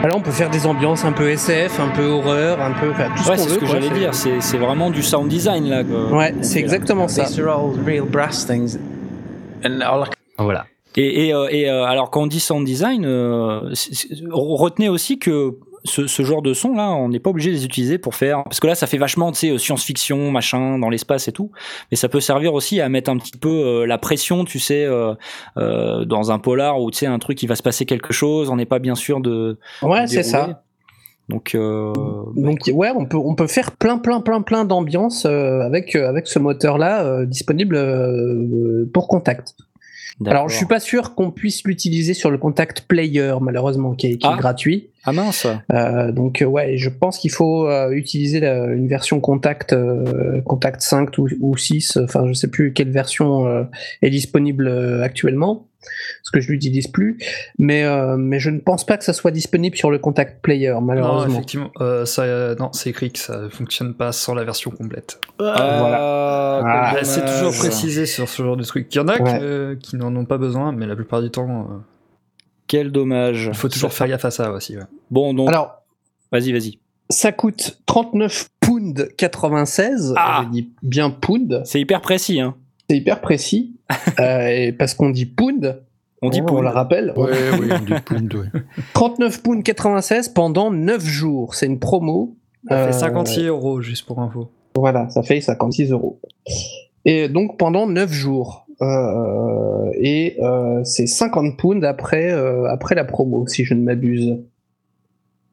Alors 0.00 0.16
on 0.18 0.20
peut 0.20 0.30
faire 0.30 0.48
des 0.48 0.64
ambiances 0.64 1.04
un 1.04 1.10
peu 1.10 1.28
SF, 1.28 1.80
un 1.80 1.88
peu 1.88 2.04
horreur, 2.06 2.60
un 2.62 2.70
peu. 2.72 2.90
Enfin, 2.90 3.08
tout 3.16 3.24
ce 3.24 3.30
Ouais, 3.30 3.36
c'est 3.36 3.48
ce 3.48 3.58
que 3.58 3.66
j'allais 3.66 3.90
dire. 3.90 4.14
C'est 4.14 4.56
vraiment 4.56 4.90
du 4.90 5.02
sound 5.02 5.28
design, 5.28 5.68
là. 5.68 5.82
que- 5.82 6.12
Ouais, 6.14 6.34
c'est 6.42 6.60
exactement 6.60 7.08
ça. 7.08 7.24
These 7.24 7.40
are 7.40 7.48
all 7.48 7.72
real 7.84 8.04
brass 8.04 8.46
things, 8.46 8.78
and 9.64 9.80
all 9.80 10.04
I 10.06 10.42
voilà. 10.42 10.66
Et, 10.96 11.26
et, 11.28 11.34
euh, 11.34 11.48
et, 11.50 11.68
euh, 11.68 11.84
alors 11.84 12.10
quand 12.10 12.22
on 12.22 12.26
dit 12.28 12.38
sound 12.40 12.64
design, 12.64 13.04
euh, 13.04 13.60
retenez 14.30 14.88
aussi 14.88 15.18
que 15.18 15.54
ce, 15.88 16.06
ce 16.06 16.22
genre 16.22 16.42
de 16.42 16.52
son 16.52 16.74
là, 16.74 16.90
on 16.90 17.08
n'est 17.08 17.20
pas 17.20 17.30
obligé 17.30 17.50
de 17.50 17.56
les 17.56 17.64
utiliser 17.64 17.98
pour 17.98 18.14
faire 18.14 18.44
parce 18.44 18.60
que 18.60 18.66
là 18.66 18.74
ça 18.74 18.86
fait 18.86 18.98
vachement 18.98 19.32
tu 19.32 19.38
sais 19.38 19.50
euh, 19.50 19.58
science-fiction 19.58 20.30
machin 20.30 20.78
dans 20.78 20.90
l'espace 20.90 21.28
et 21.28 21.32
tout, 21.32 21.50
mais 21.90 21.96
ça 21.96 22.08
peut 22.08 22.20
servir 22.20 22.54
aussi 22.54 22.80
à 22.80 22.88
mettre 22.88 23.10
un 23.10 23.18
petit 23.18 23.36
peu 23.36 23.48
euh, 23.48 23.86
la 23.86 23.98
pression, 23.98 24.44
tu 24.44 24.58
sais, 24.58 24.84
euh, 24.84 25.14
euh, 25.56 26.04
dans 26.04 26.30
un 26.30 26.38
polar 26.38 26.80
où 26.80 26.90
tu 26.90 26.98
sais 26.98 27.06
un 27.06 27.18
truc 27.18 27.42
il 27.42 27.46
va 27.46 27.56
se 27.56 27.62
passer 27.62 27.86
quelque 27.86 28.12
chose, 28.12 28.50
on 28.50 28.56
n'est 28.56 28.66
pas 28.66 28.78
bien 28.78 28.94
sûr 28.94 29.20
de. 29.20 29.58
Ouais, 29.82 30.06
c'est 30.06 30.22
ça. 30.22 30.62
Donc 31.28 31.54
Donc 31.54 32.70
ouais, 32.72 32.90
on 32.96 33.04
peut 33.04 33.18
on 33.18 33.34
peut 33.34 33.46
faire 33.46 33.72
plein 33.72 33.98
plein 33.98 34.20
plein 34.20 34.40
plein 34.40 34.64
d'ambiances 34.64 35.26
avec 35.26 35.94
avec 35.94 36.26
ce 36.26 36.38
moteur 36.38 36.78
là 36.78 37.26
disponible 37.26 38.88
pour 38.92 39.08
Contact. 39.08 39.54
Alors 40.26 40.48
je 40.48 40.56
suis 40.56 40.66
pas 40.66 40.80
sûr 40.80 41.14
qu'on 41.14 41.30
puisse 41.30 41.62
l'utiliser 41.64 42.12
sur 42.12 42.30
le 42.32 42.38
Contact 42.38 42.80
Player 42.88 43.34
malheureusement 43.40 43.94
qui 43.94 44.08
est, 44.08 44.16
qui 44.16 44.26
est 44.26 44.30
Ah. 44.32 44.36
gratuit. 44.36 44.88
ah 45.04 45.12
mince. 45.12 45.46
Euh, 45.72 46.10
donc 46.10 46.42
euh, 46.42 46.44
ouais, 46.46 46.76
je 46.76 46.88
pense 46.90 47.18
qu'il 47.18 47.30
faut 47.30 47.68
euh, 47.68 47.90
utiliser 47.92 48.40
la- 48.40 48.66
une 48.66 48.88
version 48.88 49.20
Contact 49.20 49.72
euh, 49.72 50.40
Contact 50.42 50.80
5 50.80 51.16
ou, 51.18 51.28
ou 51.40 51.56
6, 51.56 51.98
enfin 52.02 52.26
je 52.26 52.32
sais 52.32 52.48
plus 52.48 52.72
quelle 52.72 52.90
version 52.90 53.46
euh, 53.46 53.62
est 54.02 54.10
disponible 54.10 54.68
actuellement, 55.04 55.67
parce 55.80 56.30
que 56.32 56.40
je 56.40 56.50
l'utilise 56.50 56.88
plus, 56.88 57.18
mais 57.58 57.84
euh, 57.84 58.16
mais 58.16 58.38
je 58.40 58.50
ne 58.50 58.58
pense 58.60 58.84
pas 58.84 58.96
que 58.98 59.04
ça 59.04 59.12
soit 59.12 59.30
disponible 59.30 59.76
sur 59.76 59.90
le 59.90 59.98
Contact 59.98 60.42
Player 60.42 60.72
Non, 60.72 60.80
malheureusement. 60.80 61.32
effectivement, 61.34 61.70
euh, 61.80 62.04
ça, 62.04 62.22
euh, 62.22 62.54
non, 62.56 62.70
c'est 62.72 62.90
écrit 62.90 63.10
que 63.12 63.18
ça 63.18 63.48
fonctionne 63.50 63.94
pas 63.94 64.12
sans 64.12 64.34
la 64.34 64.44
version 64.44 64.70
complète. 64.70 65.20
Ah, 65.40 66.60
Ah, 66.64 66.90
quel 66.92 67.00
Bah, 67.02 67.04
c'est 67.04 67.24
toujours 67.24 67.52
précisé 67.56 68.06
sur 68.06 68.28
ce 68.28 68.42
genre 68.42 68.56
de 68.56 68.64
truc. 68.64 68.92
Il 68.94 68.98
y 68.98 69.00
en 69.00 69.08
a 69.08 69.20
Ouais. 69.22 69.38
que- 69.38 69.74
qui 69.80 69.96
n'en 69.96 70.14
ont 70.16 70.24
pas 70.24 70.38
besoin, 70.38 70.72
mais 70.72 70.86
la 70.86 70.96
plupart 70.96 71.22
du 71.22 71.30
temps, 71.30 71.68
euh, 71.70 71.74
Quel 72.66 72.90
dommage. 72.92 73.46
il 73.52 73.54
faut 73.56 73.68
toujours 73.68 73.92
faire 73.92 74.08
gaffe 74.08 74.24
à 74.24 74.30
ça 74.30 74.50
aussi. 74.52 74.76
ouais. 74.76 74.82
Bon 75.10 75.32
donc, 75.34 75.48
Alors 75.48 75.82
vas-y 76.32 76.52
vas-y. 76.52 76.78
ça 77.08 77.32
coûte 77.32 77.78
39 77.86 78.48
pounds 78.60 79.08
96, 79.16 80.12
Ah. 80.16 80.42
je 80.44 80.50
dis 80.50 80.70
bien 80.82 81.08
pound, 81.10 81.62
C'est 81.64 81.80
hyper 81.80 82.00
précis 82.02 82.40
hein. 82.40 82.54
C'est 82.88 82.96
hyper 82.96 83.20
précis, 83.20 83.76
euh, 84.20 84.46
et 84.48 84.72
parce 84.72 84.94
qu'on 84.94 85.10
dit 85.10 85.26
pound, 85.26 85.82
On 86.22 86.30
dit 86.30 86.40
on, 86.42 86.46
pound. 86.46 86.62
le 86.62 86.68
rappelle, 86.68 87.12
Ouais, 87.16 87.32
oui, 87.60 87.68
on 87.72 87.84
dit 87.84 88.00
pound, 88.04 88.34
ouais. 88.34 88.60
39 88.94 89.42
pounds 89.42 89.62
96 89.62 90.30
pendant 90.30 90.70
9 90.70 91.04
jours. 91.04 91.54
C'est 91.54 91.66
une 91.66 91.78
promo. 91.78 92.36
Ça 92.68 92.74
Euh, 92.74 92.86
fait 92.86 92.92
56 92.92 93.46
euros, 93.46 93.80
juste 93.82 94.06
pour 94.06 94.20
info. 94.20 94.50
Voilà, 94.76 95.08
ça 95.10 95.22
fait 95.22 95.40
56 95.40 95.90
euros. 95.92 96.20
Et 97.04 97.28
donc 97.28 97.56
pendant 97.58 97.86
9 97.86 98.12
jours. 98.12 98.66
Euh, 98.80 99.90
et 99.94 100.36
euh, 100.40 100.82
c'est 100.84 101.06
50 101.08 101.56
pounds 101.56 101.84
après, 101.84 102.30
euh, 102.32 102.64
après 102.70 102.94
la 102.94 103.04
promo, 103.04 103.46
si 103.48 103.64
je 103.64 103.74
ne 103.74 103.82
m'abuse. 103.82 104.38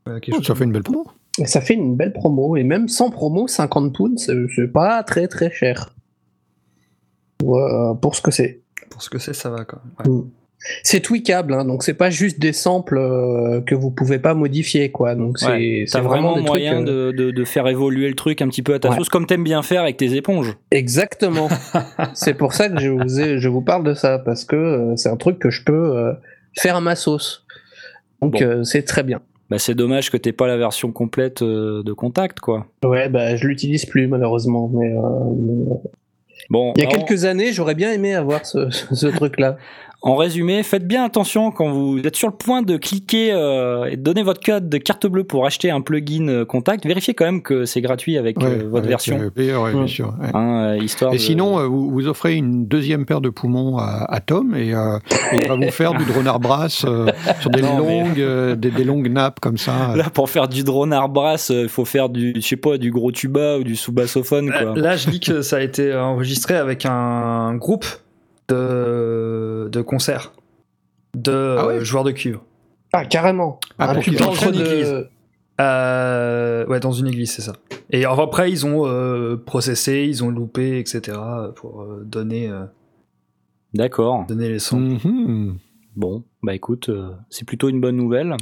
Euh, 0.08 0.20
Oh, 0.32 0.44
ça 0.44 0.54
fait 0.54 0.66
une 0.66 0.72
belle 0.72 0.84
promo. 0.84 1.06
Et 1.40 1.46
ça 1.48 1.62
fait 1.62 1.74
une 1.74 1.96
belle 1.96 2.14
promo. 2.14 2.56
Et 2.56 2.64
même 2.64 2.88
sans 2.88 3.10
promo, 3.10 3.48
50 3.48 3.94
pounds, 3.96 4.32
c'est 4.56 4.72
pas 4.72 5.02
très 5.04 5.28
très 5.28 5.50
cher. 5.52 5.95
Ouais, 7.44 7.62
pour 8.02 8.16
ce 8.16 8.22
que 8.22 8.32
c'est. 8.32 8.62
Pour 8.90 9.02
ce 9.02 9.10
que 9.10 9.20
c'est, 9.20 9.34
ça 9.34 9.50
va 9.50 9.66
quand 9.66 9.78
même. 10.06 10.16
Ouais. 10.16 10.24
C'est 10.82 11.00
tweakable, 11.00 11.54
hein, 11.54 11.64
donc 11.64 11.84
c'est 11.84 11.94
pas 11.94 12.10
juste 12.10 12.40
des 12.40 12.52
samples 12.54 12.98
euh, 12.98 13.62
que 13.62 13.76
vous 13.76 13.92
pouvez 13.92 14.18
pas 14.18 14.34
modifier, 14.34 14.90
quoi. 14.92 15.14
Donc 15.14 15.38
c'est 15.38 15.46
Ouais, 15.48 15.84
c'est 15.86 15.98
T'as 16.00 16.02
vraiment 16.02 16.32
des 16.34 16.40
trucs, 16.40 16.48
moyen 16.48 16.82
euh, 16.88 17.12
de, 17.12 17.26
de, 17.26 17.32
de 17.32 17.44
faire 17.44 17.68
évoluer 17.68 18.08
le 18.08 18.16
truc 18.16 18.42
un 18.42 18.48
petit 18.48 18.64
peu 18.64 18.74
à 18.74 18.80
ta 18.80 18.90
Ouais. 18.90 18.96
sauce, 18.96 19.10
comme 19.10 19.28
t'aimes 19.28 19.44
bien 19.44 19.62
faire 19.62 19.82
avec 19.84 19.98
tes 19.98 20.16
éponges. 20.16 20.58
Exactement. 20.72 21.50
c'est 22.16 22.34
pour 22.34 22.54
ça 22.54 22.70
que 22.70 22.80
je 22.80 22.90
vous, 22.90 23.20
ai- 23.22 23.38
je 23.38 23.48
vous 23.50 23.62
parle 23.62 23.84
de 23.84 23.94
ça, 23.94 24.18
parce 24.18 24.44
que 24.44 24.56
euh, 24.56 24.96
c'est 24.96 25.10
un 25.10 25.18
truc 25.18 25.38
que 25.38 25.52
je 25.52 25.64
peux 25.64 25.98
euh, 25.98 26.14
faire 26.58 26.78
à 26.78 26.82
ma 26.82 26.96
sauce. 26.96 27.46
Donc 28.22 28.34
Bon. 28.34 28.42
euh, 28.42 28.64
c'est 28.64 28.84
très 28.84 29.04
bien. 29.04 29.20
Bah, 29.52 29.60
c'est 29.60 29.76
dommage 29.76 30.10
que 30.10 30.18
t'aies 30.18 30.32
pas 30.32 30.48
la 30.48 30.58
version 30.58 30.92
complète 30.92 31.44
euh, 31.44 31.84
de 31.84 31.94
Contact, 31.94 32.40
quoi. 32.40 32.66
Ouais, 32.84 33.08
bah 33.10 33.36
je 33.36 33.46
l'utilise 33.48 33.86
plus 33.86 34.08
malheureusement, 34.08 34.72
mais 34.74 34.96
euh, 34.98 35.02
mais- 35.38 35.76
Bon, 36.50 36.74
il 36.76 36.84
y 36.84 36.86
a 36.86 36.90
alors, 36.90 37.06
quelques 37.06 37.26
années, 37.26 37.54
j'aurais 37.54 37.76
bien 37.76 37.92
aimé 37.92 38.16
avoir 38.16 38.46
ce, 38.46 38.70
ce 38.70 39.08
truc-là. 39.08 39.58
en 40.08 40.16
résumé, 40.16 40.62
faites 40.62 40.88
bien 40.88 41.04
attention 41.04 41.50
quand 41.50 41.72
vous 41.72 41.98
êtes 41.98 42.16
sur 42.16 42.28
le 42.28 42.36
point 42.36 42.62
de 42.62 42.78
cliquer 42.78 43.32
euh, 43.34 43.86
et 43.86 43.98
de 43.98 44.02
donner 44.04 44.22
votre 44.22 44.40
code 44.40 44.70
de 44.70 44.78
carte 44.78 45.08
bleue 45.08 45.24
pour 45.24 45.48
acheter 45.48 45.72
un 45.72 45.82
plugin 45.82 46.28
euh, 46.28 46.46
Contact. 46.46 46.86
Vérifiez 46.86 47.16
quand 47.16 47.26
même 47.26 47.42
que 47.42 47.66
c'est 47.66 47.82
gratuit 47.82 48.16
avec 48.20 48.38
Ouais, 48.40 48.46
euh, 48.46 48.64
votre 48.66 48.78
avec, 48.78 48.90
version, 48.90 49.32
player, 49.34 49.56
ouais, 49.56 49.74
bien 49.74 49.88
sûr. 49.88 50.14
ouais. 50.22 50.30
hein, 50.36 50.76
histoire. 50.76 51.12
Et 51.12 51.18
de- 51.18 51.22
sinon, 51.22 51.58
euh, 51.60 51.66
vous, 51.66 51.90
vous 51.90 52.08
offrez 52.08 52.36
une 52.36 52.68
deuxième 52.68 53.08
paire 53.08 53.20
de 53.20 53.30
poumons 53.30 53.80
à, 53.80 54.06
à 54.08 54.20
Tom 54.22 54.54
et, 54.56 54.76
euh, 54.76 55.00
et 55.34 55.38
il 55.42 55.48
va 55.48 55.56
vous 55.56 55.72
faire 55.72 55.94
du 55.96 56.06
drone 56.06 56.32
brass 56.40 56.86
euh, 56.88 57.08
sur 57.42 57.50
des 57.50 57.64
Non, 57.64 57.84
mais- 57.84 58.04
longues, 58.04 58.20
euh, 58.22 58.56
des, 58.56 58.70
des 58.70 58.84
longues 58.84 59.12
nappes 59.12 59.40
comme 59.40 59.58
ça. 59.58 59.92
Là, 59.96 60.12
pour 60.14 60.30
faire 60.30 60.48
du 60.48 60.64
drone 60.64 60.96
brass, 61.10 61.52
il 61.52 61.68
faut 61.68 61.84
faire 61.84 62.10
du, 62.10 62.34
je 62.36 62.42
sais 62.42 62.58
pas, 62.58 62.78
du 62.78 62.92
gros 62.92 63.12
tuba 63.12 63.58
ou 63.58 63.64
du 63.64 63.76
sous-bassophone, 63.76 64.52
Là, 64.76 64.98
je 64.98 65.10
dis 65.10 65.20
que 65.20 65.42
ça 65.42 65.56
a 65.58 65.62
été 65.62 65.96
enregistré 65.96 66.54
avec 66.56 66.86
un 66.86 67.56
groupe 67.56 67.86
de, 68.50 69.70
de 69.72 69.82
concerts 69.82 70.34
de 71.16 71.56
Ah 71.60 71.68
ouais 71.68 71.84
joueurs 71.86 72.04
de 72.04 72.12
cuivre. 72.12 72.44
Ah, 72.94 73.06
carrément. 73.06 73.60
Ah, 73.80 73.90
un 73.92 73.94
de- 73.96 74.00
en 74.24 74.54
église. 74.54 75.08
Euh, 75.62 76.66
ouais, 76.68 76.80
dans 76.80 76.92
une 76.92 77.08
église, 77.08 77.32
c'est 77.32 77.42
ça. 77.42 77.54
Et 77.90 78.04
alors 78.06 78.20
après, 78.20 78.52
ils 78.52 78.66
ont 78.66 78.86
euh, 78.86 79.38
processé, 79.38 80.06
ils 80.08 80.24
ont 80.24 80.30
loupé, 80.30 80.80
etc. 80.80 81.18
pour 81.56 81.82
euh, 81.82 82.04
donner, 82.06 82.50
euh, 82.50 82.66
D'accord. 83.74 84.26
donner 84.28 84.50
les 84.50 84.60
sons. 84.60 84.80
Mhm. 84.80 85.58
Bon, 85.96 86.24
bah 86.44 86.54
écoute, 86.54 86.90
euh, 86.90 87.12
c'est 87.30 87.46
plutôt 87.48 87.70
une 87.70 87.80
bonne 87.80 87.96
nouvelle. 87.96 88.36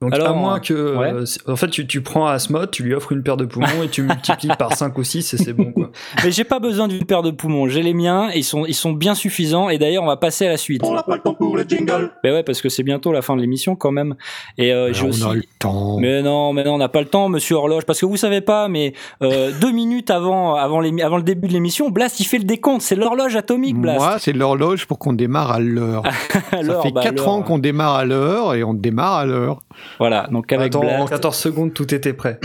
Donc 0.00 0.14
Alors, 0.14 0.28
à 0.28 0.32
moins 0.32 0.60
que... 0.60 0.72
euh, 0.72 0.96
ouais. 0.98 1.24
en 1.46 1.56
fait, 1.56 1.68
tu, 1.68 1.86
tu 1.86 2.00
prends 2.00 2.26
Asmod, 2.26 2.70
tu 2.70 2.82
lui 2.82 2.94
offres 2.94 3.12
une 3.12 3.22
paire 3.22 3.36
de 3.36 3.44
poumons 3.44 3.82
et 3.84 3.88
tu 3.88 4.02
multiplies 4.02 4.48
par 4.58 4.72
5 4.74 4.96
ou 4.96 5.04
6 5.04 5.34
et 5.34 5.36
c'est 5.36 5.52
bon, 5.52 5.72
quoi. 5.72 5.90
Mais 6.24 6.30
j'ai 6.30 6.44
pas 6.44 6.58
besoin 6.58 6.88
d'une 6.88 7.04
paire 7.04 7.22
de 7.22 7.30
poumons, 7.30 7.68
j'ai 7.68 7.82
les 7.82 7.92
miens, 7.92 8.30
et 8.32 8.38
ils 8.38 8.44
sont, 8.44 8.64
ils 8.64 8.74
sont 8.74 8.92
bien 8.92 9.14
suffisants, 9.14 9.68
et 9.68 9.76
d'ailleurs 9.76 10.02
on 10.02 10.06
va 10.06 10.16
passer 10.16 10.46
à 10.46 10.48
la 10.48 10.56
suite. 10.56 10.82
On 10.84 10.94
n'a 10.94 11.02
pas 11.02 11.16
le 11.16 11.20
temps 11.22 11.34
pour 11.34 11.54
le 11.54 11.64
jingle. 11.64 12.12
Mais 12.24 12.32
ouais, 12.32 12.42
parce 12.42 12.62
que 12.62 12.70
c'est 12.70 12.82
bientôt 12.82 13.12
la 13.12 13.20
fin 13.20 13.36
de 13.36 13.42
l'émission 13.42 13.76
quand 13.76 13.92
même. 13.92 14.14
Et 14.56 14.72
euh, 14.72 14.90
j'ai 14.94 15.06
aussi... 15.06 15.22
on 15.22 15.30
a 15.32 15.34
le 15.34 15.44
temps. 15.58 15.98
Mais 15.98 16.22
non, 16.22 16.54
mais 16.54 16.64
non, 16.64 16.76
on 16.76 16.78
n'a 16.78 16.88
pas 16.88 17.00
le 17.00 17.08
temps, 17.08 17.28
monsieur 17.28 17.56
Horloge, 17.56 17.84
parce 17.84 18.00
que 18.00 18.06
vous 18.06 18.16
savez 18.16 18.40
pas, 18.40 18.68
mais 18.68 18.94
euh, 19.22 19.50
deux 19.60 19.72
minutes 19.72 20.10
avant, 20.10 20.54
avant, 20.54 20.80
l'émi- 20.80 21.02
avant 21.02 21.18
le 21.18 21.22
début 21.22 21.48
de 21.48 21.52
l'émission, 21.52 21.90
Blast 21.90 22.20
il 22.20 22.24
fait 22.24 22.38
le 22.38 22.44
décompte, 22.44 22.80
c'est 22.80 22.96
l'horloge 22.96 23.36
atomique, 23.36 23.76
Blast. 23.76 23.98
Moi, 23.98 24.16
c'est 24.18 24.32
l'horloge 24.32 24.86
pour 24.86 24.98
qu'on 24.98 25.12
démarre 25.12 25.50
à 25.50 25.60
l'heure. 25.60 26.04
Ça 26.50 26.80
fait 26.80 26.90
bah, 26.90 27.02
4 27.02 27.20
alors, 27.20 27.28
ans 27.28 27.42
qu'on 27.42 27.58
démarre 27.58 27.96
à 27.96 28.06
l'heure 28.06 28.54
et 28.54 28.64
on 28.64 28.72
démarre 28.72 29.16
à 29.16 29.26
l'heure. 29.26 29.60
Voilà, 29.98 30.26
donc 30.30 30.52
avec 30.52 30.68
Attends, 30.74 30.80
en 30.80 30.96
Blast, 31.04 31.08
14 31.10 31.36
secondes, 31.36 31.74
tout 31.74 31.94
était 31.94 32.12
prêt. 32.12 32.38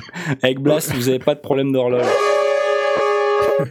avec 0.43 0.59
Blast, 0.59 0.93
vous 0.93 1.09
avez 1.09 1.19
pas 1.19 1.35
de 1.35 1.39
problème 1.39 1.71
d'horloge. 1.71 2.05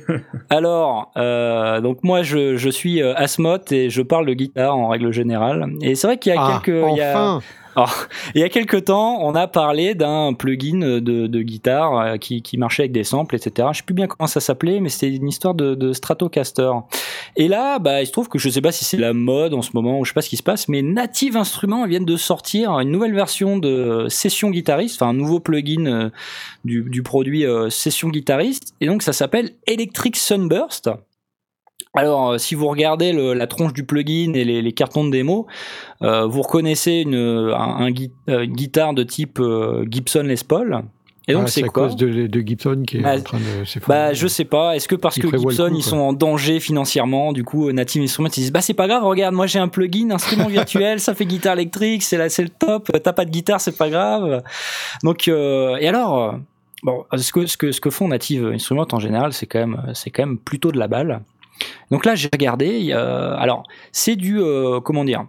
Alors, 0.51 1.13
euh, 1.17 1.81
donc 1.81 1.99
moi 2.03 2.23
je, 2.23 2.57
je 2.57 2.71
suis 2.71 3.03
euh, 3.03 3.15
Asmoth 3.17 3.71
et 3.73 3.91
je 3.91 4.03
parle 4.03 4.27
de 4.27 4.33
guitare 4.35 4.77
en 4.77 4.89
règle 4.89 5.13
générale. 5.13 5.67
Et 5.83 5.95
c'est 5.95 6.07
vrai 6.07 6.17
qu'il 6.19 6.33
y 6.33 6.37
a 6.37 6.41
Ah, 6.41 6.61
quelques, 6.65 6.87
il 6.93 6.97
y 6.97 7.03
a- 7.03 7.39
enfin 7.77 8.07
Il 8.35 8.41
y 8.41 8.45
a 8.45 8.49
quelques 8.49 8.85
temps, 8.85 9.19
on 9.21 9.35
a 9.35 9.47
parlé 9.47 9.95
d'un 9.95 10.33
plugin 10.33 10.79
de, 10.79 11.01
de 11.01 11.43
guitare 11.43 11.99
euh, 11.99 12.17
qui, 12.17 12.43
qui 12.43 12.57
marchait 12.57 12.83
avec 12.83 12.93
des 12.93 13.05
samples, 13.05 13.37
etc. 13.37 13.69
Je 13.73 13.79
sais 13.79 13.85
plus 13.85 13.95
bien 13.95 14.07
comment 14.07 14.27
ça 14.27 14.41
s'appelait, 14.41 14.81
mais 14.81 14.89
c'était 14.89 15.15
une 15.15 15.29
histoire 15.29 15.55
de, 15.55 15.75
de 15.75 15.93
Stratocaster. 15.93 16.71
Et 17.37 17.49
là, 17.49 17.79
bah, 17.79 18.03
il 18.03 18.07
se 18.07 18.13
trouve 18.13 18.29
que 18.29 18.39
je 18.39 18.49
sais 18.49 18.61
pas 18.61 18.73
si 18.73 18.85
c'est 18.85 18.97
la 18.97 19.13
mode 19.13 19.55
en 19.55 19.63
ce 19.63 19.71
moment, 19.75 19.99
ou 20.01 20.05
je 20.05 20.11
sais 20.11 20.15
pas 20.15 20.23
ce 20.23 20.29
qui 20.29 20.37
se 20.37 20.43
passe, 20.43 20.69
mais 20.69 20.83
Native 20.83 21.37
Instruments 21.37 21.87
viennent 21.87 22.05
de 22.05 22.17
sortir 22.17 22.79
une 22.79 22.91
nouvelle 22.91 23.15
version 23.15 23.59
de 23.59 24.07
Session 24.09 24.51
Guitariste, 24.51 25.01
enfin 25.01 25.11
un 25.11 25.15
nouveau 25.15 25.41
plugin 25.41 25.87
euh, 25.87 26.11
du, 26.65 26.83
du 26.83 27.03
produit 27.03 27.45
euh, 27.45 27.71
Session 27.71 28.09
Guitariste, 28.09 28.75
et 28.81 28.87
donc 28.87 29.03
ça 29.03 29.13
s'appelle 29.13 29.51
Electric 29.67 30.17
Sunburst. 30.17 30.91
Alors, 31.97 32.31
euh, 32.33 32.39
si 32.39 32.55
vous 32.55 32.67
regardez 32.67 33.13
le- 33.13 33.35
la 33.35 33.47
tronche 33.47 33.73
du 33.73 33.85
plugin 33.85 34.33
et 34.35 34.45
les, 34.45 34.63
les 34.63 34.73
cartons 34.73 35.05
de 35.05 35.11
démo, 35.11 35.47
euh, 36.03 36.27
vous 36.27 36.43
reconnaissez 36.43 37.03
une, 37.07 37.15
un, 37.15 37.87
un 37.87 37.91
euh, 38.29 38.43
une 38.45 38.53
guitare 38.55 38.95
de 38.95 39.03
type 39.05 39.39
euh, 39.41 39.85
Gibson 39.89 40.23
Les 40.25 40.37
Paul. 40.47 40.83
Et 41.27 41.33
donc, 41.33 41.45
Ah, 41.47 41.51
c'est 41.51 41.65
à 41.65 41.69
quoi 41.69 41.87
cause 41.87 41.97
de, 41.97 42.27
de 42.27 42.41
Gibson 42.41 42.83
qui 42.87 42.99
est 42.99 43.01
Bah, 43.01 43.17
en 43.17 43.21
train 43.23 43.39
de 43.39 43.65
s'effondrer. 43.65 43.99
bah, 43.99 44.13
je 44.13 44.27
sais 44.27 44.45
pas. 44.45 44.77
Est-ce 44.77 44.87
que 44.89 44.95
parce 44.95 45.19
que 45.19 45.27
Gibson 45.29 45.69
coup, 45.71 45.75
ils 45.77 45.83
sont 45.83 45.97
en 45.97 46.13
danger 46.13 46.61
financièrement, 46.61 47.33
du 47.33 47.45
coup, 47.45 47.73
Native 47.73 48.03
Instruments 48.03 48.29
ils 48.29 48.41
disent 48.41 48.53
bah 48.53 48.61
c'est 48.61 48.75
pas 48.75 48.87
grave, 48.89 49.05
regarde, 49.05 49.35
moi 49.35 49.47
j'ai 49.47 49.59
un 49.59 49.69
plugin, 49.69 50.11
instrument 50.11 50.49
virtuel, 50.49 51.01
ça 51.01 51.15
fait 51.15 51.25
guitare 51.25 51.55
électrique, 51.55 52.03
c'est 52.03 52.19
là, 52.19 52.29
c'est 52.29 52.43
le 52.43 52.51
top. 52.51 52.91
T'as 53.03 53.13
pas 53.15 53.25
de 53.25 53.31
guitare, 53.31 53.59
c'est 53.61 53.79
pas 53.79 53.89
grave. 53.89 54.43
Donc 55.03 55.29
euh, 55.29 55.77
et 55.77 55.89
alors, 55.89 56.23
euh, 56.23 56.33
bon, 56.83 57.05
ce 57.17 57.33
que 57.33 57.47
ce 57.47 57.57
que 57.57 57.73
ce 57.73 57.81
que 57.81 57.89
font 57.89 58.09
Native 58.09 58.51
Instruments 58.53 58.87
en 58.93 58.99
général, 58.99 59.33
c'est 59.33 59.47
quand 59.47 59.61
même 59.61 59.81
c'est 59.95 60.11
quand 60.11 60.27
même 60.27 60.37
plutôt 60.37 60.73
de 60.73 60.79
la 60.79 60.89
balle. 60.89 61.23
Donc 61.91 62.05
là, 62.05 62.15
j'ai 62.15 62.29
regardé. 62.33 62.91
euh, 62.93 63.35
alors, 63.37 63.63
c'est 63.93 64.17
du 64.17 64.41
euh, 64.41 64.81
comment 64.81 65.05
dire 65.05 65.27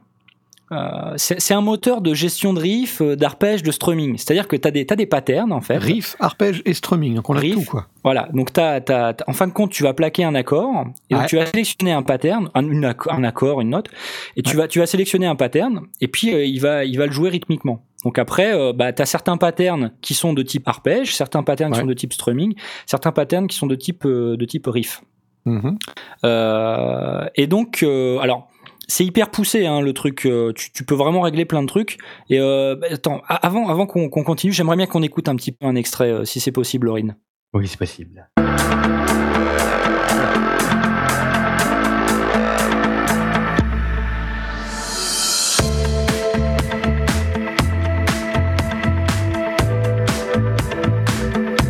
euh, 0.72 1.14
c'est 1.18 1.54
un 1.54 1.62
moteur 1.62 2.02
de 2.02 2.16
gestion 2.16 2.52
de 2.52 2.60
riff, 2.60 3.00
d'arpège, 3.00 3.62
de 3.62 3.72
strumming. 3.72 4.18
C'est-à-dire 4.18 4.48
que 4.48 4.56
tu 4.56 4.68
as 4.68 4.72
des, 4.72 4.84
t'as 4.84 4.96
des 4.96 5.06
patterns, 5.06 5.52
en 5.52 5.62
fait. 5.62 5.78
Riff, 5.78 6.16
arpège 6.20 6.64
et 6.66 6.74
strumming, 6.74 7.14
donc 7.14 7.30
on 7.30 7.36
a 7.36 7.40
Riff. 7.40 7.54
tout 7.54 7.70
quoi. 7.70 7.86
Voilà, 8.04 8.30
donc 8.34 8.50
en 8.58 9.34
fin 9.34 9.46
de 9.48 9.54
compte, 9.54 9.70
tu 9.72 9.84
vas 9.84 9.94
plaquer 9.94 10.24
un 10.24 10.34
accord, 10.34 10.88
et 11.12 11.14
donc 11.14 11.28
tu 11.28 11.36
vas 11.36 11.46
sélectionner 11.46 11.92
un 11.92 12.02
pattern, 12.02 12.50
un, 12.56 12.68
une 12.68 12.84
acc- 12.84 13.12
un 13.14 13.24
accord, 13.24 13.62
une 13.62 13.70
note, 13.70 13.90
et 14.38 14.42
tu, 14.42 14.58
vas, 14.58 14.68
tu 14.68 14.80
vas 14.80 14.88
sélectionner 14.88 15.28
un 15.28 15.36
pattern, 15.36 15.82
et 16.02 16.08
puis 16.08 16.34
euh, 16.34 16.44
il, 16.44 16.60
va, 16.60 16.84
il 16.84 16.98
va 16.98 17.06
le 17.06 17.12
jouer 17.12 17.30
rythmiquement. 17.30 17.84
Donc 18.04 18.18
après, 18.18 18.52
euh, 18.56 18.74
bah, 18.74 18.92
tu 18.92 19.04
as 19.04 19.06
certains 19.06 19.38
patterns 19.38 19.92
qui 20.02 20.16
sont 20.16 20.34
de 20.34 20.42
type 20.42 20.68
arpège, 20.68 21.16
certains 21.16 21.44
patterns 21.44 21.74
qui 21.74 21.80
sont 21.80 21.86
de 21.86 21.94
type 21.94 22.12
strumming, 22.14 22.56
certains 22.88 23.12
patterns 23.12 23.46
qui 23.46 23.56
sont 23.56 23.68
de 23.68 23.76
type, 23.76 24.06
de 24.08 24.46
type 24.46 24.66
riff. 24.66 25.04
Mhm. 25.46 25.78
Euh, 26.24 27.26
et 27.36 27.48
donc, 27.48 27.82
euh, 27.84 28.18
alors, 28.20 28.48
c'est 28.88 29.06
hyper 29.06 29.30
poussé 29.32 29.66
hein, 29.66 29.82
le 29.82 29.94
truc. 29.94 30.26
euh, 30.26 30.52
tu, 30.54 30.72
tu 30.72 30.84
peux 30.86 30.96
vraiment 30.96 31.22
régler 31.22 31.46
plein 31.46 31.62
de 31.62 31.68
trucs. 31.68 31.98
Et 32.30 32.40
euh, 32.40 32.76
bah, 32.76 32.88
attends, 32.92 33.22
avant, 33.28 33.68
avant 33.70 33.86
qu'on 33.86 34.10
continue, 34.10 34.54
j'aimerais 34.54 34.76
bien 34.78 34.86
qu'on 34.88 35.04
écoute 35.04 35.28
un 35.30 35.36
petit 35.36 35.52
peu 35.52 35.66
un 35.66 35.76
extrait, 35.76 36.12
euh, 36.12 36.26
si 36.26 36.40
c'est 36.40 36.52
possible, 36.52 36.88
Laurine. 36.88 37.16
Oui, 37.54 37.68
c'est 37.68 37.78
possible. 37.80 38.28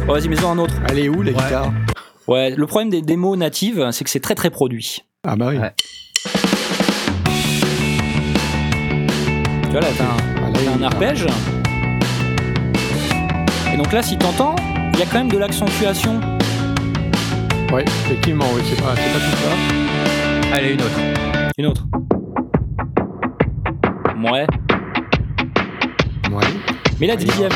Oh, 0.07 0.13
Vas-y, 0.13 0.27
mets-en 0.29 0.51
un 0.51 0.57
autre. 0.59 0.75
Elle 0.89 0.99
est 0.99 1.09
où 1.09 1.21
la 1.21 1.31
Ouais. 1.31 1.37
guitare 1.37 1.73
Ouais, 2.27 2.49
le 2.49 2.65
problème 2.65 2.89
des 2.89 3.01
démos 3.01 3.37
natives, 3.37 3.87
c'est 3.91 4.03
que 4.03 4.09
c'est 4.09 4.19
très 4.19 4.35
très 4.35 4.49
produit. 4.49 5.03
Ah 5.27 5.35
bah 5.35 5.47
oui. 5.49 5.57
Ouais. 5.57 5.73
Tu 9.63 9.69
vois 9.71 9.81
là, 9.81 9.87
t'as 9.97 10.03
un, 10.05 10.17
Ah, 10.37 10.49
là, 10.51 10.59
un 10.79 10.81
arpège. 10.83 11.27
Et 13.73 13.77
donc 13.77 13.91
là, 13.91 14.01
si 14.01 14.17
t'entends, 14.17 14.55
il 14.93 14.99
y 14.99 15.03
a 15.03 15.05
quand 15.05 15.19
même 15.19 15.31
de 15.31 15.37
l'accentuation. 15.37 16.19
Ouais, 17.71 17.83
effectivement, 17.83 18.45
oui, 18.55 18.61
c'est 18.69 18.81
pas, 18.81 18.95
c'est 18.95 19.11
pas 19.13 19.19
tout 19.19 19.37
ça. 19.43 20.55
Allez, 20.55 20.73
une 20.73 20.81
autre. 20.81 20.99
Une 21.57 21.65
autre. 21.67 21.85
Ouais. 24.23 24.47
Ouais. 26.31 26.45
Mais 26.99 27.07
la 27.07 27.15
dixième. 27.15 27.51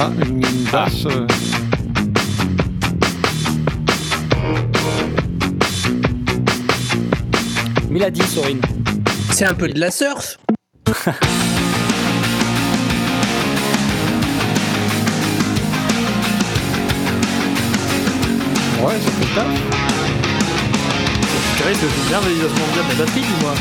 Ah, 0.00 0.10
une, 0.24 0.36
une 0.44 0.64
basse. 0.70 1.06
euh, 1.06 1.26
Mais 7.90 7.98
la 7.98 8.10
10, 8.10 8.38
Aurine. 8.38 8.60
C'est 9.32 9.46
un 9.46 9.54
peu 9.54 9.68
de 9.68 9.78
la 9.78 9.90
surf. 9.90 10.38
Ouais, 18.82 18.94
ça 19.04 19.10
fait 19.10 19.34
taf. 19.34 19.46
Tu 21.56 21.62
risques 21.68 21.80
que 21.80 21.86
c'est 21.88 22.08
bien 22.08 22.20
mondiale 22.20 22.86
des 22.90 22.94
batteries, 22.96 23.20
dis-moi. 23.22 23.54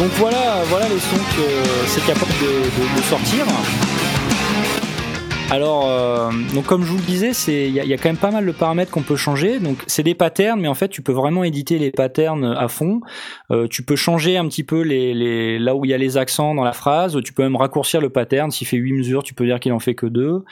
Donc 0.00 0.12
voilà, 0.16 0.62
voilà 0.70 0.88
les 0.88 0.98
sons 0.98 1.22
que 1.36 1.86
c'est 1.86 2.02
capable 2.06 2.32
de, 2.40 3.02
sortir. 3.02 3.44
Alors, 5.50 5.88
euh, 5.88 6.30
donc 6.54 6.64
comme 6.66 6.84
je 6.84 6.92
vous 6.92 6.96
le 6.98 7.02
disais, 7.02 7.32
c'est 7.32 7.66
il 7.66 7.72
y, 7.74 7.80
a- 7.80 7.84
il 7.84 7.90
y 7.90 7.92
a 7.92 7.96
quand 7.96 8.08
même 8.08 8.16
pas 8.16 8.30
mal 8.30 8.46
de 8.46 8.52
paramètres 8.52 8.92
qu'on 8.92 9.02
peut 9.02 9.16
changer. 9.16 9.58
Donc 9.58 9.78
c'est 9.88 10.04
des 10.04 10.14
patterns, 10.14 10.60
mais 10.60 10.68
en 10.68 10.74
fait 10.74 10.88
tu 10.88 11.02
peux 11.02 11.12
vraiment 11.12 11.42
éditer 11.42 11.78
les 11.78 11.90
patterns 11.90 12.44
à 12.44 12.68
fond. 12.68 13.00
Euh, 13.50 13.66
tu 13.68 13.82
peux 13.82 13.96
changer 13.96 14.36
un 14.36 14.46
petit 14.46 14.62
peu 14.62 14.82
les, 14.82 15.12
les 15.12 15.58
là 15.58 15.74
où 15.74 15.84
il 15.84 15.90
y 15.90 15.94
a 15.94 15.98
les 15.98 16.16
accents 16.18 16.54
dans 16.54 16.62
la 16.62 16.72
phrase. 16.72 17.18
Tu 17.24 17.32
peux 17.32 17.42
même 17.42 17.56
raccourcir 17.56 18.00
le 18.00 18.10
pattern. 18.10 18.50
S'il 18.52 18.66
fait 18.66 18.76
8 18.76 18.92
mesures, 18.92 19.24
tu 19.24 19.34
peux 19.34 19.44
dire 19.44 19.58
qu'il 19.58 19.72
en 19.72 19.80
fait 19.80 19.94
que 19.94 20.06
2 20.06 20.44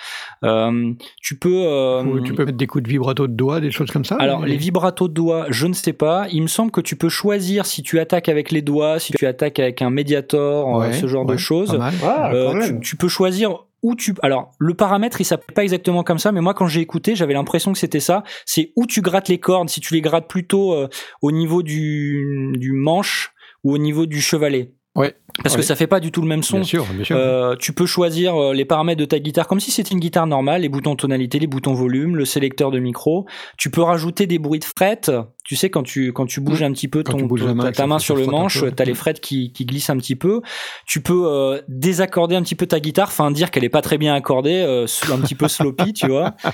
Tu 1.22 1.38
peux 1.38 1.62
euh, 1.66 2.02
Ou 2.02 2.20
tu 2.20 2.34
peux 2.34 2.44
mettre 2.44 2.58
des 2.58 2.66
coups 2.66 2.82
de 2.84 2.88
vibrato 2.88 3.26
de 3.28 3.32
doigts, 3.32 3.60
des 3.60 3.70
choses 3.70 3.90
comme 3.92 4.04
ça 4.04 4.16
alors, 4.18 4.40
mais- 4.40 4.48
les 4.48 4.56
vibratos 4.56 5.08
de 5.08 5.14
doigts, 5.14 5.46
je 5.50 5.66
ne 5.68 5.74
sais 5.74 5.92
pas. 5.92 6.26
Il 6.32 6.42
me 6.42 6.48
semble 6.48 6.70
que 6.72 6.80
tu 6.80 6.96
peux 6.96 7.08
choisir 7.08 7.66
si 7.66 7.82
tu 7.84 8.00
attaques 8.00 8.28
avec 8.28 8.50
les 8.50 8.62
doigts, 8.62 8.98
si 8.98 9.12
tu 9.12 9.26
attaques 9.26 9.60
avec 9.60 9.80
un 9.80 9.90
médiator, 9.90 10.74
euh, 10.76 10.88
Ouais, 10.88 10.92
ce 10.92 11.06
genre 11.06 11.24
de 11.24 11.36
choses. 11.36 11.78
Ah, 11.80 12.30
Euh, 12.34 12.78
tu 12.80 12.96
peux 12.96 13.08
choisir 13.08 13.64
tu. 13.96 14.14
Alors, 14.22 14.52
le 14.58 14.74
paramètre, 14.74 15.20
il 15.20 15.24
s'appelle 15.24 15.54
pas 15.54 15.62
exactement 15.62 16.02
comme 16.02 16.18
ça, 16.18 16.32
mais 16.32 16.40
moi, 16.40 16.54
quand 16.54 16.66
j'ai 16.66 16.80
écouté, 16.80 17.14
j'avais 17.14 17.34
l'impression 17.34 17.72
que 17.72 17.78
c'était 17.78 18.00
ça. 18.00 18.22
C'est 18.46 18.72
où 18.76 18.86
tu 18.86 19.00
grattes 19.00 19.28
les 19.28 19.38
cordes. 19.38 19.68
Si 19.68 19.80
tu 19.80 19.94
les 19.94 20.00
grattes 20.00 20.28
plutôt 20.28 20.74
euh, 20.74 20.88
au 21.22 21.32
niveau 21.32 21.62
du, 21.62 22.52
du 22.56 22.72
manche 22.72 23.32
ou 23.64 23.72
au 23.72 23.78
niveau 23.78 24.06
du 24.06 24.20
chevalet. 24.20 24.72
Ouais. 24.94 25.14
Parce 25.42 25.56
que 25.56 25.62
ça 25.62 25.76
fait 25.76 25.86
pas 25.86 26.00
du 26.00 26.10
tout 26.10 26.20
le 26.20 26.26
même 26.26 26.42
son. 26.42 26.56
Bien 26.56 26.64
sûr, 26.64 26.84
bien 26.86 27.04
sûr. 27.04 27.16
Euh, 27.16 27.54
tu 27.56 27.72
peux 27.72 27.86
choisir 27.86 28.36
euh, 28.36 28.52
les 28.52 28.64
paramètres 28.64 28.98
de 28.98 29.04
ta 29.04 29.18
guitare 29.18 29.46
comme 29.46 29.60
si 29.60 29.70
c'était 29.70 29.90
une 29.90 30.00
guitare 30.00 30.26
normale, 30.26 30.62
les 30.62 30.68
boutons 30.68 30.96
tonalité, 30.96 31.38
les 31.38 31.46
boutons 31.46 31.74
volume, 31.74 32.16
le 32.16 32.24
sélecteur 32.24 32.70
de 32.70 32.78
micro. 32.78 33.26
Tu 33.56 33.70
peux 33.70 33.82
rajouter 33.82 34.26
des 34.26 34.38
bruits 34.38 34.58
de 34.58 34.64
frettes. 34.64 35.12
Tu 35.44 35.56
sais 35.56 35.70
quand 35.70 35.82
tu 35.82 36.12
quand 36.12 36.26
tu 36.26 36.42
bouges 36.42 36.62
un 36.62 36.72
petit 36.72 36.88
peu 36.88 37.02
ton, 37.02 37.26
main, 37.54 37.72
ta, 37.72 37.86
main 37.86 37.98
sur 37.98 38.16
le 38.16 38.26
manche, 38.26 38.64
t'as 38.76 38.84
les 38.84 38.92
frettes 38.92 39.20
qui, 39.20 39.50
qui 39.50 39.64
glissent 39.64 39.88
un 39.88 39.96
petit 39.96 40.16
peu. 40.16 40.42
Tu 40.84 41.00
peux 41.00 41.22
euh, 41.26 41.62
désaccorder 41.68 42.36
un 42.36 42.42
petit 42.42 42.54
peu 42.54 42.66
ta 42.66 42.80
guitare, 42.80 43.08
enfin 43.08 43.30
dire 43.30 43.50
qu'elle 43.50 43.64
est 43.64 43.70
pas 43.70 43.80
très 43.80 43.96
bien 43.96 44.14
accordée, 44.14 44.60
euh, 44.60 44.86
un 45.10 45.18
petit 45.20 45.34
peu 45.34 45.48
sloppy, 45.48 45.94
tu 45.94 46.08
vois. 46.08 46.34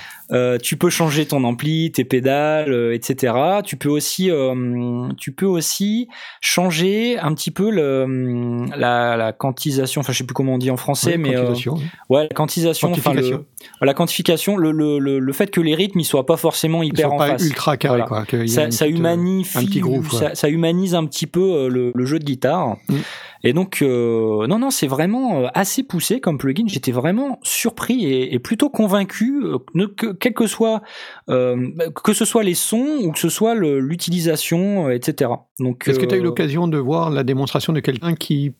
Tu 0.63 0.77
peux 0.77 0.89
changer 0.89 1.25
ton 1.25 1.43
ampli, 1.43 1.91
tes 1.91 2.03
pédales, 2.03 2.93
etc. 2.93 3.33
Tu 3.63 3.77
peux 3.77 3.89
aussi 3.89 4.31
tu 5.17 5.31
peux 5.31 5.45
aussi 5.45 6.07
changer 6.41 7.19
un 7.19 7.33
petit 7.33 7.51
peu 7.51 7.69
le 7.69 8.65
la, 8.75 9.17
la 9.17 9.33
quantisation, 9.33 10.01
enfin 10.01 10.13
je 10.13 10.17
sais 10.19 10.23
plus 10.23 10.33
comment 10.33 10.53
on 10.53 10.57
dit 10.57 10.71
en 10.71 10.77
français, 10.77 11.11
Ouais, 11.11 11.17
mais 11.17 11.35
euh, 11.35 11.41
quantisation, 11.45 11.73
oui. 11.75 11.83
ouais, 12.09 12.21
la 12.23 12.29
quantisation, 12.29 12.91
enfin 12.91 13.13
le, 13.13 13.21
Quantification. 13.21 13.45
la 13.81 13.93
quantification, 13.93 14.57
le, 14.57 14.71
le, 14.71 14.99
le, 14.99 15.19
le 15.19 15.33
fait 15.33 15.51
que 15.51 15.61
les 15.61 15.75
rythmes 15.75 15.99
ils 15.99 16.05
soient 16.05 16.25
pas 16.25 16.37
forcément 16.37 16.83
Ils 16.83 16.87
hyper 16.89 17.09
sont 17.09 17.15
en 17.15 17.17
pas 17.17 17.27
face. 17.29 17.45
ultra 17.45 17.77
carré, 17.77 18.03
Voilà. 18.07 18.25
quoi. 18.25 18.39
ait 18.39 18.47
Ça, 18.47 18.71
ça 18.71 18.85
euh, 18.85 18.89
humanifie, 18.89 19.57
un 19.57 19.65
petit 19.65 19.79
groove, 19.79 20.11
ça, 20.11 20.35
ça 20.35 20.49
humanise 20.49 20.95
un 20.95 21.05
petit 21.05 21.27
peu 21.27 21.41
euh, 21.41 21.69
le, 21.69 21.91
le 21.93 22.05
jeu 22.05 22.19
de 22.19 22.25
guitare. 22.25 22.77
Mm. 22.89 22.95
Et 23.47 23.53
donc, 23.53 23.83
euh, 23.83 24.47
non, 24.47 24.57
non, 24.57 24.71
c'est 24.71 24.87
vraiment 24.87 25.41
euh, 25.41 25.47
assez 25.53 25.83
poussé 25.83 26.19
comme 26.19 26.39
plugin. 26.39 26.63
J'étais 26.65 26.91
vraiment 26.91 27.37
surpris 27.43 28.03
et, 28.05 28.33
et 28.33 28.39
plutôt 28.39 28.71
convaincu, 28.71 29.39
euh, 29.43 29.59
ne- 29.75 29.85
que, 29.85 30.07
quel 30.13 30.33
que 30.33 30.47
soit, 30.47 30.81
euh, 31.29 31.69
que 32.03 32.13
ce 32.13 32.25
soit 32.25 32.41
les 32.41 32.55
sons 32.55 32.97
ou 33.03 33.11
que 33.11 33.19
ce 33.19 33.29
soit 33.29 33.53
l'utilisation, 33.53 34.87
euh, 34.87 34.95
etc. 34.95 35.29
Donc, 35.59 35.87
Est-ce 35.87 35.99
que 35.99 36.05
tu 36.05 36.15
as 36.15 36.17
eu 36.17 36.21
euh, 36.21 36.23
l'occasion 36.23 36.67
de 36.67 36.77
voir 36.77 37.09
la 37.09 37.23
démonstration 37.23 37.73
de 37.73 37.79
quelqu'un 37.79 38.15
qui, 38.15 38.53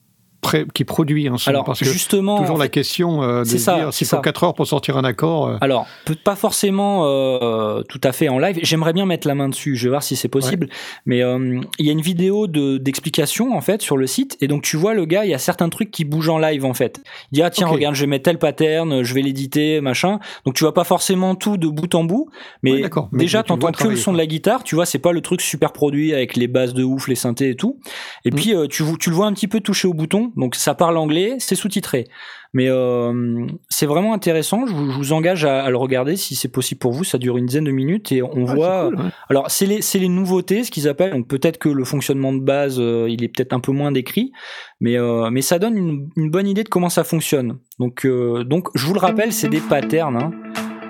qui 0.74 0.84
produit 0.86 1.28
un 1.28 1.38
son 1.38 1.50
Alors, 1.50 1.64
Parce 1.66 1.80
que 1.80 1.86
justement, 1.86 2.40
toujours 2.40 2.56
en 2.56 2.60
la 2.60 2.68
question 2.68 3.24
euh, 3.24 3.42
de 3.42 3.46
ça, 3.46 3.76
dire 3.76 3.94
s'il 3.94 4.08
faut 4.08 4.16
ça. 4.18 4.22
4 4.22 4.44
heures 4.44 4.54
pour 4.54 4.68
sortir 4.68 4.98
un 4.98 5.04
accord. 5.04 5.48
euh, 5.48 5.58
Alors, 5.62 5.88
pas 6.24 6.36
forcément 6.36 7.06
euh, 7.06 7.82
tout 7.84 8.02
à 8.04 8.12
fait 8.12 8.30
en 8.30 8.40
live. 8.40 8.60
J'aimerais 8.62 8.94
bien 8.94 9.06
mettre 9.06 9.28
la 9.28 9.36
main 9.36 9.50
dessus. 9.50 9.76
Je 9.76 9.84
vais 9.86 9.90
voir 9.90 10.04
si 10.04 10.16
c'est 10.16 10.28
possible. 10.28 10.70
Mais 11.06 11.22
euh, 11.22 11.62
il 11.80 11.86
y 11.86 11.90
a 11.90 11.92
une 11.92 12.02
vidéo 12.02 12.48
de 12.48 12.78
d'explication 12.78 13.56
en 13.56 13.62
fait 13.62 13.82
sur 13.82 13.98
le 13.98 14.08
site, 14.08 14.38
et 14.42 14.48
donc 14.48 14.64
tu 14.64 14.78
vois 14.78 14.94
le 14.94 15.06
gars, 15.06 15.26
il 15.26 15.32
y 15.32 15.34
a 15.34 15.38
certains 15.40 15.70
trucs 15.70 15.92
qui 15.92 16.06
bougent 16.06 16.30
en 16.30 16.38
live 16.40 16.66
en 16.66 16.74
fait. 16.74 17.02
Il 17.32 17.36
dit 17.36 17.42
ah 17.42 17.50
tiens 17.50 17.68
regarde, 17.68 17.96
je 17.96 18.02
vais 18.02 18.08
mettre 18.08 18.24
tel 18.24 18.38
pattern, 18.40 19.04
je 19.04 19.14
vais 19.14 19.22
l'éditer 19.22 19.82
machin. 19.82 20.20
Donc 20.46 20.56
tu 20.56 20.64
vois 20.64 20.74
pas 20.74 20.84
forcément 20.84 21.36
tout 21.36 21.58
de 21.58 21.68
bout 21.68 21.94
en 21.96 22.04
bout, 22.04 22.30
mais 22.64 22.84
Ouais, 22.84 22.90
déjà 23.14 23.42
tu 23.44 23.48
t'entends 23.50 23.72
que 23.72 23.88
le 23.88 23.96
son 23.96 24.12
de 24.14 24.18
la 24.18 24.26
guitare. 24.28 24.64
Tu 24.64 24.76
vois, 24.76 24.86
c'est 24.86 25.00
pas 25.00 25.12
le 25.12 25.22
truc 25.22 25.42
super 25.42 25.72
produit 25.74 26.14
avec 26.14 26.36
les 26.36 26.48
basses 26.48 26.74
de 26.74 26.84
ouf, 26.84 27.08
les 27.08 27.16
synthés 27.16 27.50
et 27.52 27.56
tout. 27.56 27.80
Et 28.26 28.32
Mm. 28.32 28.36
puis 28.36 28.54
tu 28.70 28.84
tu 29.00 29.10
le 29.10 29.16
vois 29.16 29.26
un 29.28 29.34
petit 29.34 29.48
peu 29.48 29.60
toucher 29.62 29.88
au 29.88 29.94
bouton. 29.94 30.32
Donc 30.36 30.56
ça 30.56 30.74
parle 30.76 30.98
anglais, 30.98 31.36
c'est 31.40 31.56
sous-titré. 31.56 32.06
Mais 32.53 32.70
euh, 32.70 33.45
c'est 33.70 33.86
vraiment 33.86 34.14
intéressant. 34.14 34.66
Je 34.66 34.74
vous, 34.74 34.91
je 34.91 34.98
vous 34.98 35.12
engage 35.14 35.44
à, 35.44 35.64
à 35.64 35.70
le 35.70 35.76
regarder 35.76 36.16
si 36.16 36.36
c'est 36.36 36.48
possible 36.48 36.80
pour 36.80 36.94
vous. 36.94 37.03
Ça 37.03 37.18
dure 37.18 37.36
une 37.38 37.45
dizaine 37.48 37.66
de 37.66 37.72
minutes 37.72 38.14
et 38.14 38.22
on 38.24 38.45
ouais, 38.45 38.56
voit. 38.56 38.86
cool, 38.90 38.95
ouais. 38.95 39.10
Alors 39.30 39.52
c'est 39.52 39.66
les 39.66 39.82
c'est 39.82 39.99
les 39.99 40.07
nouveautés, 40.07 40.64
ce 40.64 40.72
qu'ils 40.72 40.88
appellent. 40.88 41.12
Donc 41.12 41.28
peut-être 41.28 41.57
que 41.57 41.68
le 41.68 41.84
fonctionnement 41.84 42.32
de 42.32 42.40
base, 42.40 42.78
euh, 42.80 43.07
il 43.10 43.24
est 43.24 43.28
peut-être 43.28 43.52
un 43.52 43.60
peu 43.60 43.74
moins 43.74 43.91
décrit, 43.91 44.32
mais 44.80 44.98
euh, 44.98 45.30
mais 45.32 45.41
ça 45.41 45.60
donne 45.60 45.78
une, 45.78 46.10
une 46.16 46.30
bonne 46.30 46.48
idée 46.48 46.64
de 46.64 46.70
comment 46.70 46.90
ça 46.90 47.03
fonctionne. 47.03 47.57
Donc 47.80 48.06
euh, 48.06 48.45
donc 48.45 48.70
je 48.74 48.86
vous 48.88 48.94
le 48.94 48.99
rappelle, 49.02 49.34
c'est 49.34 49.49
des 49.49 49.60
patterns. 49.60 50.16
Hein. 50.16 50.32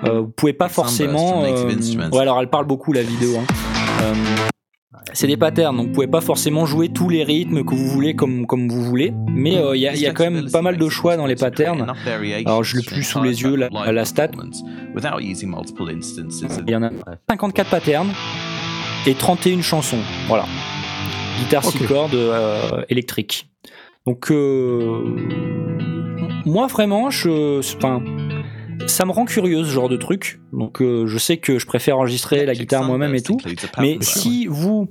Euh, 0.04 0.20
vous 0.20 0.28
pouvez 0.28 0.52
pas 0.52 0.68
forcément. 0.68 1.42
euh, 1.44 1.68
ouais, 2.12 2.20
alors 2.20 2.40
elle 2.40 2.50
parle 2.50 2.66
beaucoup 2.66 2.92
la 2.92 3.02
vidéo. 3.02 3.38
Hein. 3.38 4.52
C'est 5.12 5.26
des 5.26 5.36
patterns, 5.36 5.76
donc 5.76 5.86
vous 5.88 5.92
pouvez 5.92 6.06
pas 6.08 6.20
forcément 6.20 6.66
jouer 6.66 6.88
tous 6.88 7.08
les 7.08 7.22
rythmes 7.24 7.64
que 7.64 7.74
vous 7.74 7.86
voulez 7.86 8.14
comme, 8.14 8.46
comme 8.46 8.68
vous 8.68 8.82
voulez, 8.82 9.12
mais 9.28 9.56
euh, 9.56 9.76
il 9.76 9.80
y, 9.80 9.86
a, 9.88 9.94
il 9.94 10.00
y 10.00 10.06
a 10.06 10.12
quand 10.12 10.24
même 10.30 10.50
pas 10.50 10.62
mal 10.62 10.76
de 10.76 10.88
choix 10.88 11.16
dans 11.16 11.26
les 11.26 11.36
patterns. 11.36 11.86
Alors 12.44 12.64
je 12.64 12.76
l'ai 12.76 12.82
plus 12.82 13.02
sous 13.04 13.22
les 13.22 13.42
yeux, 13.42 13.54
la, 13.56 13.68
la 13.92 14.04
stat. 14.04 14.30
Il 16.66 16.70
y 16.70 16.76
en 16.76 16.82
a 16.82 16.90
54 17.30 17.70
patterns 17.70 18.12
et 19.06 19.14
31 19.14 19.62
chansons. 19.62 19.98
Voilà. 20.28 20.44
Guitare 21.40 21.64
6 21.64 21.82
Ok. 21.82 21.88
cordes 21.88 22.14
euh, 22.14 22.82
électrique. 22.88 23.48
Donc, 24.06 24.30
euh, 24.30 25.16
moi 26.44 26.66
vraiment, 26.66 27.10
je, 27.10 27.58
enfin, 27.76 28.02
ça 28.86 29.04
me 29.04 29.12
rend 29.12 29.24
curieux 29.24 29.64
ce 29.64 29.70
genre 29.70 29.88
de 29.88 29.96
truc. 29.96 30.40
Donc, 30.52 30.80
euh, 30.80 31.06
je 31.06 31.18
sais 31.18 31.36
que 31.36 31.58
je 31.58 31.66
préfère 31.66 31.98
enregistrer 31.98 32.46
la 32.46 32.54
guitare 32.54 32.84
moi-même 32.84 33.14
et 33.14 33.22
tout. 33.22 33.38
Mais 33.78 33.98
si 34.00 34.46
vous, 34.46 34.88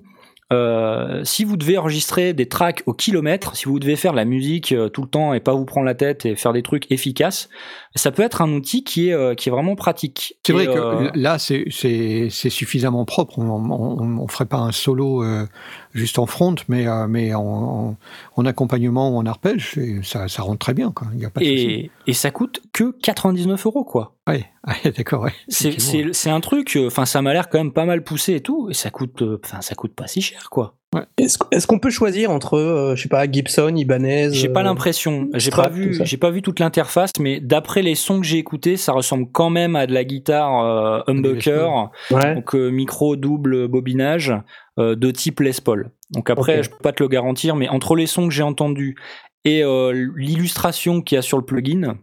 euh, 0.53 1.23
si 1.23 1.43
vous 1.43 1.57
devez 1.57 1.77
enregistrer 1.77 2.33
des 2.33 2.47
tracks 2.47 2.83
au 2.85 2.93
kilomètre, 2.93 3.55
si 3.55 3.65
vous 3.65 3.79
devez 3.79 3.95
faire 3.95 4.13
la 4.13 4.25
musique 4.25 4.71
euh, 4.71 4.89
tout 4.89 5.01
le 5.01 5.07
temps 5.07 5.33
et 5.33 5.39
pas 5.39 5.53
vous 5.53 5.65
prendre 5.65 5.85
la 5.85 5.95
tête 5.95 6.25
et 6.25 6.35
faire 6.35 6.53
des 6.53 6.61
trucs 6.61 6.91
efficaces, 6.91 7.49
ça 7.95 8.11
peut 8.11 8.23
être 8.23 8.41
un 8.41 8.51
outil 8.51 8.83
qui 8.83 9.09
est, 9.09 9.13
euh, 9.13 9.35
qui 9.35 9.49
est 9.49 9.51
vraiment 9.51 9.75
pratique. 9.75 10.37
C'est 10.45 10.51
vrai 10.53 10.67
euh, 10.67 11.09
que 11.11 11.17
là, 11.17 11.39
c'est- 11.39 11.69
suffisamment 12.29 13.05
propre. 13.05 13.39
On, 13.39 14.19
on 14.19 14.27
ferait 14.27 14.45
pas 14.45 14.57
un 14.57 14.71
solo 14.71 15.23
euh, 15.23 15.47
juste 15.93 16.19
en 16.19 16.25
front, 16.25 16.55
mais, 16.67 16.87
euh, 16.87 17.07
mais 17.07 17.33
en, 17.33 17.41
en, 17.41 17.97
en 18.35 18.45
accompagnement 18.45 19.09
ou 19.11 19.17
en 19.17 19.25
arpège, 19.25 19.79
ça, 20.03 20.27
ça 20.27 20.43
rentre 20.43 20.59
très 20.59 20.73
bien. 20.73 20.91
Quoi. 20.91 21.07
Il 21.13 21.21
y 21.21 21.25
a 21.25 21.29
pas 21.29 21.39
de 21.39 21.45
et, 21.45 21.91
et 22.07 22.13
ça 22.13 22.31
coûte 22.31 22.61
que 22.73 22.91
99 23.01 23.65
euros, 23.65 23.85
quoi. 23.85 24.15
Ouais, 24.27 24.45
d'accord. 24.97 25.23
Ouais, 25.23 25.33
C'est, 25.47 26.29
un 26.29 26.41
truc, 26.41 26.75
euh, 26.75 26.87
enfin, 26.87 27.05
ça 27.05 27.21
m'a 27.21 27.31
l'air 27.33 27.49
quand 27.49 27.59
même 27.59 27.71
pas 27.71 27.85
mal 27.85 28.03
poussé 28.03 28.35
et 28.35 28.41
tout, 28.41 28.69
et 28.69 28.73
ça 28.73 28.89
coûte, 28.89 29.21
euh, 29.21 29.39
enfin, 29.43 29.61
ça 29.61 29.75
coûte 29.75 29.93
pas 29.93 30.07
si 30.07 30.21
cher, 30.21 30.49
quoi. 30.49 30.75
Est-ce 31.17 31.67
qu'on 31.67 31.79
peut 31.79 31.89
choisir 31.89 32.31
entre, 32.31 32.57
euh, 32.57 32.95
je 32.95 33.03
sais 33.03 33.09
pas, 33.09 33.29
Gibson, 33.29 33.73
Ibanez 33.75 34.29
J'ai 34.33 34.49
pas 34.49 34.61
euh, 34.61 34.63
l'impression, 34.63 35.29
j'ai 35.33 35.51
pas 35.51 35.69
vu, 35.69 35.97
j'ai 36.03 36.17
pas 36.17 36.29
vu 36.31 36.41
toute 36.41 36.59
l'interface, 36.59 37.11
mais 37.19 37.39
d'après 37.39 37.81
les 37.81 37.95
sons 37.95 38.19
que 38.19 38.25
j'ai 38.25 38.37
écoutés, 38.37 38.77
ça 38.77 38.91
ressemble 38.93 39.27
quand 39.31 39.49
même 39.49 39.75
à 39.75 39.87
de 39.87 39.93
la 39.93 40.03
guitare 40.03 40.63
euh, 40.63 41.01
humbucker, 41.07 41.89
Ouais. 42.11 42.35
donc 42.35 42.53
micro 42.53 43.15
double 43.15 43.67
bobinage 43.67 44.33
de 44.77 45.11
type 45.11 45.39
Les 45.39 45.51
Paul. 45.63 45.89
Donc 46.11 46.29
après, 46.29 46.59
Ok. 46.59 46.63
je 46.65 46.69
peux 46.69 46.81
pas 46.83 46.91
te 46.91 47.01
le 47.01 47.09
garantir, 47.09 47.55
mais 47.55 47.69
entre 47.69 47.95
les 47.95 48.07
sons 48.07 48.27
que 48.27 48.33
j'ai 48.33 48.43
entendus 48.43 48.95
et 49.43 49.63
l'illustration 50.15 51.01
qu'il 51.01 51.15
y 51.15 51.19
a 51.19 51.21
sur 51.21 51.37
le 51.37 51.45
plugin, 51.45 51.97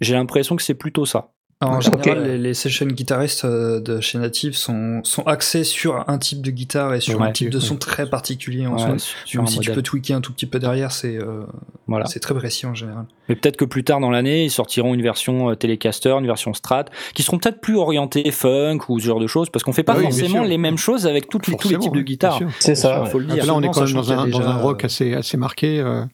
j'ai 0.00 0.14
l'impression 0.14 0.56
que 0.56 0.62
c'est 0.62 0.74
plutôt 0.74 1.06
ça. 1.06 1.30
En 1.60 1.80
général, 1.80 2.24
les, 2.24 2.36
les 2.38 2.52
session 2.54 2.84
guitaristes 2.86 3.44
euh, 3.46 3.80
de 3.80 4.00
chez 4.00 4.18
Native 4.18 4.54
sont, 4.54 5.00
sont 5.04 5.22
axés 5.22 5.64
sur 5.64 6.04
un 6.08 6.18
type 6.18 6.42
de 6.42 6.50
guitare 6.50 6.92
et 6.94 7.00
sur 7.00 7.18
Ouais. 7.20 7.28
un 7.28 7.32
type 7.32 7.48
de 7.50 7.60
son 7.60 7.76
très 7.76 8.06
particulier 8.08 8.66
en 8.66 8.72
Ouais, 8.74 8.98
soi. 8.98 9.36
Même 9.36 9.46
si 9.46 9.60
tu 9.60 9.70
peux 9.72 9.80
tweaker 9.82 10.16
un 10.16 10.20
tout 10.20 10.32
petit 10.32 10.46
peu 10.46 10.58
derrière, 10.58 10.92
c'est 10.92 11.16
euh, 11.16 11.44
Voilà. 11.86 12.06
c'est 12.06 12.20
très 12.20 12.34
précis 12.34 12.66
en 12.66 12.74
général. 12.74 13.06
Mais 13.28 13.36
peut-être 13.36 13.56
que 13.56 13.64
plus 13.64 13.84
tard 13.84 14.00
dans 14.00 14.10
l'année, 14.10 14.44
ils 14.44 14.50
sortiront 14.50 14.92
une 14.94 15.00
version 15.02 15.50
euh, 15.50 15.54
Telecaster, 15.54 16.10
une 16.18 16.26
version 16.26 16.52
Strat, 16.52 16.84
qui 17.14 17.22
seront 17.22 17.38
peut-être 17.38 17.60
plus 17.60 17.76
orientées 17.76 18.30
funk 18.30 18.78
ou 18.88 19.00
ce 19.00 19.06
genre 19.06 19.20
de 19.20 19.26
choses, 19.26 19.48
parce 19.50 19.62
qu'on 19.62 19.72
fait 19.72 19.82
pas 19.82 19.94
Ah 19.94 19.98
oui, 19.98 20.04
forcément 20.04 20.28
sûr. 20.40 20.44
les 20.44 20.58
mêmes 20.58 20.76
choses 20.78 21.06
avec 21.06 21.28
toutes 21.28 21.46
les, 21.46 21.56
tous 21.56 21.68
les 21.70 21.78
types 21.78 21.94
de 21.94 22.02
guitares. 22.02 22.36
sûr. 22.36 22.48
C'est 22.60 22.74
ça. 22.74 23.04
Faut 23.06 23.18
le 23.18 23.24
dire. 23.26 23.46
Là, 23.46 23.54
on 23.54 23.62
est 23.62 23.68
quand 23.68 23.82
même 23.84 23.94
dans 23.94 24.12
un, 24.12 24.26
dans 24.28 24.42
un 24.42 24.56
rock 24.56 24.84
assez, 24.84 25.14
assez 25.14 25.36
marqué. 25.36 25.80
euh, 25.80 26.04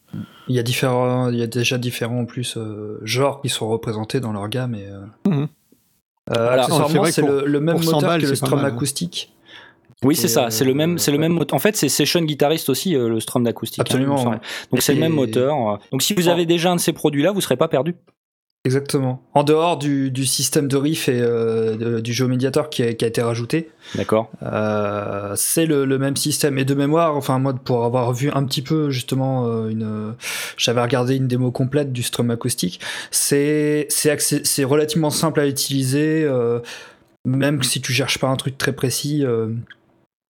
Il 0.48 0.54
y 0.54 0.58
a 0.58 0.62
différents, 0.62 1.30
il 1.30 1.38
y 1.38 1.42
a 1.42 1.46
déjà 1.46 1.78
différents 1.78 2.20
en 2.20 2.24
plus 2.26 2.56
euh, 2.56 3.00
genres 3.02 3.40
qui 3.42 3.48
sont 3.48 3.68
représentés 3.68 4.20
dans 4.20 4.32
leur 4.32 4.48
gamme 4.48 4.74
et 4.74 4.86
euh, 4.86 5.00
Mhm. 5.30 5.42
euh, 5.42 5.46
Voilà. 6.28 6.62
Accessoirement, 6.62 7.04
c'est 7.06 7.22
le, 7.22 7.44
le 7.44 7.60
même 7.60 7.74
pour 7.76 7.84
100 7.84 7.92
moteur 7.96 8.08
balles, 8.10 8.22
que 8.22 8.26
le 8.26 8.34
Strum 8.36 8.60
mal. 8.60 8.72
acoustique. 8.72 9.32
Oui, 10.04 10.16
c'est 10.16 10.28
ça. 10.28 10.50
C'est 10.50 10.64
le 10.64 10.72
même, 10.74 10.94
euh, 10.94 10.98
c'est 10.98 11.12
le 11.12 11.18
même 11.18 11.32
moteur. 11.32 11.54
En 11.54 11.58
fait, 11.60 11.76
c'est 11.76 11.88
session 11.90 12.22
guitariste 12.22 12.70
aussi, 12.70 12.96
euh, 12.96 13.08
le 13.08 13.20
Strum 13.20 13.44
d'acoustique. 13.44 13.80
hein, 13.80 13.84
Absolument. 13.86 14.24
Donc 14.72 14.80
c'est 14.80 14.94
le 14.94 15.00
même 15.00 15.12
moteur. 15.12 15.78
Donc 15.92 16.02
si 16.02 16.14
vous 16.14 16.28
avez 16.28 16.46
déjà 16.46 16.70
un 16.70 16.76
de 16.76 16.80
ces 16.80 16.92
produits-là, 16.92 17.32
vous 17.32 17.40
serez 17.40 17.56
pas 17.56 17.68
perdu. 17.68 17.94
Exactement. 18.66 19.22
En 19.32 19.42
dehors 19.42 19.78
du, 19.78 20.10
du 20.10 20.26
système 20.26 20.68
de 20.68 20.76
riff 20.76 21.08
et 21.08 21.18
euh, 21.18 21.76
de- 21.76 22.00
du 22.00 22.12
jeu 22.12 22.26
médiateur 22.26 22.68
qui 22.68 22.82
a, 22.82 22.92
qui 22.92 23.06
a 23.06 23.08
été 23.08 23.22
rajouté, 23.22 23.70
D'accord. 23.94 24.30
euh, 24.42 25.32
c'est 25.34 25.64
le, 25.64 25.86
le 25.86 25.98
même 25.98 26.14
système. 26.14 26.58
Et 26.58 26.66
de 26.66 26.74
mémoire, 26.74 27.16
enfin 27.16 27.38
moi 27.38 27.54
pour 27.54 27.86
avoir 27.86 28.12
vu 28.12 28.30
un 28.34 28.44
petit 28.44 28.60
peu 28.60 28.90
justement 28.90 29.46
euh, 29.46 29.68
une, 29.70 30.14
j'avais 30.58 30.82
regardé 30.82 31.16
une 31.16 31.26
démo 31.26 31.50
complète 31.50 31.90
du 31.90 32.02
strum 32.02 32.30
acoustique. 32.30 32.80
C'est 33.10 33.86
relativement 34.64 35.08
simple 35.10 35.40
à 35.40 35.46
utiliser, 35.46 36.24
euh, 36.24 36.60
même 37.24 37.62
si 37.62 37.80
tu 37.80 37.94
cherches 37.94 38.18
pas 38.18 38.28
un 38.28 38.36
truc 38.36 38.58
très 38.58 38.74
précis. 38.74 39.24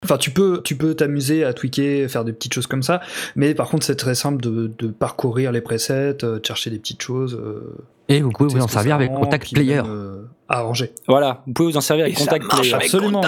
Enfin, 0.03 0.17
tu 0.17 0.31
peux, 0.31 0.63
tu 0.65 0.77
peux 0.77 0.95
t'amuser 0.95 1.45
à 1.45 1.53
tweaker, 1.53 2.09
faire 2.09 2.25
des 2.25 2.33
petites 2.33 2.55
choses 2.55 2.67
comme 2.67 2.83
ça, 2.83 3.03
mais 3.37 3.55
par 3.55 3.69
contre, 3.69 3.85
c'est 3.85 3.97
très 3.97 4.15
simple 4.15 4.41
de, 4.43 4.73
de 4.79 4.87
parcourir 4.89 5.53
les 5.53 5.61
presets, 5.61 6.17
euh, 6.25 6.39
de 6.41 6.47
chercher 6.47 6.71
des 6.71 6.79
petites 6.79 7.03
choses. 7.03 7.35
euh, 7.35 7.77
Et 8.09 8.23
vous 8.23 8.31
pouvez 8.31 8.49
vous 8.49 8.63
en 8.63 8.69
servir 8.69 8.95
avec 8.95 9.13
Contact 9.13 9.53
Player. 9.53 9.77
même, 9.83 9.85
euh, 9.91 10.23
arranger. 10.49 10.93
Voilà, 11.07 11.43
vous 11.47 11.53
pouvez 11.53 11.71
vous 11.73 11.77
en 11.77 11.83
servir 11.83 12.07
avec 12.07 12.17
Contact 12.17 12.47
Player. 12.49 12.73
Absolument. 12.75 13.21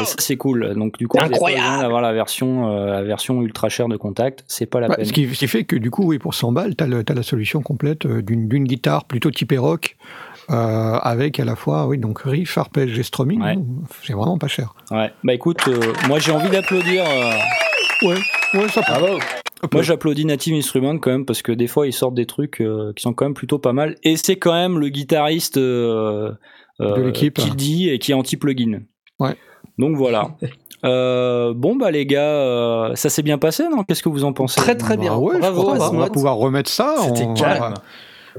Et 0.00 0.04
ça, 0.04 0.14
c'est 0.18 0.36
cool. 0.36 0.72
Donc, 0.76 0.96
du 0.98 1.08
coup, 1.08 1.18
Incroyable. 1.20 1.82
d'avoir 1.82 2.00
la 2.00 2.12
version, 2.12 2.70
euh, 2.70 2.86
la 2.86 3.02
version 3.02 3.42
ultra 3.42 3.68
chère 3.68 3.88
de 3.88 3.96
Contact. 3.96 4.44
C'est 4.46 4.66
pas 4.66 4.78
la 4.78 4.88
Ouais, 4.88 4.96
peine. 4.96 5.04
ce, 5.04 5.12
qui, 5.12 5.34
ce 5.34 5.38
qui 5.40 5.48
fait 5.48 5.64
que 5.64 5.74
du 5.76 5.90
coup, 5.90 6.04
oui, 6.06 6.20
pour 6.20 6.32
100 6.34 6.52
balles, 6.52 6.76
tu 6.76 6.84
as, 6.84 7.14
la 7.14 7.22
solution 7.24 7.60
complète 7.60 8.06
d'une 8.06 8.46
d'une 8.48 8.64
guitare 8.64 9.04
plutôt 9.04 9.32
typée 9.32 9.58
rock, 9.58 9.96
euh, 10.50 10.98
avec 11.00 11.38
à 11.40 11.44
la 11.44 11.56
fois 11.56 11.86
oui, 11.86 11.98
donc 11.98 12.20
riff, 12.22 12.58
arpège 12.58 12.98
et 12.98 13.02
strumming. 13.02 13.42
Ouais. 13.42 13.58
C'est 14.02 14.12
vraiment 14.12 14.38
pas 14.38 14.48
cher. 14.48 14.74
Ouais. 14.90 15.10
Bah 15.24 15.34
écoute, 15.34 15.60
euh, 15.68 15.92
moi 16.08 16.18
j'ai 16.18 16.32
envie 16.32 16.50
d'applaudir. 16.50 17.04
euh, 17.08 17.30
Ouais, 18.08 18.16
ouais, 18.54 18.68
ça. 18.68 18.80
Bravo. 18.80 19.18
Moi 19.72 19.82
j'applaudis 19.82 20.24
Native 20.24 20.54
Instruments 20.56 20.98
quand 20.98 21.10
même 21.12 21.24
parce 21.24 21.40
que 21.40 21.52
des 21.52 21.68
fois 21.68 21.86
ils 21.86 21.92
sortent 21.92 22.16
des 22.16 22.26
trucs 22.26 22.60
euh, 22.60 22.92
qui 22.96 23.02
sont 23.02 23.12
quand 23.14 23.24
même 23.24 23.34
plutôt 23.34 23.58
pas 23.60 23.72
mal. 23.72 23.96
Et 24.02 24.16
c'est 24.16 24.36
quand 24.36 24.52
même 24.54 24.78
le 24.80 24.88
guitariste 24.88 25.56
euh, 25.56 26.32
euh, 26.80 26.96
De 26.96 27.02
l'équipe. 27.02 27.34
qui 27.34 27.50
dit 27.50 27.88
et 27.88 27.98
qui 28.00 28.10
est 28.10 28.14
anti-plugin. 28.14 28.80
Ouais. 29.20 29.36
Donc 29.78 29.96
voilà. 29.96 30.30
Euh, 30.84 31.52
bon 31.54 31.76
bah 31.76 31.92
les 31.92 32.06
gars, 32.06 32.22
euh, 32.22 32.96
ça 32.96 33.08
s'est 33.08 33.22
bien 33.22 33.38
passé 33.38 33.68
non? 33.70 33.84
Qu'est-ce 33.84 34.02
que 34.02 34.08
vous 34.08 34.24
en 34.24 34.32
pensez? 34.32 34.60
Très 34.60 34.74
très 34.76 34.96
bien. 34.96 35.12
Bah 35.12 35.18
ouais, 35.18 35.36
je 35.40 35.48
crois 35.48 35.78
qu'on 35.88 35.98
va 35.98 36.10
pouvoir 36.10 36.34
remettre 36.34 36.68
ça. 36.68 36.96
C'était 37.04 37.22
on, 37.22 37.34
calme. 37.34 37.74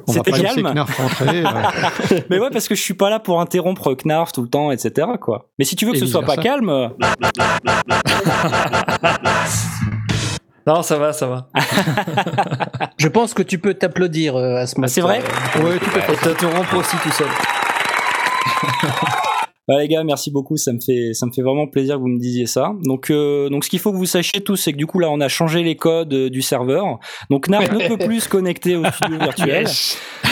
On 0.07 0.11
C'était 0.13 0.31
calme. 0.31 0.67
Rentrer. 0.97 1.43
euh. 1.45 2.19
Mais 2.29 2.39
ouais 2.39 2.49
parce 2.51 2.67
que 2.67 2.75
je 2.75 2.81
suis 2.81 2.93
pas 2.93 3.09
là 3.09 3.19
pour 3.19 3.39
interrompre 3.41 3.95
Knarf 4.03 4.31
tout 4.31 4.41
le 4.41 4.49
temps, 4.49 4.71
etc. 4.71 5.07
Quoi. 5.19 5.49
Mais 5.59 5.65
si 5.65 5.75
tu 5.75 5.85
veux 5.85 5.91
que 5.91 5.97
Et 5.97 6.01
ce 6.01 6.07
soit 6.07 6.23
pas 6.23 6.37
calme, 6.37 6.69
euh, 6.69 6.87
Non, 10.65 10.81
ça 10.81 10.97
va, 10.97 11.11
ça 11.11 11.27
va. 11.27 11.49
Je 12.97 13.07
pense 13.09 13.33
que 13.33 13.43
tu 13.43 13.59
peux 13.59 13.73
t'applaudir 13.73 14.37
euh, 14.37 14.57
à 14.61 14.65
ce 14.67 14.75
Ah, 14.81 14.87
c'est 14.87 15.01
vrai 15.01 15.21
Ouais, 15.57 15.77
tout 15.77 15.97
à 15.97 16.01
fait. 16.01 16.13
Et 16.13 16.15
t'interrompre 16.15 16.77
aussi 16.77 16.95
tout 17.03 17.11
seul. 17.11 17.27
Bah 19.67 19.79
les 19.79 19.87
gars, 19.87 20.03
merci 20.03 20.29
beaucoup, 20.29 20.57
ça 20.57 20.73
me 20.73 20.79
fait 20.81 21.13
ça 21.13 21.25
me 21.25 21.31
fait 21.31 21.41
vraiment 21.41 21.67
plaisir 21.67 21.95
que 21.95 22.01
vous 22.01 22.09
me 22.09 22.19
disiez 22.19 22.47
ça. 22.47 22.73
Donc 22.83 23.09
euh, 23.09 23.47
donc 23.49 23.63
ce 23.63 23.69
qu'il 23.69 23.79
faut 23.79 23.93
que 23.93 23.97
vous 23.97 24.05
sachiez 24.05 24.41
tous, 24.41 24.57
c'est 24.57 24.73
que 24.73 24.77
du 24.77 24.85
coup 24.85 24.99
là 24.99 25.09
on 25.09 25.21
a 25.21 25.29
changé 25.29 25.63
les 25.63 25.77
codes 25.77 26.13
euh, 26.13 26.29
du 26.29 26.41
serveur. 26.41 26.99
Donc 27.29 27.47
Narf 27.47 27.71
ne 27.71 27.87
peut 27.87 27.97
plus 28.05 28.21
se 28.21 28.29
connecter 28.29 28.75
au 28.75 28.83
studio 28.85 29.17
virtuel. 29.19 29.67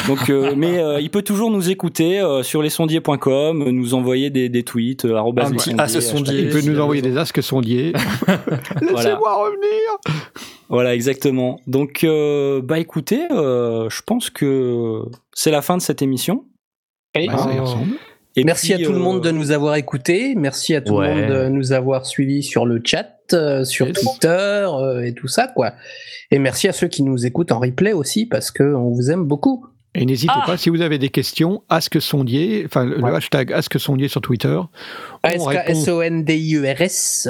Donc 0.07 0.29
euh, 0.29 0.53
mais 0.57 0.79
euh, 0.79 0.99
il 0.99 1.09
peut 1.09 1.21
toujours 1.21 1.49
nous 1.49 1.69
écouter 1.69 2.19
euh, 2.19 2.43
sur 2.43 2.61
lesondiers.com, 2.61 3.69
nous 3.69 3.93
envoyer 3.93 4.29
des, 4.31 4.49
des 4.49 4.63
tweets 4.63 5.05
euh, 5.05 5.17
Un 5.17 5.51
petit 5.51 5.75
ah, 5.77 5.87
sondier. 5.87 6.41
Il 6.41 6.49
peut 6.49 6.61
nous 6.61 6.79
envoyer 6.81 7.01
des 7.01 7.17
asques 7.17 7.41
sondiers. 7.41 7.93
Laissez-moi 8.81 9.33
revenir. 9.45 10.19
Voilà, 10.67 10.93
exactement. 10.93 11.59
Donc 11.67 12.03
euh, 12.03 12.61
bah 12.61 12.79
écoutez, 12.79 13.21
euh, 13.31 13.89
je 13.89 14.01
pense 14.01 14.29
que 14.29 15.03
c'est 15.33 15.51
la 15.51 15.61
fin 15.61 15.77
de 15.77 15.81
cette 15.81 16.01
émission. 16.01 16.45
Et- 17.15 17.29
Ouais, 17.29 17.37
ça 17.37 17.53
y 17.53 17.59
ressemble. 17.59 17.91
Et 18.37 18.43
Merci 18.45 18.73
puis, 18.73 18.83
à 18.83 18.85
tout 18.85 18.93
le 18.93 18.97
euh, 18.97 19.01
monde 19.01 19.21
de 19.23 19.31
nous 19.31 19.51
avoir 19.51 19.75
écoutés. 19.75 20.35
Merci 20.35 20.73
à 20.75 20.81
tout 20.81 20.95
Ouais. 20.95 21.13
le 21.13 21.21
monde 21.21 21.29
de 21.31 21.49
nous 21.49 21.73
avoir 21.73 22.05
suivis 22.05 22.43
sur 22.43 22.65
le 22.65 22.81
chat, 22.83 23.09
euh, 23.33 23.65
sur 23.65 23.87
Yes. 23.87 23.99
Twitter 23.99 24.27
euh, 24.69 25.03
et 25.05 25.13
tout 25.13 25.27
ça, 25.27 25.47
quoi. 25.47 25.73
Et 26.31 26.39
merci 26.39 26.67
à 26.69 26.71
ceux 26.71 26.87
qui 26.87 27.03
nous 27.03 27.25
écoutent 27.25 27.51
en 27.51 27.59
replay 27.59 27.91
aussi, 27.93 28.25
parce 28.25 28.49
que 28.51 28.63
on 28.63 28.89
vous 28.91 29.11
aime 29.11 29.25
beaucoup. 29.25 29.65
Et 29.93 30.05
n'hésitez 30.05 30.31
Ah 30.33 30.43
pas, 30.45 30.55
si 30.55 30.69
vous 30.69 30.79
avez 30.79 30.97
des 30.97 31.09
questions, 31.09 31.63
Ask 31.67 32.01
Sondier, 32.01 32.63
enfin 32.65 32.85
le 32.85 33.03
hashtag 33.03 33.51
Ask 33.51 33.77
Sondier 33.77 34.07
sur 34.07 34.21
Twitter. 34.21 34.57
S-O-N-D-I-E-R-S. 35.25 37.27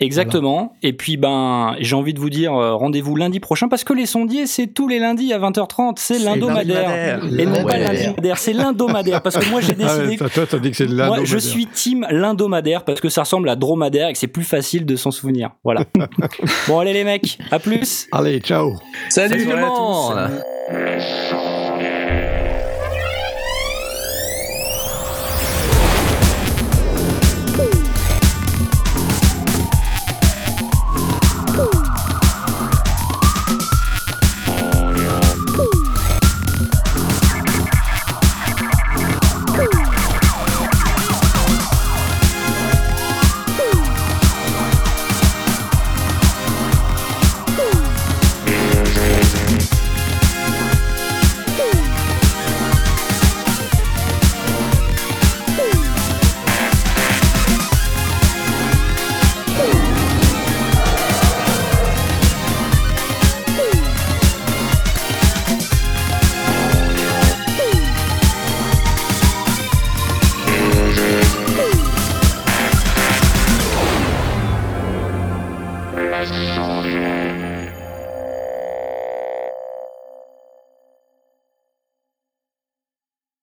Exactement. 0.00 0.74
Et 0.82 0.92
puis 0.92 1.16
ben, 1.16 1.74
j'ai 1.80 1.96
envie 1.96 2.14
de 2.14 2.20
vous 2.20 2.30
dire 2.30 2.54
euh, 2.54 2.74
rendez-vous 2.74 3.16
lundi 3.16 3.40
prochain 3.40 3.68
parce 3.68 3.82
que 3.82 3.92
les 3.92 4.06
sondiers 4.06 4.46
c'est 4.46 4.68
tous 4.68 4.86
les 4.86 4.98
lundis 5.00 5.32
à 5.32 5.38
20h30, 5.40 5.94
c'est 5.98 6.18
l'indomadaire. 6.20 7.20
Et 7.36 7.46
non 7.46 7.64
pas 7.64 7.78
l'indomadaire, 7.78 8.38
c'est 8.38 8.52
l'indomadaire 8.52 9.22
parce 9.22 9.36
que 9.36 9.50
moi 9.50 9.60
j'ai 9.60 9.74
Ah 9.82 9.96
ouais, 9.96 9.98
décidé 9.98 10.16
toi, 10.16 10.28
toi, 10.28 10.44
t'as 10.48 10.58
dit 10.58 10.70
que 10.70 10.76
c'est 10.76 10.86
de 10.86 10.94
Moi, 10.94 11.04
je 11.06 11.10
l'indomadaire. 11.10 11.40
suis 11.40 11.66
team 11.66 12.06
l'indomadaire 12.10 12.84
parce 12.84 13.00
que 13.00 13.08
ça 13.08 13.22
ressemble 13.22 13.48
à 13.48 13.56
dromadaire 13.56 14.08
et 14.08 14.12
que 14.12 14.18
c'est 14.18 14.28
plus 14.28 14.44
facile 14.44 14.86
de 14.86 14.94
s'en 14.96 15.10
souvenir. 15.10 15.50
Voilà. 15.64 15.82
bon, 16.68 16.78
allez 16.78 16.92
les 16.92 17.04
mecs, 17.04 17.38
à 17.50 17.58
plus. 17.58 18.06
Allez, 18.12 18.38
ciao. 18.40 18.74
Salut, 19.08 19.30
Salut 19.30 19.44
tout 19.44 19.50
le 19.50 19.56
à 19.58 19.60
tous. 19.62 19.68
monde 19.68 20.14
Salut. 20.70 21.57